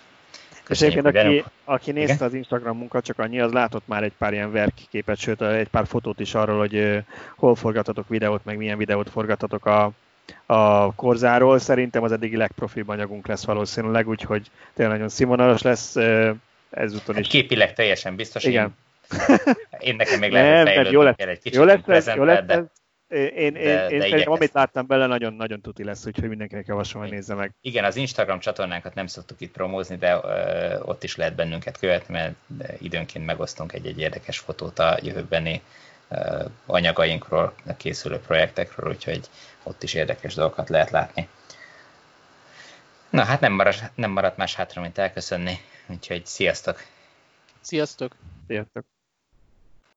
Köszönjük, 0.64 0.96
és 0.96 1.04
egyébként, 1.04 1.26
aki, 1.26 1.44
aki 1.64 1.92
nézte 1.92 2.14
Igen? 2.14 2.26
az 2.26 2.34
Instagramunkat, 2.34 3.04
csak 3.04 3.18
annyi, 3.18 3.40
az 3.40 3.52
látott 3.52 3.86
már 3.86 4.02
egy 4.02 4.12
pár 4.18 4.32
ilyen 4.32 4.52
verkképet, 4.52 5.18
sőt 5.18 5.42
egy 5.42 5.68
pár 5.68 5.86
fotót 5.86 6.20
is 6.20 6.34
arról, 6.34 6.58
hogy 6.58 7.04
hol 7.36 7.54
forgatatok 7.54 8.08
videót, 8.08 8.44
meg 8.44 8.56
milyen 8.56 8.78
videót 8.78 9.10
forgatatok 9.10 9.66
a, 9.66 9.90
a 10.46 10.94
korzáról. 10.94 11.58
Szerintem 11.58 12.02
az 12.02 12.12
eddigi 12.12 12.36
legprofibb 12.36 12.88
anyagunk 12.88 13.26
lesz 13.26 13.44
valószínűleg, 13.44 14.08
úgyhogy 14.08 14.50
tényleg 14.74 14.94
nagyon 14.94 15.08
színvonalas 15.08 15.62
lesz. 15.62 15.96
Ezúton 16.70 17.14
hát 17.14 17.24
is. 17.24 17.28
Képileg 17.28 17.74
teljesen 17.74 18.16
biztos. 18.16 18.44
Igen. 18.44 18.64
Én, 18.64 18.74
én 19.78 19.96
nekem 19.96 20.18
még 20.18 20.32
lehet, 20.32 20.76
hogy 20.76 20.92
jó 20.92 21.02
lesz, 21.02 21.16
kell 21.16 21.28
egy 21.28 21.38
kicsit 21.38 21.58
jó 21.58 21.64
lesz, 21.64 21.86
ez, 21.86 22.06
jó 22.06 22.24
lesz, 22.24 22.44
ez, 22.46 22.64
Én, 23.12 23.28
én, 23.34 23.52
de, 23.52 23.88
én 23.88 23.98
de 23.98 24.08
szerintem, 24.08 24.32
amit 24.32 24.52
láttam 24.52 24.86
bele, 24.86 25.06
nagyon-nagyon 25.06 25.60
tuti 25.60 25.84
lesz, 25.84 26.06
úgyhogy 26.06 26.28
mindenkinek 26.28 26.66
javaslom, 26.66 27.02
hogy 27.02 27.10
nézze 27.10 27.34
meg. 27.34 27.54
Igen, 27.60 27.84
az 27.84 27.96
Instagram 27.96 28.38
csatornánkat 28.38 28.94
nem 28.94 29.06
szoktuk 29.06 29.40
itt 29.40 29.52
promózni, 29.52 29.96
de 29.96 30.20
ö, 30.24 30.80
ott 30.80 31.02
is 31.02 31.16
lehet 31.16 31.34
bennünket 31.34 31.78
követni, 31.78 32.14
mert 32.14 32.34
időnként 32.82 33.26
megosztunk 33.26 33.72
egy-egy 33.72 33.98
érdekes 33.98 34.38
fotót 34.38 34.78
a 34.78 34.98
jövőbeni 35.02 35.62
ö, 36.08 36.44
anyagainkról, 36.66 37.54
a 37.66 37.76
készülő 37.76 38.18
projektekről, 38.18 38.90
úgyhogy 38.90 39.20
ott 39.62 39.82
is 39.82 39.94
érdekes 39.94 40.34
dolgokat 40.34 40.68
lehet 40.68 40.90
látni. 40.90 41.28
Na 43.10 43.24
hát 43.24 43.40
nem 43.40 43.52
maradt, 43.52 43.90
nem 43.94 44.10
maradt 44.10 44.36
más 44.36 44.54
hátra, 44.54 44.80
mint 44.80 44.98
elköszönni, 44.98 45.58
úgyhogy 45.86 46.26
sziasztok! 46.26 46.82
Sziasztok! 47.60 48.16
Sziasztok! 48.46 48.84